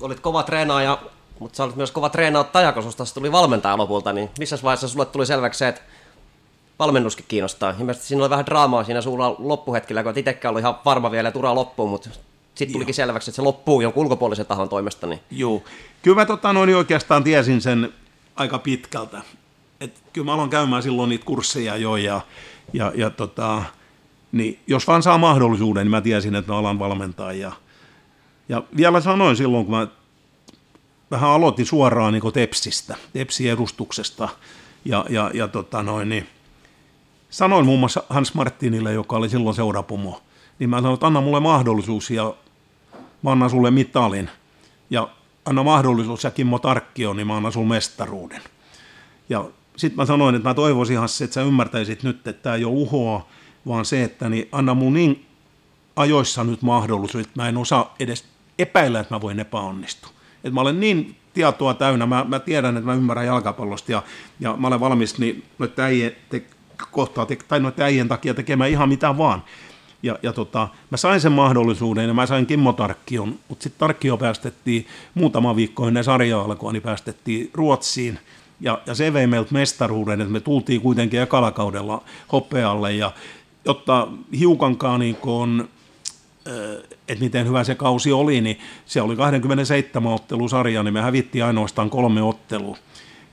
olit 0.01 0.21
kova 0.21 0.43
treenaaja 0.43 0.99
mutta 1.43 1.57
sä 1.57 1.65
olit 1.65 1.77
myös 1.77 1.91
kova 1.91 2.09
treenaattaja, 2.09 2.73
kun 2.73 2.83
susta 2.83 3.05
tuli 3.15 3.33
valmentaja 3.33 3.77
lopulta, 3.79 4.13
niin 4.13 4.31
missä 4.39 4.59
vaiheessa 4.63 4.89
sulle 4.89 5.07
tuli 5.07 5.27
selväksi 5.27 5.59
se, 5.59 5.69
että 5.69 5.81
valmennuskin 6.79 7.25
kiinnostaa? 7.29 7.75
Ilmeisesti 7.79 8.09
siinä 8.09 8.23
oli 8.23 8.31
vähän 8.31 8.47
draamaa 8.47 8.85
siinä 8.85 9.01
sulla 9.01 9.37
loppuhetkellä, 9.39 10.03
kun 10.03 10.11
et 10.11 10.17
itsekään 10.17 10.51
ollut 10.51 10.61
ihan 10.61 10.79
varma 10.85 11.11
vielä, 11.11 11.29
että 11.29 11.39
ura 11.39 11.55
loppuu, 11.55 11.89
mutta 11.89 12.11
sitten 12.55 12.73
tulikin 12.73 12.95
selväksi, 12.95 13.31
että 13.31 13.37
se 13.37 13.43
loppuu 13.43 13.81
jonkun 13.81 14.05
ulkopuolisen 14.05 14.47
tahon 14.47 14.69
toimesta. 14.69 15.07
Niin... 15.07 15.21
Joo, 15.31 15.63
kyllä 16.03 16.15
mä 16.15 16.27
tota, 16.27 16.53
noin 16.53 16.77
oikeastaan 16.77 17.25
tiesin 17.25 17.61
sen 17.61 17.93
aika 18.37 18.59
pitkältä. 18.59 19.23
Et 19.81 20.03
kyllä 20.13 20.25
mä 20.25 20.35
aloin 20.35 20.51
käymään 20.51 20.83
silloin 20.83 21.09
niitä 21.09 21.25
kursseja 21.25 21.77
jo 21.77 21.97
ja, 21.97 22.21
ja, 22.73 22.93
ja 22.95 23.11
tota, 23.11 23.63
niin 24.33 24.59
jos 24.67 24.87
vaan 24.87 25.03
saa 25.03 25.19
mahdollisuuden, 25.19 25.85
niin 25.85 25.91
mä 25.91 26.01
tiesin, 26.01 26.35
että 26.35 26.53
mä 26.53 26.59
alan 26.59 26.79
valmentaa. 26.79 27.33
Ja, 27.33 27.53
ja 28.49 28.63
vielä 28.77 29.01
sanoin 29.01 29.37
silloin, 29.37 29.67
kun 29.67 29.75
mä 29.75 29.87
vähän 31.11 31.31
aloitin 31.31 31.67
suoraan 31.67 32.13
niin 32.13 32.33
Tepsistä, 32.33 32.97
Tepsin 33.13 33.51
edustuksesta. 33.51 34.29
Ja, 34.85 35.05
ja, 35.09 35.31
ja 35.35 35.49
tota 35.49 35.83
noin, 35.83 36.09
niin 36.09 36.27
sanoin 37.31 37.67
muun 37.67 37.81
muassa 37.81 38.03
Hans 38.09 38.35
Martinille, 38.35 38.93
joka 38.93 39.17
oli 39.17 39.29
silloin 39.29 39.57
seurapumo, 39.57 40.23
niin 40.63 40.71
mä 40.71 40.77
sanoin, 40.77 40.95
että 40.95 41.07
anna 41.07 41.21
mulle 41.21 41.41
mahdollisuus 41.41 42.11
ja 42.11 42.35
mä 43.23 43.33
annan 43.33 43.51
sulle 43.51 43.71
mitalin. 43.71 44.31
Ja 44.91 45.09
anna 45.45 45.63
mahdollisuus 45.63 46.25
ja 46.25 46.31
Kimmo 46.31 46.59
Tarkkio, 46.59 47.13
niin 47.13 47.27
mä 47.27 47.37
annan 47.37 47.53
sulle 47.53 47.69
mestaruuden. 47.69 48.43
Ja 49.29 49.45
sitten 49.77 49.97
mä 49.97 50.07
sanoin, 50.07 50.35
että 50.35 50.49
mä 50.49 50.55
toivoisin 50.55 50.99
Hassi, 50.99 51.25
että 51.25 51.35
sä 51.35 51.43
ymmärtäisit 51.43 52.03
nyt, 52.03 52.29
että 52.29 52.43
tämä 52.43 52.55
ei 52.55 52.65
ole 52.65 52.75
uhoa, 52.75 53.29
vaan 53.67 53.85
se, 53.85 54.05
että 54.05 54.29
niin 54.29 54.49
anna 54.53 54.75
mun 54.75 54.93
niin 54.93 55.27
ajoissa 55.97 56.45
nyt 56.45 56.63
mahdollisuus, 56.63 57.27
että 57.27 57.43
mä 57.43 57.49
en 57.49 57.57
osaa 57.57 57.95
edes 58.01 58.25
epäillä, 58.59 59.01
että 59.01 59.15
mä 59.15 59.21
voin 59.21 59.41
epäonnistua 59.41 60.11
että 60.37 60.55
mä 60.55 60.61
olen 60.61 60.81
niin 60.81 61.17
tietoa 61.35 61.75
täynnä, 61.75 62.07
mä, 62.07 62.25
mä 62.29 62.39
tiedän, 62.39 62.77
että 62.77 62.87
mä 62.87 62.95
ymmärrän 62.95 63.27
jalkapallosta 63.27 63.93
ja, 63.93 64.03
ja 64.41 64.57
mä 64.57 64.67
olen 64.67 64.81
valmis 64.81 65.19
niin 65.19 65.45
noiden 65.59 65.85
äijien, 65.85 66.13
te, 66.29 66.43
kohtaa, 66.91 67.27
te, 67.27 67.39
tai 67.49 67.61
noiden 67.61 67.85
äijien 67.85 68.09
takia 68.09 68.35
tekemään 68.35 68.71
ihan 68.71 68.89
mitä 68.89 69.19
vaan. 69.19 69.43
Ja, 70.03 70.19
ja 70.23 70.33
tota, 70.33 70.69
mä 70.91 70.97
sain 70.97 71.21
sen 71.21 71.33
mahdollisuuden 71.33 72.09
ja 72.09 72.15
mä 72.15 72.27
sain 72.27 72.47
Kimmo 72.47 72.73
Tarkkion, 72.73 73.39
mutta 73.49 73.63
sitten 73.63 73.79
Tarkkio 73.79 74.17
päästettiin 74.17 74.87
muutama 75.15 75.57
viikko 75.57 75.89
ennen 75.89 76.05
sarja 76.05 76.41
alkua, 76.41 76.73
niin 76.73 76.83
päästettiin 76.83 77.51
Ruotsiin. 77.55 78.19
Ja, 78.61 78.83
ja 78.87 78.95
se 78.95 79.13
vei 79.13 79.27
meiltä 79.27 79.53
mestaruuden, 79.53 80.21
että 80.21 80.33
me 80.33 80.41
tultiin 80.41 80.81
kuitenkin 80.81 81.21
ekalakaudella 81.21 82.03
hopealle 82.33 82.93
ja 82.93 83.13
jotta 83.65 84.09
hiukankaan 84.39 85.01
niin 85.01 85.17
kun, 85.17 85.69
että 87.09 87.25
miten 87.25 87.47
hyvä 87.47 87.65
se 87.65 87.75
kausi 87.75 88.13
oli, 88.13 88.41
niin 88.41 88.59
se 88.87 89.03
oli 89.03 89.17
27 89.17 90.13
ottelusarja, 90.13 90.83
niin 90.83 90.95
me 90.95 91.03
hävittiin 91.03 91.45
ainoastaan 91.45 91.91
kolme 91.91 92.23
ottelua. 92.23 92.77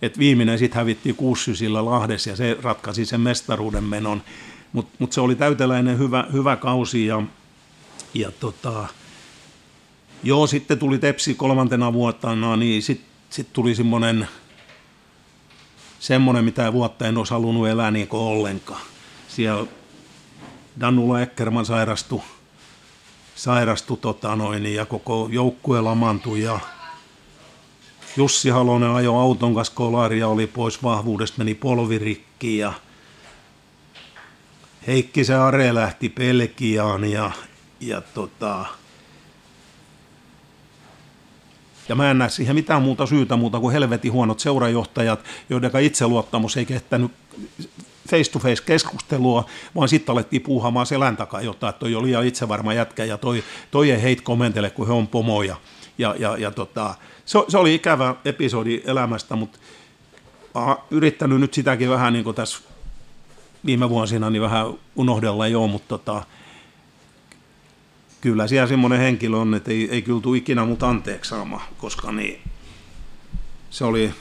Et 0.01 0.19
viimeinen 0.19 0.59
sitten 0.59 0.77
hävittiin 0.77 1.15
kuussysillä 1.15 1.85
Lahdessa 1.85 2.29
ja 2.29 2.35
se 2.35 2.57
ratkaisi 2.61 3.05
sen 3.05 3.21
mestaruuden 3.21 3.83
menon. 3.83 4.21
Mutta 4.73 4.95
mut 4.99 5.13
se 5.13 5.21
oli 5.21 5.35
täyteläinen 5.35 5.97
hyvä, 5.97 6.25
hyvä 6.33 6.55
kausi 6.55 7.05
ja, 7.05 7.21
ja 8.13 8.31
tota, 8.31 8.87
joo, 10.23 10.47
sitten 10.47 10.79
tuli 10.79 10.97
Tepsi 10.97 11.35
kolmantena 11.35 11.93
vuotena, 11.93 12.55
niin 12.55 12.83
sitten 12.83 13.09
sit 13.29 13.53
tuli 13.53 13.75
semmoinen, 13.75 14.27
semmoinen, 15.99 16.45
mitä 16.45 16.73
vuotta 16.73 17.07
en 17.07 17.17
olisi 17.17 17.33
halunnut 17.33 17.67
elää 17.67 17.91
niin 17.91 18.07
ollenkaan. 18.11 18.81
Siellä 19.27 19.65
Danula 20.79 21.21
Eckerman 21.21 21.65
sairastui 21.65 22.21
sairastui 23.35 23.97
tota 23.97 24.35
noin, 24.35 24.73
ja 24.73 24.85
koko 24.85 25.29
joukkue 25.31 25.81
lamantui 25.81 26.41
ja 26.41 26.59
Jussi 28.17 28.49
Halonen 28.49 28.89
ajoi 28.89 29.21
auton 29.21 29.55
kanssa 29.55 29.73
kolaria, 29.73 30.27
oli 30.27 30.47
pois 30.47 30.83
vahvuudesta, 30.83 31.37
meni 31.37 31.55
polvirikki 31.55 32.57
ja 32.57 32.73
Heikki 34.87 35.23
se 35.23 35.35
Are 35.35 35.73
lähti 35.73 36.09
Pelkiaan 36.09 37.11
ja, 37.11 37.31
ja 37.79 38.01
tota, 38.01 38.65
ja 41.89 41.95
mä 41.95 42.11
en 42.11 42.17
näe 42.17 42.29
siihen 42.29 42.55
mitään 42.55 42.81
muuta 42.81 43.05
syytä 43.05 43.35
muuta 43.35 43.59
kuin 43.59 43.73
helvetin 43.73 44.11
huonot 44.11 44.39
seurajohtajat, 44.39 45.19
joiden 45.49 45.71
itseluottamus 45.81 46.57
ei 46.57 46.65
kehtänyt 46.65 47.11
face-to-face 48.09 48.63
keskustelua, 48.65 49.45
vaan 49.75 49.89
sitten 49.89 50.13
alettiin 50.13 50.41
puuhaamaan 50.41 50.85
selän 50.85 51.17
takaa 51.17 51.41
jotain, 51.41 51.69
että 51.69 51.79
toi 51.79 51.95
oli 51.95 52.07
liian 52.07 52.25
itsevarma 52.25 52.73
jätkä 52.73 53.05
ja 53.05 53.17
toi, 53.17 53.43
toi 53.71 53.91
ei 53.91 54.01
heitä 54.01 54.23
komentele, 54.23 54.69
kun 54.69 54.87
he 54.87 54.93
on 54.93 55.07
pomoja. 55.07 55.55
Ja, 55.97 56.15
ja, 56.19 56.37
ja 56.37 56.51
tota, 56.51 56.95
se, 57.25 57.39
se, 57.47 57.57
oli 57.57 57.75
ikävä 57.75 58.15
episodi 58.25 58.81
elämästä, 58.85 59.35
mutta 59.35 59.59
yrittänyt 60.91 61.39
nyt 61.39 61.53
sitäkin 61.53 61.89
vähän 61.89 62.13
niin 62.13 62.23
kuin 62.23 62.35
tässä 62.35 62.68
viime 63.65 63.89
vuosina 63.89 64.29
niin 64.29 64.41
vähän 64.41 64.73
unohdella 64.95 65.47
jo, 65.47 65.67
mutta 65.67 65.87
tota, 65.87 66.23
kyllä 68.21 68.47
siellä 68.47 68.67
semmoinen 68.67 68.99
henkilö 68.99 69.37
on, 69.37 69.55
että 69.55 69.71
ei, 69.71 69.89
ei 69.91 70.01
kyllä 70.01 70.21
tule 70.21 70.37
ikinä 70.37 70.65
mut 70.65 70.83
anteeksi 70.83 71.29
saamaan, 71.29 71.67
koska 71.77 72.11
niin, 72.11 72.41
se 73.69 73.85
oli, 73.85 74.13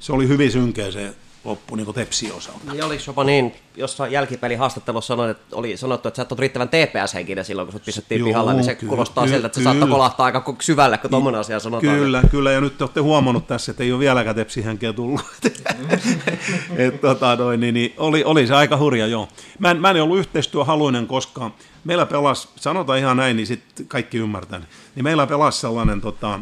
se 0.00 0.12
oli 0.12 0.28
hyvin 0.28 0.52
synkeä 0.52 0.90
se 0.90 1.14
loppu 1.46 1.76
niin 1.76 1.94
Tepsi 1.94 2.32
osalta. 2.32 2.72
Niin 2.72 2.84
oliko 2.84 3.02
jopa 3.06 3.24
niin, 3.24 3.54
jossain 3.76 4.12
jälkipelin 4.12 4.58
haastattelussa 4.58 5.14
sanoit, 5.14 5.30
että 5.30 5.56
oli 5.56 5.76
sanottu, 5.76 6.08
että 6.08 6.16
sä 6.16 6.22
et 6.22 6.32
ole 6.32 6.40
riittävän 6.40 6.68
TPS-henkinen 6.68 7.44
silloin, 7.44 7.66
kun 7.66 7.72
sut 7.72 7.84
pistettiin 7.84 8.18
Joo, 8.18 8.28
pihalla, 8.28 8.52
niin 8.52 8.64
se 8.64 8.74
kyllä, 8.74 8.88
kuulostaa 8.88 9.24
kyllä, 9.24 9.34
siltä, 9.34 9.46
että 9.46 9.56
se 9.56 9.60
kyllä. 9.60 9.72
saattaa 9.72 9.88
kolahtaa 9.88 10.26
aika 10.26 10.54
syvälle, 10.60 10.98
kun 10.98 11.10
tuommoinen 11.10 11.40
asia 11.40 11.60
sanotaan. 11.60 11.96
Kyllä, 11.96 12.22
kyllä, 12.30 12.52
ja 12.52 12.60
nyt 12.60 12.78
te 12.78 12.84
olette 12.84 13.00
huomannut 13.00 13.46
tässä, 13.46 13.70
että 13.70 13.82
ei 13.82 13.92
ole 13.92 14.00
vieläkään 14.00 14.36
tepsihenkeä 14.36 14.92
tullut. 14.92 15.20
Et, 16.76 17.00
tota, 17.00 17.36
noin, 17.36 17.60
niin, 17.60 17.74
niin, 17.74 17.94
oli, 17.96 18.24
oli 18.24 18.46
se 18.46 18.54
aika 18.54 18.76
hurja, 18.76 19.06
joo. 19.06 19.28
Mä 19.58 19.70
en, 19.70 19.80
mä 19.80 19.90
en 19.90 20.02
ollut 20.02 20.18
yhteistyöhaluinen 20.18 21.06
koskaan. 21.06 21.54
Meillä 21.84 22.06
pelasi, 22.06 22.48
sanotaan 22.56 22.98
ihan 22.98 23.16
näin, 23.16 23.36
niin 23.36 23.46
sitten 23.46 23.86
kaikki 23.86 24.18
ymmärtän. 24.18 24.66
Niin 24.94 25.04
meillä 25.04 25.26
pelasi 25.26 25.60
sellainen 25.60 26.00
tota, 26.00 26.40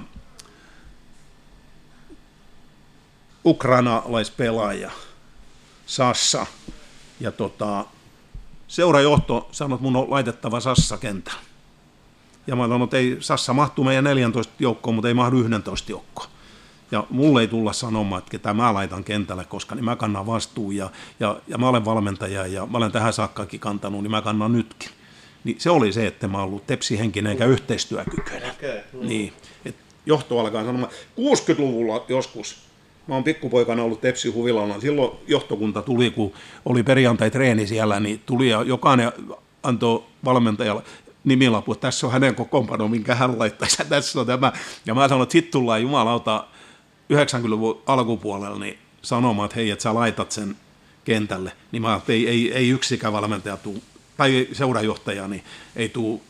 ukrainalaispelaaja, 3.47 4.91
Sassa, 5.87 6.47
ja 7.21 7.33
tota, 7.33 7.85
seurajohto 8.69 9.49
sanoi, 9.53 9.77
että 9.77 9.83
mun 9.83 9.97
on 9.97 10.11
laitettava 10.11 10.61
Sassa 10.61 10.99
kentällä. 10.99 11.41
Ja 12.47 12.57
mä 12.57 12.63
sanoin, 12.63 12.83
että 12.83 12.97
ei, 12.97 13.17
Sassa 13.21 13.53
mahtuu 13.53 13.85
meidän 13.85 14.05
14 14.05 14.53
joukkoon, 14.59 14.95
mutta 14.95 15.09
ei 15.09 15.15
mahdu 15.15 15.41
11 15.41 15.93
joukkoon. 15.93 16.29
Ja 16.91 17.07
mulle 17.11 17.41
ei 17.41 17.49
tulla 17.49 17.73
sanomaan, 17.73 18.19
että 18.19 18.31
ketä 18.31 18.55
mä 18.55 18.75
laitan 18.75 19.05
kentälle, 19.05 19.45
koska 19.45 19.75
niin 19.75 19.85
mä 19.85 19.97
kannan 19.97 20.27
vastuun 20.27 20.77
ja, 20.77 20.91
ja, 21.21 21.41
ja 21.49 21.59
mä 21.59 21.69
olen 21.69 21.85
valmentaja 21.85 22.47
ja 22.47 22.67
mä 22.67 22.79
olen 22.79 22.93
tähän 22.93 23.13
saakkakin 23.13 23.61
kantanut, 23.61 24.03
niin 24.03 24.11
mä 24.11 24.23
kannan 24.23 24.53
nytkin. 24.53 24.91
Niin 25.45 25.61
se 25.61 25.71
oli 25.71 25.93
se, 25.93 26.07
että 26.07 26.29
mä 26.29 26.39
oon 26.39 26.47
ollut 26.47 26.67
tepsihenkinen 26.67 27.33
eikä 27.33 27.45
yhteistyökykyinen. 27.45 28.51
Okei. 28.51 28.81
Niin. 28.93 29.33
Et 29.65 29.77
johto 30.07 30.39
alkaa 30.39 30.65
sanomaan, 30.65 30.93
60-luvulla 31.21 32.05
joskus, 32.09 32.57
mä 33.07 33.15
oon 33.15 33.25
pikkupoikana 33.25 33.83
ollut 33.83 34.01
Tepsi 34.01 34.29
huvilalla, 34.29 34.81
silloin 34.81 35.19
johtokunta 35.27 35.83
tuli, 35.83 36.11
kun 36.11 36.33
oli 36.65 36.83
perjantai-treeni 36.83 37.67
siellä, 37.67 38.01
niin 38.01 38.23
tuli 38.27 38.49
ja 38.49 38.63
jokainen 38.63 39.13
antoi 39.63 40.05
valmentajalle 40.25 40.83
nimilapu, 41.25 41.73
että 41.73 41.89
tässä 41.89 42.07
on 42.07 42.13
hänen 42.13 42.35
kokoonpano, 42.35 42.89
minkä 42.89 43.15
hän 43.15 43.39
laittaisi, 43.39 43.77
ja 43.79 43.85
tässä 43.95 44.21
on 44.21 44.27
tämä. 44.27 44.53
Ja 44.87 44.95
mä 44.95 45.09
sanoin, 45.09 45.23
että 45.23 45.33
sitten 45.33 45.53
tullaan 45.53 45.83
jumalauta 45.83 46.47
90-luvun 47.13 47.83
alkupuolella 47.87 48.59
niin 48.59 48.79
sanomaan, 49.03 49.47
että 49.47 49.57
hei, 49.57 49.71
että 49.71 49.83
sä 49.83 49.95
laitat 49.95 50.33
sen 50.33 50.57
kentälle. 51.05 51.53
Niin 51.73 51.83
mä 51.83 51.95
että 51.95 52.13
ei, 52.13 52.29
ei, 52.29 52.53
ei 52.53 52.69
yksikään 52.69 53.13
valmentaja 53.13 53.57
tuu, 53.57 53.83
tai 54.17 54.49
seurajohtaja, 54.53 55.29
niin 55.29 55.45
ei 55.77 55.89
tuu 55.89 56.23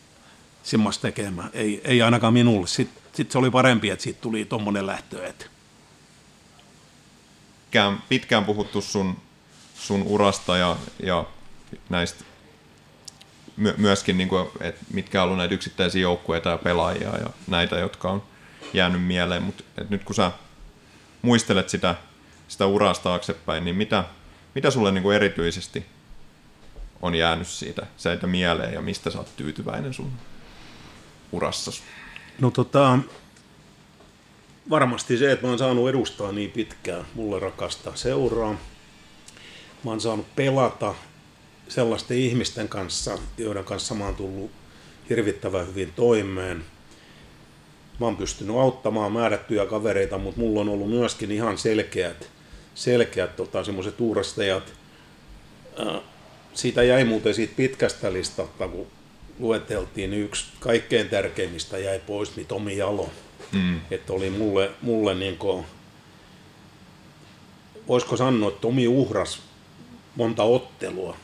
semmoista 0.63 1.01
tekemään. 1.01 1.49
Ei, 1.53 1.81
ei 1.83 2.01
ainakaan 2.01 2.33
minulle. 2.33 2.67
Sitten 2.67 3.03
sit 3.13 3.31
se 3.31 3.37
oli 3.37 3.51
parempi, 3.51 3.89
että 3.89 4.03
siitä 4.03 4.21
tuli 4.21 4.45
tuommoinen 4.45 4.87
lähtö. 4.87 5.27
Että 5.27 5.45
pitkään, 7.75 8.03
pitkään 8.09 8.45
puhuttu 8.45 8.81
sun, 8.81 9.17
sun 9.75 10.03
urasta 10.03 10.57
ja, 10.57 10.77
ja 11.03 11.25
näistä 11.89 12.23
my, 13.57 13.73
myöskin, 13.77 14.17
niin 14.17 14.29
kuin, 14.29 14.47
että 14.61 14.81
mitkä 14.93 15.21
on 15.21 15.25
ollut 15.25 15.37
näitä 15.37 15.53
yksittäisiä 15.53 16.01
joukkueita 16.01 16.49
ja 16.49 16.57
pelaajia 16.57 17.17
ja 17.17 17.29
näitä, 17.47 17.79
jotka 17.79 18.11
on 18.11 18.23
jäänyt 18.73 19.03
mieleen. 19.03 19.43
Mutta 19.43 19.63
nyt 19.89 20.03
kun 20.03 20.15
sä 20.15 20.31
muistelet 21.21 21.69
sitä, 21.69 21.95
sitä 22.47 22.65
urasta 22.65 23.03
taaksepäin, 23.03 23.65
niin 23.65 23.75
mitä, 23.75 24.03
mitä 24.55 24.71
sulle 24.71 24.91
niin 24.91 25.03
kuin 25.03 25.15
erityisesti 25.15 25.85
on 27.01 27.15
jäänyt 27.15 27.47
siitä 27.47 27.85
seitä 27.97 28.27
mieleen 28.27 28.73
ja 28.73 28.81
mistä 28.81 29.09
sä 29.09 29.17
oot 29.17 29.35
tyytyväinen 29.37 29.93
sun 29.93 30.11
urassasi? 31.31 31.81
No 32.39 32.51
tota, 32.51 32.99
varmasti 34.69 35.17
se, 35.17 35.31
että 35.31 35.45
mä 35.45 35.49
oon 35.49 35.59
saanut 35.59 35.89
edustaa 35.89 36.31
niin 36.31 36.51
pitkään 36.51 37.05
mulle 37.13 37.39
rakasta 37.39 37.91
seuraa. 37.95 38.53
Mä 39.83 39.91
oon 39.91 40.01
saanut 40.01 40.35
pelata 40.35 40.95
sellaisten 41.67 42.17
ihmisten 42.17 42.67
kanssa, 42.67 43.17
joiden 43.37 43.63
kanssa 43.63 43.95
mä 43.95 44.05
oon 44.05 44.15
tullut 44.15 44.51
hirvittävän 45.09 45.67
hyvin 45.67 45.93
toimeen. 45.95 46.65
Mä 47.99 48.05
oon 48.05 48.17
pystynyt 48.17 48.55
auttamaan 48.55 49.11
määrättyjä 49.11 49.65
kavereita, 49.65 50.17
mutta 50.17 50.39
mulla 50.39 50.61
on 50.61 50.69
ollut 50.69 50.89
myöskin 50.89 51.31
ihan 51.31 51.57
selkeät, 51.57 52.29
selkeät 52.75 53.35
tota, 53.35 53.63
semmoiset 53.63 54.01
uurastajat. 54.01 54.73
Äh, 55.79 56.01
siitä 56.53 56.83
jäi 56.83 57.05
muuten 57.05 57.33
siitä 57.33 57.53
pitkästä 57.57 58.13
listalta, 58.13 58.67
kun 58.67 58.87
lueteltiin, 59.39 60.09
niin 60.09 60.23
yksi 60.23 60.45
kaikkein 60.59 61.09
tärkeimmistä 61.09 61.77
jäi 61.77 61.99
pois, 61.99 62.35
niin 62.35 62.47
Tomi 62.47 62.77
Jalo. 62.77 63.09
Mm. 63.51 63.79
Että 63.91 64.13
oli 64.13 64.29
mulle, 64.29 64.71
mulle 64.81 65.15
niin 65.15 65.37
kuin, 65.37 65.65
voisiko 67.87 68.17
sanoa, 68.17 68.49
että 68.49 68.61
Tomi 68.61 68.87
uhras 68.87 69.41
monta 70.15 70.43
ottelua 70.43 71.17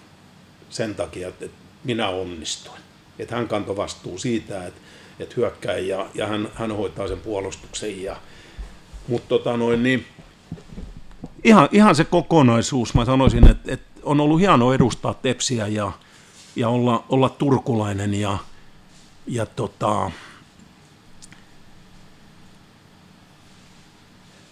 sen 0.70 0.96
takia, 0.96 1.28
että 1.28 1.46
minä 1.84 2.10
onnistuin. 2.10 2.80
Että 3.20 3.36
hän 3.36 3.48
kantoi 3.48 3.78
vastuu 3.78 4.18
siitä, 4.18 4.66
että, 4.66 4.82
että 5.20 5.36
hyökkää 5.38 5.78
ja, 5.78 6.10
ja 6.14 6.28
hän, 6.28 6.50
hän 6.54 6.72
hoitaa 6.76 7.08
sen 7.08 7.20
puolustuksen. 7.20 8.04
Ja, 8.04 8.16
mutta 9.08 9.30
tota 9.30 9.58
noin, 9.58 9.84
niin, 9.84 10.06
ihan, 11.44 11.70
ihan 11.72 11.96
se 11.96 12.04
kokonaisuus, 12.04 12.94
mä 12.94 13.06
sanoisin, 13.06 13.48
että, 13.48 13.74
että 13.74 13.92
on 14.04 14.20
ollut 14.20 14.40
hienoa 14.40 14.76
edustaa 14.76 15.14
Tepsiä 15.14 15.68
ja, 15.68 15.92
ja 16.56 16.70
olla, 16.70 17.04
olla 17.10 17.30
turkulainen 17.30 18.14
ja, 18.14 18.38
ja 19.28 19.46
tota, 19.46 20.12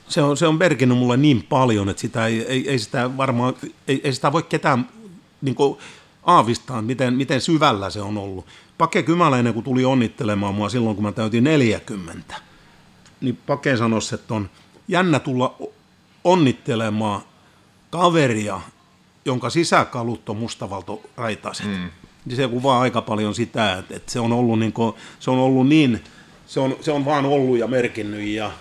se 0.10 0.22
on, 0.22 0.38
se 0.38 0.48
on 0.48 0.58
merkinnyt 0.58 0.98
mulle 0.98 1.18
niin 1.18 1.44
paljon, 1.50 1.90
että 1.90 2.02
sitä 2.02 2.28
ei, 2.28 2.46
ei, 2.48 2.70
ei 2.70 2.80
sitä 2.80 3.18
varmaan, 3.18 3.54
ei, 3.88 4.02
ei 4.04 4.14
sitä 4.14 4.32
voi 4.32 4.44
ketään 4.44 4.90
niin 5.42 5.56
kuin, 5.56 5.78
aavistaa, 6.24 6.82
miten, 6.82 7.14
miten 7.14 7.42
syvällä 7.42 7.90
se 7.90 8.02
on 8.02 8.18
ollut. 8.18 8.46
Pake 8.78 9.04
Kymäläinen, 9.04 9.54
kun 9.54 9.64
tuli 9.64 9.86
onnittelemaan 9.86 10.56
mua 10.56 10.70
silloin, 10.70 10.96
kun 10.96 11.06
mä 11.06 11.12
täytin 11.12 11.44
40, 11.44 12.36
niin 13.22 13.38
Pake 13.46 13.78
sanoi, 13.78 14.00
että 14.14 14.34
on 14.34 14.50
jännä 14.88 15.20
tulla 15.20 15.56
onnittelemaan 16.24 17.22
kaveria, 17.90 18.62
jonka 19.26 19.50
sisäkalut 19.50 20.30
on 20.30 20.38
mustavaltoraitaiset. 20.38 21.68
Mm. 21.68 21.90
Niin 22.26 22.36
se 22.36 22.48
kuvaa 22.48 22.82
aika 22.82 23.02
paljon 23.02 23.36
sitä, 23.36 23.74
että, 23.74 23.96
että 23.96 24.12
se, 24.12 24.20
on 24.20 24.34
ollut 24.34 24.60
niin 24.60 24.74
kuin, 24.74 24.94
se 25.20 25.32
on 25.32 25.38
ollut 25.38 25.68
niin, 25.68 26.04
se 26.48 26.60
on, 26.60 26.76
se 26.82 26.92
on 26.92 27.06
vaan 27.06 27.26
ollut 27.26 27.58
ja 27.58 27.68
merkinnyt 27.68 28.28
ja 28.28 28.52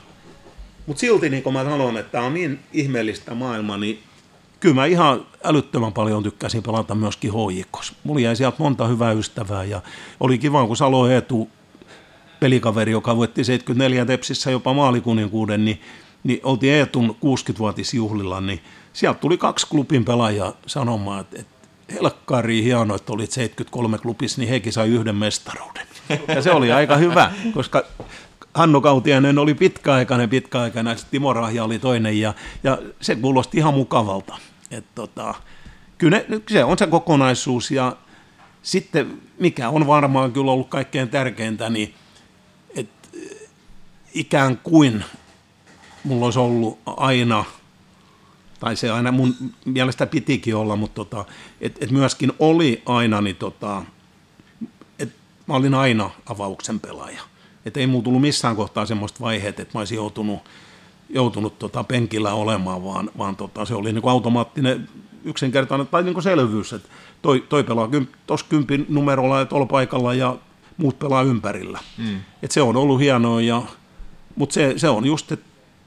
mutta 0.88 1.00
silti, 1.00 1.30
niin 1.30 1.42
kuin 1.42 1.52
mä 1.52 1.64
sanon, 1.64 1.96
että 1.96 2.12
tämä 2.12 2.24
on 2.24 2.34
niin 2.34 2.60
ihmeellistä 2.72 3.34
maailmaa, 3.34 3.78
niin 3.78 3.98
kyllä 4.60 4.74
mä 4.74 4.86
ihan 4.86 5.26
älyttömän 5.44 5.92
paljon 5.92 6.22
tykkäsin 6.22 6.62
pelata 6.62 6.94
myöskin 6.94 7.32
HJKs. 7.32 7.94
Mulla 8.04 8.20
jäi 8.20 8.36
sieltä 8.36 8.56
monta 8.58 8.86
hyvää 8.86 9.12
ystävää 9.12 9.64
ja 9.64 9.80
oli 10.20 10.38
kiva, 10.38 10.66
kun 10.66 10.76
Salo 10.76 11.08
Eetu, 11.08 11.48
pelikaveri, 12.40 12.92
joka 12.92 13.16
voitti 13.16 13.44
74 13.44 14.04
Tepsissä 14.04 14.50
jopa 14.50 14.74
maalikuninkuuden, 14.74 15.64
niin, 15.64 15.80
niin 16.24 16.40
oltiin 16.42 16.72
Eetun 16.72 17.16
60-vuotisjuhlilla, 17.24 18.40
niin 18.40 18.60
sieltä 18.92 19.20
tuli 19.20 19.38
kaksi 19.38 19.66
klubin 19.66 20.04
pelaajaa 20.04 20.52
sanomaan, 20.66 21.20
että, 21.20 21.40
että 21.40 21.68
helkkari 21.92 22.62
hienoa, 22.62 22.96
että 22.96 23.12
olit 23.12 23.30
73 23.30 23.98
klubissa, 23.98 24.40
niin 24.40 24.48
hekin 24.48 24.72
sai 24.72 24.88
yhden 24.88 25.16
mestaruuden. 25.16 25.86
Ja 26.34 26.42
se 26.42 26.52
oli 26.52 26.72
aika 26.72 26.96
hyvä, 26.96 27.32
koska 27.54 27.84
Hannu 28.58 28.80
Kautiainen 28.80 29.38
oli 29.38 29.54
pitkäaikainen, 29.54 30.28
pitkäaikainen, 30.28 30.90
ja 30.90 31.04
Timo 31.10 31.32
Rahja 31.32 31.64
oli 31.64 31.78
toinen, 31.78 32.20
ja, 32.20 32.34
ja 32.64 32.78
se 33.00 33.16
kuulosti 33.16 33.58
ihan 33.58 33.74
mukavalta. 33.74 34.38
Et 34.70 34.84
tota, 34.94 35.34
kyllä 35.98 36.22
ne, 36.28 36.40
se 36.50 36.64
on 36.64 36.78
se 36.78 36.86
kokonaisuus, 36.86 37.70
ja 37.70 37.96
sitten 38.62 39.20
mikä 39.38 39.68
on 39.68 39.86
varmaan 39.86 40.32
kyllä 40.32 40.52
ollut 40.52 40.68
kaikkein 40.68 41.08
tärkeintä, 41.08 41.70
niin 41.70 41.94
että 42.76 43.08
ikään 44.14 44.58
kuin 44.62 45.04
mulla 46.04 46.24
olisi 46.24 46.38
ollut 46.38 46.78
aina, 46.86 47.44
tai 48.60 48.76
se 48.76 48.90
aina 48.90 49.12
mun 49.12 49.34
mielestä 49.64 50.06
pitikin 50.06 50.56
olla, 50.56 50.76
mutta 50.76 50.94
tota, 50.94 51.24
että 51.60 51.84
et 51.84 51.90
myöskin 51.90 52.32
oli 52.38 52.82
aina, 52.86 53.20
niin 53.20 53.36
tota, 53.36 53.82
että 54.98 55.14
mä 55.46 55.54
olin 55.54 55.74
aina 55.74 56.10
avauksen 56.26 56.80
pelaaja. 56.80 57.20
Että 57.68 57.80
ei 57.80 57.86
mulla 57.86 58.04
tullut 58.04 58.20
missään 58.20 58.56
kohtaa 58.56 58.86
semmoista 58.86 59.20
vaiheet, 59.20 59.60
että 59.60 59.78
mä 59.78 59.80
olisin 59.80 59.96
joutunut, 59.96 60.38
joutunut 61.10 61.58
tota 61.58 61.84
penkillä 61.84 62.34
olemaan, 62.34 62.84
vaan, 62.84 63.10
vaan 63.18 63.36
tota, 63.36 63.64
se 63.64 63.74
oli 63.74 63.92
niin 63.92 64.08
automaattinen 64.08 64.88
yksinkertainen 65.24 65.86
tai 65.86 66.02
niin 66.02 66.22
selvyys, 66.22 66.72
että 66.72 66.88
toi, 67.22 67.44
toi 67.48 67.64
pelaa 67.64 67.88
tuossa 68.26 68.46
kympin 68.48 68.86
numerolla 68.88 69.38
ja 69.38 69.44
tuolla 69.44 69.66
paikalla 69.66 70.14
ja 70.14 70.36
muut 70.76 70.98
pelaa 70.98 71.22
ympärillä. 71.22 71.78
Mm. 71.98 72.20
Et 72.42 72.50
se 72.50 72.62
on 72.62 72.76
ollut 72.76 73.00
hienoa, 73.00 73.40
ja, 73.40 73.62
mutta 74.36 74.52
se, 74.52 74.74
se 74.76 74.88
on 74.88 75.06
just, 75.06 75.32
että 75.32 75.46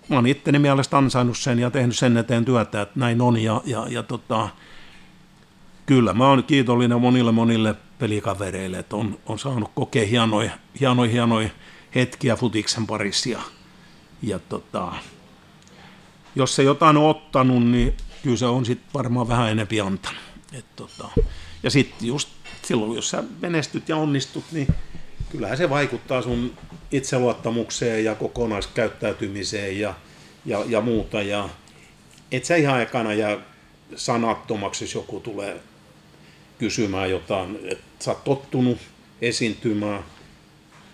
mä 0.10 0.16
oon 0.16 0.28
itteni 0.28 0.60
mielestä 0.60 0.98
ansainnut 0.98 1.38
sen 1.38 1.60
ja 1.60 1.72
tehnyt 1.72 1.98
sen 1.98 2.18
eteen 2.18 2.46
työtä, 2.46 2.82
että 2.82 3.00
näin 3.00 3.22
on 3.22 3.44
ja, 3.44 3.62
ja, 3.66 3.86
ja 3.90 4.04
tota, 4.04 4.50
kyllä 5.86 6.14
mä 6.14 6.28
oon 6.28 6.44
kiitollinen 6.44 7.02
monille 7.02 7.32
monille 7.32 7.76
pelikavereille, 8.00 8.80
että 8.80 8.96
on, 8.96 9.18
on 9.26 9.40
saanut 9.40 9.72
kokea 9.76 10.08
hienoja, 10.08 10.52
hienoja, 10.80 11.12
hienoja 11.12 11.50
hetkiä 11.96 12.36
futiksen 12.36 12.88
parissa. 12.88 13.30
Ja, 13.30 13.42
ja 14.22 14.40
tota, 14.40 14.94
jos 16.36 16.56
se 16.56 16.64
jotain 16.64 16.98
on 16.98 17.10
ottanut, 17.10 17.68
niin 17.68 17.94
kyllä 18.24 18.38
se 18.38 18.46
on 18.46 18.66
sitten 18.66 18.94
varmaan 18.94 19.28
vähän 19.28 19.52
enempi 19.52 19.82
antanut. 19.82 20.22
Et 20.54 20.66
tota, 20.76 21.10
ja 21.64 21.70
sitten 21.70 22.08
just 22.08 22.30
silloin, 22.62 22.96
jos 22.96 23.10
sä 23.10 23.24
menestyt 23.42 23.90
ja 23.90 23.98
onnistut, 23.98 24.44
niin 24.52 24.68
kyllähän 25.30 25.58
se 25.58 25.70
vaikuttaa 25.70 26.22
sun 26.22 26.58
itseluottamukseen 26.92 28.04
ja 28.04 28.16
kokonaiskäyttäytymiseen 28.16 29.80
ja, 29.80 29.94
ja, 30.46 30.64
ja 30.68 30.82
muuta. 30.82 31.22
Ja 31.22 31.50
et 32.32 32.46
sä 32.46 32.56
ihan 32.56 32.82
ekana 32.82 33.14
jää 33.14 33.38
sanattomaksi, 33.96 34.84
jos 34.84 34.94
joku 34.94 35.20
tulee 35.20 35.60
kysymään 36.60 37.10
jotain, 37.10 37.60
että 37.64 38.04
sä 38.06 38.12
oot 38.12 38.24
tottunut 38.24 38.78
esiintymään, 39.22 40.04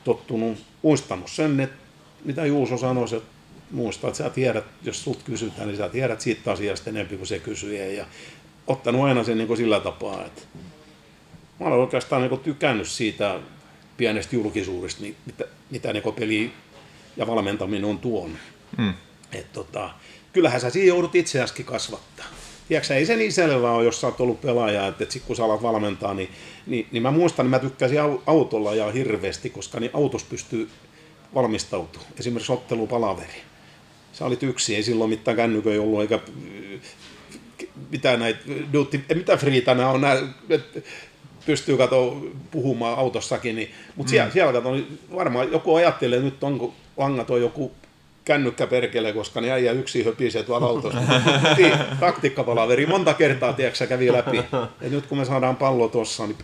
tottunut, 0.03 0.57
muistanut 0.81 1.31
sen, 1.31 1.59
että 1.59 1.77
mitä 2.25 2.45
Juuso 2.45 2.77
sanoi, 2.77 3.05
että 3.17 3.29
muista, 3.71 4.07
että 4.07 4.17
sä 4.17 4.29
tiedät, 4.29 4.65
jos 4.83 5.03
sut 5.03 5.23
kysytään, 5.23 5.67
niin 5.67 5.77
sä 5.77 5.89
tiedät 5.89 6.21
siitä 6.21 6.51
asiasta 6.51 6.89
enemmän 6.89 7.17
kuin 7.17 7.27
se 7.27 7.39
kysyjä. 7.39 7.85
Ja 7.85 8.05
ottanut 8.67 9.05
aina 9.05 9.23
sen 9.23 9.37
niin 9.37 9.47
kuin 9.47 9.57
sillä 9.57 9.79
tapaa, 9.79 10.25
että 10.25 10.41
mä 11.59 11.65
olen 11.65 11.79
oikeastaan 11.79 12.21
niin 12.21 12.29
kuin 12.29 12.41
tykännyt 12.41 12.87
siitä 12.87 13.39
pienestä 13.97 14.35
julkisuudesta, 14.35 15.01
niin 15.01 15.15
mitä, 15.25 15.45
mitä 15.69 15.93
niin 15.93 16.13
peli 16.15 16.51
ja 17.17 17.27
valmentaminen 17.27 17.85
on 17.85 17.99
tuonut. 17.99 18.37
Mm. 18.77 18.93
Et 19.31 19.53
tota, 19.53 19.89
kyllähän 20.33 20.61
sä 20.61 20.69
siinä 20.69 20.87
joudut 20.87 21.15
itseäskin 21.15 21.65
kasvattaa. 21.65 22.25
Tiedätkö, 22.67 22.95
ei 22.95 23.05
se 23.05 23.15
niin 23.15 23.33
selvää 23.33 23.71
ole, 23.71 23.85
jos 23.85 24.01
sä 24.01 24.07
oot 24.07 24.21
ollut 24.21 24.41
pelaaja, 24.41 24.87
että, 24.87 25.03
että 25.03 25.13
sit 25.13 25.23
kun 25.27 25.35
sä 25.35 25.45
alat 25.45 25.61
valmentaa, 25.61 26.13
niin, 26.13 26.29
niin, 26.67 26.87
niin 26.91 27.03
mä 27.03 27.11
muistan, 27.11 27.45
että 27.45 27.57
mä 27.57 27.69
tykkäsin 27.69 27.99
autolla 28.25 28.75
ja 28.75 28.91
hirveästi, 28.91 29.49
koska 29.49 29.79
niin 29.79 29.91
autos 29.93 30.23
pystyy 30.23 30.69
valmistautumaan. 31.35 32.11
Esimerkiksi 32.19 32.51
ottelupalaveri. 32.51 33.41
Sä 34.13 34.25
olit 34.25 34.43
yksi, 34.43 34.75
ei 34.75 34.83
silloin 34.83 35.09
mitään 35.09 35.37
kännyköjä 35.37 35.81
ollut, 35.81 36.01
eikä 36.01 36.19
mitään 37.91 38.19
näitä, 38.19 38.39
duty, 38.73 39.03
mitä 39.15 39.37
friitä 39.37 39.75
nämä 39.75 39.89
on, 39.89 40.01
nämä, 40.01 40.21
pystyy 41.45 41.77
kato 41.77 42.21
puhumaan 42.51 42.97
autossakin, 42.97 43.55
niin, 43.55 43.71
mutta 43.95 44.09
mm. 44.09 44.11
siellä, 44.11 44.31
siellä 44.31 44.53
kato, 44.53 44.71
niin 44.71 44.99
varmaan 45.15 45.51
joku 45.51 45.75
ajattelee, 45.75 46.17
että 46.17 46.29
nyt 46.29 46.43
onko 46.43 46.73
langat 46.97 47.29
on 47.29 47.41
joku 47.41 47.71
kännykkä 48.27 48.67
perkele, 48.67 49.13
koska 49.13 49.41
ne 49.41 49.51
äijä 49.51 49.71
yksi 49.71 50.03
höpisee 50.03 50.43
tuolla 50.43 50.67
autossa. 50.67 50.99
niin, 51.57 51.73
taktiikkapalaveri 51.99 52.85
monta 52.85 53.13
kertaa, 53.13 53.53
tiedätkö, 53.53 53.87
kävi 53.87 54.13
läpi. 54.13 54.37
Et 54.81 54.91
nyt 54.91 55.05
kun 55.05 55.17
me 55.17 55.25
saadaan 55.25 55.55
pallo 55.55 55.87
tuossa, 55.87 56.27
niin 56.27 56.37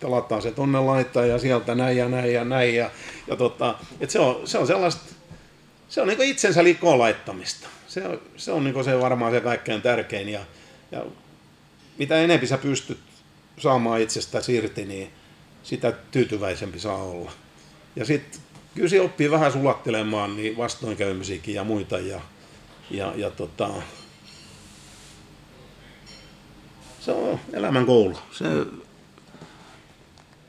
pelataan 0.00 0.42
se 0.42 0.50
tonne 0.50 0.80
laittaa 0.80 1.26
ja 1.26 1.38
sieltä 1.38 1.74
näin 1.74 1.96
ja 1.96 2.08
näin 2.08 2.32
ja 2.32 2.44
näin. 2.44 2.74
Ja, 2.74 2.90
ja 3.26 3.36
tota, 3.36 3.74
et 4.00 4.10
se, 4.10 4.18
on, 4.18 4.40
se 4.44 4.58
on 4.58 4.66
sellaista, 4.66 5.14
se 5.88 6.00
on 6.00 6.08
niin 6.08 6.22
itsensä 6.22 6.64
liikkoon 6.64 6.98
laittamista. 6.98 7.68
Se 7.88 8.06
on, 8.06 8.20
se 8.36 8.52
on 8.52 8.64
niin 8.64 8.84
se 8.84 9.00
varmaan 9.00 9.32
se 9.32 9.40
kaikkein 9.40 9.82
tärkein. 9.82 10.28
Ja, 10.28 10.40
ja 10.92 11.04
mitä 11.98 12.16
enemmän 12.16 12.48
sä 12.48 12.58
pystyt 12.58 12.98
saamaan 13.58 14.00
itsestä 14.00 14.38
irti, 14.48 14.84
niin 14.84 15.10
sitä 15.62 15.92
tyytyväisempi 16.10 16.78
saa 16.78 17.02
olla. 17.02 17.32
Ja 17.96 18.04
sitten 18.04 18.40
kyllä 18.80 18.90
se 18.90 19.00
oppii 19.00 19.30
vähän 19.30 19.52
sulattelemaan 19.52 20.36
niin 20.36 20.56
vastoinkäymisiäkin 20.56 21.54
ja 21.54 21.64
muita. 21.64 21.98
Ja, 21.98 22.20
ja, 22.90 23.12
ja 23.16 23.30
tota, 23.30 23.68
se 27.00 27.12
on 27.12 27.40
elämän 27.52 27.86
koulu. 27.86 28.18
Se 28.32 28.44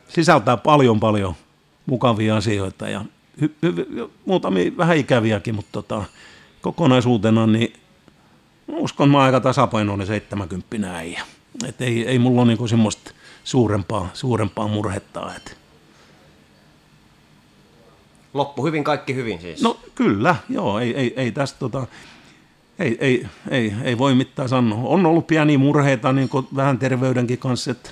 sisältää 0.07 0.57
paljon 0.57 0.99
paljon 0.99 1.35
mukavia 1.85 2.37
asioita 2.37 2.89
ja 2.89 3.05
hy, 3.41 3.55
hy, 3.63 3.73
muutamia 4.25 4.77
vähän 4.77 4.97
ikäviäkin, 4.97 5.55
mutta 5.55 5.71
tota, 5.71 6.03
kokonaisuutena 6.61 7.47
niin 7.47 7.73
uskon 8.67 9.09
mä 9.09 9.21
aika 9.21 9.39
tasapainoinen 9.39 10.07
70 10.07 10.95
äijä. 10.95 11.21
Et 11.67 11.81
ei, 11.81 12.07
ei 12.07 12.19
mulla 12.19 12.41
ole 12.41 12.47
niinku 12.47 12.67
semmoista 12.67 13.11
suurempaa, 13.43 14.09
suurempaa 14.13 14.67
murhetta. 14.67 15.35
Et. 15.35 15.60
Loppu 18.33 18.65
hyvin, 18.65 18.83
kaikki 18.83 19.15
hyvin 19.15 19.41
siis. 19.41 19.61
No 19.61 19.79
kyllä, 19.95 20.35
joo, 20.49 20.79
ei, 20.79 20.95
ei, 20.95 21.13
ei 21.15 21.31
tästä 21.31 21.59
tota, 21.59 21.87
ei, 22.79 22.97
ei, 22.99 23.27
ei, 23.49 23.73
ei 23.83 23.97
voi 23.97 24.15
mitään 24.15 24.49
sanoa. 24.49 24.79
On 24.83 25.05
ollut 25.05 25.27
pieniä 25.27 25.57
murheita 25.57 26.13
niin 26.13 26.29
vähän 26.55 26.79
terveydenkin 26.79 27.37
kanssa, 27.37 27.71
että 27.71 27.89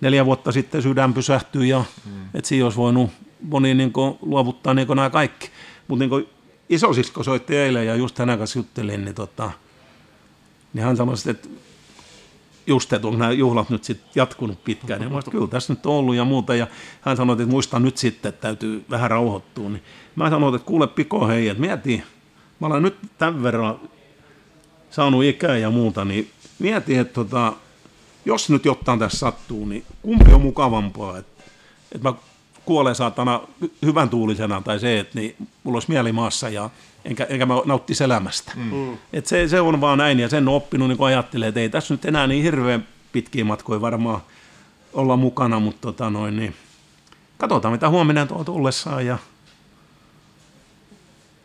neljä 0.00 0.26
vuotta 0.26 0.52
sitten 0.52 0.82
sydän 0.82 1.14
pysähtyi 1.14 1.68
ja 1.68 1.84
mm. 2.04 2.24
että 2.34 2.48
siinä 2.48 2.64
olisi 2.66 2.78
voinut 2.78 3.10
moni 3.42 3.74
niin 3.74 3.92
kuin, 3.92 4.18
luovuttaa 4.22 4.74
niin 4.74 4.86
kuin 4.86 4.96
nämä 4.96 5.10
kaikki. 5.10 5.50
Mutta 5.88 6.04
niin 6.06 6.28
isosisko 6.68 7.22
soitti 7.22 7.56
eilen 7.56 7.86
ja 7.86 7.94
just 7.94 8.18
hänen 8.18 8.38
kanssa 8.38 8.58
juttelin, 8.58 9.04
niin, 9.04 9.14
tota, 9.14 9.50
niin 10.72 10.84
hän 10.84 10.96
sanoi, 10.96 11.14
että 11.30 11.48
just, 12.66 12.92
että 12.92 13.08
onko 13.08 13.18
nämä 13.18 13.32
juhlat 13.32 13.70
nyt 13.70 13.84
sitten 13.84 14.10
jatkunut 14.14 14.64
pitkään. 14.64 15.02
Ja 15.02 15.08
mä 15.08 15.20
kyllä 15.30 15.48
tässä 15.48 15.72
nyt 15.72 15.86
on 15.86 15.94
ollut 15.94 16.14
ja 16.14 16.24
muuta. 16.24 16.54
Ja 16.54 16.66
hän 17.00 17.16
sanoi, 17.16 17.34
että 17.34 17.46
muista 17.46 17.78
nyt 17.78 17.96
sitten, 17.96 18.28
että 18.28 18.40
täytyy 18.40 18.84
vähän 18.90 19.10
rauhoittua. 19.10 19.68
Niin 19.68 19.82
mä 20.16 20.30
sanoin, 20.30 20.54
että 20.54 20.66
kuule 20.66 20.86
Piko, 20.86 21.26
hei, 21.26 21.48
että 21.48 21.60
mieti, 21.60 22.02
mä 22.60 22.66
olen 22.66 22.82
nyt 22.82 22.96
tämän 23.18 23.42
verran 23.42 23.80
saanut 24.90 25.24
ikää 25.24 25.56
ja 25.56 25.70
muuta, 25.70 26.04
niin 26.04 26.30
mieti, 26.58 26.98
että 26.98 27.14
tota, 27.14 27.52
jos 28.24 28.50
nyt 28.50 28.64
jotain 28.64 28.98
tässä 28.98 29.18
sattuu, 29.18 29.64
niin 29.64 29.84
kumpi 30.02 30.32
on 30.32 30.40
mukavampaa, 30.40 31.18
että, 31.18 31.44
että 31.92 32.08
mä 32.08 32.14
kuolen 32.64 32.94
saatana 32.94 33.40
hyvän 33.84 34.08
tuulisena 34.08 34.60
tai 34.60 34.80
se, 34.80 34.98
että 34.98 35.18
niin, 35.18 35.36
mulla 35.64 35.76
olisi 35.76 35.90
mieli 35.90 36.12
maassa 36.12 36.48
ja 36.48 36.70
enkä, 37.06 37.24
enkä 37.24 37.46
mä 37.46 37.54
nauttisi 37.64 38.04
elämästä. 38.04 38.52
Mm. 38.56 38.74
mm. 38.74 38.98
Et 39.12 39.26
se, 39.26 39.48
se 39.48 39.60
on 39.60 39.80
vaan 39.80 39.98
näin 39.98 40.20
ja 40.20 40.28
sen 40.28 40.48
on 40.48 40.54
oppinut 40.54 40.88
niin 40.88 41.02
ajattelee, 41.02 41.48
että 41.48 41.60
ei 41.60 41.68
tässä 41.68 41.94
nyt 41.94 42.04
enää 42.04 42.26
niin 42.26 42.42
hirveän 42.42 42.88
pitkiä 43.12 43.44
matkoja 43.44 43.80
varmaan 43.80 44.20
olla 44.92 45.16
mukana, 45.16 45.60
mutta 45.60 45.80
tota 45.80 46.10
noin, 46.10 46.36
niin 46.36 46.54
katsotaan 47.38 47.74
mitä 47.74 47.88
huomenna 47.88 48.26
tuo 48.26 48.44
tullessaan 48.44 49.06
ja 49.06 49.18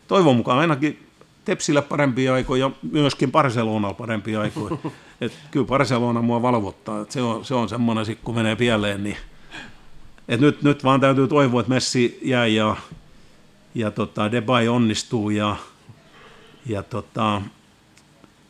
toivon 0.07 0.35
mukaan 0.35 0.59
ainakin 0.59 1.07
Tepsillä 1.45 1.81
parempia 1.81 2.33
aikoja, 2.33 2.71
myöskin 2.91 3.31
Barcelonalla 3.31 3.93
parempia 3.93 4.41
aikoja. 4.41 4.77
Et 5.21 5.33
kyllä 5.51 5.65
Barcelona 5.65 6.21
mua 6.21 6.41
valvottaa. 6.41 7.01
Et 7.01 7.11
se 7.11 7.21
on, 7.21 7.45
se 7.45 7.53
on 7.53 7.69
semmoinen, 7.69 8.17
kun 8.23 8.35
menee 8.35 8.55
pieleen, 8.55 9.03
niin 9.03 9.17
et 10.27 10.39
nyt, 10.39 10.63
nyt 10.63 10.83
vaan 10.83 11.01
täytyy 11.01 11.27
toivoa, 11.27 11.61
että 11.61 11.73
Messi 11.73 12.19
jää 12.21 12.47
ja, 12.47 12.75
ja 13.75 13.91
tota, 13.91 14.31
Debay 14.31 14.67
onnistuu 14.67 15.29
ja, 15.29 15.55
ja 16.65 16.83
tota, 16.83 17.41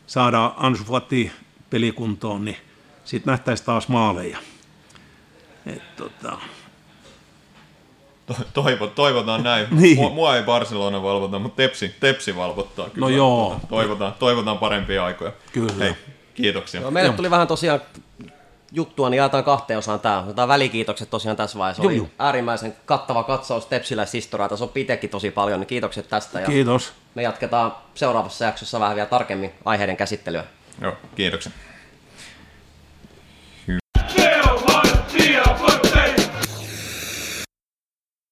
saada 0.06 0.54
Ansu 0.56 0.84
Fati 0.84 1.32
pelikuntoon, 1.70 2.44
niin 2.44 2.56
sitten 3.04 3.30
nähtäisiin 3.30 3.66
taas 3.66 3.88
maaleja. 3.88 4.38
Et, 5.66 5.96
tota, 5.96 6.38
Toivo, 8.54 8.86
toivotaan 8.86 9.42
näin. 9.42 9.66
niin. 9.80 9.96
mua, 9.96 10.10
mua, 10.10 10.36
ei 10.36 10.42
Barcelona 10.42 11.02
valvota, 11.02 11.38
mutta 11.38 11.56
Tepsi, 11.56 11.94
Tepsi 12.00 12.36
valvottaa. 12.36 12.90
Kyllä. 12.90 13.06
No 13.06 13.08
joo. 13.08 13.60
Toivotaan, 13.68 14.14
toivotaan 14.18 14.58
parempia 14.58 15.04
aikoja. 15.04 15.32
Kyllä. 15.52 15.72
Hei, 15.78 15.94
kiitoksia. 16.34 16.80
No, 16.80 16.90
meille 16.90 17.12
tuli 17.12 17.30
vähän 17.30 17.48
tosiaan 17.48 17.80
juttua, 18.72 19.10
niin 19.10 19.18
jaetaan 19.18 19.44
kahteen 19.44 19.78
osaan 19.78 20.00
tämä. 20.00 20.18
Otetaan 20.18 20.48
välikiitokset 20.48 21.10
tosiaan 21.10 21.36
tässä 21.36 21.58
vaiheessa. 21.58 21.82
Joo, 21.82 21.90
Oli 21.90 22.10
äärimmäisen 22.18 22.76
kattava 22.84 23.22
katsaus 23.22 23.66
Tepsiläishistoriaa. 23.66 24.48
Tässä 24.48 24.64
on 24.64 24.68
pitekin 24.68 25.10
tosi 25.10 25.30
paljon, 25.30 25.60
niin 25.60 25.66
kiitokset 25.66 26.08
tästä. 26.08 26.40
Ja 26.40 26.46
Kiitos. 26.46 26.92
Me 27.14 27.22
jatketaan 27.22 27.74
seuraavassa 27.94 28.44
jaksossa 28.44 28.80
vähän 28.80 28.96
vielä 28.96 29.08
tarkemmin 29.08 29.52
aiheiden 29.64 29.96
käsittelyä. 29.96 30.44
Joo, 30.80 30.92
kiitoksia. 31.14 31.52